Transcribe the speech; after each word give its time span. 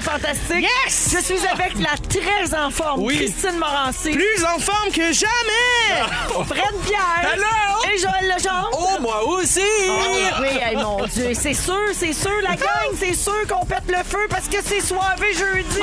Fantastiques. 0.00 0.62
Yes! 0.84 1.10
Je 1.12 1.22
suis 1.22 1.46
avec 1.46 1.74
la 1.80 1.96
très 2.08 2.56
en 2.56 2.70
forme 2.70 3.02
Oui. 3.02 3.16
Christine 3.16 3.58
Morancy, 3.58 4.10
Plus 4.12 4.44
en 4.44 4.58
forme 4.58 4.90
que 4.92 5.12
jamais! 5.12 6.04
Fred 6.46 6.74
Pierre 6.86 7.32
Allô? 7.32 7.92
et 7.92 7.98
Joël 7.98 8.32
Legendre. 8.36 8.70
Oh, 8.72 9.00
moi 9.00 9.24
aussi! 9.26 9.60
Ah 9.88 10.40
oui, 10.40 10.48
hey, 10.62 10.76
mon 10.76 11.04
Dieu, 11.06 11.30
c'est 11.34 11.54
sûr, 11.54 11.80
c'est 11.94 12.12
sûr, 12.12 12.30
la 12.42 12.54
gang, 12.56 12.94
c'est 12.98 13.14
sûr 13.14 13.46
qu'on 13.48 13.64
pète 13.66 13.84
le 13.88 14.02
feu 14.04 14.26
parce 14.30 14.46
que 14.46 14.58
c'est 14.64 14.80
soirée 14.80 15.32
jeudi. 15.32 15.80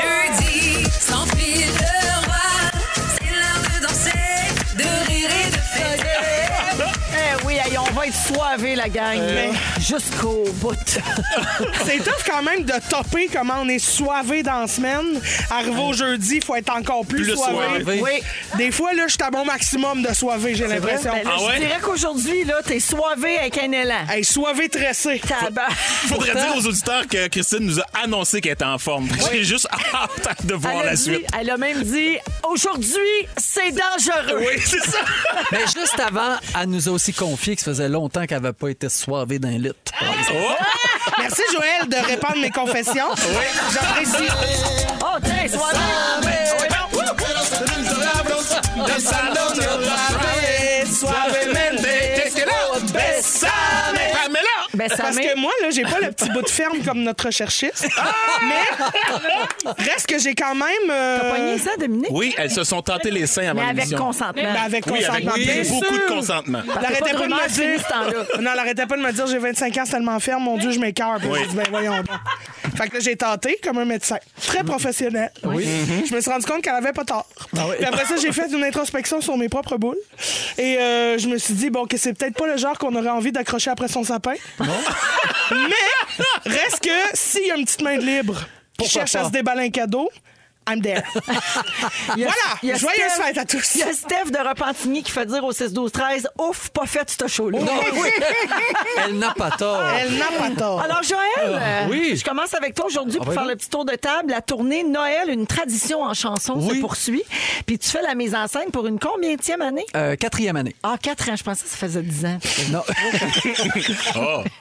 jeudi, 0.00 0.84
sans 1.00 1.24
fil 1.36 1.66
de 1.66 2.26
roi, 2.26 2.36
c'est 3.18 3.30
l'heure 3.30 3.62
de 3.74 3.86
danser, 3.86 4.12
de 4.76 5.10
rire 5.10 5.30
et 5.46 5.50
de 5.50 5.56
fêter. 5.56 6.84
Eh 7.14 7.46
oui, 7.46 7.54
hey, 7.54 7.78
on 7.78 7.90
va 7.94 8.06
être 8.06 8.14
soivé, 8.14 8.74
la 8.74 8.88
gang, 8.88 9.18
mais 9.18 9.50
jusqu'au 9.78 10.44
bout. 10.56 10.74
C'est 11.84 11.98
tough 11.98 12.24
quand 12.30 12.42
même 12.42 12.64
de 12.64 12.72
topper 12.90 13.28
comment 13.32 13.54
on 13.62 13.68
est 13.68 13.78
soivé 13.78 14.42
dans 14.42 14.60
la 14.60 14.66
semaine. 14.66 15.20
Arrivé 15.50 15.80
au 15.80 15.92
jeudi, 15.92 16.36
il 16.36 16.44
faut 16.44 16.54
être 16.56 16.70
encore 16.74 17.04
plus, 17.06 17.22
Plus 17.24 17.34
soivé. 17.34 17.82
soivé. 17.84 18.00
Oui. 18.02 18.20
Des 18.56 18.70
fois, 18.70 18.92
là, 18.94 19.04
je 19.06 19.12
suis 19.14 19.22
à 19.22 19.30
mon 19.30 19.44
maximum 19.44 20.02
de 20.02 20.12
soivé, 20.14 20.54
j'ai 20.54 20.66
l'impression. 20.66 21.12
Ben 21.12 21.22
Ah 21.26 21.42
ouais? 21.44 21.54
Je 21.56 21.60
dirais 21.60 21.78
qu'aujourd'hui, 21.82 22.44
là, 22.44 22.56
t'es 22.64 22.80
soivé 22.80 23.38
avec 23.38 23.58
un 23.58 23.72
élan. 23.72 24.06
Hey, 24.10 24.24
soivé 24.24 24.68
tressé. 24.68 25.20
Tabac. 25.26 25.68
Faudrait 26.08 26.34
dire 26.34 26.54
aux 26.56 26.66
auditeurs 26.66 27.06
que 27.06 27.28
Christine 27.28 27.60
nous 27.66 27.80
a 27.80 27.84
annoncé 28.04 28.40
qu'elle 28.40 28.52
était 28.52 28.64
en 28.64 28.78
forme. 28.78 29.08
J'ai 29.32 29.44
juste 29.44 29.68
hâte 29.94 30.44
de 30.46 30.54
voir 30.54 30.74
Elle 30.74 30.80
a, 30.80 30.84
la 30.90 30.94
dit- 30.96 31.02
suite. 31.02 31.26
elle 31.38 31.50
a 31.50 31.56
même 31.56 31.82
dit 31.82 32.16
aujourd'hui, 32.50 33.00
c'est 33.36 33.70
dangereux. 33.72 34.38
Oui, 34.40 34.60
c'est 34.64 34.84
ça. 34.84 34.98
Mais 35.52 35.60
juste 35.62 35.98
avant, 36.04 36.36
elle 36.60 36.68
nous 36.68 36.88
a 36.88 36.92
aussi 36.92 37.12
confié 37.12 37.56
que 37.56 37.62
ça 37.62 37.70
faisait 37.72 37.88
longtemps 37.88 38.26
qu'elle 38.26 38.40
n'avait 38.42 38.52
pas 38.52 38.68
été 38.68 38.88
soivée 38.88 39.38
d'un 39.38 39.50
lit. 39.58 39.67
Oh, 40.00 40.54
Merci, 41.18 41.42
Joël, 41.52 41.88
de 41.88 42.06
répandre 42.06 42.36
mes 42.38 42.50
confessions. 42.50 43.08
J'apprécie. 43.72 44.28
Oh. 45.02 45.18
Ça 54.88 55.04
Parce 55.04 55.16
que 55.18 55.36
moi, 55.38 55.52
là, 55.62 55.70
j'ai 55.70 55.82
pas 55.82 55.98
le 56.00 56.10
petit 56.12 56.28
bout 56.30 56.42
de 56.42 56.48
ferme 56.48 56.78
comme 56.84 57.02
notre 57.02 57.26
recherchiste. 57.26 57.88
Mais 58.42 59.84
reste 59.90 60.06
que 60.06 60.18
j'ai 60.18 60.34
quand 60.34 60.54
même. 60.54 60.66
euh, 60.90 61.18
T'as 61.20 61.34
pogné 61.36 61.58
ça, 61.58 61.70
Dominique? 61.78 62.08
Oui, 62.10 62.34
elles 62.38 62.50
se 62.50 62.64
sont 62.64 62.82
tentées 62.82 63.10
les 63.10 63.26
seins 63.26 63.48
avant 63.50 63.54
Mais 63.62 63.68
avec 63.70 63.76
l'émission. 63.84 63.98
consentement. 63.98 64.42
ben, 64.42 64.56
avec 64.64 64.86
Oui, 64.86 65.04
avec 65.04 65.24
consentement. 65.24 65.32
bien 65.52 65.62
beaucoup 65.70 65.84
sûr. 65.94 66.08
de 66.08 66.14
consentement. 66.14 66.60
Elle 66.66 66.84
arrêtait 66.86 67.00
pas 67.00 67.06
de 67.06 67.12
pas 67.12 67.12
de 67.12 67.22
rumeurs 67.22 67.40
me 67.44 67.48
dire. 67.48 67.80
ce 67.80 67.88
temps-là. 67.92 68.40
Non, 68.40 68.50
elle 68.52 68.58
arrêtait 68.58 68.86
pas 68.86 68.96
de 68.96 69.02
me 69.02 69.12
dire 69.12 69.26
j'ai 69.26 69.38
25 69.38 69.76
ans, 69.78 69.82
c'est 69.84 69.90
tellement 69.92 70.20
ferme, 70.20 70.42
mon 70.44 70.56
Dieu, 70.58 70.70
je 70.70 70.78
m'écœure. 70.78 71.18
Oui. 71.24 71.40
Ben 71.54 71.64
voyons 71.70 71.96
donc. 71.98 72.06
Fait 72.76 72.88
que 72.88 72.94
là, 72.94 73.00
j'ai 73.00 73.16
tenté 73.16 73.58
comme 73.62 73.78
un 73.78 73.84
médecin. 73.84 74.18
Très 74.46 74.62
professionnel. 74.62 75.30
Je 75.44 76.14
me 76.14 76.20
suis 76.20 76.30
rendu 76.30 76.44
compte 76.46 76.62
qu'elle 76.62 76.74
avait 76.74 76.92
pas 76.92 77.04
tort. 77.04 77.26
Puis 77.52 77.84
après 77.84 78.04
ça, 78.04 78.14
j'ai 78.20 78.32
fait 78.32 78.46
une 78.52 78.62
introspection 78.64 79.20
sur 79.20 79.36
mes 79.36 79.48
propres 79.48 79.76
boules. 79.76 79.96
Et 80.58 80.76
euh, 80.78 81.18
je 81.18 81.28
me 81.28 81.38
suis 81.38 81.54
dit, 81.54 81.70
bon, 81.70 81.86
que 81.86 81.96
c'est 81.96 82.12
peut-être 82.12 82.34
pas 82.36 82.46
le 82.46 82.56
genre 82.56 82.78
qu'on 82.78 82.94
aurait 82.94 83.08
envie 83.08 83.32
d'accrocher 83.32 83.70
après 83.70 83.88
son 83.88 84.04
sapin. 84.04 84.34
Mais 85.50 86.50
reste 86.52 86.80
que 86.80 87.16
s'il 87.16 87.46
y 87.46 87.50
a 87.50 87.56
une 87.56 87.64
petite 87.64 87.82
main 87.82 87.96
de 87.96 88.04
libre 88.04 88.36
qui 88.78 88.88
cherche 88.88 89.14
à 89.14 89.24
se 89.24 89.30
déballer 89.30 89.66
un 89.66 89.70
cadeau, 89.70 90.10
I'm 90.70 90.80
there. 90.82 91.02
Il 92.16 92.20
y 92.22 92.24
a- 92.24 92.28
voilà! 92.28 92.76
Joyeuses 92.78 92.98
Steph- 93.12 93.22
fêtes 93.22 93.38
à 93.38 93.44
tous! 93.44 93.74
Il 93.74 93.80
y 93.80 93.82
a 93.84 93.92
Steph 93.92 94.30
de 94.30 94.48
Repentigny 94.48 95.02
qui 95.02 95.10
fait 95.12 95.26
dire 95.26 95.44
au 95.44 95.52
6-12-13 95.52 96.26
Ouf, 96.38 96.68
pas 96.70 96.86
fait 96.86 97.08
ce 97.20 97.26
show-là. 97.26 97.58
Elle 99.06 99.18
n'a 99.18 99.32
pas 99.34 99.50
tort. 99.52 99.82
Elle 99.98 100.16
n'a 100.16 100.26
pas 100.38 100.50
tort. 100.56 100.80
Alors, 100.82 101.02
Joël, 101.02 101.20
euh, 101.60 101.86
oui. 101.90 102.16
je 102.16 102.24
commence 102.24 102.54
avec 102.54 102.74
toi 102.74 102.86
aujourd'hui 102.86 103.18
pour 103.18 103.28
Ah, 103.30 103.32
faire 103.34 103.44
le 103.46 103.56
petit 103.56 103.68
tour 103.70 103.84
de 103.84 103.94
table. 103.94 104.30
La 104.30 104.40
tournée 104.40 104.82
Noël, 104.84 105.28
une 105.30 105.46
tradition 105.46 106.02
en 106.02 106.14
chanson, 106.14 106.60
se 106.68 106.74
poursuit. 106.80 107.22
Puis 107.66 107.78
tu 107.78 107.88
fais 107.88 108.02
la 108.02 108.14
mise 108.14 108.34
en 108.34 108.46
scène 108.46 108.70
pour 108.72 108.86
une 108.86 108.98
combienième 108.98 109.62
année? 109.62 109.84
Euh, 109.96 110.16
quatrième 110.16 110.56
année. 110.56 110.74
Ah, 110.82 110.96
quatre 111.00 111.28
ans. 111.30 111.36
Je 111.36 111.44
pensais 111.44 111.64
que 111.64 111.68
ça 111.70 111.76
faisait 111.76 112.02
dix 112.02 112.24
ans. 112.24 112.38
Non. 112.70 112.82
Oh. 114.16 114.42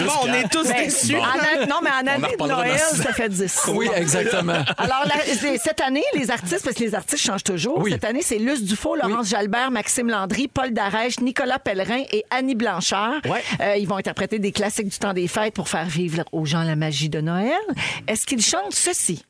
Bon, 0.00 0.12
on 0.22 0.32
est 0.32 0.48
tous 0.48 0.66
Ben, 0.68 0.84
déçus. 0.84 1.16
en 1.16 1.66
non, 1.66 1.76
mais 1.82 1.90
en 1.90 2.06
année 2.06 2.36
de 2.38 2.46
Noël, 2.46 2.78
ça 2.78 3.12
fait 3.12 3.28
10. 3.28 3.62
Oui, 3.74 3.88
exactement. 3.94 4.64
Alors, 4.78 5.04
la- 5.04 5.34
c'est- 5.40 5.58
cette 5.64 5.80
année, 5.80 6.02
les 6.14 6.30
artistes, 6.30 6.64
parce 6.64 6.76
que 6.76 6.82
les 6.84 6.94
artistes 6.94 7.22
changent 7.24 7.44
toujours, 7.44 7.78
Oui. 7.78 7.92
cette 7.92 8.04
année, 8.04 8.22
c'est 8.22 8.38
Luce 8.38 8.62
Dufault, 8.64 8.96
Laurence 8.96 9.28
Jalbert, 9.28 9.70
Maxime 9.70 10.08
Landry, 10.10 10.48
Paul 10.48 10.72
Darèche, 10.72 11.20
Nicolas 11.20 11.58
Pellerin 11.58 12.02
et 12.12 12.24
Annie 12.30 12.54
Blanchard. 12.54 13.20
Ouais. 13.24 13.42
Euh, 13.60 13.76
ils 13.76 13.86
vont 13.88 13.96
interpréter 13.96 14.38
des 14.38 14.52
classiques 14.52 14.88
du 14.88 14.98
temps 14.98 15.12
des 15.14 15.28
fêtes 15.28 15.54
pour 15.54 15.68
faire 15.68 15.86
vivre 15.86 16.22
aux 16.32 16.44
gens 16.44 16.62
la 16.62 16.76
magie 16.76 17.08
de 17.08 17.20
Noël. 17.20 17.52
Est-ce 18.06 18.26
qu'ils 18.26 18.42
chantent 18.42 18.72
ceci? 18.74 19.24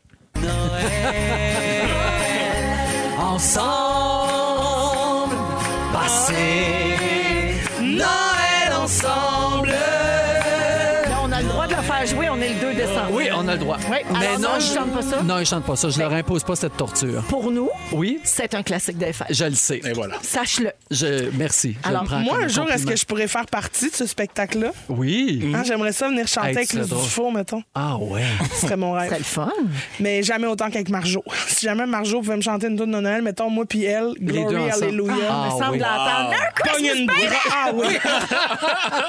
Ensemble, 4.01 5.37
passer 5.93 7.55
Noël 7.81 8.73
ensemble. 8.83 9.30
Faire 12.07 12.17
jouer, 12.17 12.29
on 12.31 12.41
est 12.41 12.49
le 12.55 12.61
2 12.61 12.75
décembre. 12.75 13.11
Oui, 13.13 13.25
on 13.35 13.47
a 13.49 13.53
le 13.53 13.59
droit. 13.59 13.77
Oui. 13.91 13.97
Mais 14.13 14.27
Alors, 14.27 14.39
non, 14.41 14.49
non, 14.49 14.55
ils 14.59 14.61
je- 14.63 14.75
chantent 14.75 14.93
pas 14.93 15.03
ça? 15.03 15.23
Non, 15.23 15.39
ils 15.39 15.47
chantent 15.47 15.65
pas 15.67 15.77
ça. 15.77 15.89
Je 15.91 15.99
leur 15.99 16.13
impose 16.13 16.45
pas 16.45 16.57
cette 16.57 16.77
torture. 16.77 17.23
Pour 17.29 17.51
nous, 17.51 17.69
Oui, 17.93 18.21
c'est 18.25 18.55
un 18.55 18.63
classique 18.63 18.99
des 18.99 19.13
fêtes. 19.13 19.27
je 19.31 19.45
le 19.45 19.55
sais. 19.55 19.81
Et 19.85 19.93
voilà. 19.93 20.17
Sache-le. 20.23 20.71
Je, 20.91 21.29
merci. 21.37 21.77
Je 21.83 21.89
Alors, 21.89 22.03
le 22.03 22.09
prends 22.09 22.19
Moi, 22.21 22.35
comme 22.37 22.45
un 22.45 22.49
jour, 22.49 22.65
est-ce 22.65 22.73
compliment. 22.73 22.91
que 22.93 22.97
je 22.99 23.05
pourrais 23.07 23.29
faire 23.29 23.47
partie 23.47 23.91
de 23.91 23.95
ce 23.95 24.07
spectacle-là? 24.07 24.73
Oui. 24.89 25.53
Hein, 25.55 25.63
J'aimerais 25.65 25.93
ça 25.93 26.09
venir 26.09 26.27
chanter 26.27 26.49
Hey, 26.49 26.57
avec 26.57 26.69
tu 26.69 26.77
le 26.77 26.83
serais 26.85 26.91
drôle. 26.95 27.05
Dufour, 27.05 27.33
mettons. 27.33 27.63
Ah 27.75 27.97
ouais. 27.99 28.23
Ce 28.55 28.63
serait 28.63 28.77
mon 28.77 28.95
C'est 29.01 29.09
rêve. 29.09 29.19
le 29.19 29.25
fun. 29.25 29.53
Mais 30.01 30.23
jamais 30.23 30.47
autant 30.47 30.71
qu'avec 30.71 30.89
Marjo. 30.89 31.23
Si 31.49 31.67
jamais 31.67 31.87
Marjo 31.87 32.21
pouvait 32.21 32.37
me 32.37 32.43
chanter 32.43 32.69
une 32.69 32.77
tune 32.79 32.91
de 32.91 33.01
Noël, 33.01 33.23
mettons 33.23 33.51
moi 33.51 33.65
puis 33.69 33.85
elle, 33.85 34.13
deux 34.21 34.33
Glory, 34.33 34.57
ensemble. 34.57 34.85
Alléluia. 34.85 35.15
Ah, 35.31 35.47
me 35.47 35.51
semble 35.51 35.73
oui. 35.73 35.79
l'entendre. 35.79 36.31
Merry 36.31 36.75
Pogne 36.77 37.01
une 37.01 37.07
Christmas, 37.07 37.29
bra- 37.29 37.55
Ah 37.67 37.71
oui. 37.75 37.87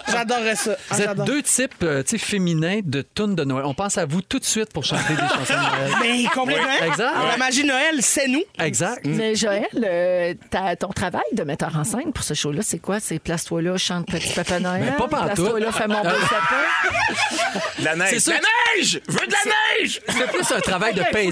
J'adorerais 0.11 0.55
ça. 0.55 0.71
Ah, 0.89 0.95
Vous 0.95 1.01
êtes 1.01 1.07
j'adore. 1.07 1.25
deux 1.25 1.41
types 1.41 1.71
euh, 1.83 2.03
tu 2.03 2.09
sais, 2.11 2.17
féminins 2.17 2.80
de 2.83 3.01
tunes 3.15 3.35
de 3.35 3.43
Noël. 3.43 3.65
On 3.65 3.73
pense 3.73 3.97
à 3.97 4.05
vous 4.05 4.21
tout 4.21 4.39
de 4.39 4.45
suite 4.45 4.71
pour 4.73 4.83
chanter 4.83 5.13
des 5.13 5.19
chansons 5.21 5.53
de 5.53 5.87
Noël. 5.87 5.91
Ben, 6.01 6.29
complètement. 6.33 6.85
Exact. 6.87 7.13
La 7.31 7.37
magie 7.37 7.63
de 7.63 7.67
Noël, 7.67 7.95
c'est 8.01 8.27
nous. 8.27 8.43
Exact. 8.59 9.01
Mais 9.05 9.35
Joël, 9.35 9.67
euh, 9.83 10.33
ta- 10.49 10.75
ton 10.75 10.89
travail 10.89 11.21
de 11.33 11.43
metteur 11.43 11.75
en 11.77 11.83
scène 11.83 12.11
pour 12.13 12.23
ce 12.23 12.33
show-là, 12.33 12.61
c'est 12.63 12.79
quoi? 12.79 12.99
C'est 12.99 13.19
place-toi 13.19 13.61
là, 13.61 13.77
chante 13.77 14.07
Petit 14.07 14.33
Papa 14.33 14.59
Noël. 14.59 14.81
Mais 14.85 14.91
pas 14.97 15.07
pantoute. 15.07 15.35
Place-toi 15.35 15.59
là, 15.59 15.71
fais 15.71 15.87
mon 15.87 16.01
beau 16.01 16.09
sapin. 16.29 17.59
La 17.83 17.95
neige. 17.95 18.19
C'est 18.19 18.31
La 18.31 18.39
neige! 18.39 19.01
Je 19.07 19.11
veux 19.13 19.27
de 19.27 19.31
la 19.33 19.81
neige! 19.81 20.01
C'est 20.07 20.27
plus 20.31 20.51
un 20.55 20.59
travail 20.61 20.93
de 20.93 21.01
pacing. 21.11 21.31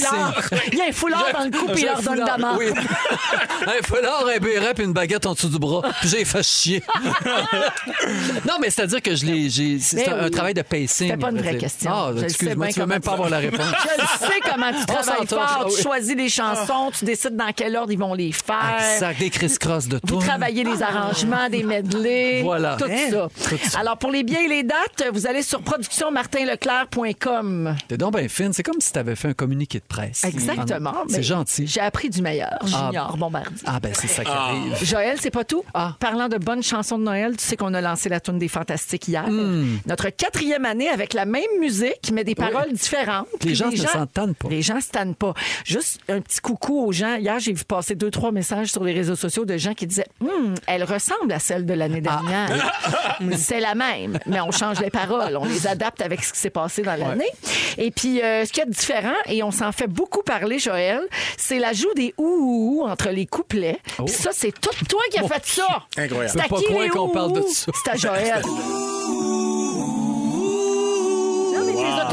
Il 0.72 0.78
y 0.78 0.82
a 0.82 0.86
un 0.86 0.92
foulard 0.92 1.28
dans 1.32 1.44
le 1.46 1.52
cou, 1.52 1.68
puis 1.68 1.82
il 1.82 1.86
leur 1.86 2.02
donne 2.02 2.16
de 2.16 2.20
la. 2.20 2.54
Oui. 2.58 2.66
un 3.68 3.86
foulard, 3.88 4.26
un 4.28 4.38
béret, 4.40 4.74
puis 4.74 4.84
une 4.86 4.94
baguette 4.94 5.26
en 5.28 5.34
dessous 5.34 5.50
du 5.50 5.60
bras. 5.60 5.82
Puis 6.02 6.10
j'ai 6.10 6.26
fait 6.26 6.44
chier. 6.44 6.84
non, 8.48 8.56
mais 8.60 8.70
c'est-à-dire 8.70 9.02
que 9.02 9.16
je 9.16 9.26
l'ai. 9.26 9.50
j'ai- 9.50 9.80
C'est 9.80 9.96
Mais 9.98 10.10
un, 10.10 10.18
un 10.20 10.24
oui. 10.26 10.32
travail 10.32 10.54
de 10.54 10.62
pacing. 10.62 10.88
C'était 11.10 11.18
pas 11.18 11.30
une 11.30 11.39
vraie 11.40 11.52
C'est- 11.54 11.58
question. 11.58 11.92
Ah, 11.94 12.08
Je 12.10 12.14
le 12.14 12.20
sais 12.20 12.26
excuse-moi, 12.26 12.66
bien 12.66 12.74
tu 12.74 12.80
veux 12.80 12.84
comment 12.86 12.94
même 12.94 13.02
tu 13.02 13.06
pas 13.08 13.14
avoir 13.14 13.30
la 13.30 13.38
réponse. 13.40 13.60
Je 13.98 14.02
le 14.02 14.08
sais 14.28 14.40
comment 14.44 14.72
tu 14.72 14.86
travailles 14.86 15.28
fort. 15.28 15.46
ah 15.48 15.60
Tu 15.68 15.76
oui. 15.76 15.82
choisis 15.82 16.16
les 16.16 16.30
chansons, 16.30 16.92
tu 16.98 17.06
décides 17.06 17.36
dans 17.36 17.52
quel 17.56 17.76
ordre 17.76 17.92
ils 17.92 18.00
vont 18.00 18.14
les 18.14 18.32
faire. 18.32 18.78
Exact, 18.94 19.20
des 19.20 19.30
criss-cross 19.30 19.88
de 19.88 20.00
Vous 20.04 20.16
tout. 20.16 20.20
travaillez 20.20 20.64
les 20.64 20.82
arrangements, 20.84 21.50
des 21.50 21.64
medleys, 21.64 22.42
Voilà. 22.44 22.76
tout 22.78 22.86
Hein? 22.86 23.10
ça. 23.12 23.28
Tout 23.50 23.58
ça. 23.70 23.80
Alors, 23.80 23.98
pour 23.98 24.12
les 24.12 24.24
billets 24.24 24.46
et 24.46 24.50
les 24.50 24.64
dates, 24.64 25.04
vous 25.14 25.28
allez 25.28 25.42
sur 25.44 25.62
productionmartinleclerc.com. 25.62 27.76
T'es 27.88 27.98
donc 27.98 28.16
bien 28.18 28.28
fine. 28.28 28.54
C'est 28.54 28.64
comme 28.64 28.80
si 28.82 28.92
t'avais 28.92 29.16
fait 29.16 29.30
un 29.30 29.34
communiqué 29.34 29.80
de 29.80 29.86
presse. 29.86 30.24
Exactement. 30.24 30.94
C'est 31.08 31.18
Mais 31.18 31.24
gentil. 31.24 31.68
J'ai 31.68 31.82
appris 31.82 32.10
du 32.10 32.22
meilleur. 32.22 32.58
Junior 32.66 33.16
Bombardier. 33.18 33.56
Ah, 33.66 33.80
ben 33.80 33.92
c'est 33.94 34.08
ça 34.08 34.24
qui 34.24 34.32
arrive. 34.32 34.76
Joël, 34.84 35.18
c'est 35.22 35.32
pas 35.32 35.44
tout? 35.44 35.64
Ah. 35.74 35.96
Parlant 36.00 36.28
de 36.28 36.38
bonnes 36.38 36.64
chansons 36.64 36.98
de 36.98 37.04
Noël, 37.04 37.36
tu 37.38 37.44
sais 37.46 37.56
qu'on 37.58 37.74
a 37.74 37.82
lancé 37.82 38.10
la 38.10 38.20
tune 38.20 38.40
des 38.40 38.48
Fantastiques 38.48 39.08
hier. 39.08 39.28
Hmm. 39.28 39.78
Notre 39.86 40.10
quatrième 40.10 40.66
année 40.66 40.90
avec 40.90 41.14
la 41.14 41.26
même 41.30 41.60
musique, 41.60 42.12
mais 42.12 42.24
des 42.24 42.36
paroles 42.36 42.72
différentes. 42.74 43.28
Puis 43.40 43.56
gens 43.56 43.70
ne 43.70 43.76
s'entendent 43.76 44.36
pas. 44.36 44.50
Les 44.50 44.62
gens 44.62 44.76
ne 44.76 44.82
se 44.82 44.90
tannent 44.90 45.16
pas. 45.16 45.34
Juste 45.66 46.00
un 46.10 46.22
petit 46.22 46.40
coucou 46.40 46.86
aux 46.86 46.92
gens. 46.92 47.16
Hier, 47.16 47.40
j'ai 47.40 47.54
vu 47.54 47.64
passer 47.64 47.96
deux, 47.96 48.12
trois 48.12 48.32
messages 48.32 48.72
sur 48.72 48.84
les 48.84 48.94
réseaux 48.94 49.16
sociaux 49.16 49.46
de 49.46 49.58
gens 49.58 49.74
qui 49.74 49.88
disaient 49.88 50.08
Hum, 50.22 50.56
elle 50.68 50.84
ressemble 50.84 51.32
à 51.32 51.40
celle 51.40 51.66
de 51.66 51.74
l'année 51.74 52.02
dernière. 52.02 52.50
C'est 53.38 53.60
la 53.60 53.76
même, 53.76 54.20
mais 54.26 54.42
on 54.42 54.52
change 54.52 54.80
les 54.80 54.90
paroles. 54.90 55.38
On 55.38 55.46
les 55.46 55.68
adapte 55.68 56.02
avec 56.02 56.24
ce 56.24 56.34
qui 56.34 56.40
s'est 56.40 56.50
passé 56.50 56.82
dans 56.82 56.96
l'année. 56.96 57.30
Et 57.78 57.92
puis, 57.92 58.22
euh, 58.22 58.46
ce 58.46 58.52
qu'il 58.52 58.60
y 58.60 58.64
a 58.64 58.66
de 58.66 58.72
différent, 58.72 59.14
et 59.26 59.44
on 59.44 59.52
s'en 59.52 59.72
fait 59.72 59.88
beaucoup 59.88 60.24
parler, 60.24 60.60
Joël, 60.60 61.02
c'est 61.38 61.60
l'ajout 61.60 61.94
des 61.96 62.14
ou, 62.18 62.24
ou, 62.26 62.82
ou 62.84 62.88
entre 62.88 63.10
les 63.10 63.26
couplets. 63.26 63.80
Puis 63.98 64.10
ça, 64.10 64.32
c'est 64.34 64.52
tout 64.60 64.86
toi 64.88 65.02
qui 65.12 65.20
as 65.20 65.28
fait 65.28 65.46
ça. 65.46 65.86
Incroyable. 65.98 66.30
C'est 66.34 66.46
à 66.46 66.48
pas 66.48 66.84
les 66.84 66.90
qu'on 66.90 67.10
parle 67.10 67.34
de 67.34 67.42
ça. 67.42 67.72
C'est 67.84 67.92
à 67.92 67.96
Joël. 67.96 68.42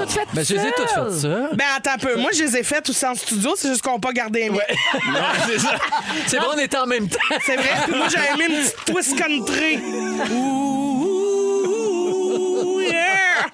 toutes 0.06 0.14
faites 0.14 0.28
Mais 0.32 0.40
Ben, 0.42 0.46
je 0.46 0.54
les 0.54 0.60
ai 0.68 0.72
toutes 0.72 0.88
faites 0.90 1.12
ça. 1.12 1.48
Ben, 1.52 1.64
attends 1.76 1.92
un 1.92 1.98
peu. 1.98 2.16
Moi, 2.16 2.30
je 2.32 2.44
les 2.44 2.56
ai 2.56 2.62
faites 2.62 2.88
aussi 2.88 3.04
en 3.06 3.14
studio, 3.14 3.54
c'est 3.56 3.68
juste 3.68 3.82
qu'on 3.82 3.94
n'a 3.94 3.98
pas 3.98 4.12
gardé 4.12 4.40
les 4.40 4.50
miens. 4.50 4.60
Non, 5.12 5.20
c'est 5.46 5.58
ça. 5.58 5.74
C'est 6.26 6.36
vrai, 6.38 6.46
on 6.54 6.58
était 6.58 6.76
en 6.76 6.86
même 6.86 7.08
temps. 7.08 7.18
C'est 7.44 7.56
vrai. 7.56 7.68
Puis 7.86 7.96
moi, 7.96 8.08
j'avais 8.08 8.34
mis 8.36 8.54
une 8.54 8.62
petite 8.62 8.84
twist 8.86 9.16
country. 9.18 9.78
Ouh! 10.32 11.05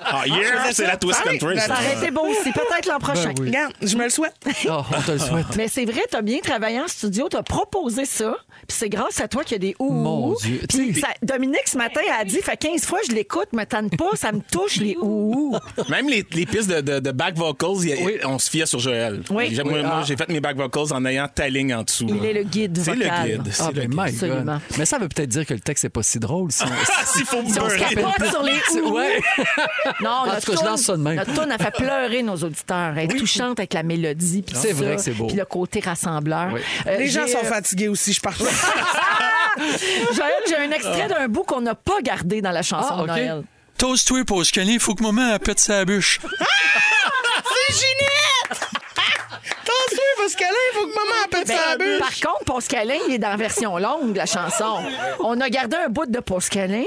Ah, 0.04 0.22
yeah, 0.26 0.72
c'est 0.72 0.86
la 0.86 0.96
twist 0.96 1.20
Ah 1.24 1.28
country. 1.30 1.54
ben, 1.54 1.60
Ça 1.60 1.74
aurait 1.74 1.96
été 1.96 2.10
beau 2.10 2.26
aussi, 2.26 2.52
peut-être 2.52 2.86
l'an 2.86 2.98
prochain. 2.98 3.32
oui. 3.40 3.46
Regarde, 3.48 3.72
je 3.82 3.96
me 3.96 4.04
le 4.04 4.10
souhaite. 4.10 4.34
Oh, 4.68 4.82
on 4.96 5.00
te 5.02 5.10
le 5.12 5.18
souhaite. 5.18 5.46
Mais 5.56 5.68
c'est 5.68 5.84
vrai, 5.84 6.02
tu 6.10 6.16
as 6.16 6.22
bien 6.22 6.38
travaillé 6.38 6.80
en 6.80 6.88
studio, 6.88 7.28
tu 7.30 7.36
as 7.36 7.42
proposé 7.42 8.04
ça, 8.04 8.36
puis 8.68 8.76
c'est 8.78 8.88
grâce 8.88 9.20
à 9.20 9.28
toi 9.28 9.42
qu'il 9.44 9.52
y 9.52 9.56
a 9.56 9.58
des 9.70 9.76
ouh. 9.78 9.90
Mon. 9.92 10.34
Dieu. 10.34 10.60
Puis 10.68 10.94
ça- 11.00 11.08
Dominique, 11.22 11.66
ce 11.66 11.76
matin, 11.76 12.00
a 12.18 12.24
dit, 12.24 12.38
fait 12.42 12.56
15 12.56 12.84
fois, 12.84 12.98
je 13.08 13.12
l'écoute, 13.14 13.52
me 13.52 13.64
tente 13.64 13.96
pas, 13.96 14.10
ça 14.14 14.32
me 14.32 14.40
touche 14.40 14.76
les 14.76 14.96
ouh. 15.00 15.54
Même 15.88 16.08
les, 16.08 16.24
les 16.32 16.46
pistes 16.46 16.68
de, 16.70 16.80
de, 16.80 16.98
de 17.00 17.10
back 17.10 17.36
vocals, 17.36 17.84
y 17.84 17.92
a- 17.92 18.28
on 18.28 18.38
se 18.38 18.50
fiait 18.50 18.66
sur 18.66 18.78
Joël. 18.78 19.22
Oui. 19.30 19.54
J'ai- 19.54 19.62
Moi, 19.64 19.82
moi, 19.82 20.02
j'ai 20.06 20.16
fait 20.16 20.28
mes 20.28 20.40
back 20.40 20.56
vocals 20.56 20.92
en 20.92 21.04
ayant 21.04 21.28
ta 21.28 21.48
ligne 21.48 21.74
en 21.74 21.82
dessous. 21.82 22.06
Il 22.08 22.22
là. 22.22 22.28
est 22.30 22.32
le 22.34 22.42
guide 22.44 22.78
C'est 22.82 22.94
le 22.94 23.04
vocal. 23.04 23.28
guide. 23.30 23.52
C'est 23.52 23.62
Ah, 23.62 23.70
le 23.74 23.86
ben, 23.88 23.98
Absolument. 23.98 24.58
Mais 24.78 24.84
ça 24.86 24.98
veut 24.98 25.08
peut-être 25.08 25.28
dire 25.28 25.46
que 25.46 25.54
le 25.54 25.60
texte 25.60 25.84
n'est 25.84 25.90
pas 25.90 26.02
si 26.02 26.18
drôle. 26.18 26.50
Si 26.52 26.62
on... 26.62 26.66
Ah, 26.94 27.04
s'il 27.06 27.24
faut 27.26 27.42
me 27.42 27.48
Si 27.52 27.58
on 27.60 27.68
se 27.68 27.76
beurrer. 27.76 27.94
capote 27.94 28.28
sur 28.30 28.42
les 28.42 28.80
ouh. 28.80 28.94
Ouais. 28.96 29.20
Non, 30.00 30.10
En 30.10 30.26
notre 30.26 30.40
tout 30.40 30.52
cas, 30.52 30.58
je 30.60 30.66
lance 30.66 30.82
ça 30.82 30.96
de 30.96 31.02
même. 31.02 31.16
Notre 31.16 31.32
tune 31.34 31.50
a 31.52 31.58
fait 31.58 31.70
pleurer 31.72 32.22
nos 32.22 32.36
auditeurs. 32.36 32.94
Elle 32.96 33.12
est 33.12 33.18
touchante 33.18 33.58
avec 33.58 33.72
la 33.74 33.82
mélodie. 33.82 34.42
puis 34.42 34.54
C'est 34.56 34.72
vrai 34.72 34.96
que 34.96 35.02
c'est 35.02 35.12
beau. 35.12 35.26
Puis 35.26 35.36
le 35.36 35.44
côté 35.44 35.80
rassembleur. 35.80 36.50
Oui. 36.52 36.60
Euh, 36.86 36.98
Les 36.98 37.08
gens 37.08 37.26
sont 37.26 37.38
euh, 37.44 37.48
fatigués 37.48 37.88
aussi, 37.88 38.12
je 38.12 38.20
parle. 38.20 38.36
Joël, 40.14 40.32
j'ai 40.48 40.56
un 40.56 40.70
extrait 40.70 41.08
d'un 41.08 41.28
bout 41.28 41.42
qu'on 41.42 41.60
n'a 41.60 41.74
pas 41.74 42.00
gardé 42.02 42.40
dans 42.40 42.50
la 42.52 42.62
chanson 42.62 42.94
Ah, 42.98 43.02
de. 43.02 43.06
Noël. 43.06 43.42
Toast-toi 43.78 44.24
pour 44.24 44.44
se 44.44 44.52
caler, 44.52 44.78
faut 44.78 44.94
que 44.94 45.02
maman 45.02 45.36
pète 45.38 45.58
sa 45.60 45.84
bûche. 45.84 46.20
C'est 47.68 47.74
Ginette! 47.74 48.68
Faut 50.28 50.86
que 50.86 50.94
maman 50.94 51.24
appelle 51.24 51.44
Ben, 51.46 51.56
sa 51.70 51.76
bûche. 51.76 51.98
par 51.98 52.32
contre, 52.32 52.44
Pascalin, 52.54 52.94
il 53.08 53.14
est 53.14 53.18
dans 53.18 53.28
la 53.30 53.36
version 53.36 53.76
longue 53.78 54.12
de 54.12 54.18
la 54.18 54.26
chanson. 54.26 54.78
On 55.20 55.40
a 55.40 55.48
gardé 55.50 55.76
un 55.76 55.88
bout 55.88 56.06
de 56.06 56.20
Pascalin 56.20 56.84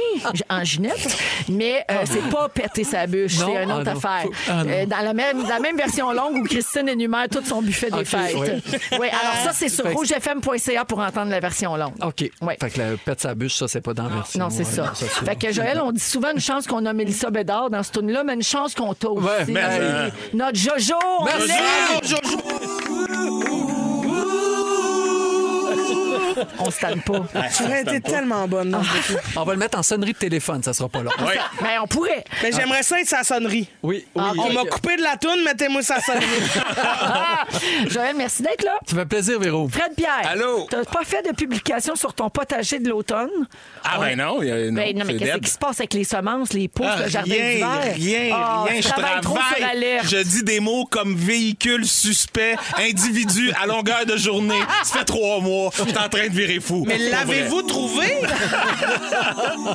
en 0.50 0.64
Ginette, 0.64 1.18
mais 1.50 1.84
euh, 1.92 2.04
c'est 2.06 2.28
pas 2.30 2.50
péter 2.50 2.84
sa 2.84 3.06
bûche, 3.08 3.36
c'est 3.36 3.64
une 3.64 3.72
autre 3.72 3.84
ah 3.88 3.92
affaire. 3.92 4.30
Ah. 4.50 4.62
Euh, 4.66 4.86
dans 4.86 5.00
la 5.02 5.14
même, 5.14 5.48
la 5.48 5.60
même 5.60 5.78
version 5.78 6.12
longue 6.12 6.38
où 6.38 6.44
Christine 6.44 6.88
énumère 6.90 7.28
tout 7.30 7.44
son 7.46 7.62
buffet 7.62 7.90
des 7.92 8.06
fêtes. 8.06 8.36
ouais. 8.36 8.58
Oui, 9.00 9.08
alors 9.10 9.36
ça, 9.44 9.52
c'est 9.54 9.70
sur 9.70 9.86
rougefm.ca 9.92 10.86
pour 10.86 11.00
entendre 11.00 11.32
la 11.32 11.40
version 11.40 11.76
longue. 11.76 11.94
OK. 12.04 12.30
Ouais. 12.42 12.58
Fait 12.62 12.70
que 12.70 12.80
la 12.80 12.98
pète 12.98 13.22
sa 13.22 13.36
bûche, 13.36 13.56
ça, 13.56 13.68
c'est 13.68 13.82
pas 13.82 13.94
dans 13.94 14.04
la 14.08 14.16
version. 14.16 14.40
Non, 14.40 14.50
c'est 14.50 14.60
Ouais, 14.60 14.64
ça. 14.66 14.92
c'est- 14.96 15.06
Fait 15.26 15.36
que 15.36 15.52
Joël, 15.52 15.80
on 15.84 15.92
dit 15.92 16.00
souvent 16.00 16.32
une 16.32 16.40
chance 16.40 16.68
qu'on 16.68 16.86
a 16.86 16.94
Mélissa 16.94 17.30
Bédard 17.30 17.70
dans 17.70 17.84
ce 17.84 17.92
tune-là, 17.92 18.24
mais 18.24 18.34
une 18.34 18.44
chance 18.44 18.74
qu'on 18.74 18.94
t'a 18.94 19.10
aussi. 19.10 19.26
Ouais, 19.26 19.46
mais, 19.48 19.62
Euh, 19.64 19.68
euh, 19.80 20.10
Notre 20.34 20.58
Jojo, 20.58 20.96
on 21.20 21.26
Merci. 21.26 21.48
l'aime. 21.48 22.85
On 26.60 26.72
se 26.72 26.80
tanne 26.80 27.02
pas. 27.02 27.26
Tu 27.56 27.64
aurais 27.64 27.82
été 27.82 28.02
tellement 28.02 28.48
bonne. 28.48 28.78
On 29.36 29.44
va 29.44 29.54
le 29.54 29.60
mettre 29.60 29.78
en 29.78 29.84
sonnerie 29.84 30.14
de 30.14 30.18
téléphone, 30.18 30.62
ça 30.64 30.74
sera 30.74 30.90
pas 30.90 31.02
long. 31.02 31.12
Ouais. 31.26 31.38
Mais 31.62 31.78
on 31.82 31.88
pourrait. 31.88 32.24
Mais 32.44 32.52
j'aimerais 32.52 32.84
ça 32.84 33.00
être 33.00 33.08
sa 33.08 33.24
sonnerie. 33.24 33.68
Oui, 33.84 34.06
oui. 34.16 34.24
On 34.38 34.54
m'a 34.54 34.64
coupé 34.70 34.96
de 34.98 35.02
la 35.04 35.18
toune, 35.18 35.44
mettez-moi 35.44 35.82
sa 35.82 36.00
sonnerie. 36.02 36.26
Joël, 37.90 38.16
merci 38.16 38.42
d'être 38.42 38.64
là. 38.64 38.78
Ça 38.88 38.96
fait 38.96 39.06
plaisir, 39.06 39.40
Véro. 39.40 39.68
Fred 39.70 39.94
Pierre. 39.96 40.22
Allô? 40.30 40.68
T'as 40.70 40.84
pas 40.86 41.04
fait 41.04 41.22
de 41.28 41.36
publication 41.36 41.96
sur 41.96 42.14
ton 42.14 42.30
potager 42.30 42.80
de 42.80 42.90
l'automne? 42.90 43.30
Ah, 43.84 43.98
ben 44.00 44.18
non. 44.18 44.42
il 44.42 44.48
y 44.48 44.52
a- 44.52 44.72
non, 44.72 44.74
Ben 44.82 44.98
non, 44.98 45.06
mais 45.06 45.16
qu'est-ce 45.18 45.38
qui 45.38 45.50
se 45.50 45.58
passe 45.58 45.80
avec 45.80 45.94
les 45.94 46.04
semences, 46.04 46.54
les 46.54 46.68
pousses, 46.68 46.88
Ah, 46.90 47.04
le 47.04 47.10
jardin 47.10 47.32
rien, 47.34 47.52
d'hiver? 47.52 47.94
rien, 47.96 48.36
Ah, 48.36 48.64
rien. 48.68 48.82
Je 48.82 48.88
travailles 48.88 49.22
trop 49.22 49.36
sur 49.36 49.44
travaille. 49.58 49.64
alerte. 49.78 50.06
Je 50.10 50.18
dis 50.18 50.44
des 50.44 50.60
mots 50.60 50.86
comme 50.86 51.16
véhicule 51.16 51.86
suspect, 51.86 52.56
individu 52.78 53.52
à 53.62 53.66
longueur 53.68 54.06
de 54.06 54.18
journée. 54.18 54.60
Ça 54.84 55.00
fait 55.00 55.06
trois 55.06 55.40
mois. 55.40 55.72
Je 55.76 55.84
suis 55.84 55.98
en 55.98 56.10
train 56.10 56.28
de 56.28 56.34
virer 56.36 56.60
fou. 56.60 56.84
Mais 56.88 56.98
l'avez-vous 56.98 57.62
trouvé? 57.64 58.06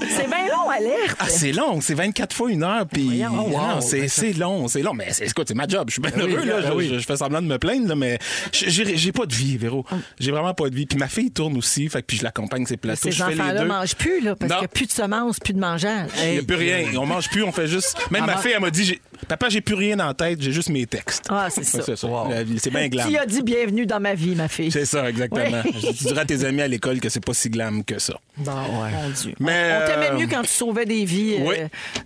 C'est 0.09 0.27
bien 0.29 0.47
long, 0.49 0.69
alerte. 0.71 1.17
Ah, 1.19 1.29
c'est 1.29 1.53
long, 1.53 1.81
c'est 1.81 1.95
24 1.95 2.35
fois 2.35 2.51
une 2.51 2.63
heure, 2.63 2.87
puis 2.87 3.23
non, 3.23 3.49
wow. 3.49 3.81
c'est 3.81 4.09
c'est 4.09 4.33
long, 4.33 4.69
c'est 4.69 4.83
long, 4.83 4.95
mais 4.95 5.09
c'est 5.13 5.27
écoute, 5.27 5.49
c'est 5.49 5.55
ma 5.55 5.67
job, 5.67 5.85
je 5.89 5.95
suis 5.95 6.03
bien 6.03 6.11
oui, 6.17 6.33
heureux 6.35 6.45
là, 6.45 6.55
ah 6.59 6.67
je, 6.69 6.73
oui. 6.73 6.91
je- 6.93 6.99
je 6.99 7.07
fais 7.07 7.17
semblant 7.17 7.43
de 7.43 7.47
me 7.47 7.59
plaindre 7.59 7.89
là, 7.89 7.95
mais 7.97 8.19
j'ai 8.53 8.97
j'ai 8.97 9.13
pas 9.13 9.27
de 9.27 9.35
vie, 9.35 9.57
Véro, 9.57 9.85
j'ai 10.19 10.31
vraiment 10.31 10.55
pas 10.55 10.69
de 10.71 10.75
vie, 10.75 10.87
puis 10.87 10.99
ma 10.99 11.09
fille 11.09 11.31
tourne 11.31 11.57
aussi, 11.57 11.89
fait 11.89 12.03
puis 12.03 12.19
je 12.19 12.25
l'accompagne 12.25 12.67
ses 12.67 12.77
plateaux, 12.77 13.11
Ces 13.11 13.23
enfants-là 13.23 13.65
mangent 13.65 13.95
plus, 13.97 14.21
là, 14.21 14.35
parce 14.37 14.51
qu'il 14.53 14.59
n'y 14.61 14.65
a 14.65 14.69
plus 14.69 14.87
de 14.87 14.93
semences, 14.93 15.39
plus 15.41 15.55
de 15.55 15.61
mangeage. 15.61 16.11
Il 16.25 16.31
n'y 16.33 16.39
a 16.39 16.43
plus 16.43 16.57
rien, 16.57 16.85
on 16.97 17.07
mange 17.07 17.29
plus, 17.29 17.43
on 17.43 17.53
fait 17.53 17.67
juste. 17.67 17.97
Même 18.11 18.27
ma 18.27 18.37
fille, 18.37 18.53
elle 18.55 18.61
m'a 18.61 18.71
dit, 18.71 18.85
j'ai- 18.85 19.01
papa, 19.29 19.49
j'ai 19.49 19.61
plus 19.61 19.75
rien 19.75 19.97
la 19.97 20.15
tête, 20.15 20.41
j'ai 20.41 20.53
juste 20.53 20.69
mes 20.69 20.87
textes. 20.87 21.27
Ah, 21.29 21.49
c'est 21.51 21.65
ça. 21.65 21.81
C'est. 21.97 22.03
Wow. 22.05 22.29
Bien 22.71 22.89
glam. 22.89 23.09
Qui 23.09 23.19
a 23.19 23.27
dit 23.27 23.43
bienvenue 23.43 23.87
dans 23.87 24.01
ma 24.01 24.15
vie, 24.15 24.35
ma 24.35 24.49
fille? 24.49 24.71
C'est 24.71 24.85
ça, 24.85 25.09
exactement. 25.09 25.63
Oui. 25.65 25.95
Tu 25.97 26.05
diras 26.05 26.23
à 26.23 26.25
tes 26.25 26.45
amis 26.45 26.63
à 26.63 26.69
l'école 26.69 27.01
que 27.01 27.09
c'est 27.09 27.25
pas 27.25 27.35
si 27.35 27.51
glam 27.51 27.85
que 27.85 27.99
ça. 27.99 28.15
Bon, 28.37 28.53
mon 28.53 29.11
Dieu. 29.11 29.35
Mais, 29.41 29.79
On 29.83 29.87
t'aimait 29.87 30.11
euh, 30.11 30.19
mieux 30.19 30.27
quand 30.27 30.43
tu 30.43 30.49
sauvais 30.49 30.87
des 30.87 31.05
vies 31.05 31.35
euh, 31.35 31.47
oui. 31.47 31.57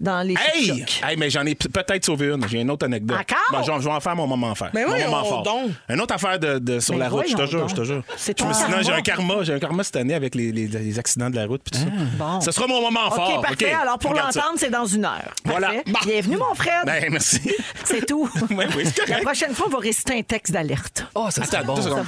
dans 0.00 0.26
les 0.26 0.34
Hey! 0.34 0.84
hey! 1.06 1.16
mais 1.16 1.30
j'en 1.30 1.44
ai 1.46 1.54
peut-être 1.54 2.04
sauvé 2.04 2.26
une. 2.28 2.46
J'ai 2.48 2.60
une 2.60 2.70
autre 2.70 2.86
anecdote. 2.86 3.18
Encore? 3.20 3.38
Bon, 3.52 3.80
je, 3.80 3.84
vais 3.86 3.90
en 3.94 4.00
faire 4.00 4.16
mon 4.16 4.26
moment 4.26 4.54
fort. 4.54 4.68
Mais 4.74 4.82
mon 4.82 4.90
voyons 4.90 5.10
moment 5.10 5.24
fort. 5.24 5.42
donc. 5.42 5.70
Une 5.88 6.00
autre 6.00 6.14
affaire 6.14 6.38
de, 6.38 6.58
de- 6.58 6.80
sur 6.80 6.94
Mais 6.94 7.00
la 7.00 7.08
route, 7.08 7.28
je 7.28 7.36
te 7.36 7.46
jure, 7.46 7.68
je 7.68 7.74
te 7.74 7.84
jure. 7.84 8.02
C'est 8.16 8.40
non, 8.40 8.48
j'ai 8.82 8.92
un 8.92 9.02
karma, 9.02 9.42
j'ai 9.42 9.52
un 9.54 9.58
karma 9.58 9.84
cette 9.84 9.96
année 9.96 10.14
avec 10.14 10.34
les, 10.34 10.50
les- 10.52 10.66
les 10.66 10.98
accidents 10.98 11.30
de 11.30 11.36
la 11.36 11.46
route. 11.46 11.62
puis 11.62 11.80
tout 11.80 11.86
ça. 11.86 11.92
bon. 12.18 12.40
Ce 12.40 12.50
sera 12.50 12.66
mon 12.66 12.80
moment 12.80 13.10
fort. 13.10 13.38
OK, 13.38 13.42
parfait. 13.42 13.72
Alors, 13.72 13.98
pour 13.98 14.12
l'entendre, 14.14 14.54
c'est 14.56 14.70
dans 14.70 14.86
une 14.86 15.04
heure. 15.04 15.32
Voilà. 15.44 15.72
Bienvenue, 16.04 16.36
mon 16.36 16.54
frère. 16.54 16.84
Ben, 16.84 17.03
merci. 17.10 17.40
C'est 17.84 18.06
tout. 18.06 18.28
Oui, 18.50 18.64
oui, 18.76 18.84
c'est 18.94 19.08
La 19.08 19.18
prochaine 19.20 19.54
fois, 19.54 19.66
on 19.66 19.70
va 19.70 19.78
réciter 19.78 20.18
un 20.18 20.22
texte 20.22 20.52
d'alerte. 20.52 21.04
Oh, 21.14 21.28
ça 21.30 21.44
serait 21.44 21.64
bon. 21.64 21.74
deux 21.74 21.82
secondes. 21.82 22.04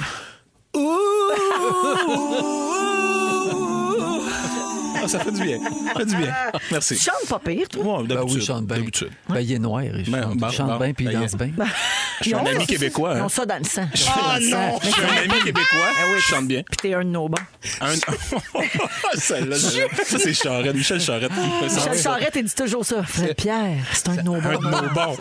Ah, 5.07 5.09
ça 5.17 5.19
fait 5.19 5.31
du 5.31 5.41
bien. 5.43 5.59
Ça 5.59 5.99
fait 5.99 6.05
du 6.05 6.15
bien. 6.15 6.33
Merci. 6.71 6.95
Tu 6.95 7.01
chantes 7.03 7.27
pas 7.29 7.39
pire, 7.39 7.67
toi? 7.69 8.01
Ouais, 8.01 8.07
Ben 8.07 8.21
oui, 8.23 8.41
chante 8.45 8.65
bien. 8.65 8.77
d'habitude. 8.77 9.09
Ben, 9.29 9.39
il 9.39 9.51
est 9.53 9.59
noir. 9.59 9.83
Il 9.83 10.09
Ben, 10.11 10.23
chante, 10.23 10.51
chante 10.53 10.67
bon. 10.67 10.77
bien 10.77 10.93
puis 10.93 11.05
il 11.05 11.11
Ben, 11.13 11.21
danse 11.21 11.35
bien. 11.35 11.51
Je 12.21 12.23
suis 12.25 12.33
un 12.33 12.45
ami 12.45 12.65
québécois. 12.65 13.15
Hein. 13.15 13.29
ça 13.29 13.45
dans 13.45 13.57
le 13.59 13.63
sang. 13.63 13.87
Ah 14.09 14.37
non! 14.41 14.79
Je 14.83 14.87
suis 14.89 15.01
un 15.03 15.21
ami 15.23 15.39
québécois. 15.43 15.87
Je 16.15 16.21
chante 16.21 16.47
bien. 16.47 16.63
Puis 16.63 16.77
t'es 16.81 16.93
un 16.95 17.03
de 17.03 17.09
nos 17.09 17.29
bons. 17.29 17.37
Un... 17.81 17.93
Celle-là, 19.15 19.55
celle-là. 19.57 19.87
ça, 20.05 20.17
c'est 20.19 20.33
Charette. 20.33 20.75
Michel 20.75 20.99
Charette. 20.99 21.31
Michel 21.61 21.97
Charette, 22.01 22.33
il 22.35 22.43
dit 22.45 22.55
toujours 22.55 22.85
ça. 22.85 23.03
Fred 23.03 23.35
Pierre, 23.35 23.77
c'est 23.93 24.09
un 24.09 24.15
de 24.15 24.21
nos 24.21 24.35
Un 24.35 24.39
bons. 24.39 24.49
de 24.59 24.65
nos 24.65 24.89
bons. 24.93 25.17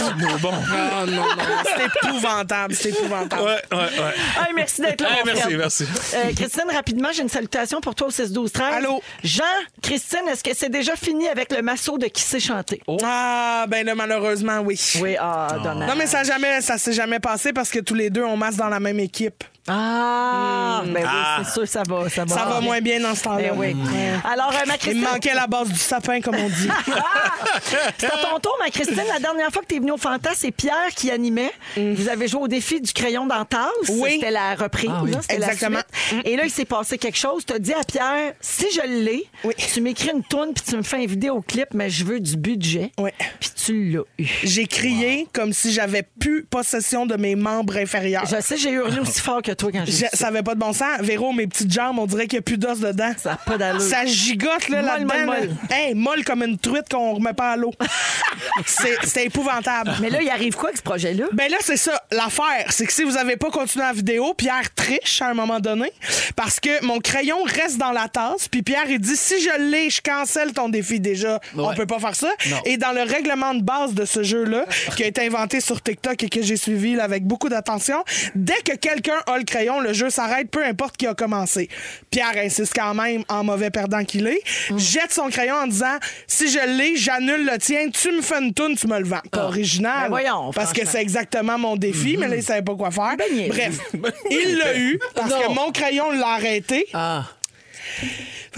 Un 0.00 0.16
de 0.16 0.22
nos 0.22 0.38
bons. 0.38 0.52
Ah 0.72 1.04
non, 1.06 1.14
non, 1.16 1.44
c'est 1.64 2.08
épouvantable, 2.08 2.74
c'est 2.74 2.88
épouvantable. 2.90 3.42
Ouais, 3.42 3.62
ouais, 3.72 3.78
ouais. 3.78 4.14
Hey, 4.40 4.54
merci 4.54 4.80
d'être 4.82 5.00
là, 5.00 5.08
merci, 5.24 5.54
merci. 5.56 5.84
Euh, 6.14 6.32
Christine, 6.36 6.64
rapidement, 6.74 7.08
j'ai 7.14 7.22
une 7.22 7.28
salutation 7.28 7.80
pour 7.80 7.94
toi 7.94 8.08
au 8.08 8.10
6 8.10 8.32
12 8.32 8.50
13 8.98 9.00
Allô? 9.00 9.02
Jean, 9.22 9.44
Christine, 9.82 10.28
est-ce 10.30 10.42
que 10.44 10.54
c'est 10.54 10.68
déjà 10.70 10.96
fini 10.96 11.28
avec 11.28 11.52
le 11.54 11.62
masseau 11.62 11.98
de 11.98 12.06
qui 12.06 12.22
sait 12.22 12.40
chanter? 12.40 12.80
Ah, 13.02 13.64
ben 13.68 13.84
là, 13.86 13.94
malheureusement, 13.94 14.58
oui. 14.60 14.78
Oui, 15.00 15.16
ah, 15.18 15.48
dommage. 15.62 15.88
Non, 15.88 15.94
mais 15.96 16.06
ça, 16.06 16.22
jamais, 16.24 16.60
ça 16.60 16.78
s'est 16.78 16.92
jamais 16.92 17.20
passé 17.20 17.52
parce 17.52 17.70
que 17.70 17.78
tous 17.80 17.94
les 17.94 18.10
deux, 18.10 18.22
on 18.24 18.36
masse 18.36 18.56
dans 18.56 18.68
la 18.68 18.80
même 18.80 19.00
équipe. 19.00 19.44
Ah, 19.70 20.82
ben 20.86 21.02
oui, 21.02 21.06
Ah. 21.06 21.40
c'est 21.44 21.52
sûr, 21.52 21.68
ça 21.68 21.82
va. 21.86 22.08
Ça 22.08 22.24
va, 22.24 22.34
Ça 22.34 22.44
va 22.46 22.60
moins 22.62 22.80
bien 22.80 23.00
dans 23.00 23.14
ce 23.14 23.22
temps-là. 23.24 23.50
Ben 23.50 23.54
oui. 23.54 23.76
Alors, 24.24 24.50
euh, 24.50 24.66
ma 24.66 24.74
Il 24.74 24.78
Christine, 24.78 25.02
manquait 25.02 25.34
la 25.34 25.46
base 25.46 25.68
du 25.68 25.78
sapin, 25.78 26.22
comme 26.22 26.36
on 26.36 26.48
dit. 26.48 26.68
c'est 27.98 28.06
à 28.06 28.10
ton 28.16 28.38
tour, 28.40 28.56
ma 28.64 28.70
Christine. 28.70 28.96
La 29.12 29.18
dernière 29.18 29.50
fois 29.50 29.60
que 29.62 29.66
tu 29.68 29.76
es 29.76 29.78
venue 29.78 29.92
au 29.92 29.98
Fantas, 29.98 30.34
c'est 30.36 30.52
Pierre 30.52 30.88
qui 30.96 31.10
animait. 31.10 31.52
Vous 31.76 32.08
avez 32.08 32.28
joué 32.28 32.40
au 32.42 32.48
défi 32.48 32.80
du 32.80 32.92
crayon 32.94 33.26
d'entasse. 33.26 33.68
Oui. 33.90 34.12
C'était 34.14 34.30
la 34.30 34.54
reprise. 34.54 34.90
Ah 34.90 35.00
oui. 35.04 35.10
là, 35.12 35.18
c'était 35.20 35.38
la 35.38 35.46
Exactement. 35.52 35.80
suite. 36.08 36.26
Et 36.26 36.36
là, 36.36 36.44
il 36.44 36.50
s'est 36.50 36.64
passé 36.64 36.96
quelque 36.96 37.18
chose. 37.18 37.44
Tu 37.44 37.52
as 37.52 37.58
dit 37.58 37.74
à 37.74 37.84
Pierre, 37.84 38.32
si 38.40 38.66
je 38.74 38.80
l'ai. 38.88 39.24
Oui. 39.44 39.54
Tu 39.72 39.80
m'écris 39.80 40.10
une 40.14 40.22
tourne 40.24 40.52
puis 40.54 40.64
tu 40.68 40.76
me 40.76 40.82
fais 40.82 40.96
un 40.96 41.06
vidéoclip, 41.06 41.68
mais 41.74 41.88
je 41.90 42.04
veux 42.04 42.20
du 42.20 42.36
budget. 42.36 42.90
Oui. 42.98 43.10
Puis 43.40 43.50
tu 43.64 43.90
l'as 43.90 44.02
eu. 44.18 44.26
J'ai 44.44 44.66
crié 44.66 45.26
comme 45.32 45.52
si 45.52 45.72
j'avais 45.72 46.02
plus 46.02 46.44
possession 46.44 47.06
de 47.06 47.16
mes 47.16 47.36
membres 47.36 47.76
inférieurs. 47.76 48.24
Je 48.26 48.40
sais, 48.40 48.56
j'ai 48.56 48.70
hurlé 48.70 48.98
aussi 49.00 49.20
fort 49.20 49.42
que 49.42 49.52
toi 49.52 49.70
quand 49.72 49.84
j'ai 49.86 50.06
ça. 50.12 50.28
avait 50.28 50.42
pas 50.42 50.54
de 50.54 50.60
bon 50.60 50.72
sens. 50.72 51.00
Véro, 51.00 51.32
mes 51.32 51.46
petites 51.46 51.72
jambes, 51.72 51.98
on 51.98 52.06
dirait 52.06 52.26
qu'il 52.26 52.36
n'y 52.38 52.40
a 52.40 52.42
plus 52.42 52.58
d'os 52.58 52.80
dedans. 52.80 53.12
Ça 53.16 53.30
n'a 53.30 53.36
pas 53.36 53.58
d'allure. 53.58 53.80
Ça 53.80 54.04
gigote 54.06 54.68
là, 54.68 54.82
Molle, 54.82 54.86
là-dedans. 55.06 55.26
molle, 55.26 55.50
là. 55.70 55.76
Hey, 55.76 55.94
molle 55.94 56.24
comme 56.24 56.42
une 56.42 56.58
truite 56.58 56.88
qu'on 56.90 57.14
remet 57.14 57.32
pas 57.34 57.52
à 57.52 57.56
l'eau. 57.56 57.72
C'est- 58.66 59.24
épouvantable. 59.24 59.92
Mais 60.00 60.10
là, 60.10 60.22
il 60.22 60.28
arrive 60.28 60.54
quoi 60.54 60.68
avec 60.68 60.78
ce 60.78 60.82
projet-là? 60.82 61.26
Ben 61.32 61.50
là, 61.50 61.56
c'est 61.60 61.76
ça. 61.76 62.02
L'affaire, 62.12 62.66
c'est 62.70 62.86
que 62.86 62.92
si 62.92 63.02
vous 63.02 63.16
avez 63.16 63.36
pas 63.36 63.50
continué 63.50 63.84
la 63.84 63.92
vidéo, 63.92 64.32
Pierre 64.34 64.72
triche 64.74 65.20
à 65.22 65.28
un 65.28 65.34
moment 65.34 65.58
donné 65.60 65.90
parce 66.36 66.60
que 66.60 66.84
mon 66.84 66.98
crayon 67.00 67.42
reste 67.44 67.78
dans 67.78 67.90
la 67.92 68.08
tasse. 68.08 68.48
Puis 68.48 68.62
Pierre, 68.68 68.90
il 68.90 68.98
dit 69.00 69.16
si 69.16 69.40
je 69.40 69.70
l'ai, 69.70 69.88
je 69.88 70.02
cancelle 70.02 70.52
ton 70.52 70.68
défi 70.68 71.00
déjà. 71.00 71.40
On 71.56 71.72
peut 71.72 71.86
pas 71.86 71.98
faire 71.98 72.14
ça. 72.14 72.30
Et 72.66 72.76
dans 72.76 72.92
le 72.92 73.00
règlement 73.00 73.54
de 73.54 73.62
base 73.62 73.94
de 73.94 74.04
ce 74.04 74.22
jeu-là, 74.22 74.66
qui 74.96 75.04
a 75.04 75.06
été 75.06 75.26
inventé 75.26 75.62
sur 75.62 75.80
TikTok 75.80 76.22
et 76.22 76.28
que 76.28 76.42
j'ai 76.42 76.58
suivi 76.58 76.94
là, 76.94 77.04
avec 77.04 77.24
beaucoup 77.24 77.48
d'attention, 77.48 78.04
dès 78.34 78.60
que 78.62 78.76
quelqu'un 78.76 79.16
a 79.26 79.38
le 79.38 79.44
crayon, 79.44 79.80
le 79.80 79.94
jeu 79.94 80.10
s'arrête, 80.10 80.50
peu 80.50 80.62
importe 80.62 80.98
qui 80.98 81.06
a 81.06 81.14
commencé. 81.14 81.70
Pierre 82.10 82.36
insiste 82.36 82.74
quand 82.76 82.92
même, 82.92 83.24
en 83.30 83.42
mauvais 83.42 83.70
perdant 83.70 84.04
qu'il 84.04 84.26
est, 84.26 84.42
jette 84.76 85.14
son 85.14 85.30
crayon 85.30 85.54
en 85.54 85.66
disant 85.66 85.96
si 86.26 86.50
je 86.50 86.58
l'ai, 86.76 86.94
j'annule 86.94 87.46
le 87.46 87.56
tien. 87.56 87.88
Tu 87.88 88.12
me 88.12 88.20
fais 88.20 88.38
une 88.38 88.52
toune, 88.52 88.76
tu 88.76 88.86
me 88.86 88.98
le 88.98 89.06
vends. 89.06 89.22
Pas 89.32 89.44
original. 89.46 90.02
Ben 90.02 90.08
voyons, 90.10 90.50
parce 90.52 90.74
que 90.74 90.86
c'est 90.86 91.00
exactement 91.00 91.56
mon 91.56 91.76
défi, 91.76 92.18
mais 92.18 92.28
là, 92.28 92.36
il 92.36 92.42
savait 92.42 92.60
pas 92.60 92.74
quoi 92.74 92.90
faire. 92.90 93.16
Ben. 93.16 93.48
Bref, 93.48 93.80
il 94.30 94.58
l'a 94.58 94.76
eu 94.76 95.00
parce 95.14 95.30
Non. 95.30 95.40
que 95.40 95.54
mon 95.54 95.72
crayon 95.72 96.10
l'a 96.10 96.34
arrêté. 96.34 96.84
Ah. 96.92 97.24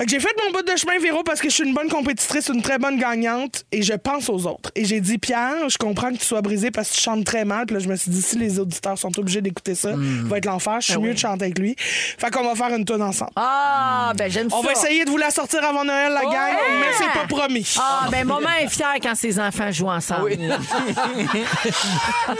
Fait 0.00 0.06
que 0.06 0.12
j'ai 0.12 0.20
fait 0.20 0.34
mon 0.46 0.50
bout 0.52 0.62
de 0.62 0.74
chemin, 0.78 0.98
Véro, 0.98 1.22
parce 1.22 1.42
que 1.42 1.50
je 1.50 1.54
suis 1.56 1.64
une 1.68 1.74
bonne 1.74 1.90
compétitrice, 1.90 2.48
une 2.48 2.62
très 2.62 2.78
bonne 2.78 2.98
gagnante, 2.98 3.64
et 3.70 3.82
je 3.82 3.92
pense 3.92 4.30
aux 4.30 4.46
autres. 4.46 4.70
Et 4.74 4.86
j'ai 4.86 4.98
dit, 5.02 5.18
Pierre, 5.18 5.68
je 5.68 5.76
comprends 5.76 6.10
que 6.10 6.16
tu 6.16 6.24
sois 6.24 6.40
brisé 6.40 6.70
parce 6.70 6.88
que 6.90 6.94
tu 6.94 7.02
chantes 7.02 7.22
très 7.26 7.44
mal. 7.44 7.66
Puis 7.66 7.74
là, 7.74 7.80
je 7.80 7.88
me 7.88 7.96
suis 7.96 8.10
dit, 8.10 8.22
si 8.22 8.38
les 8.38 8.58
auditeurs 8.58 8.96
sont 8.96 9.18
obligés 9.18 9.42
d'écouter 9.42 9.74
ça, 9.74 9.90
Hmm. 9.90 10.26
va 10.26 10.38
être 10.38 10.46
l'enfer. 10.46 10.76
Je 10.80 10.86
suis 10.86 10.94
Ben 10.94 11.02
mieux 11.02 11.12
de 11.12 11.18
chanter 11.18 11.44
avec 11.44 11.58
lui. 11.58 11.76
Fait 11.78 12.30
qu'on 12.30 12.42
va 12.44 12.54
faire 12.54 12.74
une 12.74 12.86
tonne 12.86 13.02
ensemble. 13.02 13.32
Ah, 13.36 14.14
ben 14.16 14.30
j'aime 14.30 14.48
ça. 14.48 14.56
On 14.56 14.62
va 14.62 14.72
essayer 14.72 15.04
de 15.04 15.10
vous 15.10 15.18
la 15.18 15.30
sortir 15.30 15.62
avant 15.62 15.84
Noël, 15.84 16.12
la 16.14 16.22
gang, 16.22 16.32
Ouais. 16.32 16.78
mais 16.80 16.86
c'est 16.96 17.12
pas 17.20 17.26
promis. 17.28 17.74
Ah, 17.78 18.08
ben 18.10 18.26
maman 18.26 18.48
est 18.62 18.68
fière 18.68 18.94
quand 19.02 19.14
ses 19.14 19.38
enfants 19.38 19.70
jouent 19.70 19.90
ensemble. 19.90 20.30
Puis 20.30 20.36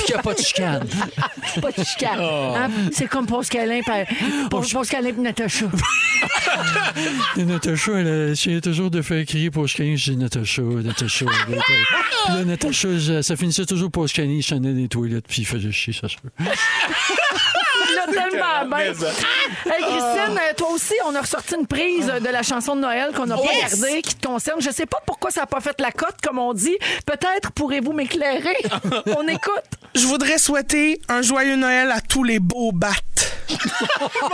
qu'il 0.06 0.14
n'y 0.14 0.18
a 0.18 0.22
pas 0.22 0.32
de 0.32 0.40
chicane. 0.40 0.86
Pas 1.60 1.72
de 1.72 1.84
chicane. 1.84 2.20
Hein? 2.20 2.70
C'est 2.92 3.06
comme 3.06 3.26
Pascalin 3.26 3.80
par 3.84 3.98
Pascalin 4.72 5.08
et 5.08 5.12
Natacha. 5.12 5.66
Natacha, 7.50 7.92
elle 7.92 8.08
a 8.08 8.28
essayé 8.28 8.60
toujours 8.60 8.90
de 8.90 9.02
faire 9.02 9.24
crier 9.26 9.50
pour 9.50 9.68
Scanny. 9.68 9.96
Je 9.96 10.12
dis 10.12 10.16
Natacha, 10.16 10.62
Natacha. 10.62 11.26
Puis 11.26 12.34
là, 12.34 12.44
Natacha, 12.44 12.88
je- 12.98 13.22
ça 13.22 13.36
finissait 13.36 13.66
toujours 13.66 13.90
pour 13.90 14.08
Scanny. 14.08 14.40
Je 14.42 14.48
chanais 14.48 14.72
des 14.72 14.88
toilettes, 14.88 15.26
puis 15.28 15.42
il 15.42 15.44
faisait 15.46 15.72
chier, 15.72 15.92
ça 15.92 16.08
se 16.08 16.16
peut. 16.16 16.28
Tellement 18.12 18.76
bien. 18.76 18.78
Hey, 18.80 19.82
Christine, 19.82 20.36
euh, 20.38 20.54
toi 20.56 20.68
aussi, 20.72 20.94
on 21.06 21.14
a 21.14 21.20
ressorti 21.20 21.54
une 21.54 21.66
prise 21.66 22.06
de 22.06 22.28
la 22.28 22.42
chanson 22.42 22.74
de 22.74 22.80
Noël 22.80 23.12
qu'on 23.14 23.26
n'a 23.26 23.36
pas 23.36 23.42
Yes! 23.52 23.78
gardée, 23.80 24.02
qui 24.02 24.14
te 24.16 24.26
concerne. 24.26 24.60
Je 24.60 24.70
sais 24.70 24.86
pas 24.86 24.98
pourquoi 25.06 25.30
ça 25.30 25.42
n'a 25.42 25.46
pas 25.46 25.60
fait 25.60 25.78
la 25.80 25.90
cote, 25.92 26.16
comme 26.22 26.38
on 26.38 26.52
dit. 26.54 26.76
Peut-être 27.06 27.52
pourrez-vous 27.52 27.92
m'éclairer. 27.92 28.56
on 29.16 29.26
écoute. 29.28 29.62
Je 29.94 30.06
voudrais 30.06 30.38
souhaiter 30.38 31.00
un 31.08 31.22
joyeux 31.22 31.56
Noël 31.56 31.90
à 31.92 32.00
tous 32.00 32.24
les 32.24 32.38
beaux 32.40 32.72
battes. 32.72 33.36
Oh 33.50 34.28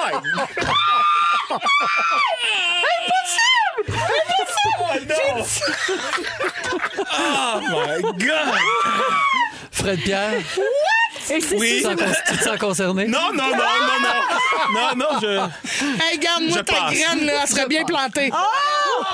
my 7.71 8.00
God! 8.19 8.55
Fred 9.71 10.00
Pierre, 10.02 10.40
Et 11.31 11.40
c'est 11.40 11.57
Oui. 11.57 11.83
tu 11.83 11.83
te 11.83 11.88
sens 11.88 11.97
con- 11.97 12.14
tu 12.28 12.37
te 12.38 12.43
sens 12.45 12.59
concerné? 12.59 13.07
Non, 13.07 13.33
non, 13.33 13.50
non, 13.50 13.57
non, 13.57 14.00
non. 14.00 14.21
Non, 14.73 14.97
non, 14.97 15.21
je. 15.21 15.49
Hey, 16.11 16.19
garde-moi 16.19 16.62
ta 16.62 16.73
passe. 16.73 16.95
graine, 16.95 17.26
là, 17.26 17.33
elle 17.43 17.49
serait 17.49 17.66
bien 17.66 17.85
plantée. 17.85 18.31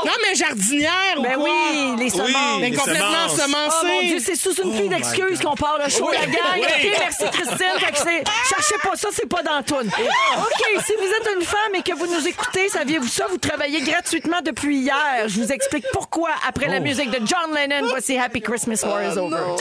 Non, 0.04 0.12
mais 0.28 0.34
jardinière 0.34 1.14
ou 1.18 1.22
Ben 1.22 1.34
quoi? 1.34 1.44
oui, 1.44 1.94
les 1.98 2.10
semences. 2.10 2.30
Mais 2.60 2.70
les 2.70 2.76
complètement 2.76 3.28
semences. 3.28 3.40
semencée. 3.40 3.76
Oh 3.82 3.86
mon 3.86 4.00
Dieu, 4.02 4.18
c'est 4.24 4.34
sous 4.36 4.54
une 4.62 4.74
pluie 4.76 4.88
d'excuses 4.88 5.40
qu'on 5.40 5.54
part 5.54 5.78
le 5.82 5.88
show, 5.90 6.10
la 6.10 6.26
gang. 6.26 6.34
Oui. 6.56 6.62
OK, 6.66 6.96
merci 6.98 7.24
Christine. 7.30 7.78
Fait 7.78 7.92
que 7.92 7.98
c'est- 7.98 8.24
cherchez 8.48 8.74
pas 8.82 8.96
ça, 8.96 9.08
c'est 9.12 9.28
pas 9.28 9.42
dans 9.42 9.62
toune. 9.62 9.88
OK, 9.88 10.82
si 10.84 10.92
vous 10.96 11.04
êtes 11.08 11.36
une 11.38 11.44
femme 11.44 11.74
et 11.74 11.82
que 11.82 11.94
vous 11.94 12.06
nous 12.06 12.26
écoutez, 12.26 12.68
saviez-vous 12.68 13.08
ça? 13.08 13.26
Vous 13.30 13.38
travaillez 13.38 13.80
gratuitement 13.82 14.40
depuis 14.44 14.78
hier. 14.78 15.26
Je 15.28 15.40
vous 15.40 15.52
explique 15.52 15.84
pourquoi. 15.92 16.30
Après 16.48 16.66
la 16.68 16.80
musique 16.80 17.10
de 17.10 17.18
John 17.26 17.54
Lennon, 17.54 17.88
voici 17.88 18.18
Happy 18.18 18.40
Christmas 18.40 18.82
War 18.84 19.02
is 19.04 19.18
Over. 19.18 19.56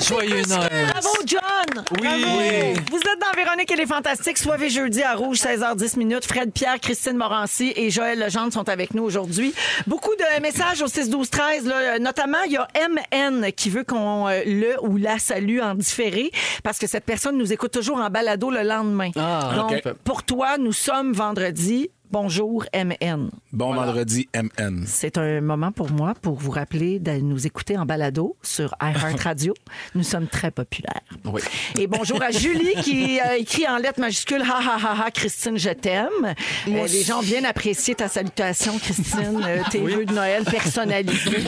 Joyeux 0.00 0.42
Noël. 0.48 0.86
Bravo, 0.92 1.08
John! 1.26 1.84
Oui. 1.92 2.02
Bravo. 2.02 2.80
Vous 2.90 2.98
êtes 2.98 3.20
dans 3.20 3.36
Véronique 3.36 3.70
et 3.70 3.76
les 3.76 3.86
Fantastiques, 3.86 4.38
soirée 4.38 4.68
jeudi 4.68 5.02
à 5.02 5.14
Rouge, 5.14 5.38
16h10 5.38 5.98
minutes. 5.98 6.24
Fred 6.26 6.52
Pierre, 6.52 6.80
Christine 6.80 7.16
Morancy 7.16 7.72
et 7.76 7.90
Joël 7.90 8.18
Legendre 8.18 8.52
sont 8.52 8.68
avec 8.68 8.94
nous 8.94 9.02
aujourd'hui. 9.04 9.54
Beaucoup 9.86 10.14
de 10.16 10.40
messages 10.42 10.82
au 10.82 10.88
6 10.88 11.10
12 11.10 11.30
13 11.30 11.66
là. 11.66 11.98
notamment 11.98 12.38
il 12.46 12.52
y 12.52 12.56
a 12.56 12.68
MN 12.88 13.50
qui 13.52 13.70
veut 13.70 13.84
qu'on 13.84 14.28
euh, 14.28 14.42
le 14.44 14.76
ou 14.82 14.96
la 14.96 15.18
salue 15.18 15.60
en 15.60 15.74
différé 15.74 16.30
parce 16.62 16.78
que 16.78 16.86
cette 16.86 17.04
personne 17.04 17.38
nous 17.38 17.52
écoute 17.52 17.72
toujours 17.72 17.98
en 17.98 18.10
balado 18.10 18.50
le 18.50 18.62
lendemain. 18.62 19.10
Ah, 19.16 19.52
Donc 19.56 19.72
ok. 19.84 19.92
pour 20.04 20.22
toi, 20.22 20.58
nous 20.58 20.72
sommes 20.72 21.12
vendredi. 21.12 21.90
Bonjour 22.18 22.64
MN. 22.72 23.28
Bon 23.52 23.74
vendredi, 23.74 24.28
MN. 24.36 24.84
C'est 24.86 25.18
un 25.18 25.40
moment 25.40 25.72
pour 25.72 25.90
moi 25.90 26.14
pour 26.22 26.34
vous 26.36 26.52
rappeler 26.52 27.00
de 27.00 27.10
nous 27.18 27.44
écouter 27.44 27.76
en 27.76 27.86
balado 27.86 28.36
sur 28.40 28.72
iHeartRadio. 28.80 29.52
Nous 29.96 30.04
sommes 30.04 30.28
très 30.28 30.52
populaires. 30.52 31.00
Oui. 31.24 31.42
Et 31.76 31.88
bonjour 31.88 32.22
à 32.22 32.30
Julie 32.30 32.76
qui 32.84 33.18
euh, 33.18 33.36
écrit 33.36 33.66
en 33.66 33.78
lettres 33.78 33.98
majuscules 33.98 34.42
Ha 34.42 34.60
ha 34.60 34.76
ha 34.80 35.04
ha, 35.06 35.10
Christine, 35.10 35.58
je 35.58 35.70
t'aime. 35.70 36.34
Euh, 36.68 36.86
les 36.86 37.02
gens 37.02 37.18
ont 37.18 37.22
bien 37.24 37.42
apprécié 37.42 37.96
ta 37.96 38.06
salutation, 38.06 38.78
Christine. 38.78 39.42
euh, 39.44 39.58
tes 39.72 39.80
vœux 39.80 40.04
de 40.06 40.14
Noël 40.14 40.44
personnalisés. 40.44 41.42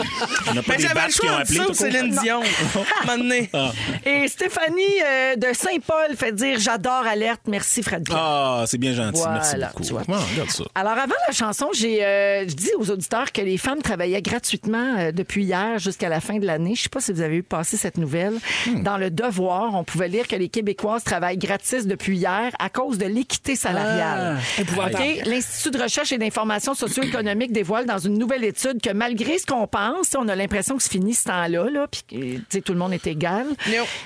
On 0.50 0.54
n'a 0.54 0.62
pas 0.64 0.72
Ben, 0.72 0.76
des 0.78 0.82
j'avais 0.82 0.94
le 0.94 0.94
batchs 0.94 1.20
qui 1.20 1.26
ont 1.26 1.28
choix 1.28 1.38
appelé. 1.42 1.74
Céline 1.74 2.16
Dion. 2.24 2.40
Donné. 3.06 3.50
Et 4.04 4.26
Stéphanie 4.26 4.82
euh, 5.04 5.36
de 5.36 5.46
Saint-Paul 5.54 6.16
fait 6.16 6.32
dire 6.32 6.58
J'adore 6.58 7.04
Alerte. 7.08 7.42
Merci, 7.46 7.84
Fred. 7.84 8.08
Ah, 8.12 8.64
c'est 8.66 8.78
bien 8.78 8.94
gentil. 8.94 9.22
Merci 9.30 9.54
beaucoup. 9.58 9.82
tu 9.84 9.92
vois. 9.92 10.02
Ça. 10.56 10.64
Alors, 10.74 10.92
avant 10.92 11.14
la 11.26 11.32
chanson, 11.32 11.68
j'ai 11.72 12.04
euh, 12.04 12.44
dis 12.44 12.70
aux 12.78 12.90
auditeurs 12.90 13.32
que 13.32 13.40
les 13.40 13.58
femmes 13.58 13.82
travaillaient 13.82 14.22
gratuitement 14.22 14.96
euh, 14.98 15.12
depuis 15.12 15.44
hier 15.44 15.78
jusqu'à 15.78 16.08
la 16.08 16.20
fin 16.20 16.38
de 16.38 16.46
l'année. 16.46 16.74
Je 16.74 16.80
ne 16.80 16.82
sais 16.84 16.88
pas 16.88 17.00
si 17.00 17.12
vous 17.12 17.20
avez 17.20 17.36
eu 17.36 17.42
passer 17.42 17.76
cette 17.76 17.98
nouvelle. 17.98 18.34
Hmm. 18.66 18.82
Dans 18.82 18.96
le 18.96 19.10
Devoir, 19.10 19.74
on 19.74 19.84
pouvait 19.84 20.08
lire 20.08 20.28
que 20.28 20.36
les 20.36 20.48
Québécoises 20.48 21.04
travaillent 21.04 21.38
gratis 21.38 21.86
depuis 21.86 22.16
hier 22.18 22.50
à 22.58 22.68
cause 22.68 22.98
de 22.98 23.06
l'équité 23.06 23.56
salariale. 23.56 24.38
OK? 24.60 25.26
L'Institut 25.26 25.76
de 25.76 25.82
recherche 25.82 26.12
et 26.12 26.18
d'information 26.18 26.74
socio-économique 26.74 27.52
dévoile 27.52 27.86
dans 27.86 27.98
une 27.98 28.18
nouvelle 28.18 28.44
étude 28.44 28.80
que 28.82 28.92
malgré 28.92 29.38
ce 29.38 29.46
qu'on 29.46 29.66
pense, 29.66 30.14
on 30.16 30.28
a 30.28 30.36
l'impression 30.36 30.76
que 30.76 30.82
c'est 30.82 30.92
fini 30.92 31.14
ce 31.14 31.24
temps-là, 31.24 31.70
là, 31.70 31.86
puis 31.88 32.42
tout 32.62 32.72
le 32.72 32.78
monde 32.78 32.92
est 32.92 33.06
égal. 33.06 33.46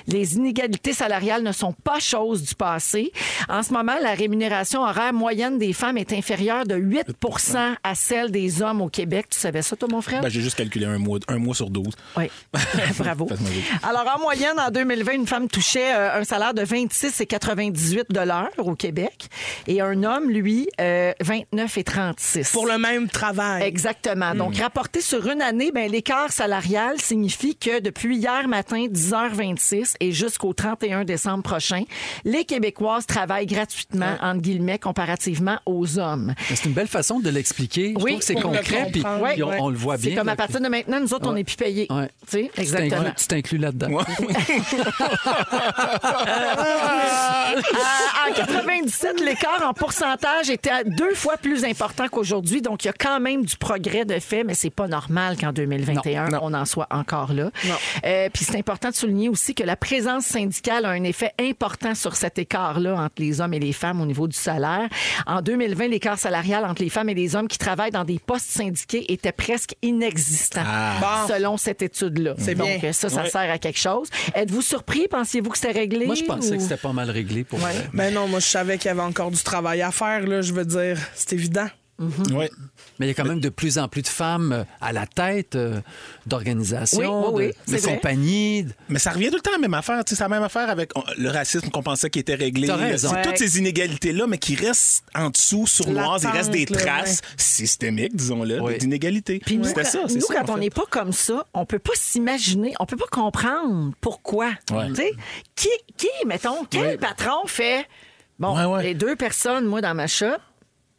Les 0.07 0.35
inégalités 0.35 0.93
salariales 0.93 1.43
ne 1.43 1.51
sont 1.51 1.73
pas 1.73 1.99
chose 1.99 2.43
du 2.43 2.55
passé. 2.55 3.11
En 3.49 3.63
ce 3.63 3.73
moment, 3.73 3.95
la 4.01 4.13
rémunération 4.13 4.81
horaire 4.81 5.13
moyenne 5.13 5.57
des 5.57 5.73
femmes 5.73 5.97
est 5.97 6.13
inférieure 6.13 6.40
de 6.41 6.75
8% 6.75 7.75
à 7.83 7.95
celle 7.95 8.31
des 8.31 8.61
hommes 8.61 8.81
au 8.81 8.89
Québec. 8.89 9.27
Tu 9.29 9.39
savais 9.39 9.61
ça, 9.61 9.75
toi, 9.75 9.87
mon 9.91 10.01
frère? 10.01 10.21
Ben, 10.21 10.29
j'ai 10.29 10.41
juste 10.41 10.57
calculé 10.57 10.85
un 10.85 10.97
mois, 10.97 11.19
un 11.27 11.37
mois 11.37 11.53
sur 11.53 11.69
12. 11.69 11.93
Oui. 12.17 12.29
Bravo. 12.97 13.29
Alors, 13.83 14.05
en 14.15 14.19
moyenne, 14.19 14.59
en 14.59 14.71
2020, 14.71 15.11
une 15.13 15.27
femme 15.27 15.47
touchait 15.47 15.93
euh, 15.93 16.19
un 16.19 16.23
salaire 16.23 16.53
de 16.53 16.63
26,98 16.63 18.05
au 18.57 18.75
Québec 18.75 19.27
et 19.67 19.81
un 19.81 20.03
homme, 20.03 20.29
lui, 20.29 20.67
euh, 20.79 21.13
29,36 21.23 22.51
Pour 22.51 22.67
le 22.67 22.77
même 22.77 23.07
travail. 23.07 23.63
Exactement. 23.63 24.33
Donc, 24.33 24.57
rapporté 24.57 25.01
sur 25.01 25.27
une 25.27 25.41
année, 25.41 25.71
ben, 25.71 25.89
l'écart 25.91 26.31
salarial 26.31 26.99
signifie 26.99 27.55
que 27.55 27.79
depuis 27.79 28.17
hier 28.17 28.47
matin, 28.47 28.87
10h26 28.89 29.95
et 29.99 30.11
jusqu'au 30.11 30.53
31 30.53 31.03
décembre 31.05 31.43
prochain, 31.43 31.83
les 32.25 32.45
Québécoises 32.45 33.05
travaillent 33.05 33.45
gratuitement, 33.45 34.15
entre 34.21 34.41
guillemets, 34.41 34.79
comparativement 34.79 35.59
aux 35.65 35.99
hommes. 35.99 36.20
C'est 36.53 36.65
une 36.65 36.73
belle 36.73 36.87
façon 36.87 37.19
de 37.19 37.29
l'expliquer. 37.29 37.93
Je 37.97 38.03
Oui, 38.03 38.11
trouve 38.11 38.19
que 38.19 38.25
c'est 38.25 38.35
concret, 38.35 38.89
puis 38.91 39.03
on, 39.43 39.63
on 39.65 39.69
le 39.69 39.77
voit 39.77 39.97
bien. 39.97 40.11
C'est 40.11 40.15
comme 40.17 40.27
là, 40.27 40.33
à 40.33 40.35
partir 40.35 40.61
de 40.61 40.67
maintenant, 40.67 40.99
nous 40.99 41.13
autres, 41.13 41.27
on 41.29 41.33
n'est 41.33 41.43
plus 41.43 41.55
payés. 41.55 41.87
Ouais. 41.89 42.09
Tu 42.29 42.37
sais, 42.45 42.51
exactement. 42.57 43.11
Tu 43.17 43.27
t'inclus 43.27 43.57
là-dedans. 43.57 43.87
Euh, 43.91 44.03
en 48.29 48.33
97, 48.33 49.19
l'écart 49.21 49.63
en 49.67 49.73
pourcentage 49.73 50.49
était 50.49 50.83
deux 50.85 51.13
fois 51.15 51.37
plus 51.37 51.63
important 51.65 52.07
qu'aujourd'hui. 52.07 52.61
Donc, 52.61 52.83
il 52.83 52.87
y 52.87 52.89
a 52.89 52.93
quand 52.93 53.19
même 53.19 53.45
du 53.45 53.57
progrès 53.57 54.05
de 54.05 54.19
fait, 54.19 54.43
mais 54.43 54.53
c'est 54.53 54.69
pas 54.69 54.87
normal 54.87 55.37
qu'en 55.37 55.51
2021, 55.51 56.29
Non, 56.29 56.31
non. 56.31 56.39
on 56.43 56.53
en 56.53 56.65
soit 56.65 56.87
encore 56.91 57.33
là. 57.33 57.51
Euh, 58.05 58.29
Puis 58.33 58.45
c'est 58.45 58.57
important 58.57 58.89
de 58.89 58.95
souligner 58.95 59.29
aussi 59.29 59.55
que 59.55 59.63
la 59.63 59.75
présence 59.75 60.25
syndicale 60.25 60.85
a 60.85 60.89
un 60.89 61.03
effet 61.03 61.31
important 61.39 61.95
sur 61.95 62.15
cet 62.15 62.39
écart-là 62.39 62.95
entre 62.95 63.15
les 63.17 63.41
hommes 63.41 63.53
et 63.53 63.59
les 63.59 63.73
femmes 63.73 64.01
au 64.01 64.05
niveau 64.05 64.27
du 64.27 64.37
salaire. 64.37 64.87
En 65.25 65.41
2020, 65.41 65.87
l'écart 65.87 66.10
salarial 66.17 66.65
entre 66.65 66.81
les 66.81 66.89
femmes 66.89 67.09
et 67.09 67.13
les 67.13 67.35
hommes 67.35 67.47
qui 67.47 67.57
travaillent 67.57 67.91
dans 67.91 68.03
des 68.05 68.19
postes 68.19 68.49
syndiqués 68.49 69.11
était 69.11 69.31
presque 69.31 69.75
inexistant, 69.81 70.63
Bon. 70.99 71.27
selon 71.27 71.57
cette 71.57 71.81
étude-là. 71.81 72.35
C'est 72.37 72.55
Donc, 72.55 72.67
bien. 72.79 72.93
ça, 72.93 73.09
ça 73.09 73.23
Ouais. 73.23 73.29
sert 73.29 73.49
à 73.51 73.57
quelque 73.57 73.79
chose. 73.79 74.09
Êtes-vous 74.35 74.61
surpris? 74.61 75.07
Pensiez-vous 75.07 75.49
que 75.49 75.57
c'était 75.57 75.71
réglé? 75.79 76.05
Moi, 76.05 76.15
je 76.15 76.23
pensais 76.23 76.53
ou- 76.53 76.57
que 76.57 76.63
c'était 76.63 76.77
pas 76.77 76.93
mal 76.93 77.09
réglé 77.09 77.43
pour 77.43 77.59
Ouais. 77.59 77.71
vrai. 77.71 77.89
Ben 77.93 78.13
non, 78.13 78.27
moi, 78.27 78.39
je 78.39 78.47
savais 78.47 78.77
qu'il 78.77 78.87
y 78.87 78.91
avait 78.91 79.01
encore 79.01 79.31
du 79.31 79.41
travail 79.43 79.81
à 79.81 79.91
faire, 79.91 80.25
là, 80.27 80.41
je 80.41 80.53
veux 80.53 80.65
dire. 80.65 80.97
C'est 81.15 81.33
évident. 81.33 81.67
Ouais. 82.33 82.49
Mais 82.99 83.05
il 83.05 83.09
y 83.09 83.11
a 83.11 83.13
quand 83.13 83.25
même 83.25 83.39
de 83.39 83.49
plus 83.49 83.77
en 83.77 83.87
plus 83.87 84.01
de 84.01 84.07
femmes 84.07 84.51
euh, 84.51 84.63
à 84.79 84.91
la 84.93 85.05
tête 85.05 85.55
euh, 85.55 85.79
d'organisations, 86.25 87.33
Oui, 87.33 87.45
oui, 87.45 87.53
oui, 87.67 87.75
de, 87.81 87.85
compagnies. 87.85 88.65
Mais 88.89 88.99
ça 88.99 89.11
revient 89.11 89.29
tout 89.29 89.35
le 89.35 89.41
temps 89.41 89.51
à 89.51 89.53
la 89.53 89.59
même 89.59 89.73
affaire. 89.73 90.03
Tu 90.03 90.11
sais, 90.11 90.15
C'est 90.15 90.23
la 90.23 90.29
même 90.29 90.43
affaire 90.43 90.69
avec 90.69 90.91
le 91.17 91.29
racisme 91.29 91.69
qu'on 91.69 91.83
pensait 91.83 92.09
qui 92.09 92.19
était 92.19 92.35
réglé. 92.35 92.67
T'as 92.67 92.75
raison. 92.75 93.09
C'est 93.09 93.15
Ouais. 93.15 93.21
toutes 93.23 93.37
ces 93.37 93.57
inégalités-là, 93.59 94.27
mais 94.27 94.37
qui 94.37 94.55
restent 94.55 95.03
en 95.15 95.29
dessous, 95.29 95.67
sournoises. 95.67 96.23
Il 96.23 96.29
reste 96.29 96.51
des 96.51 96.65
là, 96.65 96.77
traces 96.79 97.21
systémiques, 97.37 98.15
disons-le, 98.15 98.77
d'inégalités. 98.77 99.39
Puis 99.45 99.57
nous, 99.57 99.65
C'était 99.65 99.83
quand, 99.83 99.89
ça, 99.89 99.99
c'est 100.07 100.15
nous, 100.15 100.21
ça, 100.21 100.33
quand 100.35 100.53
on 100.53 100.57
n'est 100.57 100.69
pas 100.69 100.85
comme 100.89 101.11
ça, 101.11 101.45
on 101.53 101.65
peut 101.65 101.79
pas 101.79 101.93
s'imaginer, 101.95 102.73
on 102.79 102.85
peut 102.85 102.97
pas 102.97 103.05
comprendre 103.11 103.91
pourquoi. 104.01 104.49
Ouais. 104.71 104.87
Qui, 105.55 105.69
qui, 105.97 106.07
mettons, 106.25 106.65
quel 106.69 106.97
patron 106.97 107.45
fait... 107.47 107.85
Bon, 108.39 108.57
Ouais, 108.57 108.65
ouais. 108.65 108.83
les 108.83 108.93
deux 108.95 109.15
personnes, 109.15 109.65
moi, 109.65 109.81
dans 109.81 109.93
ma 109.93 110.07
shop, 110.07 110.37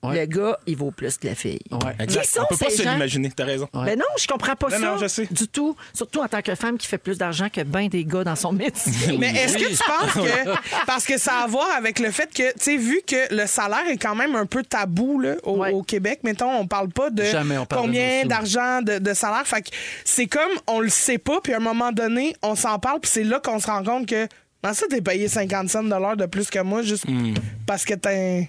Ouais. 0.03 0.21
le 0.21 0.27
gars, 0.27 0.59
il 0.67 0.77
vaut 0.77 0.91
plus 0.91 1.17
que 1.17 1.29
la 1.29 1.35
fille. 1.37 1.61
Ouais. 1.71 1.95
Exact. 2.01 2.23
Qui 2.23 2.29
sont 2.29 2.41
on 2.43 2.47
peut 2.47 2.57
pas 2.65 2.71
se 2.71 2.83
l'imaginer, 2.83 3.31
t'as 3.31 3.45
raison. 3.45 3.69
Ben 3.73 3.97
non, 3.99 4.05
je 4.19 4.27
comprends 4.27 4.57
pas 4.57 4.69
Non, 4.71 4.79
ça 4.79 4.87
non, 4.93 4.97
je 4.99 5.07
sais. 5.07 5.27
du 5.31 5.47
tout. 5.47 5.77
Surtout 5.95 6.21
en 6.21 6.27
tant 6.29 6.43
que 6.43 6.55
femme 6.57 6.77
qui 6.77 6.87
fait 6.89 6.99
plus 6.99 7.19
d'argent 7.19 7.49
que 7.49 7.61
ben 7.63 7.89
des 7.89 8.05
gars 8.05 8.25
dans 8.25 8.35
son 8.37 8.53
métier. 8.53 9.17
Mais 9.19 9.29
est-ce 9.31 9.57
que 9.57 9.69
tu 9.69 9.77
penses 9.87 10.13
que. 10.25 10.85
Parce 10.87 11.05
que 11.07 11.19
ça 11.19 11.35
a 11.41 11.45
à 11.45 11.47
voir 11.47 11.69
avec 11.77 11.99
le 12.01 12.11
fait 12.11 12.29
que, 12.35 12.53
tu 12.55 12.59
sais, 12.59 12.77
vu 12.77 13.01
que 13.07 13.33
le 13.35 13.47
salaire 13.47 13.87
est 13.89 13.97
quand 13.97 14.15
même 14.17 14.35
un 14.35 14.47
peu 14.47 14.63
tabou 14.63 15.21
là, 15.21 15.35
au, 15.45 15.59
Ouais. 15.59 15.73
au 15.73 15.83
Québec, 15.83 16.21
mettons, 16.25 16.51
on 16.51 16.67
parle 16.67 16.89
pas 16.89 17.11
de 17.11 17.23
Jamais 17.25 17.59
on 17.59 17.67
parle 17.67 17.83
de 17.83 17.87
combien 17.87 18.25
d'argent 18.27 18.83
de, 18.83 18.99
de 18.99 19.15
salaire. 19.15 19.47
Fait 19.47 19.63
que 19.63 19.69
c'est 20.05 20.27
comme 20.27 20.51
on 20.67 20.81
le 20.81 20.89
sait 20.89 21.19
pas, 21.19 21.41
puis 21.41 21.53
à 21.53 21.59
un 21.59 21.61
moment 21.61 21.93
donné, 21.93 22.35
on 22.43 22.55
s'en 22.57 22.79
parle, 22.79 23.01
puis 23.01 23.11
c'est 23.13 23.25
là 23.25 23.39
qu'on 23.39 23.61
se 23.61 23.67
rend 23.69 23.83
compte 23.85 24.07
que. 24.07 24.27
Comment 24.63 24.75
ça, 24.75 24.87
t'es 24.89 25.01
payé 25.01 25.27
50 25.27 25.69
cents 25.69 25.83
de 25.83 25.89
dollars 25.89 26.17
de 26.17 26.27
plus 26.27 26.49
que 26.49 26.61
moi 26.61 26.83
juste 26.83 27.05
Hmm. 27.09 27.35
parce 27.67 27.85
que 27.85 27.95
t'as 27.95 28.43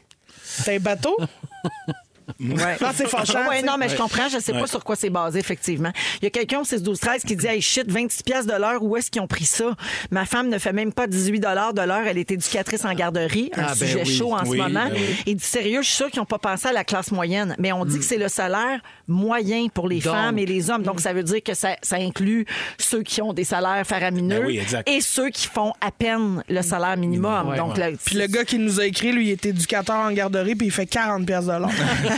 t'as 0.66 0.74
un 0.76 0.80
bateau? 0.80 1.18
Ouais. 2.40 2.78
Non, 2.82 2.90
c'est 2.94 3.08
fâchant. 3.08 3.48
Ouais, 3.48 3.56
tu 3.58 3.62
sais. 3.62 3.66
non, 3.66 3.78
mais 3.78 3.90
je 3.90 3.96
comprends. 3.96 4.28
Je 4.30 4.40
sais 4.40 4.54
pas 4.54 4.68
sur 4.68 4.84
quoi 4.84 4.96
c'est 4.96 5.10
basé, 5.10 5.40
effectivement. 5.40 5.92
Il 6.22 6.26
y 6.26 6.28
a 6.28 6.30
quelqu'un 6.30 6.60
au 6.60 6.64
6 6.64 6.82
12 6.84 7.00
13 7.00 7.24
qui 7.24 7.36
dit 7.36 7.48
Hey, 7.48 7.62
shit, 7.62 7.90
26 7.90 8.24
pièces 8.24 8.46
de 8.46 8.54
l'heure, 8.54 8.82
où 8.84 8.96
est-ce 8.98 9.10
qu'ils 9.12 9.22
ont 9.22 9.28
pris 9.28 9.46
ça? 9.46 9.76
Ma 10.12 10.26
femme 10.26 10.50
ne 10.50 10.58
fait 10.58 10.74
même 10.74 10.94
pas 10.94 11.08
18 11.08 11.40
de 11.40 11.82
l'heure. 11.86 12.04
Elle 12.06 12.18
est 12.18 12.32
éducatrice 12.32 12.86
en 12.86 12.94
garderie. 12.94 13.52
Un 13.56 13.64
Ah, 13.64 13.68
ben 13.70 13.76
sujet 13.76 14.04
oui. 14.06 14.18
chaud 14.18 14.34
en 14.34 14.44
Oui, 14.46 14.58
ce 14.58 14.64
moment. 14.64 14.86
ben 14.86 14.92
oui. 14.94 15.02
Il 15.26 15.36
dit 15.36 15.44
Sérieux, 15.44 15.82
je 15.82 15.88
suis 15.88 15.96
sûr 15.96 16.10
qu'ils 16.12 16.20
n'ont 16.20 16.26
pas 16.26 16.40
pensé 16.40 16.68
à 16.68 16.74
la 16.74 16.84
classe 16.84 17.12
moyenne. 17.12 17.56
Mais 17.60 17.72
on 17.72 17.86
dit 17.86 18.00
que 18.00 18.06
c'est 18.06 18.18
le 18.18 18.28
salaire 18.30 18.80
moyen 19.08 19.68
pour 19.68 19.88
les 19.88 20.00
Donc. 20.00 20.14
femmes 20.14 20.40
et 20.40 20.46
les 20.46 20.70
hommes. 20.70 20.84
Donc, 20.84 21.00
ça 21.02 21.14
veut 21.14 21.24
dire 21.24 21.42
que 21.44 21.54
ça, 21.54 21.76
ça 21.82 21.98
inclut 21.98 22.46
ceux 22.78 23.02
qui 23.04 23.22
ont 23.22 23.34
des 23.34 23.44
salaires 23.44 23.86
faramineux 23.86 24.48
Ben 24.72 24.84
et 24.86 25.02
ceux 25.02 25.30
qui 25.30 25.48
font 25.48 25.74
à 25.82 25.92
peine 25.92 26.44
le 26.50 26.62
salaire 26.62 26.98
minimum. 26.98 27.50
Ouais, 27.50 27.58
Donc, 27.58 27.78
ouais. 27.78 27.92
le- 27.92 27.98
Puis 27.98 28.16
le 28.18 28.28
gars 28.28 28.44
qui 28.46 28.58
nous 28.60 28.80
a 28.80 28.86
écrit, 28.86 29.12
lui, 29.12 29.28
il 29.28 29.32
est 29.32 29.46
éducateur 29.46 29.96
en 29.98 30.12
garderie, 30.12 30.56
puis 30.56 30.68
il 30.68 30.72
fait 30.72 30.86
40 30.86 31.26
pièces 31.26 31.46
de 31.46 31.52
l'heure. 31.52 31.70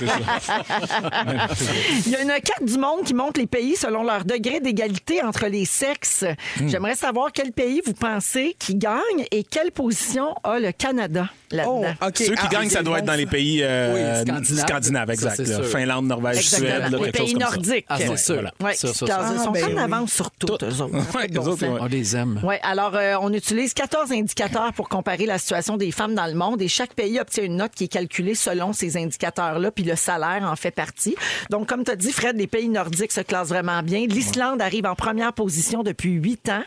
Il 2.05 2.11
y 2.11 2.15
a 2.15 2.21
une 2.21 2.27
carte 2.41 2.63
du 2.63 2.77
monde 2.77 3.03
qui 3.03 3.13
montre 3.13 3.39
les 3.39 3.47
pays 3.47 3.75
selon 3.75 4.03
leur 4.03 4.25
degré 4.25 4.59
d'égalité 4.59 5.23
entre 5.23 5.47
les 5.47 5.65
sexes. 5.65 6.25
Hmm. 6.59 6.67
J'aimerais 6.67 6.95
savoir 6.95 7.31
quel 7.33 7.51
pays 7.51 7.81
vous 7.85 7.93
pensez 7.93 8.55
qui 8.59 8.75
gagne 8.75 9.25
et 9.31 9.43
quelle 9.43 9.71
position 9.71 10.35
a 10.43 10.59
le 10.59 10.71
Canada 10.71 11.29
Oh, 11.65 11.81
là-dedans. 11.83 12.07
OK. 12.07 12.17
Ceux 12.17 12.33
qui 12.33 12.39
Ah, 12.43 12.47
gagnent, 12.51 12.69
ça 12.69 12.81
doit 12.83 12.95
bon, 12.95 12.99
être 12.99 13.05
dans 13.05 13.13
les 13.13 13.25
pays 13.27 13.59
euh, 13.63 13.93
Oui, 13.93 14.25
scandinaves. 14.27 14.67
scandinaves, 14.67 15.11
exact. 15.11 15.45
Ça, 15.45 15.59
là. 15.59 15.63
Finlande, 15.63 16.05
Norvège, 16.07 16.37
Exactement. 16.37 16.69
Suède, 16.69 16.81
là, 16.81 16.97
les 16.97 17.03
quelque 17.05 17.17
chose 17.17 17.25
pays 17.25 17.33
comme 17.33 17.41
ça. 17.41 17.49
nordiques. 17.55 17.85
Ah, 17.87 17.97
c'est 17.99 18.09
Ouais, 18.09 18.17
sûr. 18.17 18.33
voilà. 18.33 18.51
Ouais, 18.61 18.73
Ça, 18.73 18.87
ça, 18.93 19.05
ils 19.05 19.39
sont 19.39 19.45
Ah, 19.45 19.49
en 19.49 19.53
oui. 19.53 19.77
avance 19.79 20.11
sur 20.11 20.31
tout, 20.31 20.47
eux 20.47 20.81
autres. 20.81 20.95
Ouais, 21.15 21.27
bon 21.29 21.43
eux 21.43 21.47
autres, 21.47 21.65
ouais. 21.67 21.77
On 21.79 21.85
les 21.85 22.15
aime. 22.15 22.41
Oui, 22.43 22.55
alors 22.63 22.95
euh, 22.95 23.15
on 23.21 23.31
utilise 23.31 23.73
14 23.73 24.11
indicateurs 24.11 24.73
pour 24.73 24.89
comparer 24.89 25.25
la 25.27 25.37
situation 25.37 25.77
des 25.77 25.91
femmes 25.91 26.15
dans 26.15 26.25
le 26.25 26.33
monde 26.33 26.61
et 26.61 26.67
chaque 26.67 26.93
pays 26.93 27.19
obtient 27.19 27.43
une 27.43 27.57
note 27.57 27.71
qui 27.73 27.85
est 27.85 27.89
calculée 27.89 28.35
selon 28.35 28.73
ces 28.73 28.97
indicateurs-là, 28.97 29.71
puis 29.71 29.84
le 29.85 29.95
salaire 29.95 30.47
en 30.49 30.55
fait 30.55 30.71
partie. 30.71 31.15
Donc, 31.49 31.67
comme 31.67 31.83
tu 31.83 31.91
as 31.91 31.95
dit, 31.95 32.11
Fred, 32.11 32.37
les 32.37 32.47
pays 32.47 32.69
nordiques 32.69 33.11
se 33.11 33.21
classent 33.21 33.49
vraiment 33.49 33.81
bien. 33.83 34.05
L'Islande 34.07 34.61
arrive 34.61 34.85
en 34.85 34.95
première 34.95 35.33
position 35.33 35.83
depuis 35.83 36.11
huit 36.11 36.49
ans. 36.49 36.63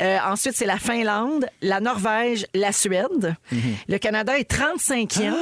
Euh, 0.00 0.18
ensuite, 0.26 0.54
c'est 0.56 0.66
la 0.66 0.78
Finlande, 0.78 1.46
la 1.60 1.80
Norvège, 1.80 2.46
la 2.54 2.72
Suède. 2.72 3.34
Le 3.88 3.98
Canada 3.98 4.38
est 4.38 4.50
35e. 4.50 5.32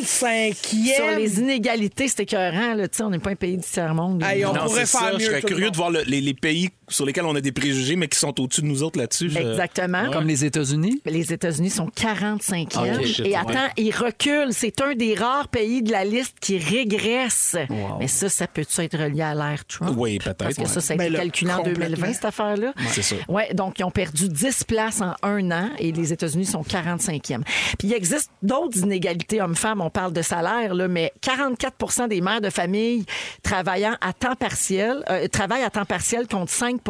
35e. 0.00 0.94
Sur 0.96 1.10
les 1.16 1.38
inégalités, 1.40 2.08
c'est 2.08 2.20
écœurant. 2.20 2.74
Là. 2.74 2.86
On 3.00 3.10
n'est 3.10 3.18
pas 3.18 3.30
un 3.30 3.34
pays 3.36 3.56
du 3.56 3.62
tiers-monde. 3.64 4.22
Hey, 4.22 4.44
on 4.44 4.52
Non, 4.52 4.64
pourrait 4.66 4.86
faire 4.86 5.00
ça. 5.00 5.12
mieux. 5.12 5.18
Je 5.18 5.24
serais 5.26 5.42
curieux 5.42 5.64
monde. 5.66 5.72
de 5.72 5.76
voir 5.76 5.90
le- 5.90 6.02
les, 6.06 6.20
les 6.20 6.34
pays 6.34 6.70
sur 6.92 7.04
lesquels 7.06 7.24
on 7.24 7.34
a 7.34 7.40
des 7.40 7.52
préjugés, 7.52 7.96
mais 7.96 8.08
qui 8.08 8.18
sont 8.18 8.38
au-dessus 8.40 8.62
de 8.62 8.66
nous 8.66 8.82
autres 8.82 8.98
là-dessus. 8.98 9.30
Je- 9.30 9.38
Exactement. 9.38 10.10
Comme 10.10 10.26
les 10.26 10.44
États-Unis? 10.44 11.00
Les 11.04 11.32
États-Unis 11.32 11.70
sont 11.70 11.88
45e. 11.88 12.98
Ok, 12.98 13.04
shit, 13.06 13.20
et 13.20 13.30
ouais. 13.30 13.34
attends, 13.36 13.68
ils 13.76 13.90
reculent. 13.94 14.52
C'est 14.52 14.80
un 14.80 14.94
des 14.94 15.14
rares 15.14 15.48
pays 15.48 15.82
de 15.82 15.90
la 15.92 16.04
liste 16.04 16.36
qui 16.40 16.58
régresse. 16.58 17.56
Wow. 17.70 17.98
Mais 18.00 18.08
ça, 18.08 18.28
ça 18.28 18.46
peut-tu 18.46 18.80
être 18.82 18.98
relié 18.98 19.22
à 19.22 19.34
l'ère 19.34 19.64
Trump? 19.66 19.94
Oui, 19.96 20.18
peut-être, 20.18 20.36
Parce 20.38 20.54
que 20.54 20.62
ouais. 20.62 20.66
ça, 20.68 20.80
ça 20.80 20.94
a 20.94 20.96
Ben 20.96 21.06
été 21.08 21.16
calculé 21.16 21.50
en 21.52 21.56
complètement. 21.58 21.84
2020, 21.86 22.12
cette 22.12 22.24
affaire-là. 22.24 22.72
C'est 22.88 23.02
ça. 23.02 23.16
Ouais, 23.28 23.52
donc, 23.54 23.78
ils 23.78 23.84
ont 23.84 23.90
perdu 23.90 24.28
10 24.28 24.64
places 24.64 25.00
en 25.00 25.14
un 25.22 25.50
an 25.50 25.70
et 25.78 25.92
les 25.92 26.12
États-Unis 26.12 26.46
sont 26.46 26.62
45e. 26.62 27.42
Puis, 27.78 27.88
il 27.88 27.94
existe 27.94 28.30
d'autres 28.42 28.78
inégalités 28.78 29.40
hommes-femmes. 29.40 29.80
On 29.80 29.90
parle 29.90 30.12
de 30.12 30.22
salaire, 30.22 30.74
là, 30.74 30.88
mais 30.88 31.12
44% 31.22 32.08
des 32.08 32.20
mères 32.20 32.40
de 32.40 32.50
famille 32.50 33.04
travaillant 33.42 33.96
à 34.00 34.12
temps 34.12 34.34
partiel, 34.36 35.02
euh, 35.10 35.28
travaillent 35.28 35.62
à 35.64 35.70
temps 35.70 35.84
partiel 35.84 36.26
contre 36.26 36.50
5 36.52 36.81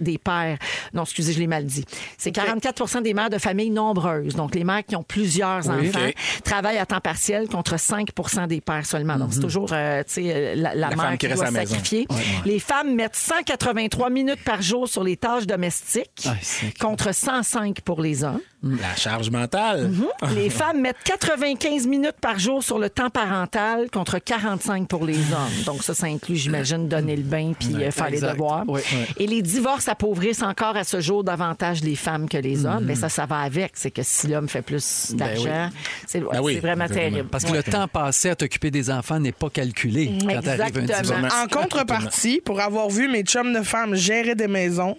des 0.00 0.18
pères. 0.18 0.58
Non, 0.94 1.02
excusez, 1.02 1.32
je 1.32 1.38
l'ai 1.38 1.46
mal 1.46 1.64
dit. 1.64 1.84
C'est 2.18 2.34
44% 2.34 3.02
des 3.02 3.14
mères 3.14 3.30
de 3.30 3.38
familles 3.38 3.70
nombreuses. 3.70 4.34
Donc, 4.34 4.54
les 4.54 4.64
mères 4.64 4.84
qui 4.84 4.96
ont 4.96 5.02
plusieurs 5.02 5.66
Oui. 5.68 5.88
enfants 5.88 6.10
travaillent 6.44 6.78
à 6.78 6.86
temps 6.86 7.00
partiel 7.00 7.48
contre 7.48 7.76
5% 7.76 8.46
des 8.46 8.60
pères 8.60 8.86
seulement. 8.86 9.16
Donc, 9.16 9.32
c'est 9.32 9.40
toujours 9.40 9.72
euh, 9.72 10.02
euh, 10.18 10.54
la, 10.56 10.74
la 10.74 10.90
La 10.90 10.96
mère 10.96 11.18
qui 11.18 11.28
doit 11.28 11.46
sacrifier. 11.46 12.06
Les 12.44 12.58
femmes 12.58 12.94
mettent 12.94 13.16
183 13.16 14.10
minutes 14.10 14.44
par 14.44 14.62
jour 14.62 14.88
sur 14.88 15.04
les 15.04 15.16
tâches 15.16 15.46
domestiques 15.46 16.26
Ah, 16.26 16.34
contre 16.80 17.14
105 17.14 17.80
pour 17.82 18.00
les 18.00 18.24
hommes. 18.24 18.40
La 18.62 18.94
charge 18.94 19.30
mentale. 19.30 19.90
Les 20.34 20.50
femmes 20.50 20.82
mettent 20.82 21.02
95 21.04 21.86
minutes 21.86 22.16
par 22.20 22.38
jour 22.38 22.62
sur 22.62 22.78
le 22.78 22.90
temps 22.90 23.08
parental 23.08 23.90
contre 23.90 24.18
45 24.18 24.86
pour 24.86 25.06
les 25.06 25.16
hommes. 25.16 25.64
Donc 25.64 25.82
ça, 25.82 25.94
ça 25.94 26.06
inclut, 26.06 26.36
j'imagine, 26.36 26.86
donner 26.86 27.16
le 27.16 27.22
bain 27.22 27.52
puis 27.58 27.74
euh, 27.76 27.90
faire 27.90 28.10
les 28.10 28.20
devoirs. 28.20 28.64
Oui. 28.68 28.80
Et 29.16 29.26
les 29.26 29.40
divorces 29.40 29.88
appauvrissent 29.88 30.42
encore 30.42 30.76
à 30.76 30.84
ce 30.84 31.00
jour 31.00 31.24
davantage 31.24 31.82
les 31.82 31.96
femmes 31.96 32.28
que 32.28 32.36
les 32.36 32.66
hommes. 32.66 32.84
Mais 32.84 32.96
ça, 32.96 33.08
ça 33.08 33.24
va 33.24 33.38
avec. 33.38 33.72
C'est 33.74 33.90
que 33.90 34.02
si 34.02 34.26
l'homme 34.26 34.48
fait 34.48 34.62
plus 34.62 35.12
Ben 35.14 35.16
d'argent, 35.16 35.70
c'est 36.06 36.20
Ben 36.20 36.40
oui, 36.42 36.54
c'est 36.54 36.60
vraiment 36.60 36.84
exactement. 36.84 37.10
terrible. 37.10 37.28
Parce 37.30 37.44
que 37.44 37.52
le 37.52 37.62
temps 37.62 37.88
passé 37.88 38.28
à 38.30 38.36
t'occuper 38.36 38.70
des 38.70 38.90
enfants 38.90 39.18
n'est 39.20 39.32
pas 39.32 39.48
calculé 39.48 40.12
quand 40.20 40.28
un 40.28 40.40
Exactement. 40.40 40.86
divorce. 41.02 41.34
En 41.34 41.46
contrepartie, 41.48 42.42
pour 42.44 42.60
avoir 42.60 42.90
vu 42.90 43.08
mes 43.08 43.22
chums 43.22 43.54
de 43.54 43.62
femmes 43.62 43.94
gérer 43.94 44.34
des 44.34 44.48
maisons, 44.48 44.98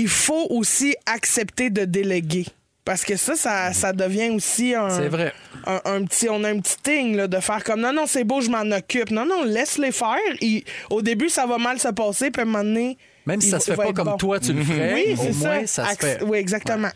il 0.00 0.08
faut 0.08 0.46
aussi 0.50 0.94
accepter 1.06 1.70
de 1.70 1.84
déléguer. 1.84 2.46
Parce 2.84 3.04
que 3.04 3.16
ça, 3.16 3.36
ça, 3.36 3.72
ça 3.74 3.92
devient 3.92 4.30
aussi 4.30 4.74
un. 4.74 4.88
C'est 4.88 5.08
vrai. 5.08 5.32
Un, 5.66 5.80
un 5.84 6.04
petit, 6.04 6.28
on 6.30 6.42
a 6.44 6.48
un 6.50 6.58
petit 6.60 6.76
thing 6.82 7.16
là, 7.16 7.26
de 7.26 7.38
faire 7.38 7.62
comme 7.62 7.80
non, 7.80 7.92
non, 7.92 8.06
c'est 8.06 8.24
beau, 8.24 8.40
je 8.40 8.48
m'en 8.48 8.62
occupe. 8.74 9.10
Non, 9.10 9.26
non, 9.26 9.44
laisse-les 9.44 9.92
faire. 9.92 10.16
Au 10.88 11.02
début, 11.02 11.28
ça 11.28 11.44
va 11.46 11.58
mal 11.58 11.78
se 11.78 11.88
passer, 11.88 12.30
puis 12.30 12.40
à 12.40 12.44
un 12.44 12.46
moment 12.46 12.64
donné. 12.64 12.96
Même 13.26 13.42
si 13.42 13.50
ça 13.50 13.60
se 13.60 13.72
fait 13.72 13.76
pas 13.76 13.92
comme 13.92 14.08
bon. 14.08 14.16
toi, 14.16 14.40
tu 14.40 14.54
le 14.54 14.64
ferais, 14.64 14.94
Oui, 14.94 15.14
c'est 15.20 15.34
moins, 15.34 15.66
ça. 15.66 15.90
se 15.90 15.96
fait. 15.96 16.22
Oui, 16.22 16.38
exactement. 16.38 16.88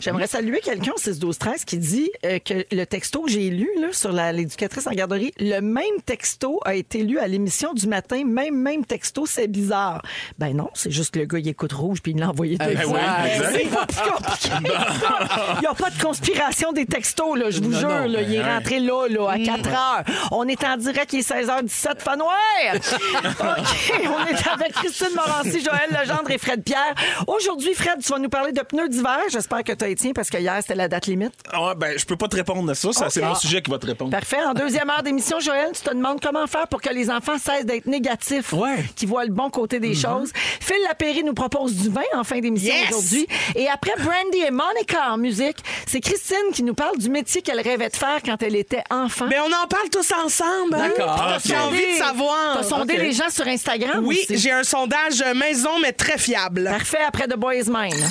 J'aimerais 0.00 0.26
saluer 0.26 0.60
quelqu'un 0.60 0.92
au 0.94 0.98
6 0.98 1.18
12 1.18 1.38
13 1.38 1.64
qui 1.64 1.78
dit 1.78 2.10
euh, 2.24 2.38
que 2.38 2.64
le 2.72 2.84
texto 2.84 3.22
que 3.22 3.30
j'ai 3.30 3.50
lu 3.50 3.68
là, 3.80 3.88
sur 3.92 4.12
l'éducatrice 4.12 4.86
en 4.86 4.92
garderie, 4.92 5.32
le 5.38 5.60
même 5.60 6.00
texto 6.04 6.60
a 6.64 6.74
été 6.74 7.02
lu 7.02 7.18
à 7.18 7.26
l'émission 7.26 7.72
du 7.74 7.86
matin, 7.86 8.22
même 8.24 8.56
même 8.56 8.84
texto, 8.84 9.26
c'est 9.26 9.48
bizarre. 9.48 10.02
Ben 10.38 10.54
non, 10.56 10.70
c'est 10.74 10.90
juste 10.90 11.12
que 11.14 11.18
le 11.20 11.26
gars 11.26 11.38
il 11.38 11.48
écoute 11.48 11.72
rouge 11.72 12.00
puis 12.02 12.12
il 12.12 12.18
l'a 12.20 12.30
envoyé 12.30 12.56
deux 12.58 12.76
fois. 12.76 12.98
exact. 13.26 13.52
C'est 13.54 13.68
pas 13.70 13.86
plus 13.86 14.10
compliqué 14.10 14.48
que 14.48 15.00
ça. 15.00 15.54
Il 15.56 15.60
n'y 15.60 15.66
a 15.66 15.74
pas 15.74 15.90
de 15.90 16.00
conspiration 16.02 16.72
des 16.72 16.86
textos, 16.86 17.38
là, 17.38 17.50
je 17.50 17.60
vous 17.60 17.70
Non, 17.70 17.78
jure. 17.78 17.88
non, 17.88 18.06
là, 18.06 18.22
il 18.22 18.34
est 18.34 18.42
ben, 18.42 18.54
rentré 18.56 18.80
là, 18.80 19.06
là, 19.08 19.28
à 19.30 19.38
4 19.38 19.68
heures. 19.68 20.04
On 20.32 20.46
est 20.48 20.62
en 20.64 20.76
direct, 20.76 21.12
il 21.12 21.20
est 21.20 21.30
16h17, 21.30 22.04
pas 22.04 22.16
noir. 22.16 22.32
OK, 22.74 23.92
on 24.06 24.26
est 24.26 24.48
avec 24.52 24.72
Christine 24.72 25.14
Morancy, 25.14 25.60
Joël 25.62 25.90
Legendre 25.90 26.30
et 26.30 26.38
Fred 26.38 26.62
Pierre. 26.62 26.94
Aujourd'hui, 27.26 27.74
Fred, 27.74 28.00
tu 28.02 28.10
vas 28.12 28.18
nous 28.18 28.28
parler 28.28 28.52
de 28.52 28.60
pneus 28.62 28.88
d'hiver. 28.88 29.18
J'espère 29.30 29.64
que 29.64 29.72
tu 29.72 29.84
as 29.84 29.88
étien 29.88 30.12
parce 30.12 30.30
que 30.30 30.38
hier, 30.38 30.56
c'était 30.60 30.74
la 30.74 30.88
date 30.88 31.06
limite. 31.06 31.32
Ah 31.52 31.74
ben, 31.76 31.98
je 31.98 32.04
peux 32.04 32.16
pas 32.16 32.28
te 32.28 32.36
répondre 32.36 32.70
à 32.70 32.74
ça. 32.74 32.92
ça 32.92 33.10
C'est 33.10 33.22
mon 33.22 33.34
sujet 33.34 33.62
qui 33.62 33.70
va 33.70 33.78
te 33.78 33.86
répondre. 33.86 34.10
Parfait. 34.10 34.42
En 34.44 34.54
deuxième 34.54 34.88
heure 34.90 35.02
d'émission, 35.02 35.40
Joël, 35.40 35.70
tu 35.74 35.80
te 35.82 35.94
demandes 35.94 36.20
comment 36.20 36.46
faire 36.46 36.68
pour 36.68 36.80
que 36.80 36.90
les 36.92 37.10
enfants 37.10 37.38
cessent 37.38 37.64
d'être 37.66 37.86
négatifs, 37.86 38.52
Ouais. 38.52 38.84
qui 38.96 39.06
voient 39.06 39.24
le 39.24 39.32
bon 39.32 39.50
côté 39.50 39.80
des 39.80 39.94
choses. 39.94 40.30
Phil 40.60 40.76
Lapéry 40.88 41.24
nous 41.24 41.34
propose 41.34 41.74
du 41.74 41.88
vin 41.90 42.02
en 42.14 42.24
fin 42.24 42.38
d'émission 42.40 42.72
Yes! 42.74 42.90
aujourd'hui. 42.90 43.26
Et 43.54 43.68
après 43.68 43.92
Brandy 43.98 44.38
et 44.46 44.50
Monica 44.50 45.12
en 45.12 45.16
musique, 45.18 45.58
c'est 45.86 46.00
Christine 46.00 46.36
qui 46.52 46.62
nous 46.62 46.74
parle 46.74 46.98
du 46.98 47.08
métier 47.10 47.42
qu'elle 47.42 47.60
rêvait 47.60 47.88
de 47.88 47.96
faire 47.96 48.20
quand 48.24 48.42
elle 48.42 48.56
était 48.56 48.82
enfant. 48.90 49.26
Mais 49.28 49.38
on 49.40 49.46
en 49.46 49.66
parle 49.68 49.88
tous 49.90 50.12
ensemble. 50.12 50.74
hein? 50.74 50.88
D'accord. 50.96 51.38
J'ai 51.44 51.56
envie 51.56 51.92
de 51.92 51.98
savoir. 51.98 52.58
T'as 52.58 52.62
sondé 52.62 52.96
les 52.96 53.12
gens 53.12 53.30
sur 53.30 53.46
Instagram 53.46 54.04
Oui, 54.04 54.20
j'ai 54.30 54.50
un 54.52 54.64
sondage 54.64 55.22
maison, 55.34 55.78
mais 55.80 55.92
très 55.92 56.18
fiable. 56.18 56.64
Parfait, 56.70 56.98
après 57.06 57.26
The 57.26 57.36
Boys 57.36 57.64
Mine. 57.68 58.08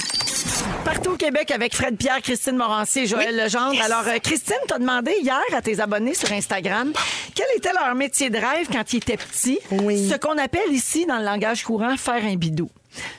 Partout 0.86 1.12
au 1.12 1.16
Québec 1.16 1.52
avec 1.52 1.76
Fred 1.76 1.98
Pierre, 1.98 2.22
Christine 2.22 2.58
Morancier 2.58 3.04
et 3.04 3.08
Joël 3.08 3.36
Legendre. 3.36 3.82
Alors, 3.84 4.08
euh, 4.08 4.20
Christine, 4.20 4.56
t'as 4.68 4.80
demandé 4.80 5.14
hier 5.22 5.42
à 5.56 5.62
tes 5.62 5.80
abonnés 5.80 6.14
sur 6.14 6.32
Instagram 6.32 6.92
quel 7.36 7.48
était 7.58 7.72
leur 7.74 7.96
métier 7.96 8.30
de 8.30 8.38
rêve 8.38 8.68
quand 8.72 8.94
ils 8.94 8.98
étaient 8.98 9.18
petits? 9.18 9.60
Oui. 9.72 10.10
Ce 10.10 10.16
qu'on 10.16 10.38
appelle 10.38 10.72
ici, 10.72 11.06
dans 11.06 11.18
le 11.18 11.26
langage 11.26 11.64
courant, 11.64 11.98
faire 11.98 12.24
un 12.24 12.36
bidou. 12.36 12.70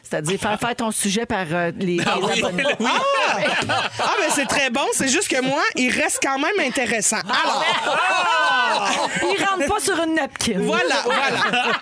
C'est-à-dire 0.09 0.39
faire 0.39 0.59
faire 0.61 0.77
ton 0.77 0.91
sujet 0.91 1.27
par 1.27 1.47
euh, 1.51 1.73
les, 1.79 1.97
les 1.97 2.05
oui, 2.23 2.39
abonnés. 2.39 2.63
oui. 2.79 2.87
Ah, 3.69 4.13
ben 4.21 4.29
c'est 4.35 4.47
très 4.47 4.71
bon. 4.71 4.85
C'est 4.93 5.09
juste 5.09 5.29
que 5.29 5.41
moi, 5.43 5.63
il 5.77 5.91
reste 5.91 6.19
quand 6.23 6.39
même 6.39 6.59
intéressant. 6.67 7.17
Alors, 7.19 7.65
Ils 9.23 9.45
rentrent 9.45 9.67
pas 9.75 9.81
sur 9.81 9.99
une 10.03 10.15
napkin. 10.15 10.59
voilà, 10.61 10.97
voilà. 11.05 11.81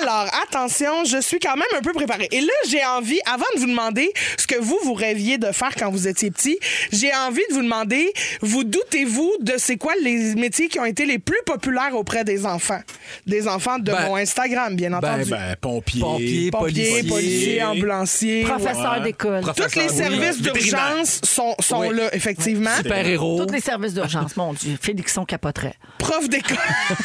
Alors, 0.00 0.26
attention, 0.42 1.04
je 1.04 1.20
suis 1.20 1.38
quand 1.38 1.56
même 1.56 1.68
un 1.76 1.80
peu 1.82 1.92
préparée. 1.92 2.28
Et 2.32 2.40
là, 2.40 2.52
j'ai 2.68 2.84
envie, 2.84 3.20
avant 3.26 3.44
de 3.54 3.60
vous 3.60 3.66
demander 3.66 4.12
ce 4.38 4.46
que 4.46 4.56
vous, 4.58 4.78
vous 4.84 4.94
rêviez 4.94 5.38
de 5.38 5.50
faire 5.52 5.70
quand 5.78 5.90
vous 5.90 6.08
étiez 6.08 6.30
petit, 6.30 6.58
j'ai 6.92 7.14
envie 7.14 7.42
de 7.50 7.54
vous 7.54 7.62
demander, 7.62 8.12
vous 8.40 8.64
doutez-vous 8.64 9.32
de 9.40 9.54
c'est 9.58 9.76
quoi 9.76 9.92
les 10.02 10.34
métiers 10.34 10.68
qui 10.68 10.78
ont 10.80 10.84
été 10.84 11.06
les 11.06 11.18
plus 11.18 11.40
populaires 11.46 11.94
auprès 11.94 12.24
des 12.24 12.46
enfants? 12.46 12.80
Des 13.26 13.46
enfants 13.48 13.78
de 13.78 13.92
Ben, 13.92 14.06
mon 14.08 14.16
Instagram, 14.16 14.74
bien 14.74 14.92
entendu. 14.92 15.30
Ben, 15.30 15.56
pompier. 15.60 16.00
Pompier, 16.00 16.50
Pompiers, 16.50 17.02
policier. 17.02 17.02
policiers, 17.08 17.53
ambulanciers. 17.62 18.44
Professeur 18.44 18.92
Ouais. 18.94 19.00
d'école. 19.02 19.42
Tous 19.56 19.74
les 19.76 19.88
services 19.88 20.40
d'urgence 20.40 21.20
sont, 21.22 21.54
sont 21.60 21.80
Oui. 21.80 21.94
là, 21.96 22.14
effectivement. 22.14 22.74
Super 22.76 23.06
héros. 23.06 23.44
Tous 23.44 23.52
les 23.52 23.60
services 23.60 23.94
d'urgence, 23.94 24.36
mon 24.36 24.52
Dieu. 24.52 24.76
Félixon 24.80 25.24
capoterait. 25.24 25.74
Prof 25.98 26.28
d'école. 26.28 26.56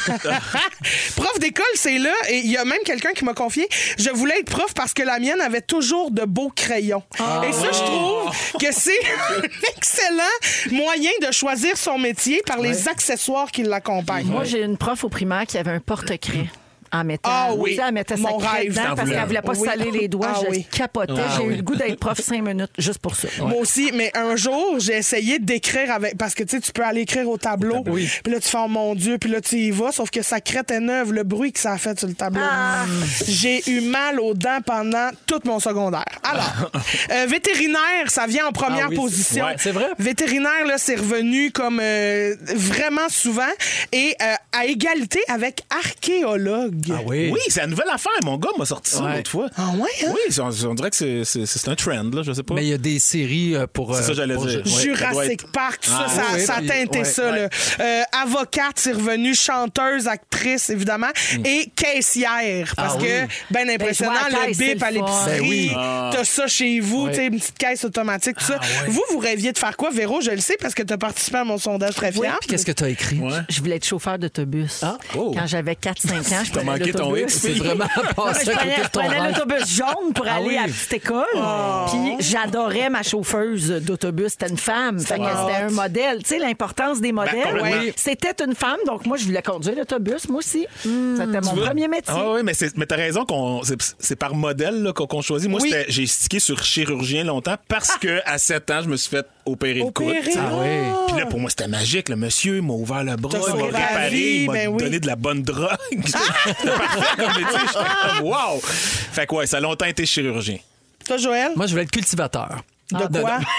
prof 1.15 1.39
d'école, 1.39 1.65
c'est 1.75 1.99
là. 1.99 2.13
Et 2.29 2.38
il 2.39 2.51
y 2.51 2.57
a 2.57 2.65
même 2.65 2.79
quelqu'un 2.85 3.12
qui 3.13 3.25
m'a 3.25 3.33
confié 3.33 3.67
je 3.97 4.09
voulais 4.12 4.39
être 4.39 4.49
prof 4.49 4.73
parce 4.73 4.93
que 4.93 5.03
la 5.03 5.19
mienne 5.19 5.41
avait 5.41 5.62
toujours 5.62 6.12
de 6.12 6.23
beaux 6.23 6.51
crayons. 6.55 7.03
Et 7.47 7.51
ça, 7.53 7.67
je 7.71 7.79
trouve 7.83 8.31
que 8.59 8.71
c'est 8.71 8.91
un 9.38 9.41
excellent 9.75 10.71
moyen 10.71 11.12
de 11.25 11.31
choisir 11.31 11.77
son 11.77 11.97
métier 11.97 12.41
par 12.45 12.59
les 12.59 12.88
accessoires 12.88 13.51
qui 13.51 13.63
l'accompagnent. 13.63 14.27
Moi, 14.27 14.43
j'ai 14.43 14.63
une 14.63 14.77
prof 14.77 15.03
au 15.03 15.09
primaire 15.09 15.45
qui 15.45 15.57
avait 15.57 15.71
un 15.71 15.79
porte-craie. 15.79 16.47
En 16.91 17.04
métal. 17.04 17.32
Ah 17.34 17.49
oui. 17.56 17.78
Elle 17.86 17.93
mettait 17.93 18.15
sa 18.15 18.21
Mon 18.21 18.38
craie 18.38 18.60
rêve. 18.62 18.69
dedans 18.71 18.82
parce 18.95 19.10
qu'elle 19.10 19.19
un. 19.19 19.25
voulait 19.25 19.41
pas 19.41 19.54
se 19.56 19.60
Oui. 19.60 19.67
saler 19.67 19.91
les 19.91 20.08
doigts. 20.08 20.32
Ah 20.36 20.39
je 20.45 20.49
oui. 20.49 20.67
capotais. 20.71 21.13
Ah 21.17 21.38
j'ai 21.38 21.43
eu 21.45 21.56
le 21.56 21.62
goût 21.62 21.75
d'être 21.75 21.99
prof 21.99 22.19
cinq 22.19 22.41
minutes 22.43 22.71
juste 22.78 22.99
pour 22.99 23.15
ça. 23.15 23.28
Moi 23.39 23.56
aussi, 23.60 23.91
mais 23.93 24.12
un 24.15 24.36
jour, 24.36 24.75
j'ai 24.80 24.97
essayé 24.97 25.39
d'écrire 25.39 25.91
avec. 25.91 26.17
Parce 26.17 26.34
que 26.34 26.43
tu 26.43 26.56
sais, 26.56 26.62
tu 26.62 26.71
peux 26.71 26.84
aller 26.84 27.02
écrire 27.02 27.28
au 27.30 27.38
tableau. 27.38 27.84
Oui. 27.88 28.10
Puis 28.23 28.34
là, 28.34 28.39
tu 28.39 28.49
fais, 28.49 28.58
oh 28.60 28.67
mon 28.67 28.95
Dieu, 28.95 29.17
puis 29.17 29.30
là, 29.30 29.41
tu 29.41 29.56
y 29.58 29.71
vas. 29.71 29.91
Sauf 29.91 30.10
que 30.10 30.21
sa 30.21 30.41
crête 30.41 30.71
est 30.71 30.80
neuve, 30.80 31.13
le 31.13 31.23
bruit 31.23 31.52
que 31.52 31.60
ça 31.60 31.73
a 31.73 31.78
fait 31.78 31.97
sur 31.99 32.08
le 32.08 32.13
tableau. 32.15 32.41
Ah. 32.43 32.86
J'ai 33.28 33.69
eu 33.69 33.82
mal 33.82 34.19
aux 34.19 34.34
dents 34.34 34.60
pendant 34.65 35.10
tout 35.28 35.39
mon 35.45 35.60
secondaire. 35.60 36.04
Alors, 36.23 36.71
euh, 37.12 37.25
vétérinaire, 37.28 38.08
ça 38.08 38.25
vient 38.28 38.47
en 38.47 38.52
première 38.52 38.86
Ah 38.88 38.89
oui, 38.89 38.95
position. 38.95 39.45
ouais, 39.45 39.56
c'est 39.58 39.71
vrai. 39.71 39.88
Vétérinaire, 39.99 40.65
là, 40.65 40.78
c'est 40.78 40.95
revenu 40.95 41.52
comme 41.52 41.80
euh, 41.82 42.36
vraiment 42.56 43.10
souvent. 43.10 43.41
Et 43.91 44.15
euh, 44.21 44.34
à 44.54 44.65
égalité 44.65 45.19
avec 45.28 45.62
archéologue. 45.69 46.78
Ah 46.91 46.99
oui. 47.05 47.29
Oui, 47.31 47.39
c'est 47.49 47.61
la 47.61 47.67
nouvelle 47.67 47.89
affaire. 47.89 48.11
Mon 48.23 48.37
gars 48.37 48.49
m'a 48.57 48.65
sorti 48.65 48.91
ça 48.91 49.03
Ouais. 49.03 49.17
l'autre 49.17 49.31
fois. 49.31 49.47
Ah 49.57 49.69
ouais, 49.77 49.89
hein? 50.07 50.11
Oui, 50.13 50.39
on, 50.39 50.67
on 50.67 50.73
dirait 50.73 50.89
que 50.89 50.95
c'est- 50.95 51.23
c'est 51.25 51.45
c'est 51.45 51.67
un 51.69 51.75
trend, 51.75 52.03
là, 52.13 52.21
je 52.23 52.31
sais 52.33 52.43
pas. 52.43 52.53
Mais 52.55 52.63
il 52.65 52.69
y 52.69 52.73
a 52.73 52.77
des 52.77 52.99
séries 52.99 53.55
euh, 53.55 53.67
pour. 53.71 53.95
C'est 53.95 54.03
ça, 54.03 54.11
euh, 54.11 54.13
j'allais 54.15 54.35
pour- 54.35 54.45
dire. 54.45 54.61
Jurassic 54.65 55.51
Park, 55.51 55.79
tout 55.81 55.89
ça, 55.91 56.05
Ah, 56.07 56.09
ça, 56.09 56.21
oui, 56.33 56.41
ça 56.41 56.55
a 56.55 56.61
teinté 56.61 57.03
ça. 57.03 57.31
là. 57.31 57.49
Euh, 57.79 58.01
avocate, 58.21 58.73
c'est 58.75 58.93
revenu, 58.93 59.33
chanteuse, 59.35 60.07
actrice, 60.07 60.69
évidemment, 60.69 61.07
et 61.45 61.69
caissière. 61.75 62.73
Parce 62.75 62.95
Ah 62.97 63.01
que, 63.01 63.21
oui. 63.23 63.27
ben 63.51 63.69
impressionnant, 63.69 64.13
la 64.31 64.39
le 64.39 64.45
caisse, 64.47 64.57
bip 64.57 64.83
à 64.83 64.91
l'épicerie, 64.91 65.71
Ben 65.73 66.09
t'as 66.13 66.23
ça 66.23 66.47
chez 66.47 66.79
vous, 66.79 67.09
tu 67.09 67.15
sais, 67.15 67.25
une 67.27 67.39
petite 67.39 67.57
caisse 67.57 67.83
automatique, 67.85 68.37
tout 68.37 68.45
ça. 68.45 68.59
Vous, 68.87 69.03
vous 69.11 69.19
rêviez 69.19 69.51
de 69.51 69.57
faire 69.57 69.75
quoi, 69.77 69.89
Véro? 69.91 70.21
Je 70.21 70.31
le 70.31 70.37
sais 70.39 70.57
parce 70.59 70.73
que 70.73 70.83
t'as 70.83 70.97
participé 70.97 71.37
à 71.37 71.43
mon 71.43 71.57
sondage 71.57 71.95
très 71.95 72.11
fiable. 72.11 72.37
Puis 72.41 72.49
qu'est-ce 72.49 72.65
que 72.65 72.71
tu 72.71 72.83
as 72.83 72.89
écrit? 72.89 73.19
Ouais. 73.19 73.31
Je 73.49 73.59
voulais 73.59 73.75
être 73.77 73.85
chauffeur 73.85 74.17
d'autobus. 74.19 74.83
Oh. 75.15 75.33
Quand 75.35 75.47
j'avais 75.47 75.75
4-5 75.75 76.33
ans, 76.33 76.43
je 76.43 76.51
T'as 76.51 76.59
prenais 76.61 76.68
manqué 76.71 76.91
ton. 76.91 77.15
X. 77.15 77.34
C'est 77.34 77.53
vraiment 77.53 77.86
passé 78.15 78.49
à 78.51 78.53
côté 78.53 78.69
prenais, 78.69 78.77
de 78.77 78.84
je 78.84 78.89
prenais 78.89 79.32
l'autobus 79.32 79.75
jaune 79.75 80.13
pour 80.13 80.25
Ah 80.27 80.36
aller 80.36 80.58
à 80.58 80.62
la 80.62 80.67
petite 80.67 80.93
école. 80.93 81.25
Puis 81.88 82.15
j'adorais 82.19 82.89
ma 82.89 83.03
chauffeuse 83.03 83.69
d'autobus. 83.82 84.32
C'était 84.32 84.49
une 84.49 84.58
femme. 84.58 84.99
Fait 84.99 85.17
que 85.17 85.23
c'était 85.25 85.63
un 85.63 85.69
modèle. 85.69 86.23
Tu 86.23 86.29
sais, 86.29 86.39
l'importance 86.39 87.01
des 87.01 87.12
modèles. 87.12 87.43
complètement. 87.43 87.82
Ouais. 87.82 87.93
C'était 87.95 88.43
une 88.43 88.55
femme. 88.55 88.79
Donc, 88.86 89.05
moi, 89.05 89.17
je 89.17 89.25
voulais 89.25 89.41
conduire 89.41 89.75
l'autobus, 89.75 90.27
moi 90.29 90.39
aussi. 90.39 90.65
C'était 90.82 91.41
mon 91.41 91.55
premier 91.55 91.88
métier. 91.88 92.13
Ah 92.15 92.34
oui, 92.34 92.41
mais, 92.43 92.53
t'as 92.86 92.95
raison, 92.95 93.25
qu'on, 93.25 93.62
c'est, 93.99 94.15
par 94.15 94.36
modèle 94.36 94.91
qu'on, 94.95 95.21
choisit. 95.21 95.49
Moi, 95.49 95.60
j'ai 95.88 96.08
stické 96.08 96.39
sur 96.39 96.63
chirurgien 96.63 97.23
longtemps 97.23 97.55
parce 97.67 97.97
que 97.97 98.21
à 98.25 98.38
7 98.38 98.71
ans, 98.71 98.82
je 98.84 98.89
me 98.89 98.97
suis 98.97 99.10
fait 99.10 99.25
opérer 99.51 99.81
le 99.81 100.31
sais. 100.31 100.38
Ah 100.38 100.51
oui. 100.53 100.67
Puis 101.07 101.17
là, 101.17 101.25
pour 101.25 101.39
moi, 101.39 101.49
c'était 101.49 101.67
magique. 101.67 102.09
Le 102.09 102.15
monsieur 102.15 102.62
m'a 102.62 102.73
ouvert 102.73 103.03
le 103.03 103.15
bras, 103.15 103.38
il 103.38 103.39
m'a 103.39 103.45
sauvé 103.45 103.71
la 103.71 103.79
réparé, 103.79 104.09
vie, 104.09 104.35
il 104.41 104.47
m'a 104.47 104.53
ben 104.53 104.67
oui. 104.69 104.83
donné 104.83 104.99
de 104.99 105.07
la 105.07 105.15
bonne 105.15 105.43
drogue. 105.43 105.69
C'était 106.05 106.77
parfait 106.77 107.15
comme 107.17 107.27
métier. 107.27 107.59
J'étais 107.67 108.17
comme, 108.17 108.27
wow! 108.27 108.59
Fait 108.62 109.25
que 109.25 109.35
ouais, 109.35 109.47
ça 109.47 109.57
a 109.57 109.59
longtemps 109.59 109.85
été 109.85 110.05
chirurgien. 110.05 110.57
Toi, 111.05 111.17
Joël? 111.17 111.51
Moi, 111.55 111.65
je 111.65 111.71
voulais 111.71 111.83
être 111.83 111.91
cultivateur. 111.91 112.63
De 112.91 113.19
quoi? 113.19 113.39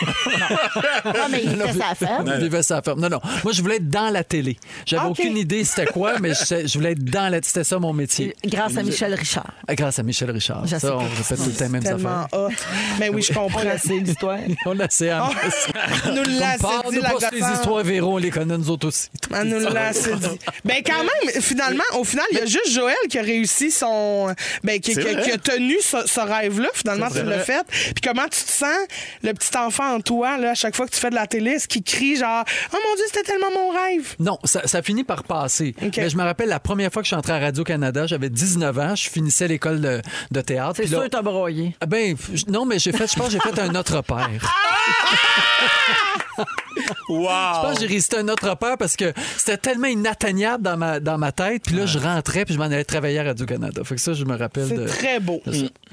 Ah, 1.04 1.28
mais 1.30 1.42
il 1.44 1.50
fait 1.56 1.72
sa 1.78 1.94
femme. 1.94 2.32
Je 2.36 2.42
vivais 2.44 2.62
ça 2.62 2.78
à 2.78 2.82
ferme. 2.82 3.00
Non, 3.00 3.08
non. 3.08 3.20
Moi, 3.44 3.52
je 3.52 3.62
voulais 3.62 3.76
être 3.76 3.88
dans 3.88 4.10
la 4.10 4.24
télé. 4.24 4.58
J'avais 4.86 5.02
Ah, 5.04 5.08
OK. 5.08 5.18
aucune 5.20 5.36
idée 5.36 5.64
c'était 5.64 5.86
quoi, 5.86 6.18
mais 6.20 6.32
je, 6.34 6.66
je 6.66 6.74
voulais 6.74 6.92
être 6.92 7.04
dans 7.04 7.28
la 7.30 7.40
C'était 7.42 7.64
ça 7.64 7.78
mon 7.78 7.92
métier. 7.92 8.34
Grâce 8.44 8.76
à 8.76 8.82
Michel 8.82 9.14
Richard. 9.14 9.52
Ah, 9.68 9.74
Grâce 9.74 9.98
à 9.98 10.02
Michel 10.02 10.30
Richard. 10.30 10.62
Je 10.64 10.70
sais 10.70 10.80
Ça, 10.80 10.96
on 10.96 11.00
pas. 11.00 11.04
répète 11.04 11.38
tout 11.38 11.44
le 11.46 11.52
temps 11.52 11.64
les 11.64 11.68
mêmes 11.70 11.82
Tellement 11.82 12.24
affaires. 12.24 12.40
hot. 12.40 12.48
Mais 12.98 13.08
oui, 13.08 13.22
je 13.22 13.32
comprends. 13.32 13.60
C'est 13.82 13.94
l'histoire. 13.98 14.38
On 14.66 14.72
l'a 14.74 14.84
assez 14.84 15.08
à 15.10 15.28
nous 16.06 16.22
l'a 16.38 16.56
dit, 16.56 16.64
nous 16.92 17.00
la 17.02 17.10
pas 17.10 17.20
ces 17.30 17.38
gossante. 17.40 17.54
histoires 17.54 17.84
Véro, 17.84 18.14
on 18.14 18.16
les 18.18 18.30
connaît 18.30 18.56
nous 18.58 18.70
autres 18.70 18.88
aussi. 18.88 19.08
Elle 19.34 19.48
nous 19.48 19.60
l'a 19.60 19.86
assez 19.88 20.14
dit. 20.14 20.38
Ben 20.64 20.76
quand 20.84 20.98
même, 20.98 21.42
finalement, 21.42 21.82
au 21.98 22.04
final, 22.04 22.24
il 22.32 22.38
y 22.38 22.40
a 22.40 22.46
juste 22.46 22.70
Joël 22.72 22.96
qui 23.08 23.18
a 23.18 23.22
réussi 23.22 23.70
son, 23.70 24.34
ben 24.64 24.80
qui, 24.80 24.94
qui- 24.94 25.00
qui 25.02 25.30
a 25.32 25.38
tenu 25.38 25.76
ce, 25.80 25.98
ce 26.06 26.20
rêve-là. 26.20 26.68
Finalement, 26.74 27.08
tu 27.10 27.22
l'as 27.22 27.38
fait. 27.40 27.64
Puis 27.68 27.94
comment 28.02 28.24
tu 28.24 28.42
te 28.44 28.50
sens, 28.50 28.68
le 29.22 29.32
petit 29.34 29.56
enfant 29.56 29.94
en 29.96 30.00
toi, 30.00 30.38
là, 30.38 30.50
à 30.50 30.54
chaque 30.54 30.74
fois 30.76 30.86
que 30.86 30.92
tu 30.92 31.00
fais 31.00 31.10
de 31.10 31.14
la 31.14 31.26
télé, 31.26 31.52
est-ce 31.52 31.68
qu'il 31.68 31.82
crie 31.82 32.16
genre, 32.16 32.44
oh 32.72 32.76
mon 32.88 32.94
Dieu, 32.96 33.04
c'était 33.06 33.22
tellement 33.22 33.50
mon 33.54 33.70
rêve. 33.70 34.14
Non, 34.18 34.38
ça, 34.44 34.66
ça 34.66 34.82
finit 34.82 35.04
par 35.04 35.24
passer. 35.24 35.74
Mais 35.96 36.08
je 36.10 36.16
me 36.16 36.22
rappelle 36.22 36.48
la 36.48 36.60
première 36.60 36.92
fois 36.92 37.02
que 37.02 37.06
je 37.06 37.10
suis 37.10 37.16
entré 37.16 37.32
à 37.32 37.38
Radio-Canada, 37.38 38.06
j'avais 38.06 38.30
19 38.30 38.78
ans, 38.78 38.94
je 38.96 39.08
finissais 39.10 39.48
l'école 39.48 39.80
de, 39.80 40.00
de 40.30 40.40
théâtre. 40.40 40.74
C'est 40.76 40.82
puis 40.84 40.92
là- 40.92 41.00
sûr, 41.00 41.10
t'as 41.10 41.22
broyé. 41.22 41.76
Ah 41.80 41.86
Ben, 41.86 42.16
non, 42.48 42.64
mais 42.64 42.78
j'ai 42.78 42.92
fait, 42.92 43.10
je 43.10 43.16
pense 43.16 43.26
que 43.26 43.32
j'ai 43.32 43.40
fait 43.40 43.58
un 43.60 43.74
autre 43.74 44.02
père. 44.02 44.28
Wow! 47.08 47.18
Je 47.60 47.60
pense 47.62 47.74
que 47.74 47.80
j'ai 47.80 47.86
résisté 47.86 48.16
un 48.18 48.28
autre 48.28 48.56
père 48.56 48.78
parce 48.78 48.96
que 48.96 49.12
c'était 49.36 49.58
tellement 49.58 49.88
inatteignable 49.88 50.62
dans 50.62 50.76
ma, 50.76 51.00
dans 51.00 51.18
ma 51.18 51.32
tête. 51.32 51.64
Puis 51.66 51.74
là, 51.76 51.84
je 51.86 51.98
rentrais 51.98 52.44
puis 52.44 52.54
je 52.54 52.58
m'en 52.58 52.64
allais 52.66 52.84
travailler 52.84 53.18
à 53.18 53.24
Radio-Canada. 53.24 53.82
Fait 53.84 53.96
que 53.96 54.00
ça, 54.00 54.12
je 54.14 54.24
me 54.24 54.36
rappelle 54.36 54.68
C'est 54.68 54.76
de. 54.76 54.86
très 54.86 55.20
beau. 55.20 55.42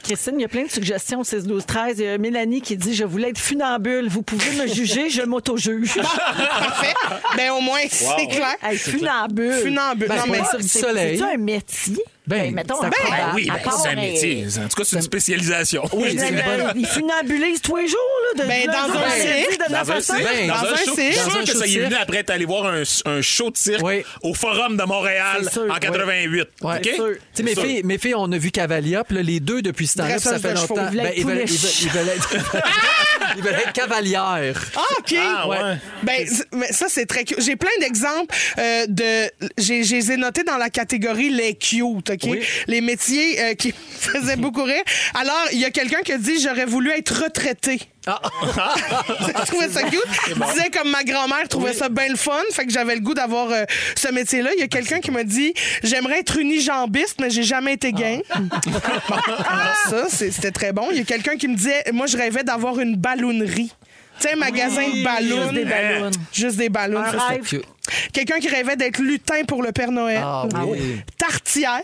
Christine, 0.03 0.33
il 0.37 0.41
y 0.43 0.45
a 0.45 0.47
plein 0.47 0.63
de 0.63 0.69
suggestions 0.71 1.19
au 1.19 1.23
6 1.23 1.43
12 1.43 1.65
13 1.65 1.99
Il 1.99 2.05
y 2.05 2.07
a 2.07 2.17
Mélanie 2.17 2.61
qui 2.61 2.77
dit 2.77 2.93
Je 2.93 3.03
voulais 3.17 3.29
être 3.29 3.39
funambule. 3.39 4.07
Vous 4.09 4.21
pouvez 4.21 4.51
me 4.51 4.67
juger, 4.67 5.09
je 5.09 5.21
m'auto-juge. 5.23 5.95
Parfait. 6.01 6.93
Ben 7.35 7.51
au 7.51 7.61
moins, 7.61 7.79
c'est 7.89 8.27
clair. 8.27 8.55
Hey, 8.63 8.77
funambule. 8.77 9.53
Funambule. 9.61 10.07
Ben, 10.07 10.15
non, 10.17 10.21
c'est 10.25 10.29
mais 10.31 10.41
C'est- 10.51 10.57
du 10.57 10.67
c'est- 10.67 10.79
soleil. 10.79 11.17
C'est-tu 11.17 11.29
un 11.33 11.37
métier? 11.37 12.03
Ben, 12.27 12.53
mettons, 12.53 12.75
travail. 12.77 13.21
à- 13.21 13.33
oui, 13.33 13.47
ben, 13.47 13.71
c'est 13.81 13.89
un 13.89 13.95
métier. 13.95 14.45
En 14.57 14.67
tout 14.67 14.75
cas, 14.77 14.83
c'est 14.83 14.95
une 14.97 15.01
spécialisation. 15.01 15.83
Oui, 15.93 16.11
une 16.11 16.19
bonne- 16.19 16.73
Ils 16.75 16.85
funambulisent 16.85 17.61
tous 17.61 17.77
les 17.77 17.87
jours, 17.87 17.97
là. 18.35 18.43
De, 18.43 18.47
Ben, 18.47 18.61
de- 18.67 18.71
dans 18.71 18.99
un 18.99 19.09
cirque, 19.09 19.69
Dans 19.69 19.91
un 19.91 20.01
cirque, 20.01 20.23
Ben, 20.23 20.47
dans 20.47 20.53
dans 20.61 20.67
un 20.73 20.77
cirque. 20.77 20.97
Je 20.97 21.19
suis 21.19 21.31
sûr 21.31 21.43
que 21.43 21.57
ça 21.57 21.65
y 21.67 21.77
est 21.77 21.85
venu 21.85 21.95
après 21.95 22.23
d'aller 22.23 22.45
voir 22.45 22.65
un, 22.65 22.83
un 23.05 23.21
show 23.21 23.49
de 23.49 23.57
cirque 23.57 23.81
Oui. 23.83 24.03
au 24.21 24.33
Forum 24.33 24.75
de 24.77 24.83
Montréal 24.83 25.47
sûr, 25.51 25.71
en 25.71 25.75
88. 25.75 26.47
Ouais. 26.61 26.75
OK? 26.77 26.81
C'est 26.83 26.95
sûr. 26.95 27.07
Tu 27.13 27.19
sais, 27.33 27.43
mes 27.43 27.53
sûr. 27.53 27.63
filles, 27.63 27.81
mes 27.83 27.97
filles, 27.97 28.15
on 28.15 28.31
a 28.31 28.37
vu 28.37 28.51
Cavalia, 28.51 29.03
puis 29.03 29.15
là, 29.17 29.23
les 29.23 29.39
deux, 29.39 29.61
depuis 29.61 29.87
ce 29.87 29.97
temps-là, 29.99 30.19
ça 30.19 30.37
fait 30.39 30.53
longtemps. 30.53 30.75
Ils 30.91 30.97
veulent 30.97 31.03
ben, 31.03 31.05
être 31.07 31.17
ils, 31.17 31.25
veulent, 31.89 32.09
être, 32.09 32.35
être 33.65 33.73
cavalières. 33.73 34.61
Ah, 34.75 34.81
OK. 34.99 35.15
Ah, 35.17 35.47
ouais. 35.47 35.57
Ben, 36.03 36.27
ça, 36.71 36.85
c'est 36.89 37.05
très 37.05 37.23
cute. 37.23 37.41
J'ai 37.41 37.55
plein 37.55 37.69
d'exemples 37.79 38.35
euh, 38.57 38.85
de. 38.87 39.29
J'ai 39.57 39.83
j'ai 39.83 39.95
les 39.97 40.11
ai 40.11 40.17
notés 40.17 40.43
dans 40.43 40.57
la 40.57 40.69
catégorie 40.69 41.29
les 41.29 41.53
cute, 41.55 42.16
OK? 42.23 42.29
Oui. 42.31 42.39
Les 42.67 42.81
métiers 42.81 43.41
euh, 43.41 43.53
qui 43.53 43.73
faisaient 43.99 44.35
beaucoup 44.35 44.63
rire. 44.63 44.83
Alors, 45.13 45.47
il 45.51 45.59
y 45.59 45.65
a 45.65 45.71
quelqu'un 45.71 46.01
qui 46.01 46.11
a 46.11 46.17
dit 46.17 46.39
J'aurais 46.41 46.65
voulu 46.65 46.91
être 46.91 47.23
retraité. 47.23 47.79
je 48.07 49.45
trouvais 49.47 49.67
ça 49.69 49.83
cute. 49.83 50.01
Je 50.29 50.33
disais 50.33 50.69
comme 50.69 50.89
ma 50.89 51.03
grand-mère 51.03 51.47
trouvait 51.49 51.73
ça 51.73 51.89
bien 51.89 52.07
le 52.07 52.15
fun, 52.15 52.41
fait 52.53 52.65
que 52.65 52.71
j'avais 52.71 52.95
le 52.95 53.01
goût 53.01 53.13
d'avoir 53.13 53.51
euh, 53.51 53.65
ce 53.95 54.07
métier-là. 54.09 54.51
Il 54.55 54.59
y 54.61 54.63
a 54.63 54.67
quelqu'un 54.67 54.99
qui 54.99 55.11
m'a 55.11 55.23
dit 55.23 55.53
j'aimerais 55.83 56.19
être 56.19 56.37
unijambiste, 56.37 57.19
mais 57.19 57.29
j'ai 57.29 57.43
jamais 57.43 57.73
été 57.73 57.91
gay. 57.91 58.23
Alors 58.33 59.75
ça, 59.89 60.05
c'était 60.09 60.51
très 60.51 60.71
bon. 60.71 60.87
Il 60.91 60.97
y 60.97 61.01
a 61.01 61.03
quelqu'un 61.03 61.35
qui 61.35 61.47
me 61.47 61.55
disait 61.55 61.83
moi, 61.91 62.07
je 62.07 62.17
rêvais 62.17 62.43
d'avoir 62.43 62.79
une 62.79 62.95
ballonnerie. 62.95 63.73
Tu 64.19 64.27
sais, 64.27 64.33
un 64.33 64.37
magasin 64.37 64.87
de 64.87 65.03
ballons. 65.03 65.43
Juste 65.43 65.53
des 65.53 65.65
ballons. 65.65 66.11
Juste 66.33 66.57
des 66.57 66.69
ballons. 66.69 66.99
Un 66.99 67.11
rêve. 67.11 67.61
Quelqu'un 68.13 68.39
qui 68.39 68.49
rêvait 68.49 68.75
d'être 68.75 68.99
lutin 68.99 69.43
pour 69.47 69.63
le 69.63 69.71
Père 69.71 69.91
Noël. 69.91 70.21
Ah 70.23 70.45
oui. 70.65 71.01
Tartière. 71.17 71.81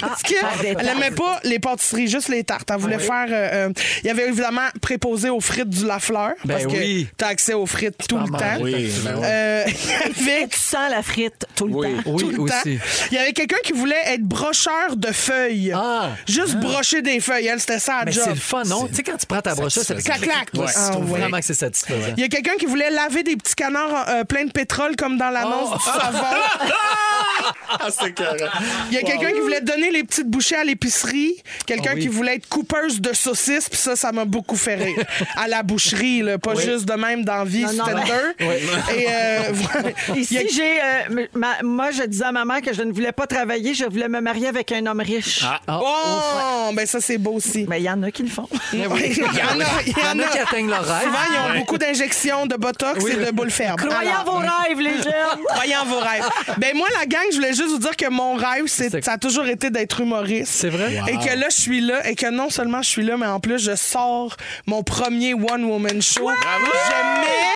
Parce 0.00 0.22
qu'elle 0.22 0.76
n'aimait 0.84 1.10
pas 1.10 1.40
les 1.44 1.58
pâtisseries, 1.58 2.08
juste 2.08 2.28
les 2.28 2.44
tartes. 2.44 2.68
Elle 2.72 2.78
voulait 2.80 2.98
faire. 2.98 3.26
euh, 3.28 3.68
euh, 3.68 3.72
il 4.02 4.06
y 4.06 4.10
avait 4.10 4.28
évidemment 4.28 4.68
préposé 4.80 5.30
aux 5.30 5.40
frites 5.40 5.68
du 5.70 5.84
Lafleur. 5.86 6.32
Ben 6.44 6.54
parce 6.54 6.64
que 6.66 6.78
oui. 6.78 7.08
tu 7.16 7.24
as 7.24 7.28
accès 7.28 7.54
aux 7.54 7.66
frites 7.66 8.06
tout 8.08 8.18
le 8.18 8.26
temps. 8.28 8.60
Oui, 8.60 8.90
ben. 9.04 9.22
Euh, 9.22 9.64
il 10.20 10.26
y 10.26 10.30
avait 10.30 10.48
Tu 10.48 10.58
sens 10.58 10.90
la 10.90 11.02
frite 11.02 11.46
tout 11.54 11.66
le 11.66 11.72
temps. 11.72 12.02
Oui, 12.06 12.20
tout 12.22 12.30
le 12.30 12.40
aussi. 12.40 12.52
temps. 12.78 12.84
Il 13.10 13.14
y 13.16 13.18
avait 13.18 13.32
quelqu'un 13.32 13.56
qui 13.64 13.72
voulait 13.72 13.96
être 14.06 14.22
brocheur 14.22 14.96
de 14.96 15.08
feuilles. 15.12 15.72
Ah. 15.74 16.10
Juste 16.28 16.56
brocher 16.56 17.02
des 17.02 17.20
feuilles. 17.20 17.46
Elle, 17.46 17.60
c'était 17.60 17.78
ça, 17.78 18.02
Mais 18.04 18.12
job. 18.12 18.22
c'est 18.24 18.30
le 18.30 18.36
fun, 18.36 18.62
non? 18.64 18.86
Tu 18.88 18.96
sais, 18.96 19.02
quand 19.02 19.16
tu 19.16 19.26
prends 19.26 19.40
ta 19.40 19.54
brocheuse, 19.54 19.84
ça 19.84 19.94
fait 19.94 20.02
Clac, 20.02 20.20
clac. 20.20 20.48
Ouais, 20.54 20.66
Ah, 20.74 20.86
je 20.88 20.92
trouve 20.92 21.06
vraiment 21.08 21.38
que 21.38 21.44
c'est 21.44 21.54
satisfaisant. 21.54 22.14
Il 22.16 22.20
y 22.20 22.24
a 22.24 22.28
quelqu'un 22.28 22.56
qui 22.58 22.66
voulait 22.66 22.90
laver 22.90 23.22
des 23.22 23.36
petits 23.36 23.54
canards 23.54 24.06
euh, 24.08 24.24
pleins 24.24 24.44
de 24.44 24.52
pétrole 24.52 24.96
comme 24.96 25.16
dans 25.18 25.27
l'annonce 25.30 25.70
Oh. 25.74 25.76
du 25.76 25.84
savon. 25.84 26.18
Ah, 27.70 27.88
c'est 27.90 28.12
carré. 28.12 28.38
Il 28.90 28.94
y 28.94 28.98
a 28.98 29.02
quelqu'un 29.02 29.30
qui 29.30 29.40
voulait 29.40 29.60
donner 29.60 29.90
les 29.90 30.02
petites 30.02 30.26
bouchées 30.28 30.56
à 30.56 30.64
l'épicerie. 30.64 31.34
Quelqu'un 31.66 31.90
Ah 31.92 31.96
oui. 31.96 32.02
qui 32.02 32.08
voulait 32.08 32.36
être 32.36 32.48
coupeuse 32.48 33.00
de 33.00 33.12
saucisses. 33.12 33.68
Puis 33.68 33.78
ça, 33.78 33.94
ça 33.94 34.10
m'a 34.10 34.24
beaucoup 34.24 34.56
fait 34.56 34.74
rire. 34.74 35.04
À 35.36 35.48
la 35.48 35.62
boucherie, 35.62 36.22
là, 36.22 36.38
pas 36.38 36.54
juste 36.54 36.86
de 36.86 36.94
même 36.94 37.24
dans 37.24 37.44
vie, 37.44 37.62
Non, 37.64 37.72
non, 37.72 37.84
Stender. 37.84 38.12
Et 38.40 39.06
euh, 39.08 39.40
voilà. 39.52 39.88
Ici, 40.16 40.34
Il 40.34 40.36
y 40.36 40.38
a- 40.38 40.52
j'ai. 40.52 40.80
euh, 41.20 41.26
ma- 41.34 41.62
moi, 41.62 41.90
je 41.90 42.02
disais 42.04 42.24
à 42.24 42.32
ma 42.32 42.44
mère 42.44 42.60
que 42.62 42.72
je 42.72 42.82
ne 42.82 42.92
voulais 42.92 43.12
pas 43.12 43.26
travailler, 43.26 43.74
je 43.74 43.84
voulais 43.84 44.08
me 44.08 44.20
marier 44.20 44.48
avec 44.48 44.72
un 44.72 44.84
homme 44.86 45.00
riche. 45.00 45.44
Ah, 45.44 45.60
Oh, 45.82 46.70
ben 46.74 46.86
ça, 46.86 47.00
c'est 47.00 47.18
beau 47.18 47.32
aussi. 47.34 47.66
Mais 47.68 47.80
il 47.80 47.84
y 47.84 47.90
en 47.90 48.02
a 48.02 48.10
qui 48.10 48.22
le 48.24 48.30
font. 48.30 48.48
Il 48.72 48.80
y 48.80 48.86
en 48.86 48.92
a. 48.94 48.98
Il 48.98 49.04
y 49.04 49.10
Il 49.10 49.92
y 49.98 50.06
en 50.06 50.18
a 50.18 50.24
qui 50.28 50.38
atteignent 50.38 50.68
leur 50.70 50.84
rêve. 50.84 51.04
Souvent, 51.04 51.18
ils 51.30 51.56
ont 51.56 51.58
beaucoup 51.60 51.78
d'injections 51.78 52.46
de 52.46 52.56
botox 52.56 53.04
et 53.06 53.14
de 53.26 53.30
boules 53.30 53.50
fermes. 53.50 53.76
Croyez 53.76 54.10
en 54.10 54.20
Alors, 54.22 54.24
vos 54.24 54.38
rêves, 54.38 54.80
les 54.80 55.02
jeunes! 55.02 55.12
Croyez 55.48 55.76
en 55.76 55.84
vos 55.84 55.98
rêves. 55.98 56.28
Ben 56.58 56.76
moi, 56.76 56.86
la 56.98 57.06
gang, 57.06 57.22
je 57.30 57.36
voulais 57.36 57.52
juste 57.54 57.68
vous 57.68 57.78
dire 57.78 57.96
que 57.96 58.08
mon 58.10 58.34
rêve, 58.34 58.64
c'est, 58.66 58.90
C'est- 58.90 59.04
ça 59.04 59.12
a 59.12 59.18
toujours 59.18 59.46
été 59.46 59.70
d'être 59.70 60.00
humoriste. 60.00 60.52
C'est 60.52 60.68
vrai? 60.70 60.92
Et 61.08 61.16
que 61.18 61.34
là, 61.38 61.46
je 61.50 61.60
suis 61.60 61.80
là, 61.80 62.06
et 62.08 62.14
que 62.14 62.30
non 62.30 62.50
seulement 62.50 62.82
je 62.82 62.88
suis 62.88 63.02
là, 63.04 63.16
mais 63.16 63.26
en 63.26 63.40
plus, 63.40 63.58
je 63.58 63.74
sors 63.76 64.36
mon 64.66 64.82
premier 64.82 65.34
one-woman 65.34 66.00
show. 66.02 66.28
Je 66.30 67.20
mets 67.20 67.48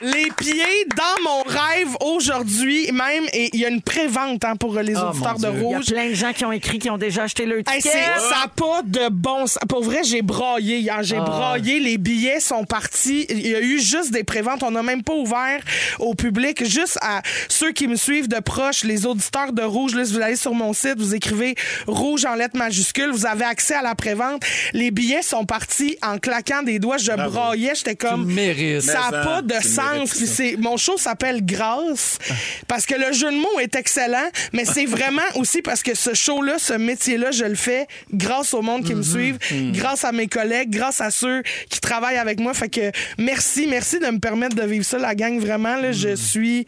les 0.00 0.30
pieds 0.36 0.86
dans 0.96 1.22
mon 1.24 1.42
rêve 1.42 1.88
aujourd'hui, 2.00 2.90
même, 2.92 3.24
et 3.32 3.50
il 3.52 3.60
y 3.60 3.64
a 3.64 3.68
une 3.68 3.82
pré-vente 3.82 4.44
hein, 4.44 4.54
pour 4.56 4.74
les 4.80 4.94
Oh, 4.96 5.08
auditeurs 5.10 5.34
de 5.38 5.50
Dieu. 5.50 5.50
Il 5.50 5.70
y 5.70 5.74
a 5.74 5.76
Rouge. 5.78 5.86
plein 5.86 6.08
de 6.08 6.14
gens 6.14 6.32
qui 6.32 6.44
ont 6.44 6.52
écrit, 6.52 6.78
qui 6.78 6.90
ont 6.90 6.98
déjà 6.98 7.24
acheté 7.24 7.46
leur 7.46 7.58
Hey, 7.58 7.64
ticket. 7.82 7.90
c'est- 7.90 8.20
ça 8.28 8.42
n'a 8.42 8.48
pas 8.48 8.82
de 8.84 9.08
bon 9.10 9.46
sens. 9.46 9.58
Pour 9.68 9.82
vrai, 9.82 10.00
j'ai 10.04 10.22
braillé 10.22 10.78
hier. 10.78 10.96
Ah. 10.98 11.02
J'ai 11.02 11.16
braillé. 11.16 11.80
Les 11.80 11.98
billets 11.98 12.40
sont 12.40 12.64
partis. 12.64 13.26
Il 13.28 13.46
y 13.46 13.54
a 13.54 13.60
eu 13.60 13.80
juste 13.80 14.12
des 14.12 14.24
préventes. 14.24 14.62
On 14.62 14.70
n'a 14.70 14.82
même 14.82 15.02
pas 15.02 15.14
ouvert 15.14 15.60
au 15.98 16.14
public. 16.14 16.64
Juste 16.64 16.97
à 17.00 17.22
ceux 17.48 17.72
qui 17.72 17.86
me 17.88 17.96
suivent 17.96 18.28
de 18.28 18.40
proche, 18.40 18.84
les 18.84 19.06
auditeurs 19.06 19.52
de 19.52 19.62
Rouge. 19.62 19.94
Là, 19.94 20.04
si 20.04 20.12
vous 20.14 20.20
allez 20.20 20.36
sur 20.36 20.54
mon 20.54 20.72
site, 20.72 20.98
vous 20.98 21.14
écrivez 21.14 21.54
Rouge 21.86 22.24
en 22.24 22.34
lettres 22.34 22.56
majuscules. 22.56 23.10
Vous 23.10 23.26
avez 23.26 23.44
accès 23.44 23.74
à 23.74 23.82
la 23.82 23.94
prévente. 23.94 24.42
Les 24.72 24.90
billets 24.90 25.22
sont 25.22 25.44
partis 25.44 25.96
en 26.02 26.18
claquant 26.18 26.62
des 26.62 26.78
doigts. 26.78 26.98
Je 26.98 27.12
braillais. 27.12 27.72
J'étais 27.74 27.96
comme. 27.96 28.22
Tu 28.24 28.28
le 28.28 28.34
mérites. 28.34 28.82
Ça 28.82 29.08
n'a 29.10 29.22
pas 29.24 29.42
de 29.42 29.54
tu 29.60 29.68
sens. 29.68 30.10
c'est- 30.12 30.56
mon 30.58 30.76
show 30.76 30.96
s'appelle 30.96 31.44
Grâce 31.44 32.18
parce 32.66 32.86
que 32.86 32.94
le 32.94 33.12
jeu 33.12 33.30
de 33.30 33.36
mots 33.36 33.60
est 33.60 33.74
excellent, 33.76 34.28
mais 34.52 34.64
c'est 34.64 34.86
vraiment 34.98 35.22
aussi 35.36 35.62
parce 35.62 35.82
que 35.82 35.94
ce 35.94 36.14
show-là, 36.14 36.58
ce 36.58 36.74
métier-là, 36.74 37.30
je 37.30 37.44
le 37.44 37.54
fais 37.54 37.86
grâce 38.12 38.54
au 38.54 38.62
monde 38.62 38.84
qui 38.84 38.94
me 38.94 39.02
suivent, 39.02 39.38
grâce 39.72 40.04
à 40.04 40.12
mes 40.12 40.26
collègues, 40.28 40.70
grâce 40.70 41.00
à 41.00 41.10
ceux 41.10 41.42
qui 41.70 41.80
travaillent 41.80 42.16
avec 42.18 42.40
moi. 42.40 42.54
Fait 42.54 42.68
que 42.68 42.90
merci, 43.18 43.66
merci 43.68 43.98
de 43.98 44.06
me 44.06 44.18
permettre 44.18 44.56
de 44.56 44.62
vivre 44.62 44.84
ça, 44.84 44.98
la 44.98 45.14
gang. 45.14 45.38
Vraiment, 45.38 45.76
là, 45.76 45.92
je 45.92 46.14
suis 46.14 46.66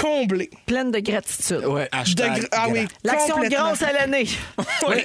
comblée. 0.00 0.50
Pleine 0.66 0.90
de 0.90 0.98
gratitude. 1.00 1.64
Ouais. 1.66 1.88
De 1.92 1.98
Hashtag 1.98 2.42
gr- 2.42 2.48
ah 2.52 2.66
oui, 2.70 2.86
L'action 3.04 3.36
grâce 3.38 3.82
à 3.82 3.92
l'année. 3.92 4.26
Oui, 4.88 4.96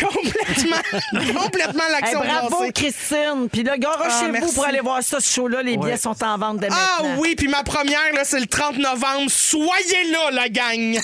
complètement, 0.00 1.34
complètement 1.42 1.84
Hey, 1.84 1.92
l'action 2.00 2.20
bravo, 2.20 2.56
grassée. 2.56 2.72
Christine. 2.72 3.48
Puis 3.52 3.62
là, 3.62 3.72
Ah, 3.74 3.78
garochez-vous 3.78 4.32
merci. 4.32 4.54
pour 4.54 4.64
aller 4.64 4.80
voir 4.80 5.02
ça, 5.02 5.20
ce 5.20 5.32
show-là. 5.34 5.62
Les 5.62 5.76
billets 5.76 5.92
Ouais. 5.92 5.96
sont 5.96 6.22
en 6.24 6.38
vente 6.38 6.58
dès 6.58 6.68
Ah 6.70 7.02
maintenant. 7.02 7.20
oui, 7.20 7.34
puis 7.36 7.48
ma 7.48 7.62
première, 7.62 8.12
là, 8.14 8.24
c'est 8.24 8.40
le 8.40 8.46
30 8.46 8.78
novembre. 8.78 9.30
Soyez 9.30 10.10
là, 10.10 10.30
la 10.32 10.48
gang! 10.48 10.98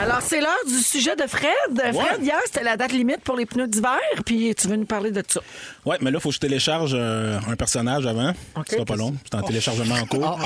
Alors, 0.00 0.18
c'est 0.22 0.40
l'heure 0.40 0.50
du 0.66 0.74
sujet 0.82 1.14
de 1.14 1.24
Fred. 1.28 1.52
Fred, 1.76 2.20
hier, 2.22 2.38
c'était 2.46 2.64
la 2.64 2.76
date 2.76 2.90
limite 2.92 3.20
pour 3.20 3.36
les 3.36 3.46
pneus 3.46 3.68
d'hiver. 3.68 3.98
Puis 4.26 4.52
tu 4.56 4.66
veux 4.66 4.74
nous 4.76 4.86
parler 4.86 5.12
de 5.12 5.22
ça. 5.26 5.40
Ouais, 5.84 5.96
mais 6.00 6.10
là, 6.10 6.18
il 6.18 6.20
faut 6.20 6.30
que 6.30 6.34
je 6.34 6.40
télécharge 6.40 6.92
euh, 6.94 7.38
un 7.48 7.54
personnage 7.54 8.04
avant. 8.04 8.30
OK. 8.56 8.64
Ce 8.68 8.74
sera 8.74 8.84
pas 8.84 8.96
long. 8.96 9.14
C'est 9.24 9.36
en 9.36 9.42
téléchargement 9.42 9.94
en 9.94 10.06
cours. 10.06 10.38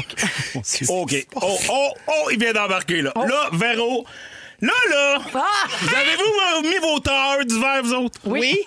Dieu. 0.53 0.87
OK. 0.91 1.27
Oh, 1.37 1.57
oh, 1.71 1.88
oh, 2.07 2.29
il 2.31 2.39
vient 2.39 2.53
d'embarquer, 2.53 3.03
là. 3.03 3.13
Là, 3.17 3.51
Véro. 3.53 4.07
Là, 4.61 4.73
là. 4.91 5.19
Ah! 5.35 5.43
Vous 5.81 5.95
avez-vous 5.95 6.23
euh, 6.23 6.69
mis 6.69 6.79
vos 6.79 6.99
tailleurs 6.99 7.45
d'hiver, 7.45 7.81
vous 7.83 7.95
autres? 7.95 8.19
Oui. 8.25 8.59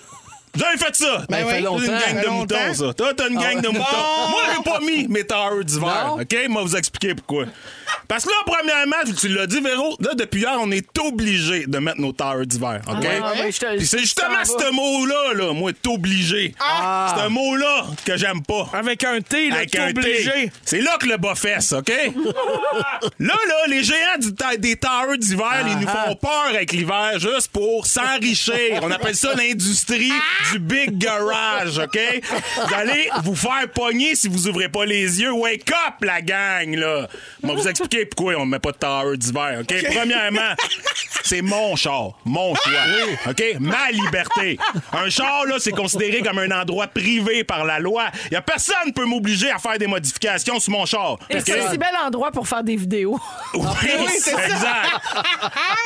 Vous 0.54 0.62
avez 0.64 0.76
fait 0.76 0.94
ça? 0.94 1.24
Ben 1.30 1.46
fait 1.46 1.66
oui. 1.66 1.86
une 1.86 1.98
gang 1.98 2.24
de 2.24 2.28
moutons, 2.28 2.74
ça. 2.74 2.94
Toi, 2.94 3.14
t'as 3.14 3.28
une 3.28 3.38
gang 3.38 3.60
de 3.60 3.68
moutons. 3.68 4.28
Moi, 4.30 4.42
j'ai 4.54 4.62
pas 4.62 4.80
mis 4.80 5.08
mes 5.08 5.26
tailleurs 5.26 5.64
d'hiver. 5.64 6.16
OK? 6.20 6.36
Moi, 6.48 6.62
vous 6.62 6.76
expliquer 6.76 7.14
pourquoi. 7.14 7.46
Parce 8.12 8.24
que 8.26 8.28
là, 8.28 8.36
premièrement, 8.44 8.96
tu 9.18 9.28
l'as 9.28 9.46
dit, 9.46 9.58
Véro, 9.62 9.96
là, 9.98 10.10
depuis 10.12 10.42
hier, 10.42 10.58
on 10.60 10.70
est 10.70 10.86
obligé 10.98 11.64
de 11.66 11.78
mettre 11.78 11.98
nos 11.98 12.12
tailleurs 12.12 12.44
d'hiver. 12.44 12.82
OK? 12.86 13.06
Ah, 13.06 13.32
oui, 13.42 13.50
je 13.50 13.58
te- 13.58 13.76
Puis 13.78 13.86
c'est 13.86 14.00
justement 14.00 14.44
ce 14.44 14.70
mot-là, 14.70 15.32
là, 15.32 15.54
moi, 15.54 15.72
t'es 15.72 15.88
obligé. 15.88 16.54
Ah! 16.60 17.14
C'est 17.16 17.22
un 17.22 17.30
mot-là 17.30 17.86
que 18.04 18.18
j'aime 18.18 18.42
pas. 18.42 18.68
Avec 18.74 19.02
un 19.04 19.22
T, 19.22 19.48
là, 19.48 19.56
Avec 19.56 19.74
un 19.76 19.88
obligé. 19.88 20.30
T. 20.30 20.52
C'est 20.62 20.82
là 20.82 20.98
que 21.00 21.06
le 21.06 21.16
bas 21.16 21.34
fesse, 21.34 21.72
OK? 21.72 21.88
là, 23.18 23.34
là, 23.48 23.54
les 23.68 23.82
géants 23.82 24.18
du 24.18 24.30
des 24.58 24.76
tailleurs 24.76 25.16
d'hiver, 25.16 25.64
ils 25.66 25.78
nous 25.78 25.88
font 25.88 26.14
peur 26.14 26.48
avec 26.50 26.72
l'hiver 26.72 27.18
juste 27.18 27.48
pour 27.48 27.86
s'enrichir. 27.86 28.80
On 28.82 28.90
appelle 28.90 29.16
ça 29.16 29.32
l'industrie 29.32 30.12
du 30.52 30.58
big 30.58 30.98
garage, 30.98 31.78
OK? 31.78 31.98
Vous 32.68 32.74
allez 32.74 33.08
vous 33.24 33.36
faire 33.36 33.66
pogner 33.74 34.16
si 34.16 34.28
vous 34.28 34.48
ouvrez 34.48 34.68
pas 34.68 34.84
les 34.84 35.22
yeux. 35.22 35.32
Wake 35.32 35.70
up, 35.70 35.94
la 36.02 36.20
gang, 36.20 36.74
là! 36.76 37.08
On 37.42 37.48
va 37.48 37.54
vous 37.54 37.68
expliquer 37.68 38.01
pourquoi 38.06 38.34
on 38.36 38.46
met 38.46 38.58
pas 38.58 38.72
de 38.72 38.76
tailleurs 38.76 39.16
d'hiver, 39.16 39.60
OK? 39.60 39.74
Premièrement, 39.94 40.54
c'est 41.24 41.42
mon 41.42 41.76
char, 41.76 42.12
mon 42.24 42.54
choix, 42.54 42.72
OK? 43.28 43.42
Ma 43.60 43.90
liberté. 43.90 44.58
Un 44.92 45.08
char, 45.10 45.46
là, 45.46 45.56
c'est 45.58 45.72
considéré 45.72 46.22
comme 46.22 46.38
un 46.38 46.50
endroit 46.50 46.86
privé 46.86 47.44
par 47.44 47.64
la 47.64 47.78
loi. 47.78 48.06
Il 48.30 48.34
y 48.34 48.36
a 48.36 48.42
personne 48.42 48.76
qui 48.86 48.92
peut 48.92 49.04
m'obliger 49.04 49.50
à 49.50 49.58
faire 49.58 49.78
des 49.78 49.86
modifications 49.86 50.58
sur 50.60 50.72
mon 50.72 50.86
char. 50.86 51.18
Et 51.30 51.40
c'est 51.40 51.60
un 51.60 51.70
si 51.70 51.78
bel 51.78 51.88
endroit 52.04 52.30
pour 52.30 52.46
faire 52.48 52.62
des 52.62 52.76
vidéos. 52.76 53.18
Oui, 53.54 53.98
exact. 54.16 54.88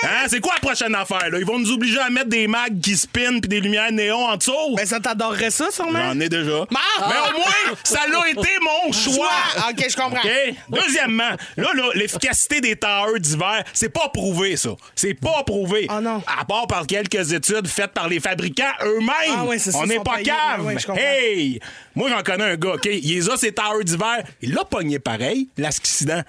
Hein, 0.02 0.26
c'est 0.28 0.40
quoi 0.40 0.54
la 0.54 0.60
prochaine 0.60 0.94
affaire? 0.94 1.30
Là? 1.30 1.38
Ils 1.38 1.44
vont 1.44 1.58
nous 1.58 1.72
obliger 1.72 1.98
à 1.98 2.10
mettre 2.10 2.28
des 2.28 2.46
mags 2.46 2.80
qui 2.80 2.96
spinent 2.96 3.40
puis 3.40 3.48
des 3.48 3.60
lumières 3.60 3.90
néons 3.92 4.24
en 4.26 4.36
dessous? 4.36 4.74
Ben, 4.76 4.86
ça 4.86 5.00
t'adorerait 5.00 5.50
ça, 5.50 5.70
sûrement? 5.70 5.98
J'en 6.12 6.20
ai 6.20 6.28
déjà. 6.28 6.64
Ah! 6.74 7.08
Mais 7.08 7.30
au 7.30 7.38
moins, 7.38 7.76
ça 7.82 8.00
l'a 8.08 8.28
été 8.30 8.48
mon 8.60 8.92
choix. 8.92 9.14
Choix. 9.14 9.70
OK, 9.70 9.86
je 9.88 9.96
comprends. 9.96 10.20
OK? 10.22 10.54
Deuxièmement, 10.68 11.30
là, 11.56 11.68
là, 11.74 11.84
l'efficacité 11.96 12.60
des 12.60 12.76
tailleurs 12.76 13.18
d'hiver, 13.18 13.64
c'est 13.72 13.88
pas 13.88 14.08
prouvé, 14.08 14.56
ça. 14.56 14.70
C'est 14.94 15.14
pas 15.14 15.42
prouvé. 15.44 15.86
Ah 15.88 16.00
non. 16.00 16.22
À 16.40 16.44
part 16.44 16.66
par 16.66 16.86
quelques 16.86 17.32
études 17.32 17.66
faites 17.66 17.92
par 17.92 18.08
les 18.08 18.20
fabricants 18.20 18.64
eux-mêmes. 18.84 19.36
Ah 19.36 19.44
ouais, 19.44 19.58
c'est 19.58 19.72
ça, 19.72 19.78
On 19.78 19.86
n'est 19.86 20.00
pas 20.00 20.16
payés. 20.16 20.24
cave. 20.26 20.64
Ouais, 20.64 20.76
hey! 20.96 21.60
Moi, 21.94 22.10
j'en 22.10 22.22
connais 22.22 22.44
un 22.44 22.56
gars, 22.56 22.74
OK? 22.74 22.84
Il 22.86 23.14
les 23.14 23.30
a, 23.30 23.36
ses 23.36 23.52
tailleurs 23.52 23.82
d'hiver. 23.82 24.22
Il 24.42 24.52
l'a 24.54 24.64
pogné 24.64 24.98
pareil, 24.98 25.48
l'accident. 25.56 26.22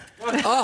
Ah! 0.46 0.64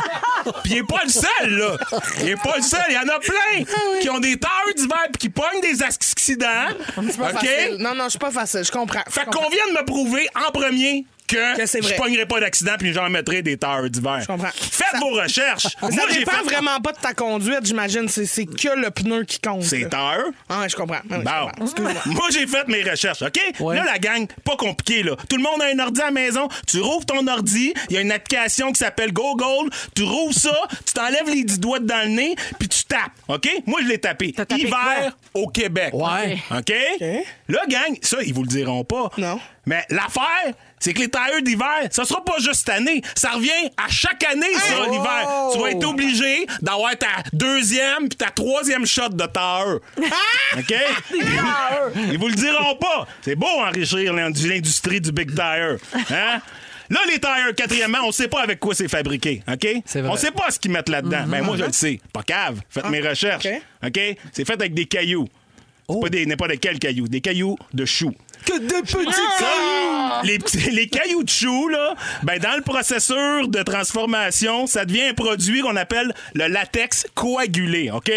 Puis 0.64 0.74
il 0.74 0.78
est 0.80 0.88
pas 0.88 1.02
le 1.04 1.10
seul, 1.12 1.50
là. 1.50 1.78
Il 2.22 2.30
est 2.30 2.36
pas 2.42 2.56
le 2.58 2.64
seul. 2.64 2.84
Il 2.90 2.96
y 2.96 2.98
en 2.98 3.14
a 3.14 3.20
plein 3.20 3.66
Ah 3.76 4.00
qui 4.02 4.10
ont 4.10 4.20
des 4.20 4.38
tailleurs 4.38 4.74
d'hiver 4.76 4.98
puis 5.12 5.20
qui 5.20 5.30
pognent 5.30 5.62
des 5.62 5.84
accidents. 5.84 6.70
OK? 6.98 7.12
facile. 7.12 7.78
Non, 7.80 7.94
non, 7.96 8.06
je 8.06 8.10
suis 8.12 8.20
pas 8.20 8.32
facile. 8.32 8.64
Je 8.64 8.72
comprends. 8.72 9.04
Fait 9.10 9.26
qu'on 9.26 9.50
vient 9.50 9.68
de 9.68 9.80
me 9.80 9.86
prouver 9.86 10.28
en 10.48 10.52
premier 10.52 11.06
que, 11.28 11.58
Que 11.58 11.66
c'est 11.66 11.82
je 11.82 11.94
pognerai 11.96 12.26
pas 12.26 12.40
d'accident 12.40 12.74
puis 12.78 12.94
j'en 12.94 13.10
mettrai 13.10 13.42
des 13.42 13.58
tailleurs 13.58 13.90
d'hiver. 13.90 14.20
Je 14.22 14.28
comprends. 14.28 14.50
Faites 14.54 14.88
Ça- 14.92 15.00
vos 15.00 15.10
recherches. 15.10 15.64
Ça 15.68 15.78
Moi, 15.82 16.04
j'ai 16.12 16.20
dépend 16.20 16.32
fait 16.32 16.44
vraiment 16.44 16.80
pas 16.82 16.92
de 16.92 16.98
ta 17.00 17.14
conduite, 17.14 17.66
j'imagine. 17.66 18.08
C'est 18.08 18.26
c'est 18.26 18.46
que 18.46 18.76
le 18.76 18.90
pneu 18.92 19.24
qui 19.24 19.40
compte. 19.40 19.64
C'est 19.64 19.80
là. 19.80 19.90
tailleurs. 19.90 20.28
Ah, 20.50 20.68
je 20.68 20.76
comprends. 20.76 21.00
Ah, 21.10 21.16
je 21.16 21.16
Bon. 21.18 21.76
comprends. 21.76 21.94
Moi, 22.12 22.28
j'ai 22.32 22.48
fait 22.48 22.68
mes 22.68 22.84
recherches, 22.84 23.22
OK? 23.22 23.40
Ouais. 23.60 23.76
Là, 23.76 23.86
la 23.86 24.00
gang, 24.00 24.28
pas 24.44 24.56
compliqué, 24.56 25.04
là. 25.04 25.16
Tout 25.30 25.38
le 25.38 25.44
monde 25.44 25.62
a 25.62 25.66
un 25.66 25.80
ordi 25.80 26.02
à 26.02 26.06
la 26.06 26.12
maison. 26.12 26.48
Tu 26.68 26.80
rouvres 26.80 27.06
ton 27.06 27.26
ordi. 27.28 27.74
Il 27.90 27.96
y 27.96 27.98
a 27.98 28.02
une 28.02 28.12
application 28.12 28.72
qui 28.72 28.80
s'appelle 28.80 29.12
Google. 29.14 29.70
Tu 29.96 30.04
rouvres 30.04 30.34
ça. 30.34 30.56
Tu 30.86 30.94
t'enlèves 30.94 31.28
les 31.28 31.44
dix 31.44 31.60
doigts 31.60 31.80
dans 31.80 32.04
le 32.08 32.10
nez. 32.16 32.36
Puis 32.60 32.68
tu 32.70 32.84
tapes, 32.86 33.12
OK? 33.28 33.48
Moi, 33.66 33.82
je 33.84 33.88
l'ai 33.88 33.98
tapé. 33.98 34.34
T'as 34.36 34.46
tapé 34.46 34.62
Hiver 34.64 35.18
au 35.34 35.48
Québec. 35.48 35.94
Ouais. 35.94 36.38
OK? 36.52 36.74
Là, 37.50 37.60
gang, 37.68 37.98
ça, 38.02 38.18
ils 38.26 38.34
vous 38.34 38.44
le 38.44 38.48
diront 38.50 38.84
pas. 38.84 39.10
Non. 39.18 39.40
Mais 39.66 39.86
l'affaire, 39.90 40.54
c'est 40.84 40.94
que 40.94 41.00
les 41.00 41.08
tailleurs 41.08 41.42
d'hiver, 41.42 41.88
ça 41.92 42.04
sera 42.04 42.22
pas 42.26 42.40
juste 42.40 42.56
cette 42.56 42.70
année. 42.70 43.02
Ça 43.16 43.30
revient 43.30 43.72
à 43.78 43.90
chaque 43.90 44.22
année, 44.26 44.54
ça, 44.54 44.86
l'hiver. 44.92 45.50
Tu 45.54 45.60
vas 45.60 45.72
être 45.72 45.86
obligé 45.86 46.46
d'avoir 46.62 46.98
ta 46.98 47.24
deuxième 47.32 48.10
puis 48.10 48.18
ta 48.18 48.30
troisième 48.32 48.86
shot 48.86 49.08
de 49.08 49.26
tailleur. 49.26 49.80
OK? 50.58 50.76
Ils 52.12 52.18
vous 52.20 52.28
le 52.28 52.36
diront 52.36 52.76
pas. 52.76 53.08
C'est 53.22 53.36
beau 53.38 53.48
enrichir 53.48 54.12
l'industrie 54.12 55.00
du 55.00 55.14
Big 55.14 55.34
Tire. 55.34 55.78
Hein? 56.10 56.42
Là, 56.90 57.00
les 57.08 57.18
tires, 57.18 57.56
quatrièmement, 57.56 58.00
on 58.04 58.12
sait 58.12 58.28
pas 58.28 58.42
avec 58.42 58.60
quoi 58.60 58.76
c'est 58.76 58.90
fabriqué, 58.90 59.42
OK? 59.50 59.66
C'est 59.86 60.02
vrai. 60.02 60.12
On 60.12 60.18
sait 60.18 60.32
pas 60.32 60.52
ce 60.52 60.60
qu'ils 60.60 60.72
mettent 60.72 60.90
là-dedans. 60.90 61.24
Ben, 61.28 61.44
moi, 61.44 61.56
je 61.56 61.64
le 61.64 61.72
sais. 61.72 62.02
Pas 62.12 62.24
cave. 62.24 62.60
Faites 62.70 62.90
mes 62.90 63.00
recherches. 63.00 63.48
OK. 63.86 64.00
C'est 64.34 64.46
fait 64.46 64.54
avec 64.54 64.74
des 64.74 64.86
cailloux. 64.86 65.30
C'est 65.90 66.02
pas 66.02 66.10
des 66.10 66.26
n'importe 66.26 66.60
quels 66.60 66.80
cailloux. 66.80 67.08
Des 67.08 67.22
cailloux 67.22 67.58
de 67.74 67.86
choux. 67.86 68.14
Que 68.46 68.60
de 68.60 68.82
petits 68.82 69.12
Ça, 69.40 70.22
les, 70.24 70.40
petits- 70.40 70.70
les 70.72 70.88
cailloux 70.88 71.24
de 71.24 71.30
chou, 71.30 71.68
là, 71.70 71.96
ben, 72.24 72.40
dans 72.40 72.56
le 72.56 72.62
processus 72.62 73.48
de 73.48 73.64
transformation, 73.64 74.68
ça 74.68 74.86
devient 74.86 75.10
un 75.10 75.14
produit 75.14 75.62
qu'on 75.62 75.76
appelle 75.76 76.14
le 76.34 76.48
latex 76.48 77.06
coagulé, 77.16 77.92
OK? 77.92 78.12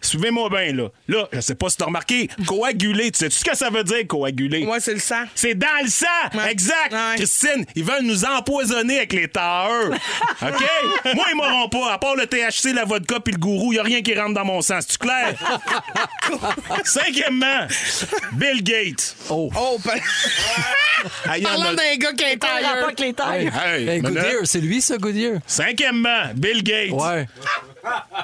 Suivez-moi 0.00 0.48
bien, 0.48 0.72
là. 0.74 0.88
Là, 1.08 1.28
je 1.32 1.40
sais 1.40 1.56
pas 1.56 1.68
si 1.70 1.76
t'as 1.76 1.86
remarqué, 1.86 2.28
coagulé, 2.46 3.10
tu 3.10 3.18
sais 3.18 3.30
ce 3.30 3.44
que 3.44 3.56
ça 3.56 3.68
veut 3.68 3.82
dire, 3.82 4.06
coagulé? 4.06 4.64
Moi, 4.64 4.78
c'est 4.78 4.94
le 4.94 5.00
sang. 5.00 5.24
C'est 5.34 5.54
dans 5.56 5.66
le 5.82 5.88
sang! 5.90 6.06
Ouais. 6.34 6.52
Exact! 6.52 6.92
Ouais. 6.92 7.16
Christine, 7.16 7.64
ils 7.74 7.82
veulent 7.84 8.04
nous 8.04 8.24
empoisonner 8.24 8.98
avec 8.98 9.12
les 9.12 9.26
tailleurs. 9.26 9.90
OK? 10.42 10.64
Moi, 11.16 11.24
ils 11.32 11.36
m'auront 11.36 11.68
pas. 11.68 11.92
À 11.94 11.98
part 11.98 12.14
le 12.14 12.26
THC, 12.26 12.72
la 12.74 12.84
vodka 12.84 13.18
puis 13.18 13.32
le 13.34 13.40
gourou, 13.40 13.72
y 13.72 13.78
a 13.80 13.82
rien 13.82 14.00
qui 14.00 14.14
rentre 14.16 14.34
dans 14.34 14.44
mon 14.44 14.60
sang. 14.62 14.78
C'est-tu 14.80 14.98
clair? 14.98 15.34
Cinquièmement, 16.84 17.66
Bill 18.32 18.62
Gates. 18.62 19.16
Oh. 19.30 19.50
Oh, 19.70 19.78
Ah, 21.26 21.32
a- 21.34 21.40
parlant 21.40 21.74
d'un 21.74 21.96
gars 21.96 22.12
qui 22.12 22.24
est 22.24 22.36
Pas 22.36 22.46
tailleur. 22.48 22.70
rapport 22.70 22.84
avec 22.86 23.00
les 23.00 23.12
tailles. 23.14 23.52
Hey, 23.64 23.84
là- 23.84 23.98
Goodyear, 24.00 24.34
c'est 24.44 24.60
lui, 24.60 24.80
ça, 24.80 24.96
Goodyear? 24.98 25.38
Cinquièmement, 25.46 26.32
Bill 26.34 26.62
Gates. 26.62 26.90
Ouais. 26.90 27.26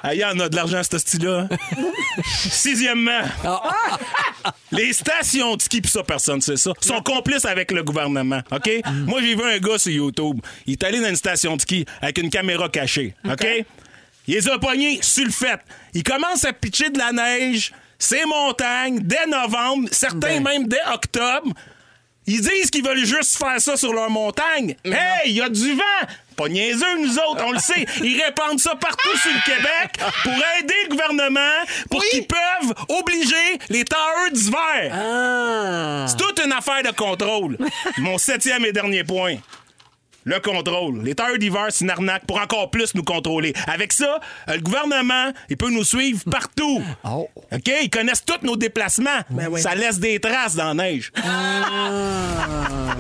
Ah, 0.03 0.15
y 0.15 0.25
en 0.25 0.39
a 0.41 0.49
de 0.49 0.57
l'argent, 0.57 0.81
ce 0.83 0.99
style-là. 0.99 1.47
hein? 1.51 1.57
Sixièmement, 2.51 3.23
les 4.73 4.93
stations 4.93 5.57
de 5.57 5.63
ski, 5.63 5.81
pis 5.81 5.89
ça, 5.89 6.03
personne 6.03 6.41
sait 6.41 6.57
ça, 6.57 6.73
sont 6.81 7.01
complices 7.03 7.45
avec 7.45 7.71
le 7.71 7.83
gouvernement, 7.85 8.41
OK? 8.51 8.69
Moi, 9.07 9.21
j'ai 9.23 9.35
vu 9.35 9.43
un 9.45 9.59
gars 9.59 9.79
sur 9.79 9.93
YouTube. 9.93 10.41
Il 10.67 10.73
est 10.73 10.85
allé 10.85 11.01
dans 11.01 11.09
une 11.09 11.17
station 11.17 11.57
de 11.57 11.61
ski 11.63 11.85
avec 12.03 12.19
une 12.19 12.31
caméra 12.31 12.69
cachée, 12.69 13.15
OK? 13.31 13.47
Il 14.27 14.35
les 14.35 14.49
a 14.49 14.59
pognés 14.59 14.99
sur 15.03 15.25
le 15.25 15.31
fait. 15.31 15.61
Il 15.93 16.03
commence 16.03 16.45
à 16.45 16.53
pitcher 16.53 16.91
de 16.91 16.99
la 16.99 17.13
neige, 17.13 17.73
ces 17.99 18.25
montagnes, 18.25 19.01
dès 19.01 19.27
novembre, 19.27 19.89
certains 19.93 20.41
même 20.41 20.67
dès 20.67 20.85
octobre. 20.93 21.53
Ils 22.27 22.41
disent 22.41 22.71
qu'ils 22.71 22.85
veulent 22.85 23.05
juste 23.05 23.37
faire 23.37 23.61
ça 23.61 23.77
sur 23.77 23.93
leur 23.93 24.09
montagne. 24.09 24.77
Hey, 24.85 25.27
il 25.27 25.33
y 25.33 25.43
a 25.43 25.49
du 25.49 25.75
vent! 25.75 26.09
Pas 26.37 26.49
niaiseux, 26.49 26.99
nous 26.99 27.17
autres, 27.19 27.45
on 27.47 27.53
le 27.53 27.59
sait. 27.59 27.85
Ils 28.03 28.21
répandent 28.21 28.59
ça 28.59 28.75
partout 28.75 29.17
sur 29.19 29.31
le 29.31 29.45
Québec 29.45 30.01
pour 30.23 30.33
aider 30.33 30.75
le 30.85 30.89
gouvernement 30.91 31.65
pour 31.91 32.03
qu'ils 32.05 32.27
peuvent 32.27 32.75
obliger 32.89 33.59
les 33.69 33.85
tailleurs 33.85 34.31
d'hiver. 34.33 34.93
Ah. 34.93 36.07
C'est 36.09 36.17
toute 36.17 36.41
une 36.45 36.53
affaire 36.53 36.83
de 36.83 36.91
contrôle. 36.97 37.57
Mon 37.99 38.19
septième 38.19 38.65
et 38.65 38.73
dernier 38.73 39.05
point. 39.05 39.37
Le 40.25 40.41
contrôle. 40.41 41.03
Les 41.03 41.15
tailleurs 41.15 41.39
d'hiver, 41.39 41.67
c'est 41.71 41.85
une 41.85 41.91
arnaque 41.91 42.27
pour 42.27 42.41
encore 42.41 42.71
plus 42.71 42.95
nous 42.95 43.03
contrôler. 43.03 43.53
Avec 43.67 43.93
ça, 43.93 44.21
le 44.49 44.59
gouvernement, 44.61 45.33
il 45.51 45.57
peut 45.57 45.71
nous 45.71 45.85
suivre 45.85 46.23
partout. 46.31 46.83
Oh. 47.07 47.29
OK? 47.53 47.71
Ils 47.83 47.91
connaissent 47.91 48.25
tous 48.25 48.45
nos 48.47 48.57
déplacements. 48.57 49.21
oui. 49.31 49.61
Ça 49.61 49.75
laisse 49.75 49.99
des 49.99 50.19
traces 50.19 50.55
dans 50.57 50.73
la 50.73 50.75
neige. 50.75 51.13
Ah, 51.23 52.95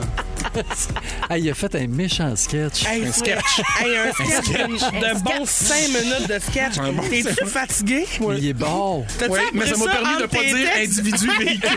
il 1.36 1.50
a 1.50 1.54
fait 1.54 1.74
un 1.74 1.86
méchant 1.86 2.34
sketch. 2.36 2.84
Hey, 2.86 3.06
Un 3.06 3.12
sketch. 3.12 3.60
Hey, 3.80 3.96
un 3.96 4.12
sketch 4.12 4.80
de 4.92 5.22
bons 5.22 5.46
5 5.48 5.76
minutes 5.88 6.28
de 6.28 6.38
sketch. 6.38 6.74
T'es-tu 7.10 7.46
fatigué? 7.46 8.06
Il 8.36 8.48
est 8.48 8.52
bon. 8.52 9.04
Oui, 9.28 9.38
mais 9.52 9.66
ça 9.66 9.76
m'a 9.76 9.92
permis 9.92 10.16
de 10.18 10.24
entre 10.24 10.28
pas 10.28 10.42
dire 10.44 10.68
individu 10.76 11.28
véhicule. 11.38 11.70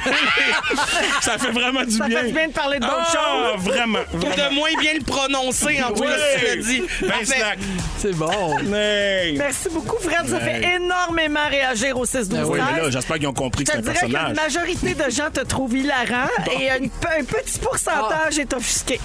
ça 1.22 1.38
fait 1.38 1.52
vraiment 1.52 1.84
du 1.84 1.92
Ça 1.92 2.06
bien. 2.08 2.20
fait 2.22 2.28
du 2.28 2.34
bien 2.34 2.48
de 2.48 2.54
parler 2.54 2.80
de 2.80 2.84
d'autres 2.86 3.18
Ah, 3.18 3.54
choses. 3.56 3.64
vraiment. 3.66 4.00
Ou 4.14 4.18
vraiment. 4.18 4.50
de 4.50 4.56
moins 4.56 4.70
bien 4.80 4.94
le 4.96 5.04
prononcer 5.04 5.82
en 5.84 5.92
plus, 5.94 6.08
Oui. 6.08 6.14
tu 6.40 6.46
l'as 6.46 6.56
dit. 6.64 6.84
Ben. 7.02 7.58
C'est 7.98 8.14
bon. 8.16 8.58
Hey. 8.74 9.38
Merci 9.38 9.70
beaucoup, 9.72 9.98
Fred. 10.02 10.28
Ça 10.28 10.40
fait 10.40 10.76
énormément 10.76 11.48
réagir 11.50 11.98
au 11.98 12.06
6 12.06 12.28
12 12.28 12.30
Ben 12.30 12.44
oui, 12.46 12.60
mais 12.60 12.72
là, 12.74 12.80
13. 12.84 12.94
j'espère 12.94 13.18
qu'ils 13.18 13.28
ont 13.28 13.34
compris 13.34 13.64
que 13.64 13.72
Je 13.72 13.78
c'est 13.78 13.88
un 13.88 13.92
personnage. 13.92 14.36
majorité 14.36 14.94
de 14.94 15.10
gens 15.10 15.30
te 15.32 15.42
trouvent 15.42 15.76
hilarant 15.76 16.28
et 16.60 16.70
un, 16.70 16.76
un 16.84 17.24
petit 17.24 17.60
pourcentage 17.60 18.38
est 18.40 18.54
offusqué. 18.58 19.00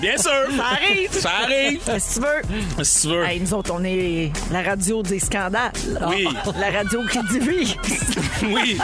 Bien 0.00 0.16
sûr. 0.16 0.30
Ça 0.56 0.64
arrive. 0.72 1.10
Ça 1.12 1.30
arrive. 1.42 1.80
Si 1.98 2.20
tu 2.20 2.26
veux? 2.26 2.84
Si 2.84 3.00
tu 3.02 3.14
veux? 3.14 3.24
Hey, 3.24 3.40
nous 3.40 3.54
autres, 3.54 3.72
on 3.74 3.82
est 3.84 4.32
la 4.52 4.62
radio 4.62 5.02
des 5.02 5.18
scandales. 5.18 5.72
Oui. 6.08 6.26
La 6.58 6.70
radio 6.70 7.02
qui 7.06 7.18
divise. 7.30 7.76
Oui. 8.42 8.78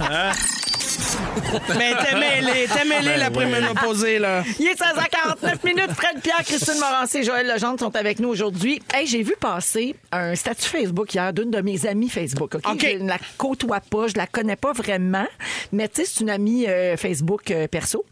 Mais 1.78 1.92
t'es 1.94 2.14
mêlé, 2.18 2.66
t'es 2.72 2.84
mêlé 2.84 3.10
Ben 3.10 3.20
l'après-ménopausée, 3.20 4.18
là. 4.18 4.42
Il 4.58 4.66
est 4.66 4.80
16h49 4.80 5.64
minutes. 5.64 5.90
Fred 5.96 6.20
Pierre, 6.22 6.42
Christine 6.44 6.78
Morancé, 6.80 7.22
Joël 7.22 7.46
Legendre 7.46 7.78
sont 7.80 7.94
avec 7.96 8.18
nous 8.20 8.28
aujourd'hui. 8.28 8.80
Hey, 8.92 9.06
j'ai 9.06 9.22
vu 9.22 9.34
passer 9.38 9.94
un 10.12 10.34
statut 10.34 10.68
Facebook 10.68 11.12
hier 11.14 11.32
d'une 11.32 11.50
de 11.50 11.60
mes 11.60 11.86
amies 11.86 12.08
Facebook. 12.08 12.54
OK? 12.56 12.62
Je 12.80 12.98
ne 12.98 13.08
la 13.08 13.18
côtoie 13.36 13.80
pas, 13.80 14.06
je 14.08 14.14
la 14.16 14.26
connais 14.26 14.56
pas 14.56 14.72
vraiment, 14.72 15.26
mais 15.72 15.88
tu 15.88 16.02
sais, 16.04 16.10
c'est 16.12 16.20
une 16.20 16.30
amie 16.30 16.66
euh, 16.66 16.96
Facebook 16.96 17.50
euh, 17.50 17.66
perso. 17.68 18.04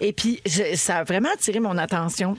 Et 0.00 0.12
puis, 0.12 0.40
je- 0.46 0.76
ça 0.76 0.98
a 0.98 1.04
vraiment 1.04 1.30
attiré 1.32 1.60
mon 1.60 1.76
attention. 1.78 2.36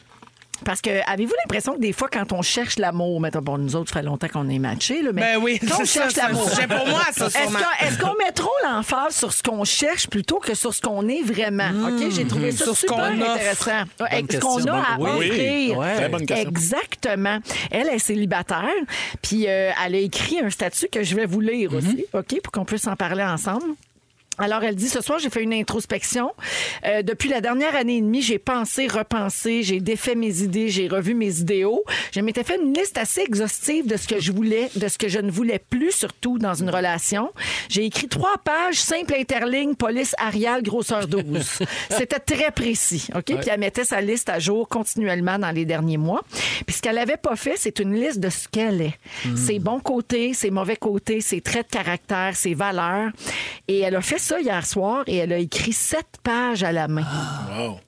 Parce 0.65 0.81
que, 0.81 0.89
avez-vous 1.11 1.33
l'impression 1.43 1.73
que 1.75 1.79
des 1.79 1.93
fois, 1.93 2.07
quand 2.11 2.31
on 2.33 2.41
cherche 2.41 2.77
l'amour, 2.79 3.19
mettons, 3.19 3.41
bon, 3.41 3.57
nous 3.57 3.75
autres, 3.75 3.91
ça 3.93 3.99
fait 3.99 4.05
longtemps 4.05 4.27
qu'on 4.27 4.47
est 4.49 4.59
matchés, 4.59 5.01
là, 5.01 5.11
mais 5.13 5.21
Ben 5.21 5.37
oui, 5.41 5.59
quand 5.59 5.75
on 5.81 5.85
c'est 5.85 5.85
ça, 5.85 6.01
cherche 6.01 6.13
c'est 6.13 6.21
l'amour. 6.21 6.49
sujet 6.49 6.67
pour 6.67 6.87
moi, 6.87 7.01
ça, 7.11 7.27
Est-ce 7.27 7.97
qu'on 7.99 8.15
met 8.15 8.31
trop 8.33 8.49
l'emphase 8.63 9.15
sur 9.15 9.33
ce 9.33 9.41
qu'on 9.43 9.63
cherche 9.63 10.07
plutôt 10.07 10.39
que 10.39 10.53
sur 10.53 10.73
ce 10.73 10.81
qu'on 10.81 11.07
est 11.07 11.21
vraiment? 11.23 11.69
OK, 11.87 12.11
j'ai 12.11 12.25
trouvé 12.27 12.51
ça 12.51 12.65
Sur 12.65 12.75
ce 12.75 12.81
super 12.81 12.97
offre. 12.99 13.33
intéressant. 13.33 13.83
Ce 14.29 14.37
qu'on 14.39 14.65
a 14.67 14.77
à 14.77 14.97
Oui. 14.99 15.71
offrir. 15.71 15.95
Très 15.95 16.09
bonne 16.09 16.25
question. 16.25 16.49
Exactement. 16.49 17.39
Elle 17.71 17.87
est 17.87 17.99
célibataire, 17.99 18.69
puis 19.21 19.45
euh, 19.47 19.71
elle 19.85 19.95
a 19.95 19.97
écrit 19.99 20.39
un 20.39 20.49
statut 20.49 20.87
que 20.91 21.03
je 21.03 21.15
vais 21.15 21.25
vous 21.25 21.41
lire 21.41 21.73
aussi, 21.73 22.05
OK, 22.13 22.41
pour 22.43 22.51
qu'on 22.51 22.65
puisse 22.65 22.87
en 22.87 22.95
parler 22.95 23.23
ensemble. 23.23 23.65
Alors, 24.41 24.63
elle 24.63 24.75
dit, 24.75 24.89
ce 24.89 25.01
soir, 25.01 25.19
j'ai 25.19 25.29
fait 25.29 25.43
une 25.43 25.53
introspection. 25.53 26.31
Euh, 26.85 27.03
depuis 27.03 27.29
la 27.29 27.41
dernière 27.41 27.75
année 27.75 27.97
et 27.97 28.01
demie, 28.01 28.23
j'ai 28.23 28.39
pensé, 28.39 28.87
repensé, 28.87 29.61
j'ai 29.61 29.79
défait 29.79 30.15
mes 30.15 30.41
idées, 30.41 30.69
j'ai 30.69 30.87
revu 30.87 31.13
mes 31.13 31.39
idéaux. 31.39 31.83
Je 32.11 32.21
m'étais 32.21 32.43
fait 32.43 32.57
une 32.61 32.73
liste 32.73 32.97
assez 32.97 33.21
exhaustive 33.21 33.85
de 33.87 33.97
ce 33.97 34.07
que 34.07 34.19
je 34.19 34.31
voulais, 34.31 34.69
de 34.75 34.87
ce 34.87 34.97
que 34.97 35.07
je 35.09 35.19
ne 35.19 35.29
voulais 35.29 35.59
plus, 35.59 35.91
surtout 35.91 36.39
dans 36.39 36.55
une 36.55 36.69
relation. 36.69 37.31
J'ai 37.69 37.85
écrit 37.85 38.07
trois 38.07 38.37
pages, 38.43 38.75
simple 38.75 39.13
interligne, 39.13 39.75
police 39.75 40.15
Arial, 40.17 40.63
grosseur 40.63 41.07
12. 41.07 41.59
C'était 41.89 42.19
très 42.19 42.51
précis, 42.51 43.07
OK? 43.15 43.25
Puis 43.25 43.49
elle 43.49 43.59
mettait 43.59 43.85
sa 43.85 44.01
liste 44.01 44.29
à 44.29 44.39
jour 44.39 44.67
continuellement 44.67 45.37
dans 45.37 45.51
les 45.51 45.65
derniers 45.65 45.97
mois. 45.97 46.21
Puis 46.65 46.77
ce 46.77 46.81
qu'elle 46.81 46.97
avait 46.97 47.17
pas 47.17 47.35
fait, 47.35 47.55
c'est 47.57 47.79
une 47.79 47.93
liste 47.93 48.19
de 48.19 48.29
ce 48.29 48.47
qu'elle 48.47 48.81
est. 48.81 48.99
Ses 49.35 49.59
bons 49.59 49.79
côtés, 49.79 50.33
ses 50.33 50.49
mauvais 50.49 50.75
côtés, 50.75 51.21
ses 51.21 51.41
traits 51.41 51.67
de 51.71 51.77
caractère, 51.77 52.35
ses 52.35 52.53
valeurs. 52.53 53.11
Et 53.67 53.79
elle 53.79 53.95
a 53.95 54.01
fait 54.01 54.17
hier 54.39 54.65
soir 54.65 55.03
et 55.07 55.17
elle 55.17 55.33
a 55.33 55.37
écrit 55.37 55.73
sept 55.73 56.17
pages 56.23 56.63
à 56.63 56.71
la 56.71 56.87
main. 56.87 57.05
Wow. 57.57 57.79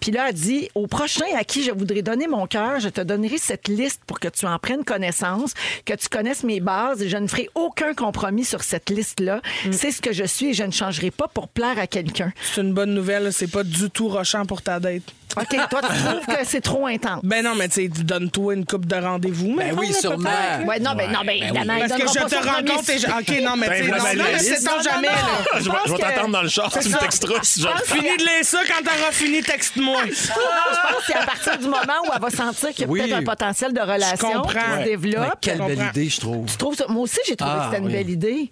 Puis 0.00 0.10
là, 0.10 0.28
elle 0.28 0.34
dit 0.34 0.68
au 0.74 0.86
prochain 0.86 1.26
à 1.36 1.44
qui 1.44 1.62
je 1.62 1.70
voudrais 1.70 2.02
donner 2.02 2.26
mon 2.26 2.46
cœur, 2.46 2.80
je 2.80 2.88
te 2.88 3.00
donnerai 3.00 3.38
cette 3.38 3.68
liste 3.68 4.00
pour 4.06 4.20
que 4.20 4.28
tu 4.28 4.46
en 4.46 4.58
prennes 4.58 4.84
connaissance, 4.84 5.54
que 5.84 5.94
tu 5.94 6.08
connaisses 6.08 6.44
mes 6.44 6.60
bases 6.60 7.02
et 7.02 7.08
je 7.08 7.16
ne 7.16 7.26
ferai 7.26 7.48
aucun 7.54 7.94
compromis 7.94 8.44
sur 8.44 8.62
cette 8.62 8.90
liste-là. 8.90 9.40
C'est 9.70 9.90
ce 9.90 10.00
que 10.00 10.12
je 10.12 10.24
suis 10.24 10.50
et 10.50 10.54
je 10.54 10.64
ne 10.64 10.72
changerai 10.72 11.10
pas 11.10 11.28
pour 11.28 11.48
plaire 11.48 11.78
à 11.78 11.86
quelqu'un. 11.86 12.32
C'est 12.42 12.60
une 12.60 12.74
bonne 12.74 12.94
nouvelle, 12.94 13.32
c'est 13.32 13.50
pas 13.50 13.64
du 13.64 13.90
tout 13.90 14.08
rochant 14.08 14.46
pour 14.46 14.62
ta 14.62 14.80
date. 14.80 15.02
OK, 15.36 15.56
toi, 15.70 15.80
tu 15.82 16.02
trouves 16.02 16.26
que 16.26 16.44
c'est 16.44 16.60
trop 16.60 16.86
intense? 16.86 17.20
Ben 17.22 17.44
non, 17.44 17.54
mais 17.54 17.68
tu 17.68 17.82
sais, 17.82 17.88
donne-toi 17.88 18.54
une 18.54 18.66
coupe 18.66 18.86
de 18.86 18.96
rendez-vous. 18.96 19.54
Ben 19.56 19.76
oui, 19.78 19.92
sûrement. 19.92 20.28
Ouais, 20.66 20.80
non, 20.80 20.94
ben 20.94 21.10
non, 21.10 21.20
ben 21.24 21.36
évidemment, 21.40 21.74
il 21.76 21.88
Parce 21.88 22.02
que 22.02 22.08
je 22.08 22.26
te 22.26 22.48
rencontre 22.48 22.90
et 22.90 22.98
je... 22.98 23.06
OK, 23.06 23.42
non, 23.42 23.56
mais 23.56 23.68
tu 23.68 23.84
sais, 23.84 23.90
Ben, 23.90 23.96
non, 23.96 24.02
ben, 24.02 24.16
mais 24.16 24.24
ben, 24.24 24.38
c'est 24.40 24.64
ton 24.64 24.82
jamais, 24.82 25.06
là. 25.06 25.60
Je 25.60 25.70
vais, 25.70 25.98
t'attendre 25.98 26.32
dans 26.32 26.42
le 26.42 26.48
char. 26.48 26.72
Tu 26.80 26.88
me 26.88 26.98
texteras 26.98 27.38
si 27.42 27.60
Finis 27.84 28.16
de 28.16 28.22
lire 28.22 28.44
ça, 28.44 28.58
quand 28.66 28.82
t'auras 28.82 29.12
fini, 29.12 29.42
texte-moi. 29.50 30.04
Non, 30.04 30.10
je 30.10 30.28
pense 30.92 30.96
que 30.98 31.02
c'est 31.06 31.14
à 31.14 31.24
partir 31.26 31.58
du 31.58 31.64
moment 31.64 32.00
où 32.06 32.10
elle 32.14 32.20
va 32.20 32.30
sentir 32.30 32.70
qu'il 32.70 32.80
y 32.80 32.84
a 32.84 32.88
Oui. 32.90 33.00
peut-être 33.00 33.12
un 33.18 33.22
potentiel 33.24 33.72
de 33.72 33.80
relation 33.80 34.32
comprends. 34.32 34.48
qui 34.48 34.54
se 34.58 34.76
Ouais. 34.78 34.84
développe. 34.84 35.22
Mais 35.24 35.30
quelle 35.40 35.58
belle 35.58 35.86
idée, 35.90 36.08
je 36.08 36.20
trouve. 36.20 36.48
Ça- 36.48 36.86
moi 36.88 37.02
aussi, 37.02 37.18
j'ai 37.26 37.36
trouvé 37.36 37.52
Ah, 37.54 37.58
que 37.58 37.64
c'était 37.66 37.78
une 37.78 37.86
oui. 37.86 37.92
belle 37.92 38.10
idée. 38.10 38.50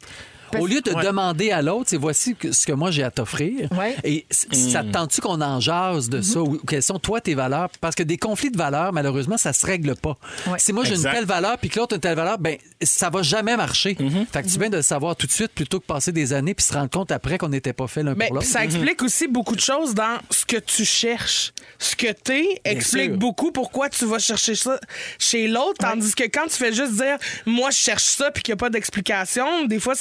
Au 0.59 0.67
lieu 0.67 0.81
de 0.81 0.91
demander 0.91 1.51
à 1.51 1.63
l'autre, 1.63 1.87
c'est 1.89 1.97
voici 1.97 2.37
ce 2.51 2.67
que 2.67 2.73
moi 2.73 2.91
j'ai 2.91 3.03
à 3.03 3.11
t'offrir. 3.11 3.71
Ouais. 3.73 3.97
Et 4.05 4.27
ça 4.31 4.83
te 4.83 4.91
tente-tu 4.91 5.21
qu'on 5.21 5.41
en 5.41 5.61
jase 5.61 6.09
de 6.09 6.21
ça? 6.23 6.41
Ou 6.41 6.59
quelles 6.67 6.83
sont, 6.83 6.99
toi, 6.99 7.21
tes 7.21 7.35
valeurs? 7.35 7.69
Parce 7.81 7.95
que 7.95 8.03
des 8.03 8.17
conflits 8.17 8.51
de 8.51 8.57
valeurs, 8.59 8.93
malheureusement, 8.93 9.37
ça 9.37 9.53
se 9.53 9.67
règle 9.67 9.95
pas. 9.97 10.17
Ouais. 10.47 10.59
Si 10.59 10.73
moi 10.73 10.85
j'ai 10.85 10.97
une 10.97 11.03
telle 11.03 11.27
valeur 11.27 11.59
puis 11.59 11.69
que 11.71 11.79
l'autre 11.79 11.95
a 11.95 11.97
une 11.97 12.01
telle 12.01 12.17
valeur, 12.17 12.39
ben 12.39 12.57
ça 12.83 13.11
va 13.11 13.23
jamais 13.23 13.57
marcher. 13.57 13.97
Fait 14.33 14.43
que 14.43 14.49
tu 14.49 14.59
viens 14.59 14.71
de 14.71 14.77
le 14.77 14.83
savoir 14.83 15.17
tout 15.17 15.27
de 15.27 15.33
suite 15.33 15.53
plutôt 15.53 15.81
que 15.81 15.87
passer 15.87 16.13
des 16.13 16.33
années 16.33 16.55
puis 16.55 16.65
se 16.65 16.73
rendre 16.73 16.91
compte 16.91 17.11
après 17.13 17.39
qu'on 17.39 17.49
n'était 17.49 17.73
pas 17.73 17.87
fait 17.87 18.03
l'un 18.03 18.15
Mais 18.15 18.27
pour 18.27 18.37
l'autre. 18.37 18.47
ça 18.47 18.65
explique 18.65 19.03
aussi 19.03 19.27
beaucoup 19.29 19.57
de 19.57 19.61
choses 19.61 19.95
dans 19.95 20.19
ce 20.31 20.45
que 20.45 20.57
tu 20.57 20.85
cherches. 20.85 21.53
Ce 21.79 21.95
que 21.95 22.13
t'es 22.13 22.61
explique 22.65 23.11
sûr. 23.11 23.19
beaucoup 23.19 23.53
pourquoi 23.53 23.89
tu 23.89 24.05
vas 24.07 24.19
chercher 24.19 24.55
ça 24.55 24.81
chez 25.19 25.49
l'autre, 25.49 25.79
tandis 25.79 26.15
que 26.15 26.25
quand 26.25 26.47
tu 26.47 26.57
fais 26.57 26.73
juste 26.73 26.95
dire 26.95 27.19
moi 27.47 27.71
je 27.71 27.77
cherche 27.77 28.05
ça 28.05 28.31
puis 28.31 28.43
qu'il 28.43 28.53
n'y 28.53 28.59
a 28.59 28.61
pas 28.61 28.71
d'explication, 28.71 29.65
des 29.67 29.81
fois 29.81 29.95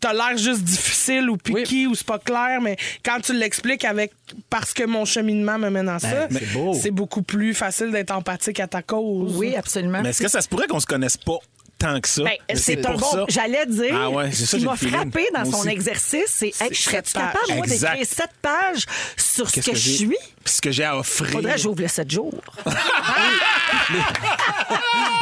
t'as 0.00 0.12
l'air 0.12 0.36
juste 0.36 0.62
difficile 0.62 1.30
ou 1.30 1.36
piqué 1.36 1.86
ou 1.86 1.94
c'est 1.94 2.06
pas 2.06 2.18
clair, 2.18 2.60
mais 2.60 2.76
quand 3.04 3.20
tu 3.20 3.32
l'expliques 3.32 3.84
avec 3.84 4.12
parce 4.50 4.72
que 4.72 4.84
mon 4.84 5.04
cheminement 5.04 5.58
me 5.58 5.70
mène 5.70 5.88
à 5.88 5.98
ça, 5.98 6.28
c'est 6.30 6.52
beau. 6.52 6.74
c'est 6.74 6.90
beaucoup 6.90 7.22
plus 7.22 7.54
facile 7.54 7.90
d'être 7.90 8.10
empathique 8.10 8.60
à 8.60 8.66
ta 8.66 8.82
cause. 8.82 9.36
Oui, 9.36 9.54
absolument. 9.56 10.02
Mais 10.02 10.10
est-ce 10.10 10.22
que 10.22 10.28
ça 10.28 10.40
se 10.40 10.48
pourrait 10.48 10.66
qu'on 10.66 10.80
se 10.80 10.86
connaisse 10.86 11.16
pas 11.16 11.38
tant 11.78 12.00
que 12.00 12.08
ça? 12.08 12.22
Ben, 12.24 12.36
c'est 12.56 12.84
un 12.86 12.90
pour 12.92 13.00
bon. 13.00 13.10
ça. 13.12 13.24
J'allais 13.28 13.66
dire. 13.66 13.94
Ah 13.94 14.10
ouais, 14.10 14.30
c'est 14.30 14.36
ce 14.44 14.46
ça, 14.46 14.56
qui 14.56 14.62
j'ai 14.62 14.68
m'a 14.68 14.76
frappé 14.76 15.26
dans 15.34 15.42
Moi 15.42 15.52
son 15.52 15.58
aussi. 15.60 15.68
exercice, 15.68 16.26
c'est 16.28 16.52
hey, 16.60 16.72
je 16.72 16.90
capable, 16.90 17.54
moi, 17.54 17.66
d'écrire 17.66 18.06
sept 18.06 18.30
pages 18.42 18.86
sur 19.16 19.48
ce 19.50 19.60
que, 19.60 19.74
je 19.74 19.90
suis? 19.90 20.16
Puis 20.46 20.54
ce 20.54 20.60
que 20.62 20.70
j'ai 20.70 20.84
à 20.84 20.96
offrir. 20.98 21.30
Faudrait 21.30 21.54
que 21.54 21.60
j'ouvre 21.60 21.82
le 21.82 21.88
7 21.88 22.10
jours. 22.10 22.32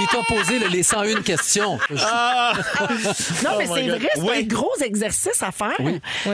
Ils 0.01 0.07
t'ont 0.09 0.25
posé 0.25 0.59
le- 0.59 0.69
les 0.69 0.83
101 0.83 1.23
questions. 1.23 1.79
Non, 1.91 3.51
mais 3.59 3.67
Oh 3.69 3.75
my 3.75 3.75
c'est 3.75 3.87
God. 3.87 3.99
vrai, 4.01 4.09
c'est 4.15 4.21
Oui. 4.21 4.29
un 4.39 4.43
gros 4.43 4.73
exercice 4.85 5.43
à 5.43 5.53
faire. 5.53 5.77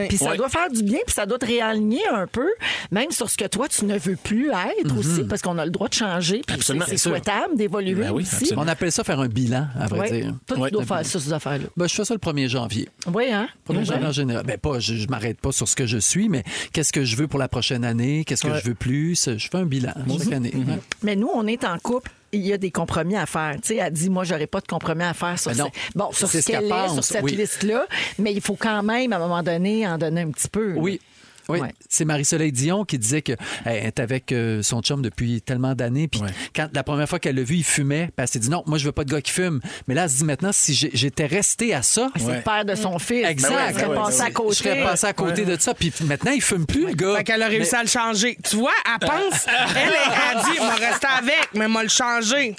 Puis 0.08 0.16
ça 0.16 0.30
Oui. 0.30 0.36
doit 0.36 0.48
faire 0.48 0.70
du 0.70 0.82
bien, 0.82 0.98
puis 1.06 1.14
ça 1.14 1.26
doit 1.26 1.38
te 1.38 1.46
réaligner 1.46 2.06
un 2.12 2.26
peu, 2.26 2.48
même 2.90 3.10
sur 3.10 3.28
ce 3.30 3.36
que 3.36 3.46
toi, 3.46 3.68
tu 3.68 3.84
ne 3.84 3.98
veux 3.98 4.16
plus 4.16 4.50
être 4.50 4.96
aussi, 4.98 5.24
parce 5.24 5.42
qu'on 5.42 5.58
a 5.58 5.64
le 5.64 5.70
droit 5.70 5.88
de 5.88 5.94
changer, 5.94 6.38
puis 6.38 6.44
c'est 6.48 6.54
Absolument, 6.54 6.84
c'est 6.86 6.92
c'est 6.92 6.98
sûr. 6.98 7.10
souhaitable 7.12 7.56
d'évoluer 7.56 7.94
Ben 7.94 8.12
oui, 8.12 8.22
aussi. 8.22 8.34
absolument. 8.36 8.62
On 8.62 8.68
appelle 8.68 8.92
ça 8.92 9.04
faire 9.04 9.20
un 9.20 9.28
bilan, 9.28 9.66
à 9.78 9.86
vrai 9.86 10.00
Ouais. 10.00 10.20
dire. 10.22 10.34
Toi, 10.46 10.58
Ouais. 10.58 10.68
tu 10.68 10.74
dois 10.74 10.84
faire 10.84 11.04
ça, 11.06 11.20
ces 11.20 11.32
affaires-là. 11.32 11.66
Ben, 11.76 11.86
je 11.88 11.94
fais 11.94 12.04
ça 12.04 12.14
le 12.14 12.20
1er 12.20 12.48
janvier. 12.48 12.88
Oui, 13.12 13.30
hein? 13.30 13.48
Premier 13.64 13.84
janvier 13.84 14.06
en 14.06 14.12
général. 14.12 14.44
Ben, 14.46 14.58
pas, 14.58 14.78
je, 14.80 14.94
je 14.94 15.06
m'arrête 15.08 15.40
pas 15.40 15.52
sur 15.52 15.68
ce 15.68 15.76
que 15.76 15.86
je 15.86 15.98
suis, 15.98 16.28
mais 16.28 16.42
qu'est-ce 16.72 16.92
que 16.92 17.04
je 17.04 17.16
veux 17.16 17.28
pour 17.28 17.38
la 17.38 17.48
prochaine 17.48 17.84
année? 17.84 18.24
Qu'est-ce 18.24 18.42
que 18.46 18.54
je 18.54 18.64
veux 18.64 18.74
plus? 18.80 19.28
Je 19.36 19.48
fais 19.48 19.58
un 19.58 19.64
bilan 19.66 19.92
chaque 20.18 20.32
année. 20.32 20.50
Mhm. 20.52 20.68
Ouais. 20.68 20.78
Mais 21.04 21.14
nous, 21.14 21.30
on 21.32 21.46
est 21.46 21.62
en 21.64 21.78
couple. 21.78 22.10
Il 22.32 22.40
y 22.46 22.52
a 22.52 22.58
des 22.58 22.70
compromis 22.70 23.16
à 23.16 23.26
faire. 23.26 23.56
Tu 23.60 23.68
sais, 23.68 23.76
elle 23.76 23.92
dit, 23.92 24.08
moi, 24.08 24.22
j'aurais 24.24 24.46
pas 24.46 24.60
de 24.60 24.66
compromis 24.66 25.02
à 25.04 25.14
faire 25.14 25.36
sur, 25.38 25.50
Ben 25.52 25.64
ce- 25.66 25.98
bon, 25.98 26.12
sur 26.12 26.28
ce 26.28 26.40
ce 26.40 26.46
qu'elle 26.46 26.64
est, 26.64 26.68
pense, 26.68 26.94
sur 26.94 27.04
cette 27.04 27.22
oui. 27.24 27.34
liste-là. 27.36 27.86
Mais 28.20 28.32
il 28.32 28.40
faut 28.40 28.54
quand 28.56 28.82
même, 28.84 29.12
à 29.12 29.16
un 29.16 29.18
moment 29.18 29.42
donné, 29.42 29.86
en 29.86 29.98
donner 29.98 30.20
un 30.22 30.30
petit 30.30 30.48
peu. 30.48 30.74
Oui. 30.76 31.00
Oui, 31.48 31.60
Ouais. 31.60 31.72
c'est 31.88 32.04
Marie-Soleil 32.04 32.52
Dion 32.52 32.84
qui 32.84 32.98
disait 32.98 33.22
qu'elle 33.22 33.36
est 33.66 33.98
avec 33.98 34.32
euh, 34.32 34.62
son 34.62 34.80
chum 34.82 35.02
depuis 35.02 35.42
tellement 35.42 35.74
d'années. 35.74 36.06
Puis 36.08 36.20
Ouais. 36.20 36.28
quand 36.54 36.68
la 36.72 36.82
première 36.82 37.08
fois 37.08 37.18
qu'elle 37.18 37.36
l'a 37.36 37.42
vu, 37.42 37.56
il 37.56 37.64
fumait. 37.64 38.06
Puis 38.06 38.14
elle 38.18 38.28
s'est 38.28 38.38
dit 38.38 38.50
non, 38.50 38.62
moi 38.66 38.78
je 38.78 38.84
veux 38.84 38.92
pas 38.92 39.04
de 39.04 39.10
gars 39.12 39.20
qui 39.20 39.32
fume. 39.32 39.60
Mais 39.88 39.94
là, 39.94 40.04
elle 40.04 40.10
se 40.10 40.16
dit 40.18 40.24
maintenant, 40.24 40.52
si 40.52 40.74
j'étais 40.92 41.26
resté 41.26 41.74
à 41.74 41.82
ça, 41.82 42.08
C'est 42.16 42.24
Ouais. 42.24 42.36
le 42.36 42.42
père 42.42 42.64
de 42.64 42.74
son 42.74 42.98
fils. 42.98 43.24
Exact. 43.26 43.48
Elle 43.50 43.74
Ben 43.74 43.88
ben 43.88 43.96
à 43.96 44.08
oui. 44.26 44.32
côté. 44.32 44.50
je 44.54 44.54
serais 44.62 44.82
passé 44.82 45.06
à 45.06 45.12
côté 45.12 45.44
de 45.44 45.56
ça. 45.58 45.74
Puis 45.74 45.92
maintenant, 46.04 46.32
il 46.32 46.42
fume 46.42 46.66
plus, 46.66 46.86
le 46.86 46.92
gars. 46.94 47.16
Fait 47.16 47.24
qu'elle 47.24 47.42
a 47.42 47.48
réussi 47.48 47.70
Mais- 47.72 47.78
à 47.78 47.82
le 47.82 47.88
changer. 47.88 48.36
Tu 48.42 48.56
vois, 48.56 48.72
elle 48.86 49.06
pense, 49.08 49.46
elle, 49.76 50.38
a 50.38 50.42
dit, 50.44 50.58
m'a 50.60 50.74
resté 50.74 51.06
avec, 51.18 51.48
mais 51.54 51.68
m'a 51.68 51.82
le 51.82 51.88
changé. 51.88 52.54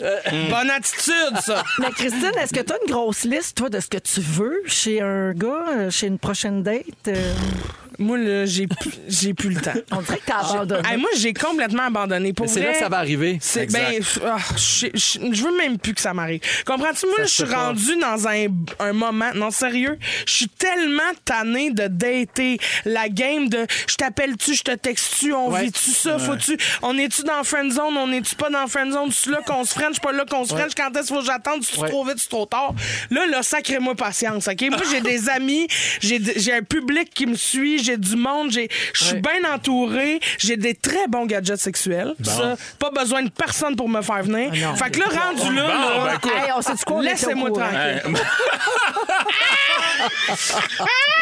Bonne 0.50 0.70
attitude, 0.70 1.38
ça. 1.42 1.64
Mais 1.80 1.92
Christine, 1.92 2.32
est-ce 2.42 2.54
que 2.54 2.62
tu 2.62 2.74
as 2.74 2.78
une 2.86 2.92
grosse 2.92 3.24
liste, 3.24 3.58
toi, 3.58 3.70
de 3.70 3.80
ce 3.80 3.88
que 3.88 3.98
tu 3.98 4.22
veux 4.22 4.62
chez 4.66 5.02
un 5.02 5.32
gars, 5.34 5.66
euh, 5.78 5.90
chez 5.92 6.08
une 6.08 6.20
prochaine 6.20 6.64
date? 6.64 6.86
Euh, 7.08 7.34
Moi, 8.02 8.18
là, 8.18 8.46
j'ai 8.46 8.68
plus, 8.68 8.92
j'ai 9.08 9.34
plus 9.34 9.50
le 9.50 9.62
temps. 9.62 9.74
on 9.92 10.02
dirait 10.02 10.18
que 10.18 10.26
t'as 10.26 10.40
abandonné. 10.40 10.82
Hey, 10.90 10.98
moi, 10.98 11.10
j'ai 11.18 11.34
complètement 11.34 11.84
abandonné. 11.84 12.34
Pour 12.34 12.46
Mais 12.48 12.52
c'est 12.52 12.60
vrai, 12.60 12.70
là 12.70 12.74
que 12.74 12.80
ça 12.80 12.90
va 12.90 12.98
arriver. 12.98 13.38
C'est, 13.42 13.72
ben, 13.72 14.00
ah, 14.26 14.38
je, 14.58 14.88
je- 14.94 15.20
je 15.34 15.44
veux 15.44 15.56
même 15.58 15.78
plus 15.78 15.94
que 15.94 16.02
ça 16.02 16.14
m'arrive. 16.14 16.42
Comprends-tu? 16.66 17.06
Moi, 17.08 17.16
Ça 17.18 17.24
je 17.24 17.28
se 17.28 17.34
suis 17.36 17.44
peut 17.46 17.50
pas. 17.52 17.66
rendue 17.68 17.96
dans 18.00 18.28
un, 18.28 18.46
un 18.80 18.94
moment. 18.94 19.30
Non, 19.36 19.52
sérieux. 19.52 19.98
Je 20.26 20.34
suis 20.34 20.48
tellement 20.50 21.02
tannée 21.26 21.72
de 21.72 21.88
dater. 21.88 22.58
La 22.86 23.10
game 23.10 23.50
de 23.50 23.66
je 23.88 23.96
t'appelle-tu, 23.96 24.54
je 24.56 24.64
te 24.64 24.72
texte-tu, 24.72 25.34
on 25.34 25.52
Ouais. 25.52 25.66
vit-tu 25.66 25.92
ça, 25.92 26.18
faut-tu. 26.18 26.58
On 26.82 26.98
est-tu 26.98 27.24
dans 27.24 27.44
friend 27.44 27.72
zone, 27.72 27.96
on 27.98 28.12
est-tu 28.12 28.36
pas 28.36 28.50
dans 28.50 28.68
friend 28.68 28.92
zone? 28.94 29.10
Tu 29.12 29.30
là 29.32 29.40
qu'on 29.46 29.64
se 29.64 29.74
french, 29.74 30.00
pas 30.00 30.12
là 30.12 30.26
qu'on 30.30 30.44
se 30.46 30.54
french. 30.54 30.72
Quand 30.76 30.90
est-ce 30.96 31.08
qu'il 31.08 31.16
faut 31.16 31.22
que 31.22 31.28
j'attende? 31.28 31.62
Tu 31.62 31.80
Ouais. 31.80 31.90
trop 31.90 32.04
vite, 32.06 32.16
c'est 32.18 32.30
trop 32.30 32.46
tard. 32.46 32.74
Là, 33.10 33.26
là, 33.28 33.44
sacrez-moi 33.44 33.96
patience, 33.96 34.48
OK? 34.48 34.62
Moi, 34.70 34.80
j'ai 34.92 35.02
des 35.12 35.30
amis, 35.30 35.68
j'ai 36.02 36.20
d- 36.20 36.34
j'ai 36.38 36.54
un 36.54 36.64
public 36.64 37.10
qui 37.14 37.26
me 37.26 37.36
suit, 37.36 37.80
j'ai 37.84 37.91
du 37.98 38.16
monde, 38.16 38.52
j'ai- 38.52 38.70
je 38.94 39.04
suis 39.04 39.16
bien 39.22 39.54
entourée, 39.54 40.20
j'ai 40.38 40.58
des 40.58 40.74
très 40.76 41.08
bons 41.08 41.26
gadgets 41.26 41.58
sexuels. 41.60 42.14
Ça, 42.24 42.56
pas 42.80 42.92
besoin 42.92 43.24
de 43.24 43.30
personne 43.30 43.76
pour 43.76 43.90
me 43.90 44.02
faire 44.02 44.24
venir. 44.24 44.50
Ah 44.54 44.58
non. 44.58 44.76
fait 44.76 44.92
que 44.92 45.00
là, 45.00 45.06
rendu 45.06 45.54
là, 45.56 45.68
Bon, 45.68 46.04
là, 46.04 46.06
ben, 46.06 46.16
écoute. 46.16 46.32
Hey, 46.36 46.52
on 46.88 47.00
laissez-moi 47.02 47.50
tranquille. 47.52 48.02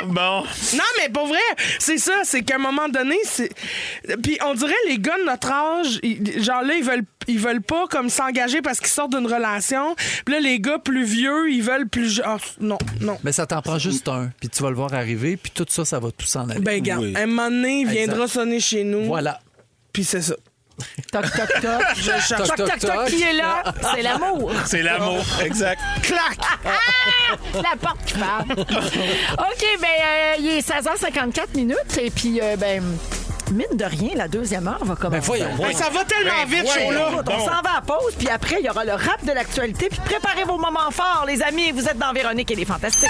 Bon. 0.06 0.44
Non, 0.74 0.84
mais 0.98 1.10
pour 1.10 1.28
vrai, 1.28 1.38
c'est 1.80 1.98
ça. 1.98 2.14
C'est 2.24 2.42
qu'à 2.44 2.56
un 2.56 2.60
moment 2.60 2.88
donné, 2.88 3.18
c'est. 3.26 3.50
Puis 4.24 4.38
on 4.46 4.54
dirait 4.54 4.72
les 4.88 4.98
gars 4.98 5.18
de 5.18 5.26
notre 5.26 5.52
âge, 5.52 6.00
ils- 6.04 6.42
genre 6.42 6.62
là, 6.64 6.74
ils 6.76 6.84
veulent, 6.84 7.04
ils 7.28 7.38
veulent 7.40 7.62
pas 7.62 7.86
comme 7.88 8.10
s'engager 8.10 8.62
parce 8.62 8.80
qu'ils 8.80 8.88
sortent 8.90 9.12
d'une 9.16 9.28
relation. 9.28 9.96
Puis 10.26 10.36
là, 10.36 10.40
les 10.40 10.60
gars 10.62 10.80
plus 10.80 11.04
vieux, 11.04 11.52
ils 11.52 11.62
veulent 11.62 11.90
plus. 11.90 12.22
ah, 12.24 12.38
non, 12.62 12.78
non. 13.02 13.18
Mais 13.24 13.34
ça 13.34 13.46
t'en 13.46 13.62
prend 13.62 13.78
juste 13.78 14.08
un. 14.08 14.30
Puis 14.40 14.48
tu 14.50 14.64
vas 14.64 14.70
le 14.70 14.76
voir 14.78 14.94
arriver. 14.94 15.36
Puis 15.36 15.52
tout 15.54 15.66
ça, 15.68 15.84
ça 15.84 16.00
va 16.00 16.12
tout 16.12 16.26
s'en 16.26 16.48
aller. 16.50 16.59
Ben, 16.60 16.82
gars, 16.82 16.97
Oui. 16.99 17.14
un 17.18 17.26
moment 17.26 17.49
donné, 17.49 17.82
il 17.82 17.88
viendra 17.88 18.24
Exact. 18.24 18.34
sonner 18.34 18.60
chez 18.60 18.84
nous. 18.84 19.05
voilà. 19.05 19.39
Puis 19.93 20.03
c'est 20.03 20.22
ça. 20.22 20.36
Toc, 21.12 21.24
toc, 21.32 21.62
toc. 21.62 21.82
Je 21.97 22.01
cherche. 22.03 22.30
Toc, 22.30 22.55
toc, 22.55 22.80
toc, 22.80 23.05
qui 23.07 23.22
est 23.22 23.34
là? 23.34 23.64
C'est 23.93 24.01
l'amour. 24.01 24.51
C'est 24.66 24.82
l'amour. 24.82 25.24
Exact. 25.43 25.82
Clac! 26.03 26.38
La 27.55 27.76
porte 27.82 28.05
qui 28.05 28.14
parle. 28.14 28.45
OK, 28.51 29.66
ben, 29.82 29.88
euh, 29.88 30.34
il 30.39 30.47
est 30.47 30.68
16h54 30.70 31.55
minutes. 31.55 31.97
Et 32.01 32.10
puis, 32.10 32.39
euh, 32.41 32.55
ben, 32.55 32.82
mine 33.51 33.66
de 33.78 33.84
rien, 33.84 34.12
la 34.16 34.28
deuxième 34.30 34.68
heure 34.70 34.84
va 34.86 34.95
commencer. 34.95 35.20
Ben 35.20 35.26
voyons. 35.26 35.68
Hey, 35.68 35.76
ça 35.76 35.89
va 35.89 36.05
tellement 36.05 36.45
Ben, 36.49 36.62
vite, 36.62 36.68
chaud 36.72 36.91
là. 36.91 37.10
On 37.28 37.39
s'en 37.39 37.62
va 37.62 37.78
à 37.78 37.82
pause, 37.82 38.14
puis 38.18 38.30
après, 38.30 38.57
il 38.60 38.66
y 38.66 38.70
aura 38.70 38.86
le 38.86 38.93
rap 38.93 39.26
de 39.26 39.32
l'actualité. 39.34 39.89
Puis 39.89 39.99
préparez 40.05 40.45
vos 40.45 40.57
moments 40.57 40.91
forts, 40.91 41.26
les 41.28 41.41
amis. 41.41 41.72
Vous 41.72 41.88
êtes 41.89 41.97
dans 41.97 42.14
Véronique 42.14 42.51
et 42.51 42.55
les 42.55 42.66
Fantastiques. 42.66 43.10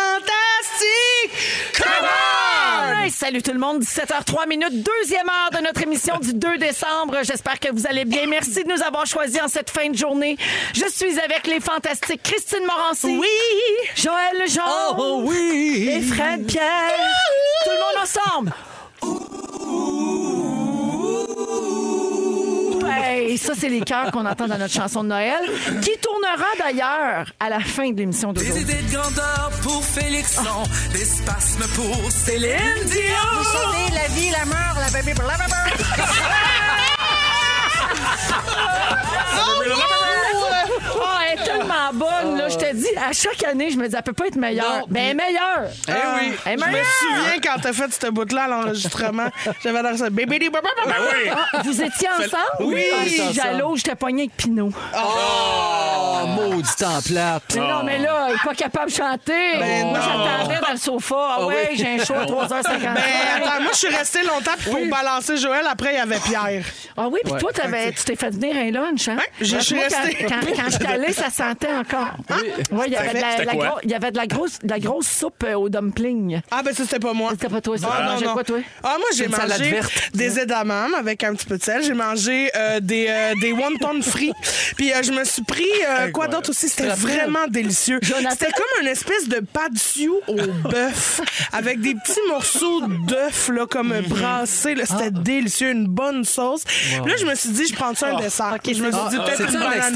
Salut 3.11 3.41
tout 3.41 3.51
le 3.51 3.59
monde, 3.59 3.81
17h03 3.83 4.47
minutes, 4.47 4.83
deuxième 4.83 5.27
heure 5.27 5.51
de 5.51 5.63
notre 5.63 5.81
émission 5.81 6.17
du 6.19 6.33
2 6.33 6.57
décembre. 6.57 7.17
J'espère 7.23 7.59
que 7.59 7.71
vous 7.71 7.85
allez 7.87 8.05
bien. 8.05 8.25
Merci 8.27 8.63
de 8.63 8.69
nous 8.69 8.81
avoir 8.81 9.05
choisis 9.05 9.41
en 9.41 9.47
cette 9.47 9.69
fin 9.69 9.89
de 9.89 9.97
journée. 9.97 10.37
Je 10.73 10.85
suis 10.89 11.19
avec 11.19 11.45
les 11.47 11.59
fantastiques 11.59 12.23
Christine 12.23 12.65
Morancy. 12.65 13.17
Oui! 13.19 13.27
Joël 13.95 14.41
Lejean. 14.41 14.95
Oh 14.97 15.23
oui! 15.25 15.89
Et 15.91 16.01
Fred 16.01 16.45
Pierre. 16.45 16.97
Tout 17.63 17.71
le 17.71 17.79
monde 17.79 18.03
ensemble. 18.03 18.53
Hey, 23.31 23.37
ça, 23.37 23.53
c'est 23.57 23.69
les 23.69 23.79
chœurs 23.79 24.11
qu'on 24.11 24.25
entend 24.25 24.45
dans 24.45 24.57
notre 24.57 24.73
chanson 24.73 25.03
de 25.03 25.07
Noël, 25.07 25.39
qui 25.81 25.91
tournera 25.99 26.49
d'ailleurs 26.59 27.31
à 27.39 27.47
la 27.49 27.61
fin 27.61 27.89
de 27.89 27.97
l'émission 27.97 28.33
Des 28.33 28.41
d'aujourd'hui. 28.41 28.63
idées 28.63 28.81
de 28.81 28.91
grandeur 28.93 29.51
pour 29.63 29.85
Félixon, 29.85 30.63
des 30.91 31.05
spasmes 31.05 31.65
pour 31.73 32.11
Céline 32.11 32.57
Dion. 32.87 33.95
la 33.95 34.07
vie, 34.09 34.31
la 34.31 34.43
mort, 34.43 34.75
la 34.81 34.91
baby, 34.91 35.13
Oh, 40.95 40.99
elle 41.31 41.39
est 41.39 41.43
tellement 41.43 41.91
bonne, 41.93 42.37
là. 42.37 42.49
Je 42.49 42.57
te 42.57 42.73
dis, 42.75 42.87
à 42.97 43.11
chaque 43.13 43.43
année, 43.43 43.69
je 43.71 43.77
me 43.77 43.87
dis, 43.87 43.95
elle 43.95 44.03
peut 44.03 44.13
pas 44.13 44.27
être 44.27 44.35
meilleure. 44.35 44.79
Non. 44.79 44.85
Mais 44.89 45.05
elle 45.05 45.11
est 45.11 45.13
meilleure. 45.15 45.71
Eh 45.87 45.91
oui. 45.91 46.33
Elle 46.45 46.53
est 46.53 46.57
Je 46.57 46.65
me 46.65 46.71
meilleure. 46.71 46.85
souviens 46.99 47.39
quand 47.43 47.61
t'as 47.61 47.73
fait 47.73 47.91
cette 47.93 48.11
bout-là 48.11 48.43
à 48.43 48.47
l'enregistrement. 48.47 49.27
J'avais 49.63 49.81
l'air 49.83 49.97
ça. 49.97 50.09
Bébé, 50.09 50.39
bébé, 50.39 50.49
bébé, 50.49 50.59
bébé. 50.85 51.31
Ah, 51.53 51.61
vous 51.63 51.81
étiez 51.81 52.07
ensemble? 52.09 52.73
Oui. 52.73 52.85
Ah, 52.93 53.31
jaloux, 53.33 53.75
j'étais 53.77 53.95
poignée 53.95 54.23
avec 54.23 54.35
Pinot. 54.37 54.71
Ah, 54.93 54.99
Ah, 56.23 56.25
maudit 56.25 56.75
temps 56.77 57.01
plate. 57.05 57.43
Mais 57.55 57.61
non, 57.61 57.83
mais 57.83 57.97
là, 57.99 58.27
il 58.29 58.35
est 58.35 58.43
pas 58.43 58.53
capable 58.53 58.91
de 58.91 58.95
chanter. 58.95 59.57
Ben 59.59 59.87
Moi, 59.87 59.97
non. 59.99 60.03
j'attendais 60.05 60.59
dans 60.61 60.71
le 60.71 60.77
sofa. 60.77 61.15
Ah, 61.37 61.45
ouais, 61.45 61.69
oui. 61.71 61.77
j'ai 61.77 61.87
un 61.99 62.03
show 62.05 62.13
à 62.13 62.25
3h50. 62.25 62.63
Ben, 62.63 62.97
attends, 63.37 63.61
moi, 63.61 63.71
je 63.73 63.77
suis 63.77 63.87
restée 63.95 64.21
longtemps 64.23 64.51
puis 64.57 64.69
pour 64.71 64.85
balancer 64.87 65.37
Joël. 65.37 65.65
Après, 65.69 65.93
il 65.93 65.97
y 65.97 65.99
avait 65.99 66.19
Pierre. 66.19 66.63
Ah 66.97 67.07
oui, 67.09 67.19
puis 67.23 67.33
toi, 67.39 67.51
t'avais- 67.53 67.91
tu 67.93 68.03
t'es 68.03 68.15
fait 68.15 68.29
venir 68.29 68.55
un 68.55 68.71
lunch, 68.71 69.07
hein? 69.07 69.17
Je 69.39 69.51
Parce 69.55 69.63
que 69.63 69.65
suis 69.65 69.75
moi, 69.75 69.85
quand, 69.89 70.03
restée. 70.03 70.25
quand, 70.25 70.39
quand 70.71 70.77
j'étais 70.79 70.93
allée, 70.93 71.13
ça 71.13 71.29
sentait 71.29 71.73
encore. 71.73 72.11
Oui, 72.71 72.83
il 72.87 72.93
y 72.93 72.95
avait 72.95 73.13
de 73.13 73.21
la, 73.21 73.31
C'était 73.31 73.45
la 73.45 73.53
quoi? 73.53 73.65
gros- 73.67 73.79
il 73.83 73.89
y 73.91 73.93
avait 73.93 74.11
de 74.11 74.17
la 74.17 74.27
grosse, 74.27 74.59
de 74.63 74.69
la 74.69 74.79
grosse 74.79 75.07
soupe 75.07 75.43
euh, 75.43 75.53
au 75.55 75.69
dumpling. 75.69 76.41
Ah, 76.51 76.61
ben 76.63 76.73
ça, 76.73 76.83
c'était 76.83 76.99
pas 76.99 77.13
moi. 77.13 77.31
C'était 77.31 77.49
pas 77.49 77.61
toi, 77.61 77.77
ça. 77.77 77.89
Ah, 77.91 78.15
non, 78.15 78.21
non. 78.27 78.33
quoi, 78.33 78.43
toi? 78.43 78.59
Ah, 78.83 78.95
moi, 78.97 79.07
j'ai 79.15 79.27
mangé 79.27 79.71
verte. 79.71 79.91
des 80.13 80.39
edamame 80.39 80.93
avec 80.93 81.23
un 81.23 81.33
petit 81.35 81.45
peu 81.45 81.57
de 81.57 81.63
sel. 81.63 81.83
J'ai 81.83 81.93
mangé 81.93 82.49
euh, 82.55 82.79
des, 82.79 83.07
euh, 83.09 83.33
des 83.41 83.51
wontons 83.51 84.01
frits. 84.01 84.33
Puis 84.77 84.91
euh, 84.93 85.01
je 85.03 85.11
me 85.11 85.23
suis 85.23 85.43
pris, 85.43 85.67
euh, 85.89 86.09
quoi 86.11 86.27
d'autre 86.27 86.49
aussi? 86.51 86.69
C'était 86.69 86.87
vraiment 86.89 87.47
délicieux. 87.49 87.99
C'était 88.03 88.51
comme 88.51 88.81
une 88.81 88.87
espèce 88.87 89.27
de 89.27 89.39
pâte 89.39 89.77
sioux 89.77 90.19
au 90.27 90.35
bœuf 90.69 91.21
avec 91.53 91.81
des 91.81 91.95
petits 91.95 92.19
morceaux 92.29 92.81
d'œuf, 93.07 93.49
là, 93.53 93.65
comme 93.65 93.89
Mhm. 93.91 94.05
brassés. 94.07 94.75
là. 94.75 94.83
Ah. 94.89 94.93
C'était 94.97 95.11
délicieux, 95.11 95.71
une 95.71 95.87
bonne 95.87 96.23
sauce. 96.23 96.63
Puis 96.63 97.11
là, 97.11 97.17
je 97.19 97.25
me 97.25 97.35
suis 97.35 97.49
dit, 97.49 97.67
je 97.67 97.73
prends 97.75 97.93
ça 97.93 98.15
un 98.15 98.19
dessert. 98.21 98.55
je 98.63 98.69
me 98.69 98.73
suis 98.73 98.83
dit, 98.83 98.87
Ah, 98.93 99.09
peut-être 99.23 99.37
C'est-tu 99.37 99.51
une 99.55 99.61
un 99.61 99.69
banane 99.69 99.93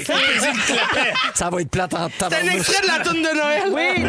spectacle? 0.00 1.12
Ça 1.34 1.50
va 1.50 1.60
être 1.60 1.70
plate 1.70 1.94
en 1.94 2.08
C'est 2.18 2.24
un 2.24 2.52
extrait 2.52 2.82
de 2.82 2.86
la 2.98 3.04
toune 3.04 3.22
de 3.22 3.34
Noël. 3.34 3.62
Oui, 3.70 4.04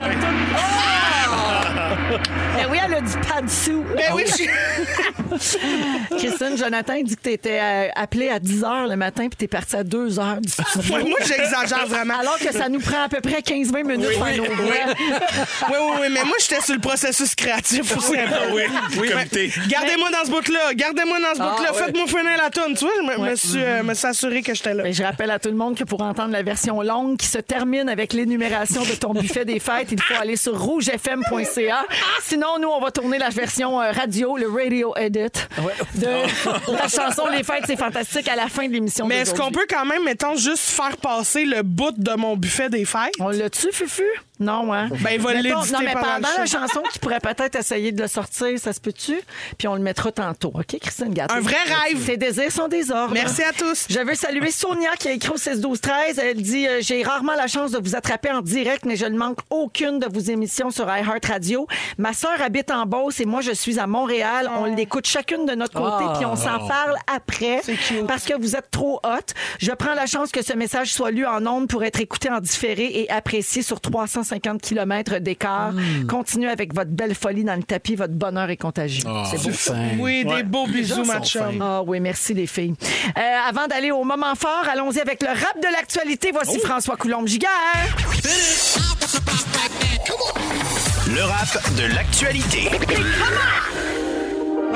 Ben 2.55 2.67
oui, 2.69 2.77
elle 2.85 2.93
a 2.93 3.01
du 3.01 3.17
pas 3.27 3.41
dessous. 3.41 3.83
Ben 3.95 4.11
oui, 4.13 4.23
je 4.27 4.33
suis- 4.33 4.49
Christine, 6.17 6.57
Jonathan, 6.57 6.93
il 6.93 7.03
dit 7.05 7.15
que 7.15 7.21
tu 7.23 7.31
étais 7.31 7.59
appelé 7.95 8.29
à 8.29 8.39
10 8.39 8.61
h 8.61 8.89
le 8.89 8.95
matin 8.95 9.27
puis 9.29 9.37
tu 9.37 9.45
es 9.45 9.47
parti 9.47 9.75
à 9.75 9.83
2 9.83 10.09
h 10.09 10.39
du 10.41 10.49
studio. 10.51 10.95
Ouais, 10.95 11.03
moi, 11.03 11.17
j'exagère 11.25 11.87
vraiment. 11.87 12.19
Alors 12.19 12.37
que 12.37 12.51
ça 12.53 12.69
nous 12.69 12.79
prend 12.79 13.03
à 13.05 13.09
peu 13.09 13.19
près 13.21 13.39
15-20 13.41 13.83
minutes 13.83 14.07
Oui, 14.09 14.15
faire 14.15 14.23
oui, 14.25 14.37
nos 14.37 14.63
oui. 14.63 14.77
Oui, 15.69 15.75
oui, 15.79 15.91
oui, 16.01 16.07
mais 16.11 16.23
moi, 16.23 16.35
j'étais 16.39 16.61
sur 16.61 16.75
le 16.75 16.81
processus 16.81 17.33
créatif 17.35 17.97
aussi. 17.97 18.13
Ah 18.17 18.29
oui, 18.53 18.63
oui, 18.99 19.09
comité. 19.09 19.51
Gardez-moi 19.67 20.09
dans 20.11 20.25
ce 20.25 20.29
bout-là, 20.31 20.73
gardez-moi 20.75 21.19
dans 21.19 21.33
ce 21.35 21.41
Ah, 21.41 21.55
bout-là, 21.57 21.73
faites-moi 21.73 22.05
finir 22.07 22.37
la 22.37 22.49
toune. 22.49 22.75
Tu 22.77 22.85
vois, 22.85 22.93
je 23.15 23.21
me, 23.31 23.35
suis, 23.35 23.63
euh, 23.63 23.83
me 23.83 23.93
suis 23.93 24.07
assuré 24.07 24.41
que 24.43 24.53
j'étais 24.53 24.73
là. 24.73 24.83
Ben, 24.83 24.93
je 24.93 25.03
rappelle 25.03 25.31
à 25.31 25.39
tout 25.39 25.49
le 25.53 25.59
monde 25.59 25.77
que 25.77 25.83
pour 25.83 26.01
entendre 26.01 26.31
la 26.31 26.41
version 26.41 26.81
longue 26.81 27.17
qui 27.17 27.27
se 27.27 27.37
termine 27.37 27.87
avec 27.87 28.13
l'énumération 28.13 28.81
de 28.81 28.95
ton 28.95 29.13
buffet 29.13 29.45
des 29.45 29.59
fêtes, 29.59 29.91
il 29.91 30.01
faut 30.01 30.15
aller 30.19 30.35
sur 30.35 30.59
rougefm.ca. 30.59 31.85
Sinon, 32.21 32.59
nous, 32.59 32.67
on 32.67 32.81
va 32.81 32.91
tourner 32.91 33.19
la 33.19 33.29
version 33.29 33.79
euh, 33.79 33.91
radio, 33.91 34.35
le 34.35 34.49
radio 34.51 34.95
edit 34.95 35.19
de 35.95 36.07
la 36.73 36.87
chanson 36.87 37.27
Les 37.31 37.43
fêtes, 37.43 37.65
c'est 37.67 37.77
fantastique 37.77 38.27
à 38.27 38.35
la 38.35 38.47
fin 38.47 38.67
de 38.67 38.73
l'émission. 38.73 39.05
Mais 39.05 39.17
est-ce 39.19 39.35
qu'on 39.35 39.51
peut 39.51 39.67
quand 39.69 39.85
même, 39.85 40.03
mettons, 40.03 40.35
juste 40.35 40.69
faire 40.69 40.97
passer 40.97 41.45
le 41.45 41.61
bout 41.61 41.93
de 41.95 42.13
mon 42.13 42.35
buffet 42.35 42.69
des 42.69 42.85
fêtes? 42.85 43.13
On 43.19 43.29
l'a-tu, 43.29 43.71
Fufu? 43.71 44.03
Non, 44.39 44.73
hein? 44.73 44.89
Ben, 45.01 45.11
il 45.13 45.21
va 45.21 45.33
l'éditer 45.33 45.53
Non, 45.53 45.79
mais 45.83 45.93
pendant 45.93 46.27
la 46.37 46.45
chanson 46.45 46.81
qui 46.91 46.99
pourrait 46.99 47.19
peut-être 47.19 47.55
essayer 47.55 47.91
de 47.91 48.01
le 48.01 48.07
sortir, 48.07 48.57
ça 48.59 48.73
se 48.73 48.79
peut-tu? 48.79 49.19
Puis 49.57 49.67
on 49.67 49.75
le 49.75 49.81
mettra 49.81 50.11
tantôt. 50.11 50.51
OK, 50.55 50.77
Christine 50.81 51.13
Gâteau? 51.13 51.35
Un 51.35 51.39
vrai 51.39 51.55
rêve. 51.65 52.03
Tes 52.05 52.17
désirs 52.17 52.51
sont 52.51 52.67
des 52.67 52.91
ordres. 52.91 53.13
Merci 53.13 53.43
à 53.43 53.53
tous. 53.53 53.85
Je 53.89 53.99
veux 53.99 54.15
saluer 54.15 54.49
Sonia 54.51 54.95
qui 54.97 55.07
a 55.07 55.11
écrit 55.11 55.29
au 55.29 55.37
16 55.37 55.61
12 55.61 55.79
13 55.81 56.19
Elle 56.19 56.41
dit 56.41 56.67
euh, 56.67 56.79
J'ai 56.81 57.03
rarement 57.03 57.35
la 57.35 57.47
chance 57.47 57.71
de 57.71 57.77
vous 57.77 57.95
attraper 57.95 58.31
en 58.31 58.41
direct, 58.41 58.85
mais 58.85 58.95
je 58.95 59.05
ne 59.05 59.17
manque 59.17 59.37
aucune 59.49 59.99
de 59.99 60.07
vos 60.11 60.19
émissions 60.19 60.71
sur 60.71 60.85
iHeartRadio. 60.85 61.67
Ma 61.97 62.13
sœur 62.13 62.41
habite 62.41 62.71
en 62.71 62.85
Beauce 62.85 63.19
et 63.19 63.25
moi, 63.25 63.41
je 63.41 63.51
suis 63.51 63.77
à 63.79 63.85
Montréal. 63.87 64.49
On 64.57 64.65
l'écoute 64.65 65.05
chacune 65.05 65.45
de 65.45 65.53
notre 65.53 65.73
côté, 65.73 66.05
Ah. 66.09 66.13
puis 66.17 66.25
on 66.25 66.35
s'en 66.35 66.67
parle 66.67 66.97
après. 67.13 67.61
Parce 68.07 68.23
que 68.25 68.33
vous 68.39 68.55
êtes 68.55 68.71
trop 68.71 68.99
hot. 69.03 69.33
Je 69.59 69.71
prends 69.71 69.93
la 69.93 70.07
chance 70.07 70.31
que 70.31 70.43
ce 70.43 70.53
message 70.53 70.91
soit 70.91 71.11
lu 71.11 71.25
en 71.25 71.45
ondes 71.45 71.67
pour 71.67 71.83
être 71.83 71.99
écouté 72.01 72.29
en 72.29 72.39
différé 72.39 72.85
et 73.01 73.09
apprécié 73.11 73.61
sur 73.61 73.79
350 73.79 74.32
km 74.39 75.17
d'écart. 75.19 75.73
Continuez 76.09 76.49
avec 76.49 76.73
votre 76.73 76.91
belle 76.91 77.15
folie 77.15 77.43
dans 77.43 77.55
le 77.55 77.63
tapis. 77.63 77.95
Votre 77.95 78.13
bonheur 78.13 78.49
est 78.49 78.57
contagieux. 78.57 79.03
C'est 79.29 79.41
beau. 79.41 79.51
Fin. 79.51 79.89
Oui, 79.99 80.25
des 80.25 80.43
beaux 80.43 80.67
bisous, 80.67 81.05
ma. 81.05 81.21
Ah 81.61 81.81
oui, 81.85 81.99
merci 81.99 82.33
les 82.33 82.47
filles. 82.47 82.73
Euh, 83.17 83.21
avant 83.49 83.67
d'aller 83.67 83.91
au 83.91 84.03
moment 84.03 84.35
fort, 84.35 84.65
allons-y 84.71 84.99
avec 84.99 85.21
le 85.21 85.29
rap 85.29 85.57
de 85.61 85.71
l'actualité. 85.71 86.31
Voici 86.31 86.59
François 86.59 86.95
Coulombe-Giguère. 86.97 87.49
Le 91.07 91.23
rap 91.23 91.75
de 91.77 91.93
l'actualité. 91.93 92.69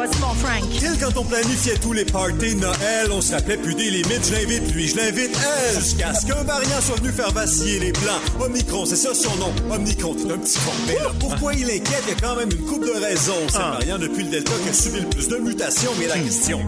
Vas-y, 0.07 0.21
mon 0.21 0.33
Frank. 0.33 0.63
Il, 0.81 0.99
quand 0.99 1.17
on 1.17 1.23
planifiait 1.23 1.75
tous 1.75 1.93
les 1.93 2.05
parties 2.05 2.55
de 2.55 2.61
Noël, 2.61 3.11
on 3.11 3.21
se 3.21 3.33
rappelait 3.33 3.57
plus 3.57 3.75
des 3.75 3.89
limites. 3.89 4.27
Je 4.27 4.33
l'invite 4.33 4.73
lui, 4.73 4.87
je 4.87 4.97
l'invite 4.97 5.35
elle. 5.35 5.81
Jusqu'à 5.81 6.13
ce 6.13 6.25
qu'un 6.25 6.43
variant 6.43 6.81
soit 6.81 6.95
venu 6.97 7.11
faire 7.11 7.31
vaciller 7.31 7.79
les 7.79 7.91
plans. 7.91 8.19
Omicron, 8.39 8.85
c'est 8.85 8.95
ça 8.95 9.13
son 9.13 9.35
nom. 9.37 9.53
Omnicron, 9.71 10.15
c'est 10.17 10.31
un 10.31 10.37
petit 10.37 10.57
con. 10.59 10.71
Mais 10.87 10.95
là, 10.95 11.11
pourquoi 11.19 11.53
il 11.53 11.65
inquiète? 11.65 12.03
Il 12.07 12.13
y 12.13 12.17
a 12.17 12.27
quand 12.27 12.35
même 12.35 12.49
une 12.51 12.65
coupe 12.65 12.85
de 12.85 12.99
raisons. 12.99 13.33
C'est 13.49 13.57
le 13.57 13.63
variant 13.63 13.97
depuis 13.97 14.23
le 14.23 14.29
Delta 14.29 14.51
qui 14.63 14.69
a 14.69 14.73
subi 14.73 14.99
le 15.01 15.07
plus 15.07 15.27
de 15.27 15.37
mutations. 15.37 15.91
Mais 15.99 16.07
la 16.07 16.17
question, 16.17 16.61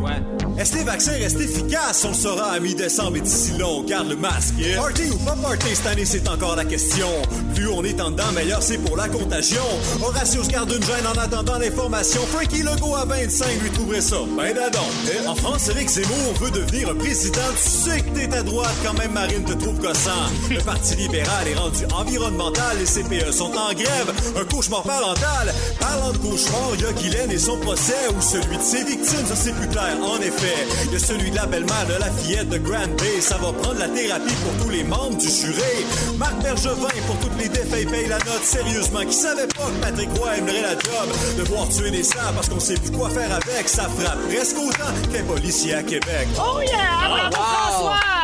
est-ce 0.57 0.71
que 0.71 0.77
les 0.77 0.83
vaccins 0.83 1.11
restent 1.13 1.41
efficaces? 1.41 2.03
On 2.05 2.09
le 2.09 2.13
saura 2.15 2.51
à 2.51 2.59
mi-décembre 2.59 3.17
et 3.17 3.21
d'ici 3.21 3.51
là, 3.57 3.67
on 3.67 3.83
garde 3.83 4.09
le 4.09 4.15
masque. 4.15 4.55
Party 4.75 5.03
ou 5.11 5.17
pas 5.17 5.35
party 5.35 5.67
cette 5.73 5.87
année, 5.87 6.05
c'est 6.05 6.27
encore 6.27 6.55
la 6.55 6.65
question. 6.65 7.07
Plus 7.55 7.67
on 7.67 7.83
est 7.83 7.99
en 8.01 8.11
dedans, 8.11 8.31
meilleur 8.33 8.61
c'est 8.61 8.77
pour 8.77 8.97
la 8.97 9.07
contagion. 9.07 9.63
Horatio 10.01 10.43
se 10.43 10.49
garde 10.49 10.71
une 10.71 10.83
gêne 10.83 11.07
en 11.07 11.19
attendant 11.19 11.57
l'information. 11.57 12.21
Frankie 12.27 12.63
Legault 12.63 12.95
à 12.95 13.05
25 13.29 13.61
lui 13.61 13.69
trouverait 13.69 14.01
ça. 14.01 14.17
Ben 14.35 14.55
dadon. 14.55 14.79
En 15.27 15.35
France, 15.35 15.69
Éric 15.69 15.87
Zemmour 15.87 16.33
veut 16.41 16.49
devenir 16.49 16.95
président. 16.95 17.49
Tu 17.61 17.69
sais 17.69 18.01
que 18.01 18.09
t'es 18.09 18.35
à 18.35 18.41
droite 18.41 18.73
quand 18.83 18.97
même, 18.97 19.11
Marine 19.11 19.43
te 19.43 19.53
trouve 19.53 19.77
gossant. 19.79 20.25
Le 20.49 20.59
Parti 20.61 20.95
libéral 20.95 21.47
est 21.47 21.53
rendu 21.53 21.85
environnemental. 21.93 22.77
Les 22.79 22.85
CPE 22.85 23.31
sont 23.31 23.51
en 23.51 23.71
grève. 23.73 24.11
Un 24.35 24.45
cauchemar 24.45 24.81
parental. 24.81 25.53
Parlant 25.79 26.11
de 26.11 26.17
cauchemar, 26.17 26.71
il 26.73 26.81
y 26.81 26.85
a 26.85 26.91
Guylaine 26.91 27.31
et 27.31 27.37
son 27.37 27.57
procès 27.59 28.07
ou 28.17 28.19
celui 28.19 28.57
de 28.57 28.63
ses 28.63 28.83
victimes. 28.83 29.25
Ça, 29.27 29.35
c'est 29.35 29.53
plus 29.53 29.67
clair, 29.67 29.95
en 30.01 30.19
effet. 30.21 30.65
Il 30.85 30.93
y 30.93 30.95
a 30.95 30.99
celui 30.99 31.29
de 31.29 31.35
la 31.35 31.45
belle-mère 31.45 31.85
de 31.87 31.99
la 31.99 32.09
fillette 32.09 32.49
de 32.49 32.57
Grand 32.57 32.87
Bay. 32.97 33.21
Ça 33.21 33.37
va 33.37 33.53
prendre 33.53 33.77
la 33.77 33.89
thérapie 33.89 34.33
pour 34.43 34.65
tous 34.65 34.71
les 34.71 34.83
membres 34.83 35.17
du 35.17 35.29
jury. 35.29 35.85
Marc 36.17 36.41
Bergevin, 36.41 36.97
pour 37.05 37.19
toutes 37.19 37.39
les 37.39 37.49
défaites, 37.49 37.91
paye 37.91 38.07
la 38.07 38.17
note. 38.17 38.43
Sérieusement, 38.43 39.05
qui 39.05 39.13
savait 39.13 39.47
pas 39.47 39.65
que 39.65 39.85
Patrick 39.85 40.09
Roy 40.17 40.37
aimerait 40.37 40.61
la 40.63 40.71
job 40.71 41.09
de 41.37 41.43
voir 41.43 41.69
tuer 41.69 41.91
des 41.91 42.03
sables 42.03 42.33
parce 42.33 42.49
qu'on 42.49 42.59
sait 42.59 42.73
plus 42.73 42.91
quoi 42.91 43.09
faire 43.09 43.18
avec. 43.23 43.67
Ça 43.67 43.83
frappe 43.89 44.19
presque 44.27 44.57
autant 44.57 44.93
qu'un 45.11 45.23
policier 45.23 45.75
à 45.75 45.83
Québec. 45.83 46.27
Oh 46.37 46.61
yeah! 46.61 47.07
Bravo, 47.07 47.35
François! 47.35 48.18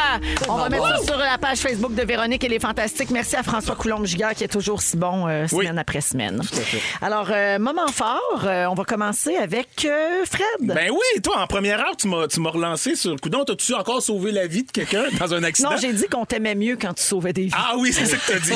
On 0.49 0.57
va 0.57 0.69
mettre 0.69 0.83
wow. 0.83 0.97
ça 0.97 1.03
sur 1.03 1.17
la 1.17 1.37
page 1.37 1.59
Facebook 1.59 1.93
de 1.93 2.03
Véronique. 2.03 2.43
Elle 2.43 2.53
est 2.53 2.59
fantastique. 2.59 3.09
Merci 3.11 3.35
à 3.35 3.43
François 3.43 3.75
Coulombe-Giguère 3.75 4.33
qui 4.35 4.43
est 4.43 4.49
toujours 4.49 4.81
si 4.81 4.97
bon 4.97 5.27
euh, 5.27 5.45
Oui. 5.51 5.65
semaine 5.65 5.79
après 5.79 6.01
semaine. 6.01 6.41
Alors, 7.01 7.29
euh, 7.31 7.59
moment 7.59 7.87
fort, 7.87 8.43
euh, 8.43 8.65
on 8.65 8.73
va 8.73 8.83
commencer 8.83 9.35
avec 9.35 9.87
Fred. 10.25 10.45
Ben 10.61 10.89
oui, 10.91 11.21
toi, 11.21 11.39
en 11.39 11.47
première 11.47 11.79
heure, 11.79 11.95
tu 11.97 12.07
m'as 12.07 12.27
tu 12.27 12.39
m'as 12.39 12.49
relancé 12.49 12.95
sur 12.95 13.15
Coudon. 13.19 13.43
T'as-tu 13.45 13.73
encore 13.73 14.01
sauvé 14.01 14.31
la 14.31 14.47
vie 14.47 14.63
de 14.63 14.71
quelqu'un 14.71 15.05
dans 15.19 15.33
un 15.33 15.43
accident? 15.43 15.71
non, 15.71 15.77
j'ai 15.77 15.93
dit 15.93 16.05
qu'on 16.07 16.25
t'aimait 16.25 16.55
mieux 16.55 16.77
quand 16.79 16.93
tu 16.93 17.03
sauvais 17.03 17.33
des 17.33 17.45
vies. 17.45 17.51
Ah 17.55 17.75
oui, 17.77 17.93
c'est 17.93 18.05
ça 18.05 18.17
que 18.17 18.33
t'as 18.33 18.39
dit. 18.39 18.53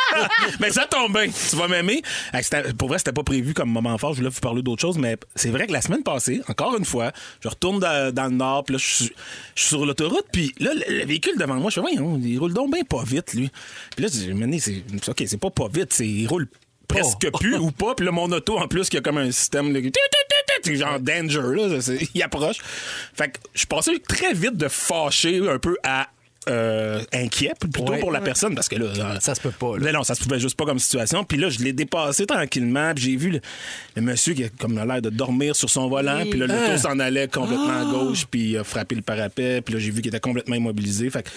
mais 0.60 0.70
ça 0.70 0.86
tombe 0.86 1.12
bien. 1.12 1.26
Tu 1.26 1.56
vas 1.56 1.68
m'aimer. 1.68 2.02
Ah, 2.32 2.38
Pour 2.78 2.88
vrai, 2.88 2.98
c'était 2.98 3.12
pas 3.12 3.22
prévu 3.22 3.54
comme 3.54 3.70
moment 3.70 3.96
fort. 3.98 4.12
Je 4.12 4.18
voulais 4.18 4.30
vous 4.30 4.40
parler 4.40 4.62
d'autre 4.62 4.82
chose, 4.82 4.98
mais 4.98 5.16
c'est 5.34 5.50
vrai 5.50 5.66
que 5.66 5.72
la 5.72 5.80
semaine 5.80 6.02
passée, 6.02 6.42
encore 6.48 6.76
une 6.76 6.84
fois, 6.84 7.12
je 7.40 7.48
retourne 7.48 7.80
dans, 7.80 8.14
dans 8.14 8.24
le 8.24 8.30
nord, 8.30 8.64
puis 8.64 8.74
là, 8.74 8.78
je 8.78 8.86
suis 8.86 9.12
je 9.54 9.62
suis 9.62 9.68
sur 9.68 9.86
l'autoroute, 9.86 10.26
puis 10.32 10.52
là, 10.60 10.70
le, 10.96 11.02
le 11.02 11.06
véhicule 11.06 11.36
devant 11.38 11.54
moi, 11.56 11.70
je 11.70 11.74
fais, 11.76 11.80
voyons, 11.80 12.20
il 12.22 12.38
roule 12.38 12.52
donc 12.54 12.72
bien 12.72 12.82
pas 12.84 13.04
vite, 13.04 13.34
lui. 13.34 13.50
Puis 13.94 14.04
là, 14.04 14.10
je 14.12 14.18
dis, 14.18 14.34
Mané, 14.34 14.58
c'est 14.58 14.82
OK, 15.08 15.22
c'est 15.26 15.40
pas 15.40 15.50
pas 15.50 15.68
vite, 15.68 15.92
c'est 15.92 16.06
il 16.06 16.26
roule 16.26 16.48
presque 16.88 17.28
plus 17.38 17.56
ou 17.58 17.70
pas. 17.70 17.94
Puis 17.94 18.06
là, 18.06 18.12
mon 18.12 18.30
auto, 18.30 18.58
en 18.58 18.68
plus, 18.68 18.88
qui 18.88 18.96
a 18.96 19.00
comme 19.00 19.18
un 19.18 19.30
système 19.30 19.72
qui- 20.62 20.76
genre 20.76 20.98
danger, 20.98 21.40
là, 21.54 21.78
il 22.14 22.22
approche. 22.22 22.56
Fait 23.14 23.28
que 23.28 23.38
je 23.52 23.58
suis 23.58 23.66
passé 23.66 23.98
très 24.06 24.32
vite 24.32 24.56
de 24.56 24.68
fâché 24.68 25.48
un 25.48 25.58
peu 25.58 25.76
à 25.84 26.08
euh, 26.48 27.02
inquiet 27.12 27.52
plutôt 27.58 27.84
Ouais. 27.90 27.98
pour 28.00 28.10
la 28.12 28.20
personne 28.20 28.54
parce 28.54 28.68
que 28.68 28.76
là 28.76 28.86
euh, 28.86 29.20
Ça 29.20 29.34
se 29.34 29.40
peut 29.40 29.50
pas, 29.50 29.76
là. 29.76 29.82
mais 29.84 29.92
non 29.92 30.02
ça 30.04 30.14
se 30.14 30.22
pouvait 30.22 30.38
juste 30.40 30.56
pas 30.56 30.64
comme 30.64 30.78
situation. 30.78 31.24
Puis 31.24 31.38
là 31.38 31.48
je 31.48 31.58
l'ai 31.60 31.72
dépassé 31.72 32.26
tranquillement 32.26 32.92
puis 32.94 33.04
j'ai 33.04 33.16
vu 33.16 33.30
le, 33.30 33.40
le 33.96 34.02
monsieur 34.02 34.34
qui 34.34 34.44
a 34.44 34.48
comme 34.58 34.76
l'air 34.76 35.02
de 35.02 35.10
dormir 35.10 35.54
sur 35.56 35.68
son 35.70 35.88
volant 35.88 36.22
puis 36.30 36.38
là 36.38 36.46
l'auto 36.46 36.76
s'en 36.78 36.98
allait 36.98 37.28
complètement 37.28 37.80
à 37.80 37.84
gauche 37.84 38.26
puis 38.30 38.50
il 38.50 38.58
a 38.58 38.64
frappé 38.64 38.94
le 38.94 39.02
parapet 39.02 39.60
puis 39.60 39.74
là 39.74 39.80
j'ai 39.80 39.90
vu 39.90 40.00
qu'il 40.02 40.08
était 40.08 40.20
complètement 40.20 40.54
immobilisé. 40.56 41.10
Fait 41.10 41.22
que 41.22 41.28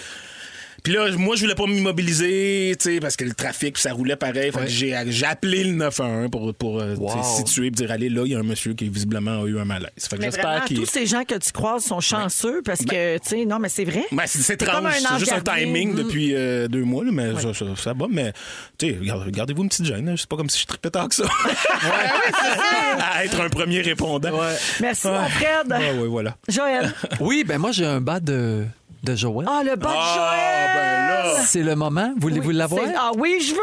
puis 0.82 0.92
là, 0.92 1.08
moi, 1.16 1.36
je 1.36 1.42
voulais 1.42 1.54
pas 1.54 1.66
m'immobiliser, 1.66 2.74
tu 2.78 2.94
sais, 2.94 3.00
parce 3.00 3.16
que 3.16 3.24
le 3.24 3.34
trafic, 3.34 3.74
puis 3.74 3.82
ça 3.82 3.92
roulait 3.92 4.16
pareil. 4.16 4.50
Fait 4.52 4.60
que 4.60 4.66
j'ai, 4.66 4.94
appelé 5.24 5.64
le 5.64 5.72
911 5.72 6.30
pour, 6.30 6.54
pour 6.54 6.80
euh, 6.80 6.94
Wow. 6.96 7.22
situer 7.36 7.66
et 7.68 7.70
dire, 7.70 7.90
allez, 7.90 8.08
là, 8.08 8.22
il 8.24 8.32
y 8.32 8.34
a 8.34 8.38
un 8.38 8.42
monsieur 8.42 8.74
qui, 8.74 8.88
visiblement, 8.88 9.42
a 9.42 9.46
eu 9.46 9.58
un 9.58 9.64
malaise. 9.64 9.90
Fait 9.98 10.16
que 10.16 10.20
Mais 10.20 10.26
j'espère 10.28 10.44
vraiment, 10.50 10.64
qu'il... 10.66 10.78
tous 10.78 10.86
ces 10.86 11.06
gens 11.06 11.24
que 11.24 11.34
tu 11.36 11.52
croises 11.52 11.84
sont 11.84 12.00
chanceux 12.00 12.62
parce 12.64 12.80
que, 12.84 13.16
tu 13.18 13.28
sais, 13.28 13.44
non, 13.44 13.58
mais 13.58 13.68
c'est 13.68 13.84
vrai. 13.84 14.04
Ben, 14.12 14.24
c'est, 14.26 14.54
étrange. 14.54 14.84
un 14.84 14.90
C'est 14.92 15.08
ange 15.12 15.18
juste 15.20 15.32
un 15.32 15.40
timing 15.40 15.92
Mm. 15.92 15.96
depuis 15.96 16.34
euh, 16.34 16.68
deux 16.68 16.84
mois, 16.84 17.04
là, 17.04 17.10
mais 17.12 17.32
ça, 17.40 17.54
ça, 17.54 17.64
ça 17.76 17.92
va. 17.92 18.06
Mais, 18.10 18.32
tu 18.78 18.90
sais, 18.90 18.96
regardez- 18.98 19.30
gardez-vous 19.30 19.62
une 19.62 19.68
petite 19.68 19.86
gêne. 19.86 20.08
hein. 20.08 20.14
C'est 20.16 20.28
pas 20.28 20.36
comme 20.36 20.50
si 20.50 20.60
je 20.60 20.66
tripais 20.66 20.90
tant 20.90 21.08
que 21.08 21.14
ça. 21.14 21.24
à 23.14 23.24
être 23.24 23.40
un 23.40 23.48
premier 23.48 23.80
répondant. 23.80 24.30
Merci, 24.80 25.06
mon 25.08 25.28
Fred. 25.28 25.68
Ouais, 25.70 26.06
voilà. 26.06 26.36
Joël. 26.48 26.92
Oui, 27.20 27.44
ben 27.46 27.58
moi, 27.58 27.72
j'ai 27.72 27.86
un 27.86 28.00
bas 28.00 28.20
de 28.20 28.64
de 29.02 29.14
Joël. 29.14 29.46
Ah, 29.50 29.62
le 29.64 29.76
bas 29.76 29.88
de 29.90 29.94
Ah, 29.96 30.14
Joël! 30.14 30.70
ben 30.74 31.34
là. 31.38 31.42
C'est 31.46 31.62
le 31.62 31.74
moment. 31.74 32.12
Voulez-vous 32.20 32.48
Oui, 32.50 32.54
l'avoir? 32.54 32.82
c'est- 32.84 32.94
Ah 32.98 33.10
oui, 33.16 33.38
je 33.40 33.52
veux! 33.54 33.60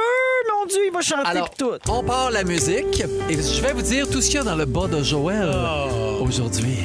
Mon 0.59 0.65
Dieu, 0.65 0.79
il 0.87 0.91
va 0.93 1.01
chanter 1.01 1.29
Alors, 1.29 1.49
pis 1.49 1.57
tout. 1.57 1.71
on 1.89 2.03
part 2.03 2.31
la 2.31 2.43
musique 2.43 3.03
et 3.29 3.33
je 3.33 3.61
vais 3.61 3.73
vous 3.73 3.81
dire 3.81 4.09
tout 4.09 4.21
ce 4.21 4.27
qu'il 4.27 4.35
y 4.35 4.39
a 4.39 4.43
dans 4.43 4.55
le 4.55 4.65
bas 4.65 4.87
de 4.87 5.03
Joël 5.03 5.49
aujourd'hui. 6.21 6.79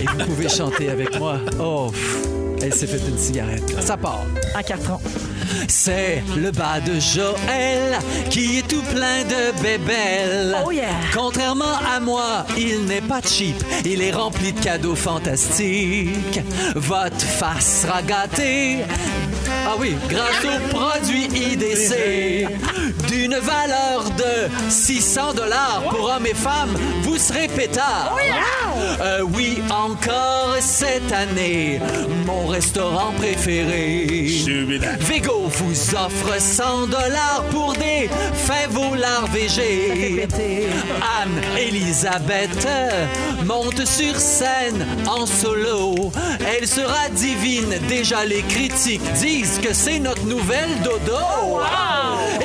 Et 0.00 0.04
vous 0.06 0.24
pouvez 0.26 0.48
chanter 0.48 0.90
avec 0.90 1.18
moi. 1.18 1.36
Oh, 1.60 1.88
pff, 1.90 2.28
elle 2.64 2.74
s'est 2.74 2.86
fait 2.86 3.00
une 3.08 3.18
cigarette. 3.18 3.74
Ça 3.80 3.96
part. 3.96 4.24
En 4.56 4.62
carton. 4.62 4.98
C'est 5.68 6.22
le 6.34 6.50
bas 6.50 6.80
de 6.80 6.98
Joël 6.98 7.98
qui 8.30 8.58
est 8.58 8.66
tout 8.66 8.82
plein 8.94 9.22
de 9.24 9.62
bébelles. 9.62 10.56
Oh 10.66 10.70
yeah. 10.70 10.86
Contrairement 11.14 11.76
à 11.94 12.00
moi, 12.00 12.46
il 12.56 12.86
n'est 12.86 13.02
pas 13.02 13.20
cheap. 13.20 13.62
Il 13.84 14.00
est 14.00 14.12
rempli 14.12 14.52
de 14.52 14.60
cadeaux 14.60 14.94
fantastiques. 14.94 16.40
Votre 16.74 17.20
face 17.20 17.82
sera 17.82 18.02
gâtée. 18.02 18.78
Ah 19.66 19.76
oui, 19.78 19.96
grâce 20.08 20.44
au 20.44 20.76
produit 20.76 21.24
IDC. 21.24 22.46
D'une 23.08 23.36
valeur 23.36 24.04
de 24.16 24.70
600 24.70 25.34
dollars 25.34 25.82
pour 25.90 26.10
hommes 26.10 26.26
et 26.26 26.34
femmes, 26.34 26.76
vous 27.02 27.16
serez 27.16 27.48
pétard. 27.48 28.16
Euh, 29.00 29.20
oui, 29.34 29.62
encore 29.70 30.56
cette 30.60 31.12
année, 31.12 31.80
mon 32.26 32.46
restaurant 32.46 33.12
préféré. 33.18 34.06
Vego 35.00 35.48
vous 35.48 35.94
offre 35.94 36.40
100 36.40 36.86
dollars 36.88 37.44
pour 37.50 37.72
des 37.74 38.08
fèves 38.34 38.74
lard 38.96 39.26
végé. 39.32 40.26
Anne-Elisabeth 41.22 42.66
monte 43.44 43.84
sur 43.86 44.16
scène 44.16 44.86
en 45.06 45.26
solo. 45.26 45.94
Elle 46.46 46.66
sera 46.66 47.08
divine. 47.10 47.74
Déjà, 47.88 48.24
les 48.24 48.42
critiques 48.42 49.12
disent 49.14 49.53
que 49.58 49.72
c'est 49.74 49.98
notre 49.98 50.24
nouvelle 50.24 50.80
dodo? 50.82 51.60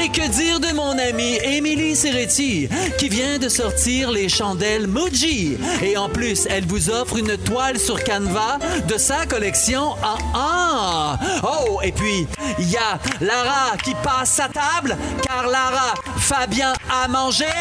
Et 0.02 0.10
que 0.10 0.28
dire 0.30 0.60
de 0.60 0.74
mon 0.74 0.98
amie 0.98 1.38
Émilie 1.44 1.96
Serretti, 1.96 2.70
qui 2.98 3.10
vient 3.10 3.38
de 3.38 3.50
sortir 3.50 4.12
les 4.12 4.30
chandelles 4.30 4.88
Muji? 4.88 5.58
Et 5.82 5.98
en 5.98 6.10
plus, 6.10 6.48
elle 6.50 6.66
vous 6.66 6.90
offre 6.90 7.18
une 7.18 7.38
toile 7.38 7.80
sur 7.80 8.04
Canva 8.04 8.60
de 8.88 8.98
sa 8.98 9.26
collection 9.26 9.92
en 10.04 10.38
un. 10.38 11.18
Oh, 11.44 11.80
et 11.84 11.92
puis, 11.92 12.28
il 12.60 12.70
y 12.70 12.78
a 12.78 13.00
Lara 13.22 13.78
qui 13.84 13.94
passe 14.04 14.40
à 14.40 14.50
table, 14.50 14.98
car 15.24 15.48
Lara, 15.48 15.94
Fabien 16.18 16.74
a 16.90 17.08
mangé. 17.08 17.46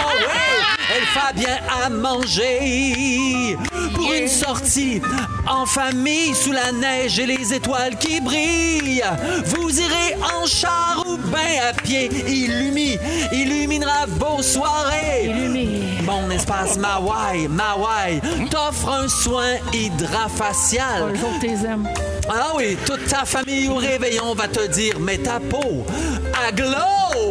Oh 0.00 0.10
oui, 0.20 0.64
elle 0.96 1.06
Fabien 1.06 1.58
a 1.84 1.88
mangé. 1.88 3.56
Pour 3.94 4.12
une 4.12 4.28
sortie 4.28 5.00
en 5.46 5.66
famille 5.66 6.34
sous 6.34 6.52
la 6.52 6.72
neige 6.72 7.18
et 7.18 7.26
les 7.26 7.52
étoiles 7.52 7.96
qui 7.98 8.20
brillent. 8.20 8.77
Vous 9.44 9.80
irez 9.80 10.14
en 10.34 10.46
char 10.46 11.04
ou 11.06 11.16
ben 11.16 11.38
à 11.68 11.72
pied. 11.72 12.06
Illumi, 12.06 12.98
illuminera 13.32 14.06
vos 14.06 14.42
soirées. 14.42 15.30
Mon 16.04 16.30
espace 16.30 16.78
Mawai, 16.78 17.48
Mawai 17.48 18.20
t'offre 18.50 18.88
un 18.90 19.08
soin 19.08 19.56
hydrafacial. 19.72 21.02
Autres, 21.12 21.38
t'es 21.40 21.66
aimes. 21.66 21.88
Ah 22.30 22.52
oui, 22.54 22.76
toute 22.84 23.06
ta 23.06 23.24
famille 23.24 23.68
au 23.68 23.76
réveillon 23.76 24.34
va 24.34 24.48
te 24.48 24.66
dire 24.66 24.98
mais 25.00 25.16
ta 25.18 25.40
peau 25.40 25.86
a 26.46 26.52
glow. 26.52 26.74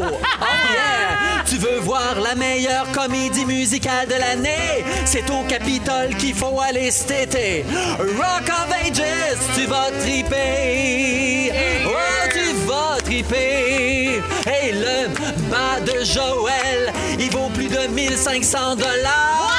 Oh 0.02 0.04
yeah! 0.42 1.44
Tu 1.46 1.58
veux 1.58 1.80
voir 1.80 2.20
la 2.22 2.34
meilleure 2.36 2.92
comédie 2.92 3.46
musicale 3.46 4.08
de 4.08 4.16
l'année? 4.16 4.84
C'est 5.06 5.30
au 5.30 5.44
Capitole 5.48 6.16
qu'il 6.18 6.34
faut 6.34 6.60
aller 6.60 6.90
cet 6.92 7.12
été. 7.12 7.64
Rock 8.00 8.50
of 8.50 8.74
Ages, 8.74 9.38
tu 9.56 9.66
vas 9.66 9.92
triper. 10.02 11.52
Oh, 11.86 12.30
tu 12.32 12.54
vas 12.68 12.98
triper. 13.04 14.22
Et 14.48 14.72
le 14.72 15.08
bas 15.50 15.80
de 15.86 16.04
Joël, 16.04 16.92
il 17.20 17.30
vaut 17.32 17.50
plus 17.54 17.68
de 17.68 17.88
1500 17.88 18.76
dollars. 18.76 19.57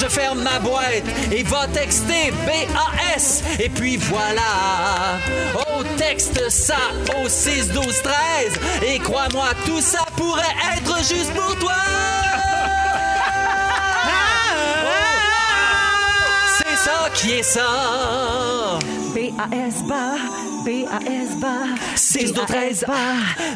Je 0.00 0.06
ferme 0.06 0.42
ma 0.42 0.60
boîte 0.60 1.02
et 1.32 1.42
va 1.42 1.66
texter 1.66 2.32
BAS. 2.46 3.42
Et 3.58 3.68
puis 3.68 3.96
voilà. 3.96 5.18
Oh, 5.56 5.82
texte 5.96 6.48
ça 6.48 6.76
au 7.20 7.28
6 7.28 7.70
12 7.72 8.02
13. 8.02 8.14
Et 8.86 8.98
crois-moi, 9.00 9.48
tout 9.66 9.80
ça 9.80 10.04
pourrait 10.16 10.42
être 10.76 10.98
juste 10.98 11.32
pour 11.34 11.58
toi. 11.58 11.72
C'est 16.58 16.76
ça 16.76 17.10
qui 17.14 17.32
est 17.32 17.42
ça. 17.42 18.78
B-A-S 19.14 19.82
bas, 19.82 20.14
B-A-S 20.64 21.36
bas. 21.40 21.78
6 21.96 22.32
12 22.32 22.46
13. 22.46 22.84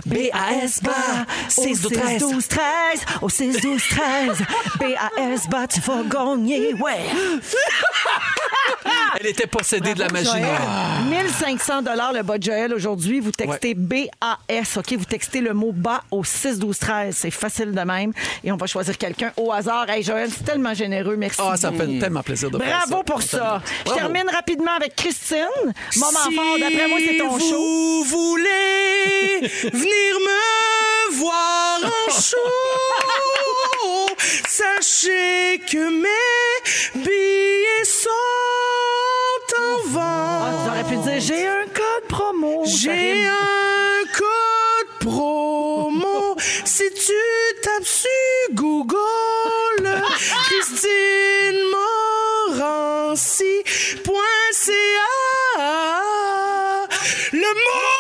B-A-S 0.07 0.81
bas. 0.83 1.27
6 1.49 1.81
12 1.83 1.93
13. 1.93 2.21
12 2.21 2.49
13. 2.49 3.05
Au 3.23 3.29
6 3.29 3.61
12 3.61 3.89
13. 3.89 4.39
B-A-S 4.79 5.49
bas, 5.49 5.67
tu 5.67 5.81
vas 5.81 6.03
gagner, 6.05 6.75
ouais. 6.75 7.01
Elle 9.21 9.27
était 9.27 9.47
possédée 9.47 9.95
de 9.95 10.01
la 10.01 10.09
magie 10.09 10.27
Joël, 10.27 10.43
noire. 10.43 11.03
1500 11.11 11.83
dollars 11.83 12.13
le 12.13 12.23
bas 12.23 12.39
de 12.39 12.43
Joël 12.43 12.73
aujourd'hui. 12.75 13.21
Vous 13.21 13.31
textez 13.31 13.75
B-A-S, 13.75 14.77
OK? 14.77 14.93
Vous 14.95 15.05
textez 15.05 15.41
le 15.41 15.53
mot 15.55 15.73
bas 15.73 16.03
au 16.11 16.25
6 16.25 16.59
12 16.59 16.79
13. 16.79 17.17
C'est 17.17 17.31
facile 17.31 17.73
de 17.73 17.81
même. 17.81 18.13
Et 18.45 18.51
on 18.53 18.57
va 18.57 18.67
choisir 18.67 18.97
quelqu'un 18.99 19.33
au 19.37 19.53
hasard. 19.53 19.89
Hey, 19.91 20.03
Joël, 20.03 20.31
c'est 20.31 20.45
tellement 20.45 20.75
généreux. 20.75 21.17
Merci. 21.17 21.41
Ah, 21.43 21.57
ça 21.57 21.71
me 21.71 21.79
fait 21.79 21.99
tellement 21.99 22.23
plaisir 22.23 22.51
de 22.51 22.59
faire 22.59 22.81
ça. 22.81 22.87
Bravo 22.87 23.03
pour 23.03 23.23
ça. 23.23 23.63
Je 23.81 23.85
Bravo. 23.91 23.99
termine 24.01 24.31
rapidement 24.31 24.73
avec 24.77 24.97
Christine. 24.97 25.39
Moment 25.97 26.19
Si 26.29 26.35
fort, 26.35 26.59
d'après 26.59 26.89
moi, 26.89 26.99
c'est 27.07 27.17
ton 27.19 27.39
show. 27.39 28.05
vous 28.05 28.05
voulez 28.05 29.41
venir 29.73 30.15
me 30.21 31.15
voir 31.17 31.81
en 31.85 32.11
show, 32.11 32.37
sachez 34.49 35.61
que 35.71 35.89
mes 36.03 37.03
billets 37.03 37.85
sont 37.85 38.09
Ah, 39.99 40.51
vente. 40.51 40.65
tu 40.65 40.69
aurais 40.71 40.85
pu 40.85 40.97
dire, 40.97 41.21
j'ai 41.21 41.47
un 41.47 41.67
code 41.67 42.09
promo. 42.09 42.65
J'ai 42.67 43.27
un 43.27 44.05
code 44.17 44.93
promo. 45.01 46.37
si 46.65 46.91
tu 46.93 47.13
tapes 47.63 47.85
sur 47.85 48.55
Google, 48.55 48.99
Christine 50.47 51.61
Morancy.ca. 52.59 53.63
Le 57.33 57.39
monde 57.39 57.92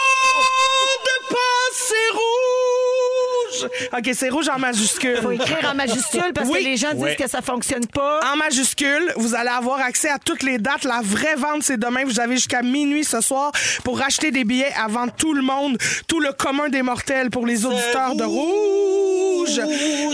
rouge. 3.62 3.88
OK, 3.98 4.10
c'est 4.14 4.28
rouge 4.28 4.48
en 4.48 4.58
majuscule. 4.58 5.18
faut 5.22 5.30
écrire 5.32 5.70
en 5.70 5.74
majuscule 5.74 6.32
parce 6.34 6.48
Oui. 6.48 6.60
que 6.60 6.64
les 6.64 6.76
gens 6.76 6.92
disent 6.92 7.02
Ouais. 7.02 7.16
que 7.16 7.28
ça 7.28 7.40
fonctionne 7.42 7.86
pas. 7.86 8.20
En 8.32 8.36
majuscule, 8.36 9.12
vous 9.16 9.34
allez 9.34 9.50
avoir 9.50 9.80
accès 9.80 10.08
à 10.10 10.18
toutes 10.18 10.42
les 10.42 10.58
dates. 10.58 10.84
La 10.84 11.00
vraie 11.02 11.34
vente, 11.36 11.62
c'est 11.62 11.76
demain. 11.78 12.04
Vous 12.04 12.20
avez 12.20 12.36
jusqu'à 12.36 12.62
minuit 12.62 13.04
ce 13.04 13.20
soir 13.20 13.52
pour 13.84 13.98
racheter 13.98 14.30
des 14.30 14.44
billets 14.44 14.72
avant 14.82 15.08
tout 15.08 15.32
le 15.34 15.42
monde, 15.42 15.76
tout 16.06 16.20
le 16.20 16.32
commun 16.32 16.68
des 16.68 16.82
mortels 16.82 17.30
pour 17.30 17.46
les 17.46 17.64
auditeurs 17.66 18.14
de 18.16 18.24
Rouge. 18.24 19.58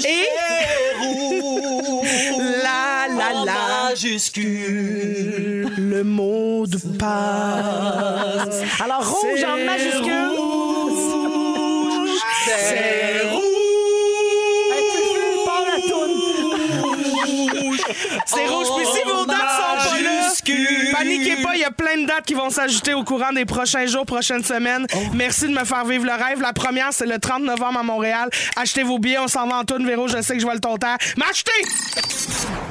Et 0.05 0.25
la 2.63 3.07
la 3.09 3.45
la 3.45 3.55
majuscule. 3.91 5.69
le 5.77 6.03
mot 6.05 6.67
de 6.67 6.79
passe. 6.99 8.63
Alors, 8.83 9.07
rouge 9.09 9.45
en 9.45 9.57
majuscule. 9.65 10.29
C'est 12.57 13.29
rouge. 13.29 13.43
Hey, 14.73 14.83
Fufu, 14.93 15.21
part 15.45 15.65
la 15.67 15.79
toune. 15.83 16.17
C'est 18.25 18.47
rouge. 18.47 18.69
Puis 18.77 18.87
si 18.87 19.03
vos 19.05 19.18
paniquez 20.99 21.43
pas, 21.43 21.55
il 21.55 21.61
y 21.61 21.65
a 21.65 21.71
plein 21.71 22.01
de 22.03 22.07
dates 22.07 22.27
qui 22.27 22.35
vont 22.35 22.51
s'ajouter 22.51 22.95
au 22.95 23.05
courant 23.05 23.33
des 23.33 23.45
prochains 23.45 23.87
jours, 23.87 24.07
prochaines 24.07 24.45
semaines. 24.45 24.87
Merci 25.15 25.47
de 25.47 25.53
me 25.53 25.65
faire 25.65 25.85
vivre 25.85 26.05
le 26.05 26.13
rêve. 26.13 26.41
La 26.41 26.53
première, 26.53 26.93
c'est 26.93 27.07
le 27.07 27.19
30 27.19 27.43
novembre 27.43 27.79
à 27.81 27.83
Montréal. 27.83 28.31
Achetez 28.57 28.83
vos 28.83 28.99
billets, 28.99 29.19
on 29.19 29.29
s'en 29.29 29.47
va 29.47 29.57
en 29.57 29.65
tourne, 29.65 29.87
Véro, 29.87 30.09
je 30.09 30.21
sais 30.23 30.35
que 30.35 30.41
je 30.41 30.45
vois 30.45 30.55
le 30.55 30.61
ton 30.61 30.77
terre. 30.77 30.97
M'achetez! 31.17 31.51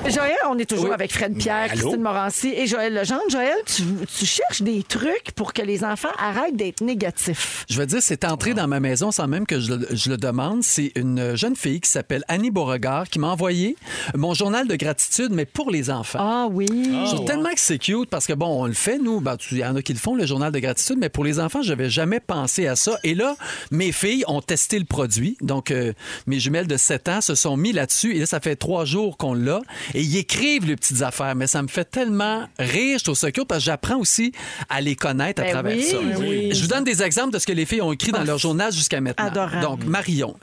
Joël, 0.09 0.35
on 0.49 0.57
est 0.57 0.65
toujours 0.69 0.93
avec 0.93 1.11
Fred 1.11 1.37
Pierre, 1.37 1.67
Christine 1.67 2.01
Morancy 2.01 2.53
et 2.55 2.65
Joël 2.65 2.93
Legendre. 2.93 3.23
Joël, 3.29 3.57
tu, 3.65 3.83
tu 4.17 4.25
cherches 4.25 4.61
des 4.61 4.83
trucs 4.83 5.31
pour 5.35 5.51
que 5.53 5.61
les 5.61 5.83
enfants 5.83 6.07
arrêtent 6.17 6.55
d'être 6.55 6.81
négatifs. 6.81 7.65
Je 7.69 7.77
veux 7.77 7.85
dire, 7.85 8.01
c'est 8.01 8.23
entré 8.23 8.53
dans 8.53 8.67
ma 8.67 8.79
maison 8.79 9.11
sans 9.11 9.27
même 9.27 9.45
que 9.45 9.59
je 9.59 9.73
le, 9.73 9.87
je 9.91 10.09
le 10.09 10.17
demande. 10.17 10.63
C'est 10.63 10.91
une 10.95 11.35
jeune 11.35 11.55
fille 11.55 11.81
qui 11.81 11.89
s'appelle 11.89 12.23
Annie 12.27 12.51
Beauregard 12.51 13.09
qui 13.09 13.19
m'a 13.19 13.27
envoyé 13.27 13.75
mon 14.15 14.33
journal 14.33 14.67
de 14.67 14.75
gratitude, 14.75 15.31
mais 15.31 15.45
pour 15.45 15.71
les 15.71 15.89
enfants. 15.89 16.19
Ah 16.21 16.47
oui. 16.49 16.67
Je 16.71 17.15
trouve 17.15 17.25
tellement 17.25 17.49
que 17.49 17.59
c'est 17.59 17.77
cute 17.77 18.09
parce 18.17 18.25
que, 18.25 18.33
bon, 18.33 18.63
on 18.63 18.65
le 18.65 18.73
fait, 18.73 18.97
nous. 18.97 19.21
Ben, 19.21 19.37
il 19.51 19.59
y 19.59 19.63
en 19.63 19.75
a 19.75 19.83
qui 19.83 19.93
le 19.93 19.99
font, 19.99 20.15
le 20.15 20.25
journal 20.25 20.51
de 20.51 20.57
gratitude, 20.57 20.95
mais 20.97 21.07
pour 21.07 21.23
les 21.23 21.39
enfants, 21.39 21.61
je 21.61 21.69
n'avais 21.69 21.87
jamais 21.87 22.19
pensé 22.19 22.65
à 22.65 22.75
ça. 22.75 22.97
Et 23.03 23.13
là, 23.13 23.35
mes 23.69 23.91
filles 23.91 24.23
ont 24.27 24.41
testé 24.41 24.79
le 24.79 24.85
produit. 24.85 25.37
Donc, 25.41 25.69
euh, 25.69 25.93
mes 26.25 26.39
jumelles 26.39 26.65
de 26.65 26.77
7 26.77 27.09
ans 27.09 27.21
se 27.21 27.35
sont 27.35 27.57
mis 27.57 27.73
là-dessus. 27.73 28.15
Et 28.15 28.19
là, 28.21 28.25
ça 28.25 28.39
fait 28.39 28.55
trois 28.55 28.85
jours 28.85 29.17
qu'on 29.17 29.35
l'a. 29.35 29.61
Et 29.93 30.01
ils 30.01 30.17
écrivent 30.17 30.65
les 30.65 30.75
petites 30.75 31.03
affaires. 31.03 31.35
Mais 31.35 31.45
ça 31.45 31.61
me 31.61 31.67
fait 31.67 31.85
tellement 31.85 32.47
rire. 32.57 32.97
Je 32.97 33.03
trouve 33.03 33.15
ça 33.15 33.31
cute 33.31 33.47
parce 33.47 33.59
que 33.59 33.65
j'apprends 33.65 33.97
aussi 33.97 34.31
à 34.67 34.81
les 34.81 34.95
connaître 34.95 35.39
à 35.43 35.45
Ben 35.45 35.51
travers 35.51 35.77
oui, 35.77 35.83
ça. 35.83 35.97
ben 35.99 36.17
oui. 36.19 36.49
Je 36.55 36.61
vous 36.63 36.69
donne 36.69 36.85
des 36.85 37.03
exemples 37.03 37.33
de 37.33 37.37
ce 37.37 37.45
que 37.45 37.53
les 37.53 37.67
filles 37.67 37.83
ont 37.83 37.91
écrit 37.91 38.11
dans 38.11 38.23
leur 38.23 38.39
journal 38.39 38.73
jusqu'à 38.73 38.99
maintenant. 38.99 39.27
Adorable. 39.27 39.61
Donc, 39.61 39.85
Marion, 39.85 40.35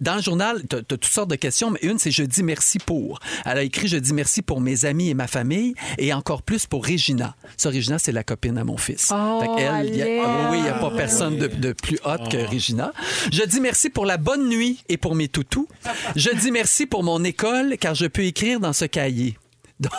dans 0.00 0.16
le 0.16 0.22
journal, 0.22 0.62
tu 0.68 0.74
as, 0.74 0.82
toutes 0.82 1.04
sortes 1.04 1.30
de 1.30 1.36
questions, 1.36 1.70
mais 1.70 1.78
une, 1.82 2.00
c'est 2.00 2.10
je 2.10 2.24
dis 2.24 2.42
merci 2.42 2.80
pour. 2.80 3.20
Elle 3.44 3.58
a 3.58 3.62
écrit 3.62 3.86
je 3.86 3.98
dis 3.98 4.14
merci 4.14 4.42
pour 4.42 4.60
mes 4.60 4.84
amis 4.84 5.10
et 5.10 5.14
ma 5.14 5.28
famille 5.28 5.74
et 5.98 6.12
encore 6.12 6.42
plus 6.42 6.66
pour 6.66 6.84
Régina. 6.84 7.19
Ça, 7.56 7.70
Régina, 7.70 7.98
c'est 7.98 8.12
la 8.12 8.24
copine 8.24 8.56
à 8.58 8.64
mon 8.64 8.76
fils. 8.76 9.10
Oh, 9.14 9.40
Fait 9.40 9.46
qu'elle, 9.62 9.86
il 9.88 9.96
y 9.96 10.02
a- 10.02 10.04
allez. 10.04 10.22
ah 10.24 10.48
oui, 10.50 10.58
il 10.58 10.62
n'y 10.62 10.68
a 10.68 10.74
pas 10.74 10.90
personne 10.90 11.36
de, 11.36 11.46
de 11.46 11.72
plus 11.72 11.98
hot 12.04 12.28
que 12.30 12.36
Régina. 12.36 12.92
Je 13.32 13.42
dis 13.44 13.60
merci 13.60 13.90
pour 13.90 14.06
la 14.06 14.16
bonne 14.16 14.48
nuit 14.48 14.82
et 14.88 14.96
pour 14.96 15.14
mes 15.14 15.28
toutous. 15.28 15.68
Je 16.16 16.30
dis 16.30 16.50
merci 16.50 16.86
pour 16.86 17.02
mon 17.02 17.22
école 17.24 17.76
car 17.78 17.94
je 17.94 18.06
peux 18.06 18.24
écrire 18.24 18.60
dans 18.60 18.72
ce 18.72 18.84
cahier. 18.84 19.36
Donc, 19.80 19.92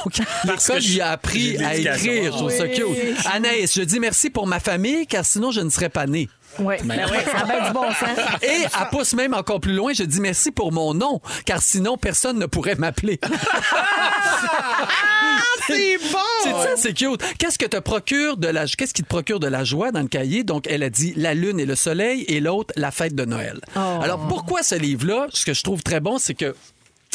Parce 0.46 0.68
l'école 0.68 0.84
lui 0.84 1.02
a 1.02 1.10
appris 1.10 1.58
à 1.64 1.76
écrire. 1.76 2.24
Je 2.26 2.30
trouve 2.30 2.52
ça 2.52 2.66
Oui. 2.66 2.72
cute. 2.76 3.26
Anaïs, 3.34 3.74
je 3.76 3.82
dis 3.82 4.00
merci 4.00 4.30
pour 4.30 4.46
ma 4.46 4.60
famille 4.60 5.08
car 5.08 5.26
sinon 5.26 5.50
je 5.52 5.62
ne 5.62 5.70
serais 5.72 5.90
pas 5.90 6.06
née. 6.06 6.30
Oui, 6.60 6.76
ben 6.84 7.06
oui, 7.12 7.18
ça 7.26 7.40
a 7.40 7.46
bien 7.46 7.68
du 7.68 7.74
bon 7.74 7.90
sens. 7.92 8.18
Et 8.42 8.48
elle 8.64 8.90
pousse 8.90 9.14
même 9.14 9.34
encore 9.34 9.60
plus 9.60 9.74
loin. 9.74 9.94
Je 9.94 10.04
dis 10.04 10.20
merci 10.20 10.52
pour 10.52 10.72
mon 10.72 10.94
nom, 10.94 11.22
car 11.46 11.62
sinon 11.62 11.98
personne 11.98 12.40
ne 12.40 12.46
pourrait 12.46 12.76
m'appeler. 12.76 13.20
C'est 15.68 15.98
bon! 15.98 16.18
C'est 16.44 16.52
ça, 16.52 16.70
c'est 16.76 16.94
cute. 16.94 17.22
Qu'est-ce 17.38 17.60
que 17.60 17.66
te 17.66 17.78
procure 17.78 18.38
de 18.38 18.48
la, 18.48 18.66
qu'est-ce 18.66 18.94
qui 18.94 19.04
te 19.04 19.08
procure 19.08 19.40
de 19.40 19.48
la 19.48 19.64
joie 19.64 19.92
dans 19.92 20.02
le 20.02 20.08
cahier? 20.08 20.44
Donc, 20.44 20.66
elle 20.68 20.82
a 20.82 20.90
dit 20.90 21.14
la 21.16 21.36
lune 21.36 21.60
et 21.60 21.66
le 21.66 21.76
soleil, 21.76 22.26
et 22.28 22.40
l'autre 22.40 22.74
la 22.76 22.90
fête 22.90 23.14
de 23.14 23.26
Noël. 23.26 23.60
Alors, 23.76 24.28
pourquoi 24.28 24.64
ce 24.64 24.76
livre-là? 24.76 25.28
Ce 25.30 25.46
que 25.46 25.54
je 25.54 25.64
trouve 25.64 25.84
très 25.84 26.00
bon, 26.00 26.18
c'est 26.18 26.34
que 26.34 26.56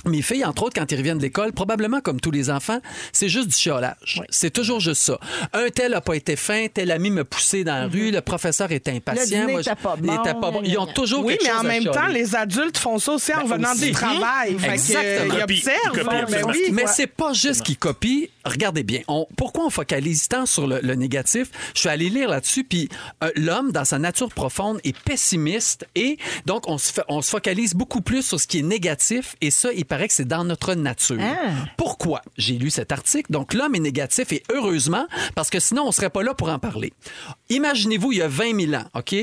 mes 0.08 0.22
filles, 0.22 0.44
entre 0.44 0.64
autres, 0.64 0.78
quand 0.80 0.90
ils 0.90 0.96
reviennent 0.96 1.18
de 1.18 1.22
l'école, 1.22 1.52
probablement 1.52 2.00
comme 2.00 2.20
tous 2.20 2.30
les 2.30 2.50
enfants, 2.50 2.80
c'est 3.12 3.28
juste 3.28 3.48
du 3.48 3.54
chiolage. 3.54 4.22
C'est 4.30 4.50
toujours 4.52 4.80
juste 4.80 5.02
ça. 5.02 5.18
Un 5.52 5.68
tel 5.70 5.94
a 5.94 6.00
pas 6.00 6.14
été 6.14 6.36
fin, 6.36 6.66
tel 6.72 6.90
ami 6.90 7.10
me 7.10 7.24
poussé 7.24 7.64
dans 7.64 7.74
la 7.74 7.86
rue, 7.88 8.10
le 8.10 8.20
professeur 8.20 8.70
est 8.72 8.88
impatient. 8.88 9.22
Le 9.22 9.26
dîner 9.28 9.52
moi, 9.52 9.62
je- 9.62 9.70
pas 9.82 9.96
il 9.98 10.02
bon, 10.06 10.20
était 10.22 10.34
pas 10.34 10.50
bon. 10.50 10.62
Ils 10.64 10.78
ont 10.78 10.86
toujours 10.86 11.24
Oui, 11.24 11.32
quelque 11.36 11.44
mais 11.44 11.50
chose 11.50 11.58
en 11.58 11.60
à 11.60 11.68
même 11.68 11.82
chialer. 11.82 11.96
temps, 11.96 12.06
les 12.06 12.34
adultes 12.36 12.78
font 12.78 12.98
ça 12.98 13.12
aussi 13.12 13.34
en 13.34 13.42
revenant 13.42 13.72
aussi. 13.72 13.86
du 13.86 13.92
travail. 13.92 14.56
Que, 14.56 14.64
Exactement. 14.70 15.04
euh, 15.04 15.24
Ils 15.26 15.40
Copie, 15.40 15.54
observent. 15.66 15.92
copie, 15.92 16.04
Ben 16.06 16.22
absolument. 16.22 16.48
oui, 16.52 16.70
Mais 16.72 16.86
c'est 16.86 17.06
pas 17.06 17.32
juste 17.32 17.62
qu'ils 17.62 17.76
copient. 17.78 18.26
Regardez 18.44 18.82
bien. 18.84 19.00
On- 19.08 19.26
pourquoi 19.36 19.64
on 19.66 19.70
focalise 19.70 20.28
tant 20.28 20.46
sur 20.46 20.66
le, 20.66 20.78
le 20.82 20.94
négatif? 20.94 21.48
Je 21.74 21.80
suis 21.80 21.88
allé 21.88 22.08
lire 22.08 22.28
là-dessus, 22.28 22.62
puis 22.64 22.88
euh, 23.24 23.30
l'homme, 23.34 23.72
dans 23.72 23.84
sa 23.84 23.98
nature 23.98 24.28
profonde, 24.28 24.78
est 24.84 24.96
pessimiste 24.96 25.86
et 25.96 26.16
donc 26.46 26.68
on 26.68 26.78
se, 26.78 26.92
on 27.08 27.22
se 27.22 27.30
focalise 27.30 27.74
beaucoup 27.74 28.00
plus 28.00 28.22
sur 28.22 28.40
ce 28.40 28.46
qui 28.46 28.60
est 28.60 28.62
négatif 28.62 29.34
et 29.40 29.50
ça, 29.50 29.72
il 29.72 29.84
paraît 29.96 30.08
que 30.08 30.14
c'est 30.14 30.28
dans 30.28 30.44
notre 30.44 30.74
nature. 30.74 31.16
Ah. 31.20 31.64
Pourquoi? 31.78 32.20
J'ai 32.36 32.58
lu 32.58 32.68
cet 32.68 32.92
article? 32.92 33.32
Donc 33.32 33.54
l'homme 33.54 33.74
est 33.74 33.80
négatif 33.80 34.30
et 34.30 34.42
heureusement, 34.52 35.06
parce 35.34 35.48
que 35.48 35.58
sinon 35.58 35.84
on 35.86 35.92
serait 35.92 36.10
pas 36.10 36.22
là 36.22 36.34
pour 36.34 36.50
en 36.50 36.58
parler. 36.58 36.92
Imaginez-vous, 37.48 38.12
il 38.12 38.18
y 38.18 38.22
a 38.22 38.28
20 38.28 38.60
000 38.60 38.74
ans, 38.74 38.84
OK? 38.94 39.14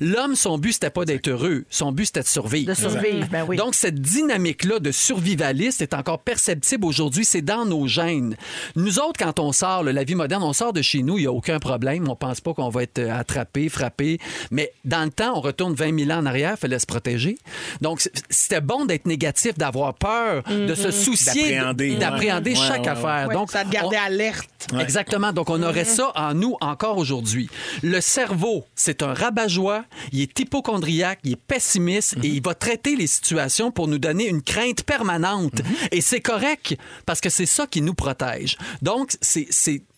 L'homme, 0.00 0.36
son 0.36 0.58
but, 0.58 0.74
c'était 0.74 0.90
pas 0.90 1.04
d'être 1.04 1.28
heureux. 1.28 1.64
Son 1.70 1.90
but, 1.92 2.06
c'était 2.06 2.20
de 2.20 2.26
survivre. 2.26 2.68
De 2.68 2.74
survivre, 2.74 3.26
ben 3.30 3.44
oui. 3.48 3.56
Donc, 3.56 3.74
cette 3.74 4.00
dynamique-là 4.00 4.78
de 4.78 4.92
survivaliste 4.92 5.80
est 5.80 5.94
encore 5.94 6.20
perceptible 6.20 6.84
aujourd'hui. 6.84 7.24
C'est 7.24 7.42
dans 7.42 7.64
nos 7.64 7.86
gènes. 7.86 8.36
Nous 8.76 8.98
autres, 8.98 9.18
quand 9.18 9.40
on 9.40 9.52
sort, 9.52 9.82
là, 9.82 9.92
la 9.92 10.04
vie 10.04 10.14
moderne, 10.14 10.42
on 10.42 10.52
sort 10.52 10.74
de 10.74 10.82
chez 10.82 11.02
nous, 11.02 11.16
il 11.16 11.22
n'y 11.22 11.26
a 11.26 11.32
aucun 11.32 11.58
problème. 11.58 12.06
On 12.08 12.16
pense 12.16 12.40
pas 12.40 12.52
qu'on 12.52 12.68
va 12.68 12.82
être 12.82 12.98
euh, 12.98 13.18
attrapé, 13.18 13.68
frappé. 13.68 14.18
Mais 14.50 14.72
dans 14.84 15.04
le 15.04 15.10
temps, 15.10 15.36
on 15.36 15.40
retourne 15.40 15.74
20 15.74 15.98
000 16.04 16.10
ans 16.10 16.22
en 16.22 16.26
arrière, 16.26 16.52
il 16.56 16.60
fallait 16.60 16.78
se 16.78 16.86
protéger. 16.86 17.38
Donc, 17.80 18.06
c'était 18.28 18.60
bon 18.60 18.84
d'être 18.84 19.06
négatif, 19.06 19.56
d'avoir 19.56 19.94
peur, 19.94 20.19
de 20.48 20.74
se 20.74 20.90
soucier, 20.90 21.58
D'appréhender. 21.98 22.54
chaque 22.54 22.70
Ouais, 22.80 22.80
ouais, 22.80 22.88
affaire. 22.88 23.28
Ouais, 23.28 23.34
Donc, 23.34 23.50
ça 23.50 23.64
te 23.64 23.70
gardait 23.70 23.96
on- 23.98 24.04
alerte. 24.06 24.46
Exactement. 24.78 25.32
Donc, 25.32 25.50
on 25.50 25.62
aurait 25.62 25.84
ça 25.84 26.12
en 26.14 26.34
nous 26.34 26.56
encore 26.60 26.98
aujourd'hui. 26.98 27.48
Le 27.82 28.00
cerveau, 28.00 28.64
c'est 28.74 29.02
un 29.02 29.14
rabat-joie. 29.14 29.84
Il 30.12 30.20
est 30.22 30.38
hypochondriaque, 30.38 31.20
il 31.24 31.32
est 31.32 31.36
pessimiste 31.36 32.16
et 32.22 32.28
il 32.28 32.42
va 32.42 32.54
traiter 32.54 32.96
les 32.96 33.06
situations 33.06 33.70
pour 33.70 33.88
nous 33.88 33.98
donner 33.98 34.28
une 34.28 34.42
crainte 34.42 34.82
permanente. 34.82 35.60
Et 35.92 36.00
c'est 36.00 36.20
correct 36.20 36.76
parce 37.06 37.20
que 37.20 37.30
c'est 37.30 37.46
ça 37.46 37.66
qui 37.66 37.82
nous 37.82 37.94
protège. 37.94 38.56
Donc, 38.82 39.12
c'est. 39.20 39.48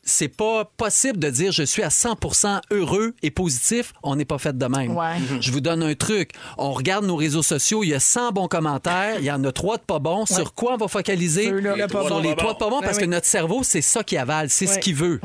C'est 0.02 0.28
pas 0.28 0.64
possible 0.76 1.18
de 1.18 1.30
dire 1.30 1.52
je 1.52 1.62
suis 1.62 1.82
à 1.82 1.88
100% 1.88 2.60
heureux 2.70 3.14
et 3.22 3.30
positif. 3.30 3.92
On 4.02 4.16
n'est 4.16 4.24
pas 4.24 4.38
fait 4.38 4.56
de 4.56 4.66
même. 4.66 4.96
Ouais. 4.96 5.16
Je 5.40 5.52
vous 5.52 5.60
donne 5.60 5.82
un 5.82 5.94
truc. 5.94 6.32
On 6.58 6.72
regarde 6.72 7.04
nos 7.04 7.16
réseaux 7.16 7.42
sociaux, 7.42 7.84
il 7.84 7.90
y 7.90 7.94
a 7.94 8.00
100 8.00 8.32
bons 8.32 8.48
commentaires, 8.48 9.16
il 9.18 9.24
y 9.24 9.30
en 9.30 9.42
a 9.44 9.52
trois 9.52 9.76
de 9.76 9.82
pas 9.82 9.98
bons. 9.98 10.26
Sur 10.26 10.54
quoi 10.54 10.74
on 10.74 10.76
va 10.76 10.88
focaliser? 10.88 11.48
Ceux-là. 11.48 11.76
Le 11.76 11.86
pas 11.86 12.06
Sur 12.06 12.20
les 12.20 12.34
trois 12.34 12.54
de 12.54 12.58
pas 12.58 12.68
bons 12.70 12.80
parce 12.80 12.98
que 12.98 13.04
notre 13.04 13.26
cerveau, 13.26 13.62
c'est 13.62 13.82
ça 13.82 14.02
qui 14.02 14.16
avale, 14.16 14.50
c'est 14.50 14.66
ce 14.66 14.78
qu'il 14.78 14.94
veut. 14.94 15.20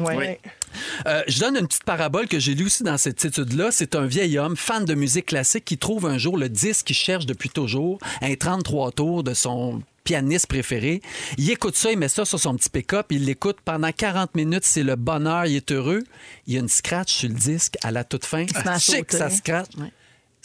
Euh, 1.06 1.24
je 1.28 1.40
donne 1.40 1.58
une 1.58 1.68
petite 1.68 1.84
parabole 1.84 2.28
que 2.28 2.40
j'ai 2.40 2.54
lue 2.54 2.66
aussi 2.66 2.84
dans 2.84 2.98
cette 2.98 3.24
étude-là. 3.24 3.70
C'est 3.72 3.96
un 3.96 4.06
vieil 4.06 4.38
homme, 4.38 4.56
fan 4.56 4.86
de 4.86 4.94
musique 4.94 5.28
classique, 5.28 5.66
qui 5.66 5.78
trouve 5.78 6.06
un 6.06 6.18
jour 6.18 6.38
le 6.38 6.50
disque 6.50 6.88
qu'il 6.88 6.96
cherche 6.96 7.26
depuis 7.26 7.50
toujours, 7.50 8.00
un 8.22 8.36
33 8.36 8.92
tours 8.92 9.24
de 9.24 9.34
son 9.34 9.82
pianiste 10.04 10.48
préféré. 10.48 11.02
Il 11.38 11.50
écoute 11.52 11.76
ça, 11.76 11.92
il 11.92 11.98
met 11.98 12.08
ça 12.08 12.24
sur 12.24 12.40
son 12.40 12.56
petit 12.56 12.70
pick-up, 12.70 13.08
il 13.10 13.26
l'écoute 13.26 13.58
pendant 13.66 13.92
40 13.92 14.36
minutes, 14.36 14.64
c'est 14.64 14.84
le 14.84 14.96
bonheur, 14.96 15.46
il 15.46 15.58
est 15.58 15.72
heureux. 15.72 16.04
Il 16.48 16.54
y 16.54 16.58
a 16.58 16.62
une 16.62 16.70
scratch 16.70 17.12
sur 17.12 17.30
le 17.30 17.36
disque 17.36 17.76
à 17.84 17.92
la 17.92 18.06
toute 18.06 18.26
fin. 18.26 18.46
sauter. 18.80 19.18
ça 19.18 19.30
scratch. 19.30 19.68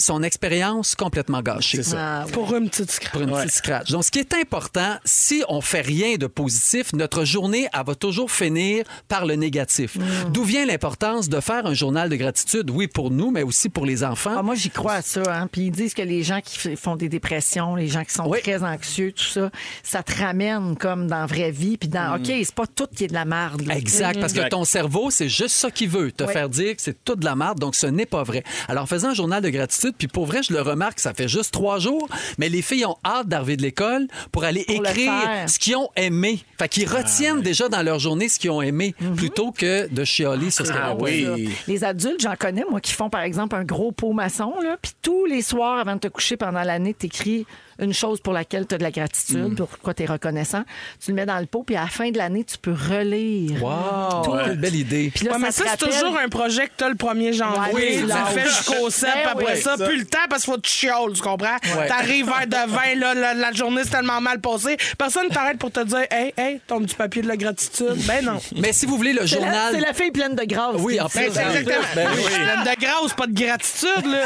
Son 0.02 0.22
expérience 0.24 0.96
complètement 0.96 1.42
gâchée. 1.42 1.76
C'est 1.82 1.90
ça. 1.90 2.22
Ah. 2.22 2.26
Pour 2.32 2.54
une 2.56 2.68
petite 2.68 2.90
scratch. 2.90 3.12
Pour 3.12 3.22
une 3.22 3.30
petite 3.30 3.52
scratch. 3.52 3.90
Donc, 3.92 4.04
ce 4.04 4.10
qui 4.10 4.18
est 4.18 4.34
important, 4.34 4.96
si 5.04 5.44
on 5.48 5.60
fait 5.60 5.80
rien 5.80 6.16
de 6.16 6.26
positif, 6.26 6.92
notre 6.92 7.24
journée, 7.24 7.68
elle 7.72 7.84
va 7.86 7.94
toujours 7.94 8.30
finir 8.30 8.84
par 9.06 9.26
le 9.26 9.36
négatif. 9.36 9.94
Mm. 9.96 10.32
D'où 10.32 10.42
vient 10.42 10.66
l'importance 10.66 11.28
de 11.28 11.38
faire 11.40 11.66
un 11.66 11.74
journal 11.74 12.08
de 12.08 12.16
gratitude, 12.16 12.68
oui, 12.70 12.88
pour 12.88 13.10
nous, 13.12 13.30
mais 13.30 13.42
aussi 13.44 13.68
pour 13.68 13.86
les 13.86 14.02
enfants. 14.02 14.34
Ah, 14.36 14.42
moi, 14.42 14.56
j'y 14.56 14.70
crois 14.70 14.94
à 14.94 15.02
ça. 15.02 15.22
Hein. 15.28 15.48
Puis 15.50 15.62
ils 15.66 15.70
disent 15.70 15.94
que 15.94 16.02
les 16.02 16.22
gens 16.24 16.40
qui 16.42 16.76
font 16.76 16.96
des 16.96 17.08
dépressions, 17.08 17.76
les 17.76 17.86
gens 17.88 18.02
qui 18.04 18.12
sont 18.12 18.28
Oui. 18.28 18.40
très 18.42 18.62
anxieux, 18.64 19.12
tout 19.12 19.22
ça, 19.24 19.50
ça 19.84 20.02
te 20.02 20.18
ramène 20.20 20.76
comme 20.76 21.06
dans 21.06 21.20
la 21.20 21.26
vraie 21.26 21.52
vie. 21.52 21.76
Puis 21.76 21.88
dans, 21.88 22.16
OK, 22.16 22.26
c'est 22.26 22.54
pas 22.54 22.66
tout 22.66 22.86
qui 22.94 23.04
est 23.04 23.08
de 23.08 23.14
la 23.14 23.24
merde. 23.24 23.62
là. 23.66 23.76
Exact, 23.76 24.18
parce 24.20 24.32
que 24.32 24.48
ton 24.48 24.64
cerveau, 24.64 25.10
c'est 25.10 25.28
juste 25.28 25.54
ça 25.54 25.70
qu'il 25.70 25.88
veut, 25.88 26.10
te 26.10 26.24
Oui. 26.24 26.32
faire 26.32 26.48
dire 26.48 26.74
que 26.74 26.82
c'est 26.82 27.04
tout 27.04 27.14
de 27.14 27.24
la 27.24 27.36
merde, 27.36 27.58
donc 27.60 27.74
ce 27.76 27.86
n'est 27.86 28.06
pas 28.06 28.22
vrai. 28.24 28.42
Alors, 28.68 28.82
en 28.84 28.86
faisant 28.86 29.10
un 29.10 29.14
journal 29.14 29.42
de 29.42 29.48
gratitude, 29.48 29.91
puis 29.96 30.08
pour 30.08 30.26
vrai, 30.26 30.42
je 30.42 30.52
le 30.52 30.60
remarque, 30.60 31.00
ça 31.00 31.14
fait 31.14 31.28
juste 31.28 31.52
trois 31.52 31.78
jours, 31.78 32.08
mais 32.38 32.48
les 32.48 32.62
filles 32.62 32.86
ont 32.86 32.96
hâte 33.04 33.28
d'arriver 33.28 33.56
de 33.56 33.62
l'école 33.62 34.06
pour 34.30 34.44
aller 34.44 34.64
Pour 34.64 34.76
écrire 34.76 35.12
ce 35.46 35.58
qu'ils 35.58 35.76
ont 35.76 35.88
aimé. 35.96 36.40
Fait 36.58 36.68
qu'ils 36.68 36.88
retiennent 36.88 37.42
déjà 37.42 37.68
dans 37.68 37.82
leur 37.82 37.98
journée 37.98 38.28
ce 38.28 38.38
qu'ils 38.38 38.50
ont 38.50 38.62
aimé, 38.62 38.94
plutôt 39.16 39.52
que 39.52 39.88
de 39.92 40.04
chialer 40.04 40.50
sur 40.50 40.66
ce 40.66 40.72
qu'ils 40.72 40.80
Ah 40.82 40.94
ont 40.94 41.02
oui. 41.02 41.50
Les 41.66 41.84
adultes, 41.84 42.20
j'en 42.20 42.36
connais, 42.36 42.64
moi, 42.68 42.80
qui 42.80 42.92
font, 42.92 43.10
par 43.10 43.22
exemple, 43.22 43.56
un 43.56 43.64
gros 43.64 43.92
pot 43.92 44.12
maçon, 44.12 44.54
là, 44.62 44.76
puis 44.80 44.92
tous 45.02 45.26
les 45.26 45.42
soirs, 45.42 45.78
avant 45.78 45.94
de 45.94 46.00
te 46.00 46.08
coucher 46.08 46.36
pendant 46.36 46.62
l'année, 46.62 46.94
t'écris 46.94 47.46
une 47.78 47.92
chose 47.94 48.20
pour 48.20 48.32
laquelle 48.32 48.66
tu 48.66 48.74
as 48.74 48.78
de 48.78 48.82
la 48.82 48.90
gratitude, 48.90 49.56
pour 49.56 49.68
quoi 49.78 49.94
tu 49.94 50.02
es 50.02 50.06
reconnaissant. 50.06 50.62
Tu 51.04 51.10
le 51.10 51.14
mets 51.16 51.26
dans 51.26 51.38
le 51.38 51.46
pot, 51.46 51.62
puis 51.64 51.76
à 51.76 51.82
la 51.82 51.86
fin 51.88 52.10
de 52.10 52.18
l'année, 52.18 52.44
tu 52.44 52.58
peux 52.58 52.72
relire. 52.72 53.62
Wow, 53.62 54.22
Tout. 54.24 54.32
quelle 54.44 54.56
belle 54.58 54.74
idée. 54.76 55.10
Puis 55.14 55.24
là, 55.24 55.32
Ouais, 55.32 55.38
mais 55.38 55.50
ça, 55.50 55.64
ça, 55.64 55.76
te 55.76 55.84
c'est 55.84 55.86
rappelle- 55.86 56.00
toujours 56.00 56.18
un 56.18 56.28
projet 56.28 56.66
que 56.66 56.72
t'as 56.76 56.88
le 56.88 56.94
1er 56.94 57.32
janvier. 57.32 57.72
Ouais, 57.74 57.96
tu 57.98 58.06
le 58.06 58.12
fais 58.40 58.48
jusqu'au 58.48 58.90
7, 58.90 59.08
Ben 59.08 59.20
puis 59.22 59.30
après 59.44 59.54
oui. 59.56 59.60
ça, 59.62 59.76
plus 59.76 59.98
le 59.98 60.04
temps 60.06 60.18
parce 60.28 60.44
qu'il 60.44 60.52
faut 60.52 60.58
que 60.58 60.66
tu 60.66 60.72
chioles, 60.72 61.12
tu 61.14 61.22
comprends? 61.22 61.56
T'arrives 61.88 62.26
vers 62.26 62.46
de 62.46 62.70
20, 62.72 62.94
là, 62.96 63.14
la, 63.14 63.34
la 63.34 63.52
journée 63.52 63.84
s'est 63.84 63.90
tellement 63.90 64.20
mal 64.20 64.40
passée. 64.40 64.76
Personne 64.98 65.28
ne 65.28 65.34
t'arrête 65.34 65.58
pour 65.58 65.70
te 65.70 65.80
dire 65.84 66.04
Hey, 66.10 66.32
hey, 66.36 66.60
ton 66.66 66.80
petit 66.80 66.94
papier 66.94 67.22
de 67.22 67.28
la 67.28 67.36
gratitude. 67.36 67.96
Ben 68.06 68.24
non. 68.24 68.38
Mais 68.56 68.72
si 68.72 68.86
vous 68.86 68.96
voulez 68.96 69.12
le 69.12 69.20
C'est 69.26 69.36
journal... 69.36 69.72
c'est 69.74 69.80
la 69.80 69.92
fille 69.92 70.10
pleine 70.10 70.34
de 70.34 70.44
grâce. 70.44 70.76
Oui, 70.78 71.00
en 71.00 71.08
ça. 71.08 71.20
Ben, 71.20 71.30
c'est 71.32 71.40
exactement. 71.42 71.86
Ben 71.94 72.08
oui. 72.14 72.22
Pleine 72.24 72.74
de 72.74 72.80
grâce, 72.80 73.12
pas 73.14 73.26
de 73.26 73.32
gratitude, 73.34 74.06
là. 74.06 74.24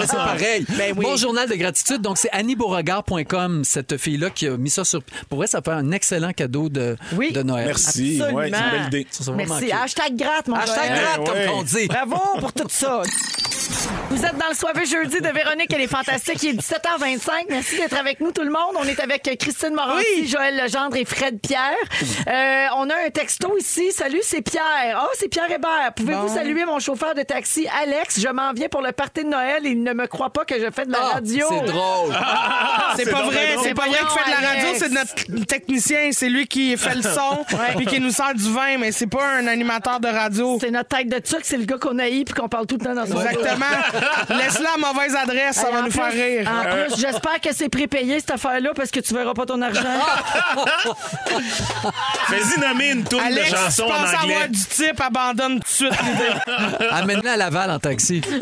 Mais 0.00 0.06
c'est 0.06 0.16
pareil. 0.16 0.66
Ben 0.76 0.94
oui. 0.96 1.04
Bon 1.04 1.16
journal 1.16 1.48
de 1.48 1.54
gratitude. 1.54 2.00
Donc, 2.02 2.18
c'est 2.18 2.30
cette 3.64 3.96
fille-là 3.96 4.30
qui 4.30 4.46
a 4.48 4.56
mis 4.56 4.70
ça 4.70 4.84
sur. 4.84 5.00
Pour 5.28 5.38
vrai, 5.38 5.46
ça 5.46 5.60
fait 5.62 5.70
un 5.72 5.90
excellent 5.92 6.32
cadeau 6.32 6.68
de, 6.68 6.96
Oui. 7.14 7.32
de 7.32 7.42
Noël. 7.42 7.66
Merci. 7.66 8.20
Absolument. 8.20 8.38
Ouais, 8.38 8.50
c'est 8.52 8.58
une 8.64 8.70
belle 8.70 8.86
idée. 8.88 9.06
Ça, 9.10 9.32
Merci. 9.32 9.72
Hashtag 9.72 10.16
gratte, 10.16 10.48
mon 10.48 10.56
Hashtag 10.56 10.86
Joël. 10.88 11.00
gratte, 11.02 11.28
Ouais. 11.28 11.46
comme 11.46 11.54
on 11.58 11.62
dit. 11.62 11.86
Bravo 11.88 12.16
pour 12.40 12.52
tout 12.52 12.68
ça. 12.68 13.02
Vous 14.10 14.22
êtes 14.24 14.36
dans 14.36 14.48
le 14.50 14.54
soirée 14.54 14.84
jeudi 14.84 15.20
de 15.20 15.28
Véronique, 15.28 15.72
elle 15.72 15.80
est 15.82 15.86
fantastique. 15.86 16.42
Il 16.42 16.50
est 16.50 16.52
17h25. 16.54 17.46
Merci 17.48 17.76
d'être 17.76 17.96
avec 17.98 18.20
nous, 18.20 18.30
tout 18.32 18.42
le 18.42 18.50
monde. 18.50 18.74
On 18.76 18.84
est 18.84 19.00
avec 19.00 19.22
Christine 19.38 19.72
Morancy, 19.74 20.04
Oui. 20.18 20.26
Joël 20.28 20.56
Legendre 20.62 20.96
et 20.96 21.04
Fred 21.04 21.40
Pierre. 21.40 21.72
Euh, 22.28 22.66
on 22.76 22.90
a 22.90 22.94
un 23.06 23.10
texto 23.12 23.56
ici. 23.58 23.90
Salut, 23.92 24.20
c'est 24.22 24.42
Pierre. 24.42 25.00
Oh, 25.02 25.08
c'est 25.18 25.28
Pierre 25.28 25.50
Hébert. 25.50 25.92
Pouvez-vous 25.96 26.26
Bon. 26.26 26.34
saluer 26.34 26.64
mon 26.66 26.78
chauffeur 26.80 27.14
de 27.14 27.22
taxi, 27.22 27.66
Alex? 27.82 28.20
Je 28.20 28.28
m'en 28.28 28.52
viens 28.52 28.68
pour 28.68 28.82
le 28.82 28.92
party 28.92 29.24
de 29.24 29.28
Noël. 29.30 29.62
Il 29.64 29.82
ne 29.82 29.92
me 29.92 30.06
croit 30.06 30.30
pas 30.30 30.44
que 30.44 30.58
je 30.60 30.70
fais 30.70 30.84
de 30.84 30.92
la 30.92 30.98
Ah, 31.00 31.12
radio. 31.14 31.46
c'est 31.48 31.66
drôle. 31.72 32.12
C'est 32.96 33.10
pas 33.10 33.22
vrai, 33.22 33.56
c'est 33.62 33.74
pas 33.74 33.86
vrai 33.86 33.98
qu'il 33.98 34.08
fait 34.08 34.30
de 34.30 34.42
la 34.42 34.48
radio, 34.48 34.68
c'est 34.78 34.90
notre 34.90 35.46
technicien, 35.46 36.10
c'est 36.12 36.28
lui 36.28 36.46
qui 36.46 36.76
fait 36.76 36.94
le 36.94 37.02
son 37.02 37.44
puis 37.76 37.86
qui 37.86 38.00
nous 38.00 38.10
sert 38.10 38.34
du 38.34 38.50
vin, 38.52 38.78
mais 38.78 38.92
c'est 38.92 39.06
pas 39.06 39.24
un 39.24 39.46
animateur 39.46 40.00
de 40.00 40.08
radio. 40.08 40.58
C'est 40.60 40.70
notre 40.70 40.88
tête 40.88 41.08
de 41.08 41.18
tuc, 41.18 41.40
c'est 41.42 41.56
le 41.56 41.64
gars 41.64 41.78
qu'on 41.78 41.98
haït 41.98 42.24
puis 42.24 42.34
qu'on 42.34 42.48
parle 42.48 42.66
tout 42.66 42.76
le 42.78 42.84
temps 42.84 42.94
dans 42.94 43.06
son 43.06 43.20
Exactement. 43.20 43.66
Laisse-la 44.30 44.74
à 44.74 44.78
mauvaise 44.78 45.14
adresse, 45.14 45.56
ça 45.56 45.70
va 45.70 45.82
nous 45.82 45.90
faire 45.90 46.12
rire. 46.12 46.50
En 46.50 46.62
plus, 46.70 47.00
j'espère 47.00 47.40
que 47.40 47.54
c'est 47.54 47.68
prépayé 47.68 48.20
cette 48.20 48.32
affaire-là 48.32 48.70
parce 48.74 48.90
que 48.90 49.00
tu 49.00 49.14
verras 49.14 49.34
pas 49.34 49.46
ton 49.46 49.60
argent. 49.60 49.82
Fais-y 52.28 52.60
nommer 52.60 52.90
une 52.90 53.04
tourne 53.04 53.22
de 53.22 53.28
Alex, 53.28 53.48
si 53.48 53.52
tu 53.54 53.60
chansons 53.60 53.82
en 53.84 53.88
penses 53.88 54.14
anglais. 54.22 54.34
avoir 54.34 54.48
du 54.48 54.64
type, 54.64 55.00
abandonne 55.00 55.60
tout 55.60 55.60
de 55.60 55.66
suite 55.68 56.02
l'idée. 56.02 56.88
Amène-le 56.90 57.30
à 57.30 57.36
Laval 57.36 57.70
en 57.70 57.78
taxi. 57.78 58.22
Il 58.28 58.38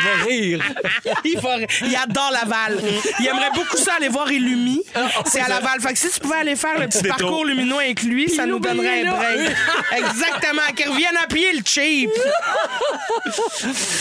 va 0.00 0.24
rire. 0.26 0.62
il, 1.24 1.38
va- 1.38 1.56
il 1.82 1.96
adore 1.96 2.30
Laval. 2.32 2.78
Il 3.20 3.26
aimerait 3.26 3.50
beaucoup 3.54 3.76
ça 3.76 3.94
aller 3.98 4.08
voir 4.08 4.30
Illumi. 4.30 4.82
C'est 5.26 5.40
à 5.40 5.48
Laval. 5.48 5.80
Fait 5.80 5.92
que 5.92 5.98
si 5.98 6.10
tu 6.10 6.20
pouvais 6.20 6.36
aller 6.36 6.56
faire 6.56 6.78
le 6.78 6.86
petit 6.88 7.02
parcours 7.02 7.44
lumineux 7.44 7.76
avec 7.78 8.02
lui, 8.02 8.28
ça 8.28 8.46
nous 8.46 8.58
donnerait 8.58 9.06
un 9.06 9.12
break. 9.12 9.50
Exactement. 9.96 10.62
Qu'il 10.76 10.88
revienne 10.88 11.16
à 11.22 11.26
pied 11.26 11.52
le 11.52 11.62
cheap. 11.64 12.10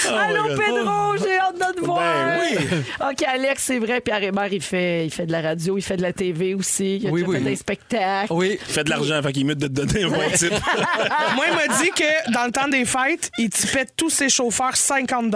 Allô, 0.09 0.43
Pedro, 0.55 1.17
j'ai 1.17 1.37
hâte 1.37 1.55
de 1.57 1.79
te 1.79 1.85
voir. 1.85 1.99
Ben 2.01 2.39
oui. 2.41 2.57
OK, 3.11 3.23
Alex, 3.27 3.63
c'est 3.63 3.79
vrai. 3.79 4.01
Pierre 4.01 4.23
Hébert, 4.23 4.51
il 4.51 4.61
fait, 4.61 5.05
il 5.05 5.11
fait 5.11 5.25
de 5.25 5.31
la 5.31 5.41
radio, 5.41 5.77
il 5.77 5.81
fait 5.81 5.97
de 5.97 6.01
la 6.01 6.13
TV 6.13 6.53
aussi. 6.53 6.97
Il 6.97 7.07
a 7.07 7.11
Oui, 7.11 7.21
déjà 7.21 7.31
oui. 7.31 7.37
fait 7.43 7.49
des 7.49 7.55
spectacles. 7.55 8.33
Oui. 8.33 8.59
Fais 8.65 8.83
de 8.83 8.89
l'argent, 8.89 9.21
fait 9.21 9.31
qu'il 9.33 9.45
mérite 9.45 9.59
de 9.61 9.67
te 9.67 9.85
donner 9.85 10.03
un 10.03 10.09
bon 10.09 10.29
type. 10.35 10.51
Moi, 11.35 11.45
il 11.49 11.55
m'a 11.55 11.67
dit 11.81 11.91
que 11.91 12.31
dans 12.33 12.45
le 12.45 12.51
temps 12.51 12.67
des 12.67 12.85
fêtes, 12.85 13.29
il 13.37 13.49
tipait 13.49 13.87
tous 13.95 14.09
ses 14.09 14.29
chauffeurs 14.29 14.75
50 14.75 15.31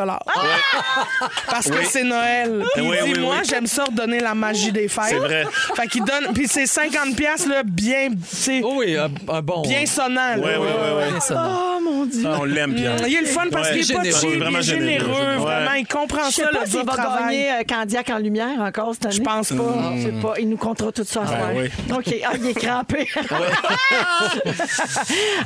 Parce 1.49 1.69
que 1.69 1.77
Oui. 1.77 1.85
c'est 1.89 2.03
Noël. 2.03 2.63
Puis 2.73 2.83
il 2.83 2.89
Oui, 2.89 2.97
dit, 3.05 3.13
oui, 3.13 3.19
moi, 3.19 3.35
oui. 3.41 3.47
j'aime 3.49 3.67
ça 3.67 3.83
redonner 3.85 4.19
la 4.19 4.33
magie 4.35 4.71
des 4.71 4.87
fêtes. 4.87 5.05
C'est 5.09 5.15
vrai. 5.17 5.45
Fait 5.75 5.87
qu'il 5.87 6.03
donne... 6.03 6.33
Puis 6.33 6.47
c'est 6.47 6.65
50 6.65 7.15
pièces 7.15 7.45
là, 7.47 7.63
bien, 7.63 8.09
tu 8.09 8.15
sais, 8.35 8.61
Oh 8.63 8.75
oui, 8.77 8.95
un, 8.97 9.09
un 9.33 9.41
bon. 9.41 9.61
bien 9.61 9.85
sonnant. 9.85 10.35
ouais, 10.37 10.57
ouais. 10.57 11.09
Bien 11.11 11.19
sonnant. 11.19 11.75
Oh, 11.77 11.79
mon 11.81 12.05
Dieu. 12.05 12.23
Ah, 12.25 12.37
on 12.41 12.43
l'aime, 12.45 12.73
Pierre. 12.75 12.95
Il 13.07 13.15
est 13.15 13.21
le 13.21 13.25
fun 13.27 13.43
parce 13.51 13.69
Ouais. 13.69 13.79
qu'il 13.79 13.91
est 13.91 13.95
pas 13.95 14.03
cheap, 14.03 14.29
il 14.33 14.39
Vraiment 14.39 14.59
est 14.59 14.63
généreux. 14.63 15.05
généreux. 15.07 15.35
Ouais. 15.37 15.37
Vraiment, 15.37 15.73
il 15.73 15.87
comprend 15.87 16.29
Je 16.29 16.35
sais 16.35 16.43
ça, 16.43 16.49
pas 16.49 16.59
le 16.61 16.65
s'il 16.65 16.75
dur 16.75 16.85
va 16.85 16.93
travail. 16.93 17.23
gagner 17.37 17.51
euh, 17.51 17.63
Candiac 17.67 18.09
en 18.09 18.17
lumière 18.17 18.59
encore 18.59 18.93
cette 18.93 19.05
année. 19.07 19.15
Je 19.15 19.21
pense 19.21 19.49
pas. 19.49 19.93
Je 19.97 20.01
sais 20.03 20.11
pas. 20.21 20.33
Il 20.39 20.49
nous 20.49 20.57
comptera 20.57 20.91
tout 20.91 21.03
ça 21.05 21.21
oui. 21.55 21.69
OK. 21.93 22.15
Ah, 22.25 22.31
il 22.37 22.47
est 22.47 22.53
crampé. 22.53 23.07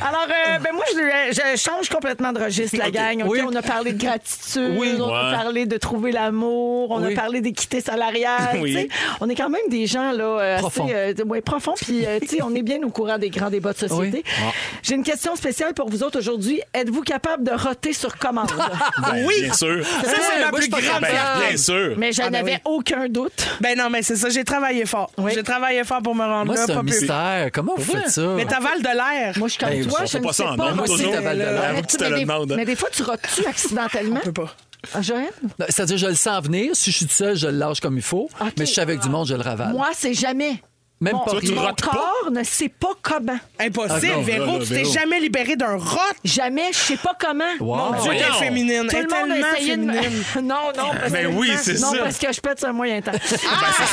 Alors, 0.02 0.28
euh, 0.30 0.60
ben 0.60 0.72
moi, 0.74 0.84
je, 0.94 1.34
je 1.34 1.58
change 1.60 1.90
complètement 1.90 2.32
de 2.32 2.40
registre, 2.40 2.78
la 2.78 2.92
gang. 2.92 3.22
OK? 3.24 3.30
Oui. 3.30 3.42
On 3.46 3.56
a 3.56 3.62
parlé 3.62 3.94
de 3.94 4.02
gratitude, 4.04 4.76
Oui. 4.78 4.96
on 5.00 5.14
a 5.14 5.32
parlé 5.32 5.66
de 5.70 5.78
trouver 5.78 6.12
l'amour, 6.12 6.92
on 6.92 7.02
Oui. 7.02 7.14
a 7.14 7.16
parlé 7.16 7.42
d'équité 7.42 7.80
salariale. 7.82 8.50
Oui. 8.62 8.74
tu 8.74 8.82
sais. 8.82 8.90
On 9.22 9.30
est 9.30 9.36
quand 9.36 9.50
même 9.50 9.62
des 9.70 9.86
gens 9.86 10.12
là, 10.12 10.24
euh, 10.40 10.58
assez 10.58 10.82
euh, 10.94 11.14
ouais, 11.26 11.40
profonds. 11.42 11.76
Puis, 11.78 12.06
euh, 12.06 12.20
tu 12.20 12.28
sais, 12.28 12.42
on 12.42 12.54
est 12.56 12.62
bien 12.62 12.82
au 12.84 12.90
courant 12.90 13.18
des 13.18 13.30
grands 13.30 13.50
débats 13.50 13.74
de 13.74 13.78
société. 13.78 14.24
Oui. 14.26 14.44
J'ai 14.84 14.96
une 14.96 15.04
question 15.04 15.36
spéciale 15.36 15.74
pour 15.74 15.90
vous 15.90 16.04
autres 16.04 16.20
aujourd'hui. 16.20 16.62
Êtes-vous 16.74 17.02
capable 17.04 17.44
de 17.44 17.52
roter 17.52 17.94
sur 17.94 18.18
commande? 18.18 18.50
Ben, 19.02 19.26
Oui. 19.26 19.36
Bien 19.44 19.54
sûr. 19.54 19.86
Ça, 19.86 19.92
c'est 20.04 20.44
je 20.44 20.52
plus 20.52 20.70
grande. 20.70 21.02
Ben, 21.02 21.48
bien 21.48 21.58
sûr. 21.58 21.94
Mais 21.98 22.12
je 22.12 22.22
Ah, 22.22 22.26
ben 22.26 22.32
n'avais 22.32 22.54
oui. 22.66 22.72
aucun 22.74 23.08
doute. 23.08 23.48
Ben 23.62 23.78
non, 23.78 23.90
mais 23.90 24.02
c'est 24.02 24.16
ça, 24.16 24.30
j'ai 24.30 24.44
travaillé 24.44 24.86
fort. 24.86 25.12
Oui. 25.18 25.32
J'ai 25.34 25.44
travaillé 25.44 25.84
fort 25.84 26.02
pour 26.02 26.16
me 26.16 26.24
rendre 26.24 26.48
Moi, 26.48 26.56
là. 26.56 26.64
c'est 26.66 26.74
pas 26.74 26.80
un 26.80 26.84
plus. 26.84 27.00
mystère. 27.00 27.50
Comment 27.54 27.74
vous 27.78 27.84
faites 27.94 28.10
ça? 28.10 28.22
Mais 28.36 28.46
t'avales 28.46 28.82
de 28.82 28.88
l'air. 28.88 29.34
Moi, 29.38 29.48
je 29.48 29.54
suis 29.54 29.60
comme 29.60 29.70
Ben, 29.70 29.86
toi, 29.88 30.00
je 30.06 30.18
ne 30.18 30.24
pas 30.24 30.34
sais 30.34 30.44
ça 30.44 30.52
en 30.52 30.58
pas 30.58 30.74
Moi 30.74 30.90
aussi, 30.90 31.10
t'avales 31.10 31.38
de 31.38 31.44
l'air. 31.44 32.56
Mais 32.58 32.66
des 32.66 32.76
fois, 32.76 32.90
tu 32.92 33.04
rotes-tu 33.04 33.46
accidentellement? 33.46 34.20
Je 34.24 34.30
peux 34.32 34.34
pas. 34.44 34.56
Ah, 34.94 35.02
Joël? 35.02 35.30
C'est-à-dire, 35.68 35.98
je 35.98 36.08
le 36.08 36.16
sens 36.16 36.44
venir. 36.44 36.76
Si 36.76 36.92
je 36.92 36.98
suis 36.98 37.06
tout 37.06 37.14
seul, 37.14 37.36
je 37.36 37.48
le 37.48 37.58
lâche 37.58 37.80
comme 37.82 37.98
il 37.98 38.02
faut. 38.04 38.30
Mais 38.42 38.66
si 38.66 38.68
je 38.68 38.72
suis 38.74 38.82
avec 38.82 39.00
du 39.02 39.10
monde, 39.10 39.28
je 39.28 39.36
le 39.36 39.42
ravale. 39.42 39.74
Moi, 39.74 39.90
c'est 39.94 40.14
jamais. 40.14 40.62
Même 41.02 41.14
mon, 41.14 41.20
pas 41.24 41.32
Toi, 41.32 41.40
tu 41.42 41.52
mon 41.54 41.62
rotes 41.62 41.82
pas? 41.82 41.92
corps 41.92 42.32
ne 42.32 42.44
sait 42.44 42.68
pas 42.68 42.92
comment. 43.02 43.38
Impossible, 43.58 44.10
Ah 44.12 44.16
non, 44.18 44.22
Véro. 44.22 44.46
là, 44.46 44.52
là, 44.54 44.60
tu 44.60 44.68
t'es 44.68 44.76
Véro. 44.76 44.92
jamais 44.94 45.20
libéré 45.22 45.56
d'un 45.56 45.78
rot. 45.78 45.98
Jamais, 46.26 46.74
je 46.74 46.78
sais 46.78 46.98
pas 46.98 47.14
comment. 47.18 47.46
Wow. 47.62 47.76
Mon 47.78 47.92
Dieu, 47.92 48.02
voyons. 48.12 48.26
t'es 48.34 48.46
féminine. 48.46 48.88
Tout 48.90 48.96
Elle 48.98 49.06
le 49.06 49.10
est 49.14 49.22
monde 49.22 49.32
a 49.32 49.34
tellement 49.36 49.54
essayé 49.56 49.78
de 49.78 49.82
me... 49.84 49.94
féminine. 49.94 50.24
non, 50.44 50.56
non. 50.78 50.92
Parce 51.00 51.12
Ben 51.14 51.28
que- 51.32 51.38
oui, 51.38 51.52
c'est 51.62 51.80
non, 51.80 51.92
ça. 51.94 51.98
parce 52.04 52.18
que 52.18 52.34
je 52.34 52.42
pète 52.42 52.60
sur 52.60 52.68
un 52.68 52.74
moyen 52.74 53.02
temps. 53.02 53.12
Ben, 53.14 53.20
c'est 53.22 53.38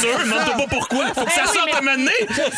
sûr, 0.06 0.18
demande-toi 0.18 0.54
pas 0.56 0.66
pourquoi. 0.68 1.06
Faut 1.14 1.24
que 1.24 1.30
ça 1.32 1.42
Ben 1.44 1.48
oui, 1.50 1.54
sorte 1.56 1.66
mais- 1.66 1.76
à 1.76 1.80
m'amener. 1.82 2.10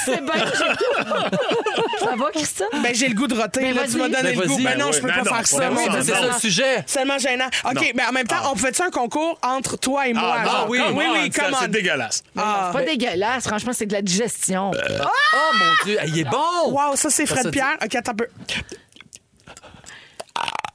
C'est 0.06 0.24
bien, 0.24 0.32
j'ai- 0.34 2.04
Ça 2.06 2.16
va, 2.16 2.30
Christine? 2.32 2.66
Ben, 2.82 2.94
j'ai 2.94 3.08
le 3.08 3.14
goût 3.14 3.26
de 3.26 3.34
roter. 3.34 3.60
Ben, 3.60 3.74
Là, 3.74 3.82
tu 3.90 3.96
m'as 3.98 4.08
donné 4.08 4.22
Ben, 4.22 4.40
le 4.40 4.46
goût. 4.46 4.54
vas-y. 4.54 4.64
Ben 4.64 4.78
non, 4.78 4.86
Ben 4.86 4.92
je 4.92 5.00
peux 5.00 5.08
pas 5.08 5.16
Non, 5.18 5.24
faire 5.24 5.32
pas 5.34 5.44
ça. 5.44 6.02
c'est 6.02 6.12
ça 6.12 6.26
le 6.26 6.32
sujet. 6.40 6.84
C'est 6.86 6.98
tellement 7.00 7.18
gênant. 7.18 7.48
OK, 7.64 7.92
mais 7.94 8.04
en 8.08 8.12
même 8.12 8.26
temps, 8.26 8.50
on 8.52 8.56
fait-tu 8.56 8.82
un 8.82 8.90
concours 8.90 9.38
entre 9.42 9.76
toi 9.76 10.08
et 10.08 10.14
moi? 10.14 10.36
Ah, 10.38 10.44
genre? 10.44 10.58
non, 10.60 10.66
oui. 10.70 10.80
oui, 10.94 11.04
oui, 11.12 11.30
ça, 11.34 11.44
come 11.44 11.54
on. 11.54 11.58
C'est 11.60 11.70
dégueulasse. 11.70 12.22
Ah, 12.36 12.70
C'est 12.72 12.78
pas 12.78 12.84
dégueulasse, 12.84 13.44
franchement, 13.46 13.72
c'est 13.74 13.86
de 13.86 13.92
la 13.92 14.02
digestion. 14.38 14.70
Oh 14.72 15.52
mon 15.54 15.84
Dieu, 15.84 15.98
il 16.06 16.18
est 16.20 16.24
bon! 16.24 16.70
Wow, 16.70 16.96
ça, 16.96 17.10
c'est 17.10 17.26
Fred 17.26 17.44
ça 17.44 17.50
Pierre. 17.50 17.76
OK, 17.82 17.94
attends 17.94 18.12
un 18.12 18.14
peu. 18.14 18.28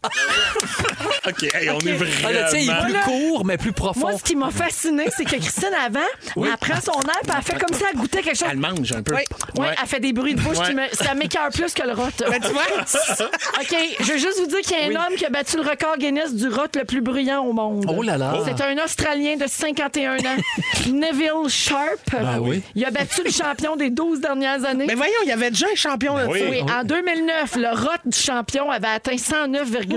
OK, 1.27 1.43
hey, 1.53 1.69
on 1.69 1.79
est 1.79 1.97
Ah, 2.25 2.31
le 2.31 2.49
tien, 2.49 2.59
il 2.59 2.69
est 2.69 2.73
vraiment... 2.73 2.83
plus 2.85 3.11
court, 3.11 3.45
mais 3.45 3.57
plus 3.57 3.71
profond. 3.71 3.99
Moi, 4.01 4.17
ce 4.17 4.23
qui 4.23 4.35
m'a 4.35 4.51
fasciné, 4.51 5.05
c'est 5.15 5.23
que 5.23 5.35
Christine, 5.37 5.69
avant, 5.85 5.99
elle 6.35 6.57
prend 6.59 6.81
son 6.81 6.99
air 6.99 7.19
puis 7.23 7.31
elle 7.37 7.43
fait 7.43 7.59
comme 7.59 7.75
si 7.75 7.83
elle 7.89 7.97
goûtait 7.97 8.21
quelque 8.21 8.37
chose. 8.37 8.47
Elle 8.51 8.57
mange 8.57 8.91
un 8.91 9.01
peu. 9.01 9.15
Oui. 9.15 9.21
Oui, 9.57 9.65
elle 9.81 9.87
fait 9.87 9.99
des 9.99 10.13
bruits 10.13 10.35
de 10.35 10.41
bouche 10.41 10.57
Ouais. 10.57 10.67
qui 10.67 10.75
me... 10.75 10.81
ça 10.93 11.13
m'écœure 11.13 11.49
plus 11.53 11.73
que 11.73 11.83
le 11.83 11.93
rot. 11.93 12.03
Ben, 12.19 12.39
tu 12.41 12.49
vois? 12.49 12.63
OK, 13.61 13.75
je 13.99 14.11
veux 14.11 14.17
juste 14.17 14.39
vous 14.39 14.47
dire 14.47 14.59
qu'il 14.61 14.77
y 14.77 14.81
a 14.81 14.85
un 14.99 15.05
homme 15.07 15.15
qui 15.17 15.25
a 15.25 15.29
battu 15.29 15.55
le 15.57 15.63
record 15.63 15.97
Guinness 15.97 16.33
du 16.33 16.47
rot 16.49 16.67
le 16.75 16.83
plus 16.85 17.01
bruyant 17.01 17.43
au 17.43 17.53
monde. 17.53 17.85
Oh 17.87 18.01
là 18.03 18.17
là. 18.17 18.33
C'est 18.45 18.61
un 18.61 18.83
Australien 18.83 19.37
de 19.37 19.45
51 19.47 20.17
ans, 20.17 20.19
Neville 20.91 21.49
Sharp. 21.49 21.99
Ben 22.11 22.39
oui. 22.39 22.61
Il 22.75 22.83
a 22.85 22.91
battu 22.91 23.21
le 23.23 23.31
champion 23.31 23.75
des 23.75 23.89
12 23.89 24.19
dernières 24.21 24.63
années. 24.65 24.85
Mais 24.87 24.95
voyons, 24.95 25.13
il 25.23 25.29
y 25.29 25.31
avait 25.31 25.49
déjà 25.51 25.67
un 25.71 25.75
champion 25.75 26.17
de 26.17 26.25
Oui. 26.25 26.41
Oui, 26.49 26.61
en 26.61 26.83
2009, 26.83 27.55
le 27.55 27.69
rot 27.69 27.89
du 28.05 28.17
champion 28.17 28.69
avait 28.69 28.87
atteint 28.87 29.17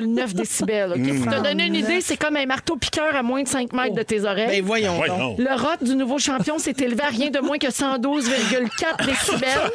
109,9 0.00 0.34
décibels. 0.34 0.92
OK? 0.92 1.22
Pour 1.24 1.32
te 1.32 1.42
donner 1.42 1.66
une 1.66 1.74
idée, 1.74 2.00
c'est 2.00 2.16
comme 2.16 2.36
un 2.36 2.46
marteau-piqueur 2.46 3.14
à 3.14 3.22
moins 3.22 3.42
de 3.42 3.48
5 3.48 3.72
mètres 3.72 3.94
de 3.94 4.02
tes 4.02 4.24
oreilles. 4.24 4.46
Ben, 4.60 4.64
voyons 4.64 4.98
Ouais, 5.00 5.08
donc. 5.08 5.18
non. 5.18 5.36
Le 5.38 5.54
rot 5.60 5.76
du 5.84 5.96
nouveau 5.96 6.18
champion 6.18 6.58
s'est 6.58 6.74
élevé 6.78 7.02
à 7.02 7.08
rien 7.08 7.30
de 7.30 7.38
moins 7.40 7.58
que 7.58 7.66
112,4 7.68 9.06
décibels. 9.06 9.70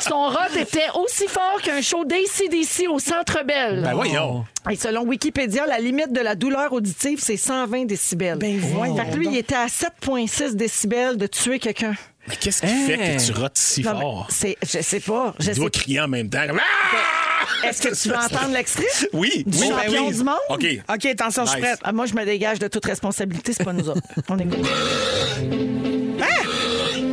Son 0.00 0.28
rot 0.28 0.58
était 0.58 0.86
aussi 0.94 1.26
fort 1.28 1.60
qu'un 1.62 1.80
show 1.80 2.04
d'ACDC 2.04 2.88
au 2.88 2.98
Centre 2.98 3.44
Bell. 3.44 3.82
Ben 3.82 3.94
voyons. 3.94 4.44
Et 4.70 4.76
selon 4.76 5.02
Wikipédia, 5.04 5.66
la 5.66 5.78
limite 5.78 6.12
de 6.12 6.20
la 6.20 6.34
douleur 6.34 6.72
auditive, 6.72 7.18
c'est 7.20 7.36
120 7.36 7.84
décibels. 7.84 8.38
Ben, 8.38 8.58
voyons 8.58 8.96
Fait 8.96 9.10
que 9.10 9.16
lui, 9.16 9.26
il 9.28 9.36
était 9.36 9.54
à 9.54 9.66
7,6 9.66 10.54
décibels 10.54 11.16
de 11.16 11.26
tuer 11.26 11.58
quelqu'un. 11.58 11.94
Mais 12.28 12.36
qu'est-ce 12.36 12.62
qui 12.62 12.66
fait 12.68 12.96
que 12.96 13.26
tu 13.26 13.32
rotes 13.38 13.58
si 13.58 13.82
Non, 13.82 14.00
fort? 14.00 14.26
c'est, 14.30 14.56
je 14.62 14.80
sais 14.80 15.00
pas. 15.00 15.34
Je 15.38 15.46
Tu 15.48 15.54
sais 15.54 15.60
dois 15.60 15.70
crier 15.70 16.00
en 16.00 16.08
même 16.08 16.30
temps. 16.30 16.38
Ah! 16.52 17.66
Est-ce 17.68 17.82
que 17.82 17.94
tu 18.02 18.08
veux 18.08 18.16
entendre 18.16 18.52
l'extrait? 18.54 18.84
Oui, 19.12 19.42
Du 19.46 19.58
oui. 19.58 19.68
champion 19.68 19.92
ben 19.92 20.08
oui. 20.08 20.16
du 20.16 20.24
monde? 20.24 20.34
OK. 20.48 20.66
OK, 20.94 21.04
attention, 21.06 21.44
je 21.44 21.50
suis 21.50 21.60
prête. 21.60 21.78
Ah, 21.82 21.92
moi, 21.92 22.06
je 22.06 22.14
me 22.14 22.24
dégage 22.24 22.58
de 22.58 22.68
toute 22.68 22.84
responsabilité, 22.86 23.52
c'est 23.52 23.64
pas 23.64 23.72
nous 23.72 23.88
autres. 23.88 24.00
On 24.28 24.38
écoute. 24.38 24.58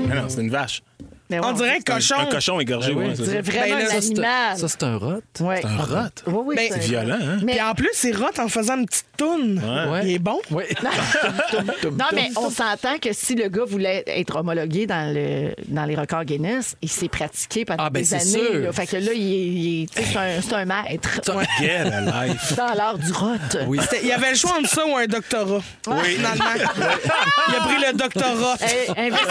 Mais 0.07 0.15
non, 0.15 0.27
c'est 0.29 0.41
une 0.41 0.49
vache. 0.49 0.81
Mais 1.31 1.39
ouais, 1.39 1.45
On 1.47 1.53
dirait 1.53 1.77
un 1.77 1.79
cochon. 1.79 2.15
Un 2.19 2.25
cochon 2.25 2.59
égorgé, 2.59 2.93
Ben 2.93 2.99
oui. 2.99 3.07
on 3.11 3.15
c'est 3.15 3.23
dirait 3.23 3.41
vraiment 3.41 3.61
Ben 3.63 3.69
là, 3.79 3.85
un 3.85 3.87
ça, 3.87 4.01
c'est 4.01 4.07
animal. 4.07 4.57
ça, 4.57 4.67
c'est 4.67 4.83
un 4.83 4.97
rot. 4.97 5.21
Ouais. 5.39 5.61
Un 5.65 5.77
rot. 5.83 6.09
Oui, 6.27 6.33
oui, 6.45 6.55
Ben, 6.57 6.67
c'est- 6.67 6.81
C'est 6.81 6.87
violent, 6.87 7.17
hein? 7.21 7.37
Mais- 7.43 7.53
Puis 7.53 7.61
en 7.61 7.73
plus, 7.73 8.03
il 8.03 8.17
rote 8.17 8.37
en 8.37 8.47
faisant 8.49 8.77
une 8.77 8.85
petite 8.85 9.05
toune. 9.17 9.61
Ouais. 9.89 10.01
Il 10.03 10.11
est 10.15 10.19
bon. 10.19 10.39
Oui. 10.51 10.63
Non, 11.83 12.05
mais 12.13 12.29
on 12.35 12.49
s'entend 12.49 12.97
que 13.01 13.13
si 13.13 13.35
le 13.35 13.47
gars 13.49 13.63
voulait 13.65 14.03
être 14.07 14.35
homologué 14.37 14.85
dans, 14.87 15.13
le, 15.13 15.53
dans 15.67 15.85
les 15.85 15.95
records 15.95 16.25
Guinness, 16.25 16.75
il 16.81 16.89
s'est 16.89 17.07
pratiqué 17.09 17.65
pendant 17.65 17.83
Ah, 17.85 17.89
ben, 17.89 17.99
des 18.01 18.05
c'est 18.05 18.15
années. 18.15 18.25
sûr. 18.45 18.53
là. 18.59 18.71
Fait 18.71 18.87
que 18.87 18.97
là, 18.97 19.11
il 19.13 19.33
est, 19.33 19.47
il 19.47 19.83
est- 19.83 19.93
tu 19.93 20.01
sais, 20.01 20.09
c'est 20.11 20.17
un, 20.17 20.41
c'est 20.41 20.53
un 20.53 20.65
maître 20.65 21.21
Get 21.59 21.71
a 21.77 22.25
life. 22.27 22.55
dans 22.57 22.73
l'art 22.73 22.97
du 22.97 23.11
rot. 23.11 23.27
Oui. 23.67 23.79
C'était- 23.81 24.01
Il 24.05 24.11
avait 24.11 24.31
le 24.31 24.35
choix 24.35 24.51
entre 24.59 24.69
ça 24.69 24.85
ou 24.85 24.95
un 24.97 25.05
doctorat. 25.07 25.61
Oui. 25.87 25.93
Finalement. 26.15 26.43
Il 27.49 27.55
a 27.55 27.59
pris 27.61 27.85
le 27.91 27.97
doctorat. 27.97 28.55
Hey, 28.61 29.09
investi- 29.09 29.21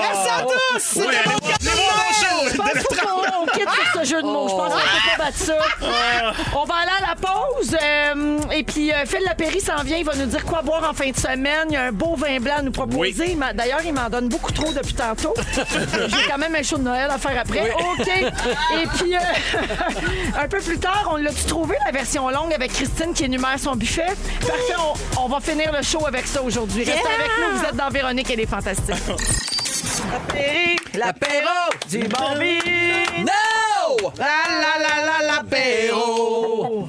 Merci 0.00 0.28
à 0.28 0.42
tous! 0.42 1.00
Oui, 1.08 1.14
allez, 1.24 1.38
voir 1.38 2.12
show. 2.12 2.48
Je 2.50 2.56
pense 2.56 2.84
qu'on 2.84 3.46
quitte 3.46 3.68
sur 3.70 4.00
ce 4.02 4.08
jeu 4.08 4.22
de 4.22 4.26
mots. 4.26 4.48
Je 4.48 4.54
pense 4.54 4.72
qu'on 4.72 4.78
peut 4.78 5.16
pas 5.16 5.24
battre 5.24 5.38
ça. 5.38 5.54
On 6.54 6.64
va 6.64 6.74
aller 6.76 7.04
à 7.04 7.08
la 7.08 7.14
pause. 7.16 7.76
euh, 7.80 8.38
et 8.52 8.62
puis, 8.62 8.92
euh, 8.92 9.04
Phil 9.06 9.20
Lapéry 9.24 9.60
s'en 9.60 9.82
vient. 9.82 9.96
Il 9.96 10.04
va 10.04 10.14
nous 10.16 10.26
dire 10.26 10.44
quoi 10.44 10.62
boire 10.62 10.88
en 10.88 10.94
fin 10.94 11.10
de 11.10 11.16
semaine. 11.16 11.66
Il 11.70 11.74
y 11.74 11.76
a 11.76 11.82
un 11.84 11.92
beau 11.92 12.14
vin 12.16 12.38
blanc 12.40 12.56
à 12.58 12.62
nous 12.62 12.70
proposer. 12.72 13.30
Il 13.30 13.36
m'a- 13.38 13.52
D'ailleurs, 13.52 13.80
il 13.84 13.92
m'en 13.92 14.08
donne 14.08 14.28
beaucoup 14.28 14.52
trop 14.52 14.72
depuis 14.72 14.94
tantôt. 14.94 15.34
J'ai 16.08 16.30
quand 16.30 16.38
même 16.38 16.54
un 16.54 16.62
show 16.62 16.76
de 16.78 16.82
Noël 16.82 17.08
à 17.10 17.18
faire 17.18 17.38
après. 17.40 17.70
OK. 17.70 18.08
Et 18.08 18.86
puis, 18.98 19.14
euh, 19.16 19.18
un 20.42 20.48
peu 20.48 20.58
plus 20.58 20.78
tard, 20.78 21.08
on 21.12 21.16
l'a-tu 21.16 21.44
trouvé, 21.44 21.76
la 21.84 21.92
version 21.92 22.28
longue 22.30 22.52
avec 22.52 22.72
Christine 22.72 23.12
qui 23.14 23.24
énumère 23.24 23.58
son 23.58 23.74
buffet? 23.76 24.06
Parfait. 24.40 24.74
On, 25.16 25.22
on 25.24 25.28
va 25.28 25.40
finir 25.40 25.72
le 25.72 25.82
show 25.82 26.06
avec 26.06 26.26
ça 26.26 26.42
aujourd'hui. 26.42 26.84
Restez 26.84 27.00
avec 27.08 27.30
nous. 27.40 27.58
Vous 27.58 27.64
êtes 27.64 27.76
dans 27.76 27.88
Véronique. 27.88 28.30
Elle 28.30 28.40
est 28.40 28.46
fantastique. 28.46 28.94
L'apéro 30.94 31.70
du 31.88 31.98
bon 32.08 32.34
vin. 32.34 33.24
No! 33.24 34.10
La 34.18 34.26
la 34.62 34.72
la 34.82 34.94
la 35.06 35.26
l'apéro. 35.26 36.88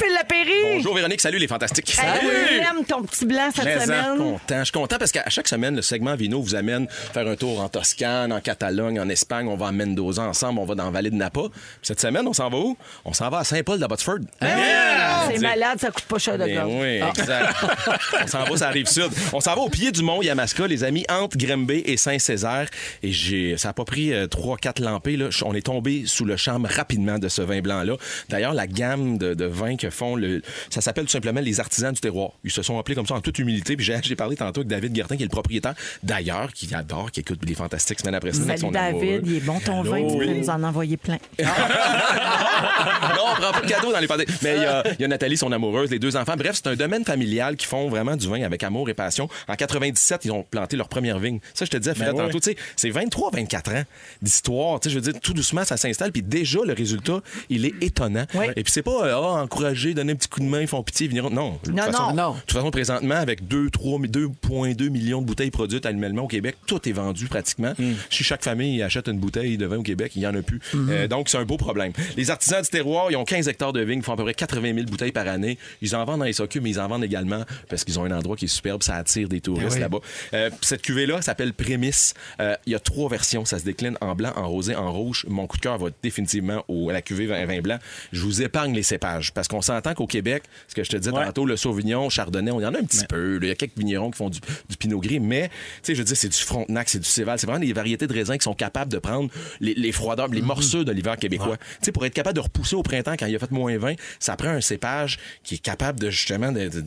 Salut 0.00 0.12
Phil 0.12 0.14
Lapéry! 0.14 0.76
Bonjour 0.76 0.94
Véronique, 0.94 1.20
salut 1.20 1.38
les 1.38 1.48
fantastiques. 1.48 1.94
Hey, 1.98 2.62
on 2.72 2.78
aime 2.78 2.84
ton 2.84 3.02
petit 3.02 3.26
blanc 3.26 3.50
cette 3.54 3.82
semaine. 3.82 4.16
content. 4.16 4.58
Je 4.58 4.64
suis 4.64 4.72
content 4.72 4.96
parce 4.98 5.12
qu'à 5.12 5.28
chaque 5.28 5.48
semaine, 5.48 5.76
le 5.76 5.82
segment 5.82 6.14
Vino 6.14 6.40
vous 6.40 6.54
amène 6.54 6.88
faire 6.88 7.26
un 7.26 7.36
tour 7.36 7.60
en 7.60 7.68
Toscane, 7.68 8.32
en 8.32 8.40
Catalogne, 8.40 8.98
en 9.00 9.08
Espagne. 9.08 9.48
On 9.48 9.56
va 9.56 9.68
à 9.68 9.72
Mendoza 9.72 10.22
ensemble, 10.22 10.58
on 10.60 10.64
va 10.64 10.74
dans 10.74 10.86
la 10.86 10.90
vallée 10.90 11.10
de 11.10 11.16
Napa. 11.16 11.42
Cette 11.82 12.00
semaine, 12.00 12.26
on 12.26 12.32
s'en 12.32 12.48
va 12.48 12.56
où? 12.56 12.76
On 13.04 13.12
s'en 13.12 13.28
va 13.28 13.38
à 13.38 13.44
Saint-Paul 13.44 13.78
d'Abbotsford. 13.78 14.18
C'est 14.40 15.38
malade, 15.40 15.78
ça 15.78 15.90
coûte 15.90 16.04
pas 16.04 16.18
cher 16.18 16.38
de 16.38 16.44
Ben 16.44 16.54
gorge. 16.54 16.74
oui, 16.80 17.00
exact. 17.08 17.54
on 18.22 18.26
s'en 18.26 18.44
va, 18.44 18.56
ça 18.56 18.68
arrive 18.68 18.86
sud. 18.86 19.10
On 19.32 19.40
s'en 19.40 19.54
va 19.54 19.60
au 19.60 19.68
pied 19.68 19.92
du 19.92 20.02
mont 20.02 20.22
Yamaska, 20.22 20.66
les 20.66 20.82
amis, 20.84 21.04
entre 21.10 21.36
Grimby 21.36 21.82
et 21.84 21.96
Saint-Césaire. 21.96 22.68
Et 23.02 23.12
j'ai, 23.12 23.56
ça 23.58 23.70
a 23.70 23.72
pas 23.72 23.84
pris 23.84 24.12
euh, 24.12 24.26
trois, 24.26 24.56
quatre 24.56 24.80
lampées. 24.80 25.16
Là. 25.16 25.28
On 25.44 25.54
est 25.54 25.66
tombé 25.66 26.04
sous 26.06 26.24
le 26.24 26.36
charme 26.36 26.66
rapidement 26.66 27.18
de 27.18 27.28
ce 27.28 27.42
vin 27.42 27.60
blanc-là. 27.60 27.96
D'ailleurs, 28.28 28.54
la 28.54 28.66
gamme 28.66 29.18
de, 29.18 29.34
de 29.34 29.44
vins 29.44 29.76
que 29.76 29.89
font, 29.90 30.16
le, 30.16 30.42
ça 30.70 30.80
s'appelle 30.80 31.04
tout 31.04 31.10
simplement 31.10 31.40
les 31.40 31.60
artisans 31.60 31.92
du 31.92 32.00
terroir. 32.00 32.30
Ils 32.44 32.50
se 32.50 32.62
sont 32.62 32.78
appelés 32.78 32.94
comme 32.94 33.06
ça 33.06 33.14
en 33.14 33.20
toute 33.20 33.38
humilité. 33.38 33.76
Puis 33.76 33.84
j'ai, 33.84 33.98
j'ai 34.02 34.16
parlé 34.16 34.36
tantôt 34.36 34.60
avec 34.60 34.68
David 34.68 34.92
Guertin, 34.92 35.16
qui 35.16 35.22
est 35.22 35.26
le 35.26 35.30
propriétaire, 35.30 35.74
d'ailleurs, 36.02 36.52
qui 36.52 36.72
adore, 36.74 37.10
qui 37.10 37.20
écoute 37.20 37.40
les 37.46 37.54
fantastiques 37.54 38.00
semaine 38.00 38.14
après 38.14 38.32
semaine. 38.32 38.56
Salut 38.58 38.72
David, 38.72 38.96
amoureux. 39.02 39.20
il 39.26 39.36
est 39.36 39.40
bon 39.40 39.60
ton 39.60 39.82
vin, 39.82 39.98
tu 40.08 40.14
Oui. 40.16 40.26
peux 40.26 40.34
nous 40.34 40.50
en 40.50 40.62
envoyer 40.62 40.96
plein. 40.96 41.18
non, 41.38 43.24
on 43.32 43.40
prend 43.40 43.52
pas 43.52 43.60
de 43.60 43.66
cadeaux 43.66 43.92
dans 43.92 43.98
les 44.00 44.06
fantastiques. 44.06 44.42
Mais 44.42 44.56
il 44.56 44.62
y 44.62 44.66
a, 44.66 44.82
il 44.98 45.00
y 45.00 45.04
a 45.04 45.08
Nathalie, 45.08 45.36
son 45.36 45.52
amoureuse, 45.52 45.90
les 45.90 45.98
deux 45.98 46.16
enfants. 46.16 46.34
Bref, 46.36 46.52
c'est 46.62 46.68
un 46.68 46.76
domaine 46.76 47.04
familial 47.04 47.56
qui 47.56 47.66
font 47.66 47.88
vraiment 47.88 48.16
du 48.16 48.28
vin 48.28 48.42
avec 48.42 48.62
amour 48.62 48.88
et 48.88 48.94
passion. 48.94 49.28
En 49.48 49.54
97, 49.54 50.24
ils 50.24 50.32
ont 50.32 50.42
planté 50.42 50.76
leur 50.76 50.88
première 50.88 51.18
vigne. 51.18 51.40
Ça, 51.54 51.64
je 51.64 51.70
te 51.70 51.76
disais, 51.76 51.94
Fred, 51.94 52.14
Ben 52.14 52.26
tantôt, 52.26 52.40
tu 52.40 52.50
sais, 52.50 52.56
c'est 52.76 52.90
23, 52.90 53.30
24 53.32 53.72
ans 53.74 53.82
d'histoire. 54.22 54.80
Tu 54.80 54.88
sais, 54.88 54.94
je 54.94 55.00
veux 55.00 55.12
dire, 55.12 55.20
tout 55.20 55.34
doucement, 55.34 55.64
ça 55.64 55.76
s'installe. 55.76 56.12
Puis 56.12 56.22
déjà, 56.22 56.60
le 56.64 56.72
résultat, 56.72 57.20
il 57.48 57.64
est 57.64 57.74
étonnant. 57.80 58.24
Et 58.56 58.62
puis 58.62 58.72
c'est 58.72 58.82
pas, 58.82 59.04
euh, 59.06 59.14
ah, 59.14 59.42
encourager, 59.42 59.79
donner 59.94 60.12
un 60.12 60.16
petit 60.16 60.28
coup 60.28 60.40
de 60.40 60.44
main, 60.46 60.60
ils 60.60 60.66
font 60.66 60.82
pitié, 60.82 61.06
ils 61.06 61.12
viendront. 61.12 61.30
Non. 61.30 61.52
De 61.62 61.68
toute 61.68 61.74
Non, 61.76 61.84
façon- 61.84 62.14
non. 62.14 62.34
De 62.34 62.40
toute 62.40 62.52
façon, 62.52 62.70
présentement, 62.70 63.14
avec 63.16 63.46
2, 63.48 63.70
3, 63.70 63.98
2,2 64.00 64.88
millions 64.88 65.20
de 65.22 65.26
bouteilles 65.26 65.50
produites 65.50 65.86
annuellement 65.86 66.22
au 66.22 66.28
Québec, 66.28 66.56
tout 66.66 66.88
est 66.88 66.92
vendu 66.92 67.26
pratiquement. 67.26 67.72
Si 68.10 68.24
chaque 68.24 68.42
famille 68.44 68.82
achète 68.82 69.08
une 69.08 69.18
bouteille 69.18 69.56
de 69.58 69.66
vin 69.66 69.78
au 69.78 69.82
Québec, 69.82 70.12
il 70.16 70.22
y 70.22 70.26
en 70.26 70.34
a 70.34 70.42
plus. 70.42 70.60
Euh, 70.74 71.08
donc, 71.08 71.28
c'est 71.28 71.38
un 71.38 71.44
beau 71.44 71.56
problème. 71.56 71.92
Les 72.16 72.30
artisans 72.30 72.62
du 72.62 72.68
terroir, 72.68 73.10
ils 73.10 73.16
ont 73.16 73.24
15 73.24 73.48
hectares 73.48 73.72
de 73.72 73.80
vignes, 73.80 73.98
ils 73.98 74.04
font 74.04 74.12
à 74.12 74.16
peu 74.16 74.24
près 74.24 74.34
80 74.34 74.74
000 74.74 74.86
bouteilles 74.86 75.12
par 75.12 75.26
année. 75.28 75.58
Ils 75.82 75.94
en 75.96 76.04
vendent 76.04 76.20
dans 76.20 76.24
les 76.24 76.32
SOQ, 76.32 76.60
mais 76.60 76.70
ils 76.70 76.80
en 76.80 76.88
vendent 76.88 77.04
également 77.04 77.44
parce 77.68 77.84
qu'ils 77.84 77.98
ont 77.98 78.04
un 78.04 78.10
endroit 78.10 78.36
qui 78.36 78.44
est 78.46 78.48
superbe, 78.48 78.82
ça 78.82 78.96
attire 78.96 79.28
des 79.28 79.40
touristes 79.40 79.78
là-bas. 79.78 79.98
Euh, 80.34 80.50
cette 80.60 80.82
cuvée-là 80.82 81.22
s'appelle 81.22 81.52
Prémisse. 81.52 82.14
Euh, 82.40 82.54
Il 82.66 82.72
y 82.72 82.74
a 82.74 82.80
trois 82.80 83.08
versions, 83.08 83.44
ça 83.44 83.58
se 83.58 83.64
décline 83.64 83.96
en 84.00 84.14
blanc, 84.14 84.32
en 84.36 84.48
rosé, 84.48 84.74
en 84.76 84.92
rouge. 84.92 85.24
Mon 85.28 85.46
coup 85.46 85.56
de 85.56 85.62
cœur 85.62 85.78
va 85.78 85.88
définitivement 86.02 86.64
au, 86.68 86.90
à 86.90 86.92
la 86.92 87.02
cuvée 87.02 87.26
vin, 87.26 87.44
vin 87.46 87.60
blanc. 87.60 87.78
Je 88.12 88.20
vous 88.22 88.42
épargne 88.42 88.74
les 88.74 88.82
cépages 88.82 89.32
parce 89.32 89.48
qu'on 89.48 89.59
s'entend 89.62 89.94
qu'au 89.94 90.06
Québec, 90.06 90.42
ce 90.68 90.74
que 90.74 90.82
je 90.84 90.90
te 90.90 90.96
disais 90.96 91.12
tantôt, 91.26 91.46
le 91.46 91.56
Sauvignon, 91.56 92.08
Chardonnay, 92.08 92.50
on 92.50 92.60
y 92.60 92.66
en 92.66 92.74
a 92.74 92.78
un 92.78 92.84
petit 92.84 93.04
peu. 93.06 93.38
Il 93.42 93.48
y 93.48 93.50
a 93.50 93.54
quelques 93.54 93.76
vignerons 93.78 94.10
qui 94.10 94.18
font 94.18 94.30
du, 94.30 94.40
du 94.68 94.76
Pinot 94.76 95.00
Gris, 95.00 95.20
mais 95.20 95.48
tu 95.48 95.54
sais, 95.82 95.94
je 95.94 95.98
veux 96.00 96.04
dire, 96.04 96.16
c'est 96.16 96.28
du 96.28 96.36
Frontenac, 96.38 96.88
c'est 96.88 96.98
du 96.98 97.08
Céval. 97.08 97.38
C'est 97.38 97.46
vraiment 97.46 97.64
des 97.64 97.72
variétés 97.72 98.06
de 98.06 98.12
raisins 98.12 98.36
qui 98.36 98.44
sont 98.44 98.54
capables 98.54 98.90
de 98.92 98.98
prendre 98.98 99.30
les, 99.60 99.74
les 99.74 99.92
froideurs, 99.92 100.28
les 100.28 100.42
morsures 100.42 100.84
de 100.84 100.92
l'hiver 100.92 101.16
québécois. 101.16 101.56
Tu 101.56 101.64
sais, 101.86 101.92
pour 101.92 102.04
être 102.06 102.14
capable 102.14 102.36
de 102.36 102.40
repousser 102.40 102.76
au 102.76 102.82
printemps 102.82 103.14
quand 103.18 103.26
il 103.26 103.34
a 103.36 103.38
fait 103.38 103.50
moins 103.50 103.76
20, 103.78 103.94
ça 104.18 104.36
prend 104.36 104.48
un 104.50 104.60
cépage 104.60 105.18
qui 105.42 105.56
est 105.56 105.58
capable 105.58 106.00
de 106.00 106.10
justement 106.10 106.52
de, 106.52 106.68
de- 106.68 106.84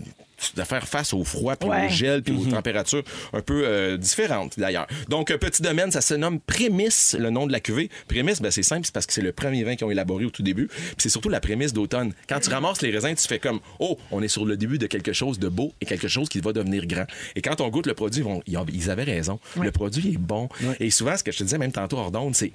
de 0.56 0.64
faire 0.64 0.88
face 0.88 1.14
au 1.14 1.24
froid, 1.24 1.56
puis 1.56 1.70
Ouais. 1.70 1.86
au 1.88 1.90
gel, 1.90 2.22
puis 2.24 2.34
aux 2.36 2.46
températures 2.46 3.04
un 3.34 3.42
peu 3.42 3.64
euh, 3.66 3.98
différentes 3.98 4.60
d'ailleurs. 4.60 4.88
Donc, 5.10 5.32
un 5.32 5.38
petit 5.38 5.62
domaine, 5.62 5.92
ça 5.92 6.02
se 6.02 6.14
nomme 6.14 6.40
Prémisse, 6.40 7.16
le 7.20 7.30
nom 7.30 7.48
de 7.48 7.52
la 7.52 7.60
cuvée. 7.60 7.90
Prémisse, 8.08 8.42
ben, 8.42 8.52
c'est 8.52 8.64
simple, 8.64 8.86
c'est 8.86 8.94
parce 8.94 9.06
que 9.06 9.14
c'est 9.14 9.22
le 9.22 9.32
premier 9.32 9.64
vin 9.64 9.76
qu'ils 9.76 9.86
ont 9.86 9.92
élaboré 9.92 10.26
au 10.26 10.30
tout 10.30 10.44
début. 10.44 10.68
Puis 10.68 10.96
c'est 10.98 11.10
surtout 11.10 11.30
la 11.30 11.40
prémisse 11.40 11.74
d'automne. 11.74 12.14
Quand 12.30 12.40
tu 12.40 12.50
ramasses 12.50 12.82
les 12.82 12.92
raisins, 12.92 13.16
tu 13.16 13.28
fais 13.28 13.40
comme, 13.40 13.60
oh, 13.80 13.98
on 14.12 14.22
est 14.22 14.28
sur 14.28 14.46
le 14.46 14.58
début 14.58 14.78
de 14.78 14.88
quelque 14.88 15.14
chose 15.14 15.40
de 15.40 15.48
beau 15.50 15.74
et 15.82 15.86
quelque 15.86 16.08
chose 16.08 16.30
qui 16.30 16.40
va 16.40 16.54
devenir 16.54 16.86
grand. 16.86 17.06
Et 17.36 17.42
quand 17.42 17.62
on 17.62 17.70
goûte 17.70 17.88
le 17.88 17.94
produit, 17.94 18.24
ils, 18.48 18.58
ont- 18.58 18.66
avaient 18.92 19.04
raison. 19.04 19.40
Le 19.62 19.72
produit 19.72 20.14
est 20.14 20.18
bon. 20.18 20.50
Et 20.80 20.90
souvent, 20.90 21.16
ce 21.18 21.24
que 21.24 21.32
je 21.32 21.38
te 21.40 21.44
disais 21.44 21.58
même 21.58 21.72
tantôt 21.72 21.98
hors 21.98 22.12
d'onde, 22.12 22.36
c'est 22.36 22.52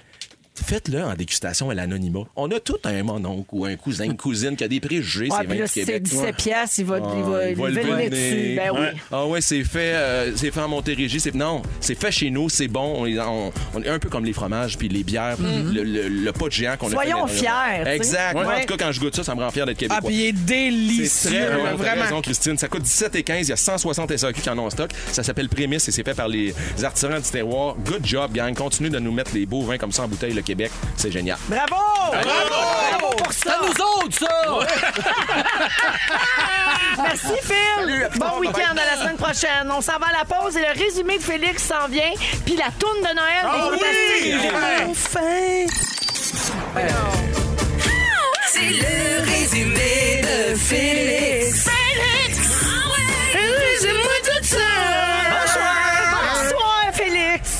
Faites-le 0.65 1.03
en 1.03 1.13
dégustation 1.13 1.69
à 1.69 1.73
l'anonymat. 1.73 2.21
On 2.35 2.49
a 2.51 2.59
tout 2.59 2.77
un 2.83 3.03
mononcle 3.03 3.47
ou 3.51 3.65
un 3.65 3.75
cousin, 3.75 4.05
une 4.05 4.17
cousine 4.17 4.55
qui 4.55 4.63
a 4.63 4.67
des 4.67 4.79
préjugés, 4.79 5.25
Ouais, 5.29 5.29
c'est 5.31 5.47
puis 5.47 5.47
vins 5.47 5.55
là, 5.55 5.65
du 5.65 5.71
si 5.71 5.79
c'est 5.79 5.85
Québec. 5.85 6.03
17 6.03 6.35
piastres, 6.35 6.79
il 6.79 6.85
va, 6.85 6.97
il 6.97 7.01
va, 7.23 7.39
Ah, 7.43 7.49
il 7.49 7.55
va 7.55 7.69
lever 7.69 7.83
le 7.83 7.95
nez. 7.95 8.09
dessus. 8.09 8.55
Ben 8.55 8.71
oui. 8.73 8.79
Ouais. 8.79 8.93
Ah 9.11 9.25
ouais, 9.27 9.41
c'est 9.41 9.63
fait, 9.63 9.93
euh, 9.93 10.35
c'est 10.35 10.51
fait 10.51 10.59
en 10.61 10.67
Montérégie. 10.67 11.19
C'est 11.19 11.33
non, 11.35 11.61
c'est 11.79 11.95
fait 11.99 12.11
chez 12.11 12.29
nous, 12.29 12.49
c'est 12.49 12.67
bon. 12.67 12.95
On 12.99 13.05
est, 13.05 13.19
on- 13.19 13.51
on 13.75 13.81
est 13.83 13.89
un 13.89 13.99
peu 13.99 14.09
comme 14.09 14.25
les 14.25 14.33
fromages 14.33 14.77
puis 14.77 14.89
les 14.89 15.03
bières, 15.03 15.37
le, 15.39 15.83
le, 15.83 16.07
le 16.09 16.31
pot 16.31 16.47
de 16.47 16.53
géant 16.53 16.75
qu'on 16.77 16.87
a 16.87 16.89
fait. 16.91 16.95
Mhm. 16.95 17.01
Soyons 17.03 17.27
fiers. 17.27 17.87
Exact. 17.93 18.33
Moi, 18.33 18.45
en 18.45 18.59
tout 18.61 18.75
cas, 18.75 18.85
quand 18.85 18.91
je 18.91 18.99
goûte 18.99 19.15
ça, 19.15 19.23
ça 19.23 19.35
me 19.35 19.41
rend 19.41 19.51
fier 19.51 19.65
d'être 19.65 19.77
Ah, 19.77 19.99
québécois. 20.01 20.09
puis 20.09 20.15
il 20.15 20.25
est 20.27 20.33
C'est 20.35 20.45
délicieux, 20.45 21.29
très 21.31 21.73
vraiment. 21.73 22.03
raison, 22.03 22.21
Christine. 22.21 22.57
Ça 22.57 22.67
coûte 22.67 22.83
17 22.83 23.15
et 23.15 23.23
15. 23.23 23.47
Il 23.47 23.49
y 23.49 23.53
a 23.53 23.57
160 23.57 24.11
SAQ 24.17 24.41
qui 24.41 24.49
en 24.49 24.57
ont 24.59 24.65
en 24.65 24.69
stock. 24.69 24.91
Ça 25.11 25.23
s'appelle 25.23 25.49
Prémisse 25.49 25.87
et 25.87 25.91
c'est 25.91 26.03
fait 26.03 26.13
par 26.13 26.27
les 26.27 26.53
artisans 26.83 27.19
du 27.19 27.29
terroir. 27.29 27.75
Good 27.85 28.05
job, 28.05 28.31
gang. 28.33 28.53
Continue 28.53 28.89
de 28.89 28.99
nous 28.99 29.11
mettre 29.11 29.31
des 29.31 29.45
beaux 29.45 29.61
vins 29.63 29.77
comme 29.77 29.91
ça 29.91 30.03
en 30.03 30.07
bouteille, 30.07 30.33
le 30.33 30.41
Québec. 30.49 30.71
C'est 30.97 31.11
génial. 31.11 31.37
Bravo! 31.47 31.75
Bravo 32.11 33.15
pour 33.17 33.31
C'est 33.31 33.49
ça! 33.49 33.53
à 33.53 33.67
nous 33.67 34.03
autres, 34.03 34.17
ça! 34.17 34.59
Merci, 37.03 37.35
Phil. 37.43 38.09
Bon 38.15 38.39
week-end 38.39 38.71
à 38.71 38.95
la 38.95 38.97
semaine 38.97 39.17
prochaine. 39.17 39.71
On 39.71 39.79
s'en 39.79 39.99
va 39.99 40.07
à 40.07 40.11
la 40.19 40.25
pause 40.25 40.57
et 40.57 40.61
le 40.61 40.71
résumé 40.83 41.19
de 41.19 41.23
Félix 41.23 41.65
s'en 41.65 41.87
vient. 41.87 42.11
Puis 42.45 42.55
la 42.55 42.71
tourne 42.79 42.97
de 42.97 43.15
Noël 43.15 43.43
Ah 43.43 43.69
des 43.71 44.33
oui! 44.33 44.39
Fantastiques. 44.95 45.69
C'est 48.51 48.69
le 48.71 49.31
résumé 49.31 50.21
de 50.23 50.55
Félix. 50.55 51.63
Félix! 51.65 51.78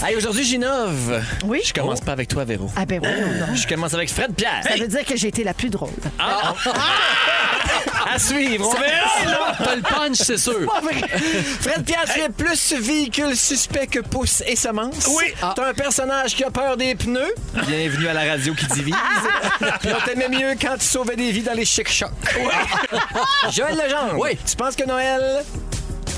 Hey, 0.02 0.16
aujourd'hui, 0.16 0.46
j'innove. 0.46 1.22
Oui? 1.44 1.62
Je 1.66 1.74
commence 1.74 2.00
pas 2.00 2.14
avec 2.14 2.30
toi, 2.30 2.46
Véro. 2.46 2.72
Ah 2.78 2.86
ben 2.86 3.02
oui, 3.04 3.10
non. 3.38 3.54
Je 3.54 3.68
commence 3.68 3.94
avec 3.94 4.10
Fred 4.10 4.34
Pierre. 4.34 4.62
Ça 4.64 4.76
veut 4.78 4.88
dire 4.88 5.04
que 5.04 5.18
j'ai 5.18 5.28
été 5.28 5.44
la 5.44 5.54
plus 5.54 5.70
drôle. 5.70 5.90
Ah! 6.18 6.54
À 8.10 8.18
suivre, 8.18 8.70
on 8.70 8.80
verra. 8.80 9.56
T'as 9.58 9.76
le 9.76 9.82
punch, 9.82 10.16
c'est 10.16 10.38
sûr. 10.38 10.66
Pas 10.66 10.80
vrai. 10.80 11.02
Fred 11.60 11.84
Pierre, 11.84 12.06
tu 12.14 12.22
es 12.22 12.30
plus 12.30 12.74
véhicule 12.74 13.36
suspect 13.36 13.88
que 13.88 14.00
pouce 14.00 14.42
et 14.48 14.56
semence. 14.56 15.06
Oui. 15.08 15.34
T'as 15.42 15.70
un 15.70 15.74
personnage 15.74 16.34
qui 16.34 16.46
a 16.46 16.50
peur 16.50 16.78
des 16.78 16.96
pneus. 16.96 17.36
Bienvenue 17.68 18.08
à 18.08 18.14
la 18.14 18.24
radio 18.24 18.54
qui 18.54 18.68
divise. 18.68 18.96
Puis 19.82 19.90
on 19.94 20.06
t'aimait 20.06 20.30
mieux 20.30 20.56
quand 20.60 20.78
tu 20.78 20.86
sauvais 20.86 21.18
des 21.18 21.32
vies 21.32 21.44
dans 21.44 21.54
les 21.54 21.66
chic-chocs. 21.66 22.10
Joël 23.52 23.76
Legendre. 23.76 24.18
Oui. 24.18 24.38
Tu 24.48 24.56
penses 24.56 24.78
que 24.78 24.86
Noël... 24.86 25.44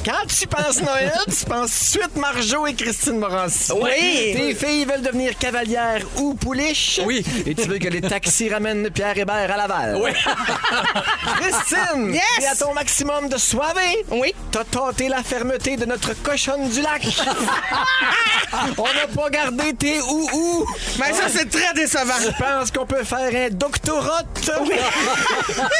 Quand 0.03 0.25
tu 0.27 0.47
penses 0.47 0.81
Noël, 0.81 1.13
tu 1.27 1.45
penses 1.45 1.71
suite 1.71 2.15
Marjo 2.15 2.65
et 2.65 2.73
Christine 2.73 3.19
Morancy. 3.19 3.71
Oui. 3.73 3.91
Tes 4.35 4.55
filles 4.55 4.85
veulent 4.85 5.03
devenir 5.03 5.37
cavalières 5.37 6.01
ou 6.17 6.33
pouliches. 6.33 6.99
Oui. 7.05 7.23
Et 7.45 7.53
tu 7.53 7.67
veux 7.67 7.77
que 7.77 7.87
les 7.87 8.01
taxis 8.01 8.49
ramènent 8.49 8.89
Pierre 8.89 9.15
Hébert 9.17 9.51
à 9.51 9.57
Laval. 9.57 9.99
Oui. 10.01 10.09
Christine, 11.39 12.13
Yes! 12.15 12.23
t'es 12.39 12.47
à 12.47 12.55
ton 12.55 12.73
maximum 12.73 13.29
de 13.29 13.37
soirée. 13.37 14.03
Oui. 14.09 14.33
T'as 14.51 14.63
tenté 14.63 15.07
la 15.07 15.21
fermeté 15.21 15.77
de 15.77 15.85
notre 15.85 16.13
cochonne 16.23 16.67
du 16.69 16.81
lac. 16.81 17.03
On 18.77 18.83
n'a 18.83 19.07
pas 19.15 19.29
gardé 19.29 19.73
tes 19.75 19.99
ou-ou. 20.01 20.65
Mais 20.99 21.13
ça, 21.13 21.29
c'est 21.29 21.49
très 21.49 21.73
décevant. 21.75 22.13
Je 22.21 22.43
pense 22.43 22.71
qu'on 22.71 22.87
peut 22.87 23.03
faire 23.03 23.29
un 23.33 23.49
doctorat. 23.51 24.23
Oui. 24.61 24.71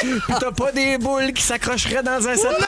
Puis 0.00 0.34
t'as 0.38 0.52
pas 0.52 0.70
des 0.70 0.96
boules 0.98 1.32
qui 1.32 1.42
s'accrocheraient 1.42 2.02
dans 2.04 2.26
un 2.28 2.36
sapin. 2.36 2.66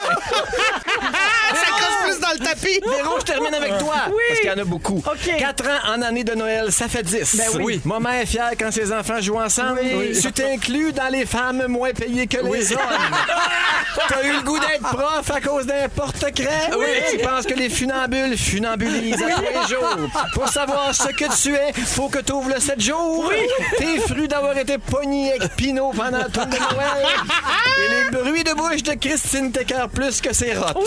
Ça 1.53 1.67
coche 1.71 2.09
plus 2.09 2.19
dans 2.19 2.33
le 2.33 2.39
tapis. 2.39 2.79
Véro, 2.79 3.19
je 3.19 3.25
termine 3.25 3.53
avec 3.53 3.77
toi. 3.77 3.95
Parce 4.27 4.39
qu'il 4.39 4.49
y 4.49 4.53
en 4.53 4.57
a 4.57 4.63
beaucoup. 4.65 4.97
OK. 5.05 5.37
4 5.37 5.65
ans 5.65 5.93
en 5.95 6.01
année 6.01 6.23
de 6.23 6.33
Noël, 6.33 6.71
ça 6.71 6.87
fait 6.87 7.03
10. 7.03 7.35
Ben 7.37 7.61
oui. 7.61 7.81
Maman 7.85 8.09
est 8.11 8.25
fière 8.25 8.51
quand 8.57 8.71
ses 8.71 8.91
enfants 8.91 9.21
jouent 9.21 9.39
ensemble. 9.39 9.79
Oui. 9.83 10.19
Tu 10.19 10.31
t'inclus 10.31 10.93
dans 10.93 11.09
les 11.09 11.25
femmes 11.25 11.65
moins 11.67 11.91
payées 11.91 12.27
que 12.27 12.37
les 12.37 12.73
hommes. 12.73 12.79
T'as 14.09 14.23
eu 14.23 14.33
le 14.33 14.41
goût 14.41 14.59
d'être 14.59 14.81
prof 14.81 15.31
à 15.31 15.41
cause 15.41 15.65
d'un 15.65 15.87
porte-craie? 15.89 16.69
Tu 17.11 17.17
penses 17.19 17.45
que 17.45 17.53
les 17.53 17.69
funambules 17.69 18.37
funambulisent 18.37 19.23
à 19.23 19.31
tous 19.35 19.41
les 19.41 19.75
jours. 19.75 20.09
Pour 20.33 20.47
savoir 20.49 20.93
ce 20.93 21.07
que 21.09 21.41
tu 21.41 21.55
es, 21.55 21.73
faut 21.73 22.09
que 22.09 22.19
tu 22.19 22.33
ouvres 22.33 22.49
le 22.53 22.59
7 22.59 22.79
jours. 22.81 23.31
T'es 23.77 23.99
fru 23.99 24.27
d'avoir 24.27 24.57
été 24.57 24.77
pogné 24.77 25.33
avec 25.33 25.55
Pinot 25.55 25.91
pendant 25.95 26.23
tout 26.23 26.45
de 26.45 26.57
Noël. 26.57 27.05
Et 27.77 27.89
les 27.89 28.17
bruits 28.17 28.43
de 28.43 28.53
bouche 28.53 28.83
de 28.83 28.93
Christine 28.93 29.51
t'écœurent 29.51 29.89
plus 29.89 30.21
que 30.21 30.33
ses 30.33 30.53
rottes. 30.53 30.77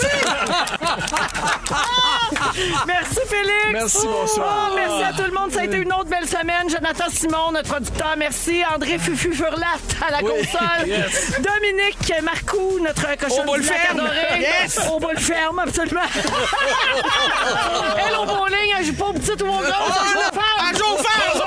Merci, 2.87 3.19
Félix. 3.27 3.67
Merci, 3.71 4.07
bonsoir. 4.07 4.69
Oh, 4.71 4.75
merci 4.75 5.03
à 5.03 5.13
tout 5.13 5.23
le 5.23 5.31
monde. 5.37 5.51
Ça 5.51 5.61
a 5.61 5.65
été 5.65 5.77
une 5.77 5.91
autre 5.93 6.09
belle 6.09 6.27
semaine. 6.27 6.67
Jonathan 6.69 7.05
Simon, 7.09 7.51
notre 7.51 7.69
producteur. 7.69 8.15
Merci. 8.17 8.63
André 8.73 8.97
Fufu 8.97 9.31
Furlat 9.33 9.77
à 10.05 10.11
la 10.11 10.19
console. 10.19 10.87
Dominique 11.39 12.11
Marcoux, 12.23 12.79
notre 12.81 13.15
cochon 13.17 13.45
Au 13.47 13.55
lac 13.55 13.65
ferme. 13.65 13.99
adoré. 13.99 14.39
Yes. 14.39 14.79
Au 14.91 14.99
boule 14.99 15.19
ferme, 15.19 15.59
absolument. 15.59 16.01
Elle 18.07 18.15
au 18.17 18.25
bowling, 18.25 18.73
elle 18.77 18.85
joue 18.85 18.93
pas 18.93 19.05
au 19.05 19.13
petit 19.13 19.31
ou 19.43 19.47
au 19.47 19.59
gros. 19.59 19.61
ça 19.61 20.03
joue 20.11 20.19
aux 20.19 20.33
femmes. 20.33 20.67
Elle 20.71 20.77
joue 20.77 20.93
aux 20.93 20.97
femmes. 20.97 21.43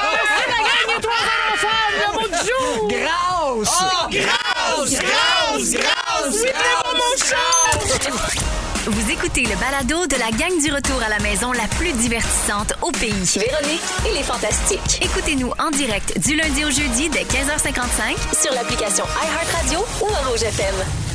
Femmes. 1.57 1.97
Le 1.99 2.07
mot 2.15 2.29
du 2.29 2.37
jour. 2.37 2.89
Grâce! 2.89 3.79
Grosse, 4.11 4.97
grosse, 4.99 5.73
grosse, 5.73 6.43
Vous 8.85 9.11
écoutez 9.13 9.43
le 9.43 9.55
balado 9.61 10.09
de 10.09 10.17
la 10.17 10.33
gang 10.33 10.61
du 10.61 10.73
retour 10.73 11.01
à 11.07 11.09
la 11.09 11.21
maison 11.21 11.53
la 11.53 11.69
plus 11.79 11.93
divertissante 11.93 12.73
au 12.83 12.91
pays. 12.91 13.13
Véronique 13.13 13.81
et 14.11 14.13
les 14.13 14.25
Fantastiques. 14.25 14.99
Écoutez-nous 15.01 15.53
en 15.61 15.71
direct 15.71 16.19
du 16.19 16.35
lundi 16.35 16.65
au 16.65 16.71
jeudi 16.71 17.09
dès 17.09 17.23
15h55 17.23 18.43
Sur 18.43 18.53
l'application 18.53 19.05
iHeartRadio 19.05 19.85
ou 20.01 20.07
à 20.13 20.29
Rouge 20.29 20.43
FM. 20.43 21.12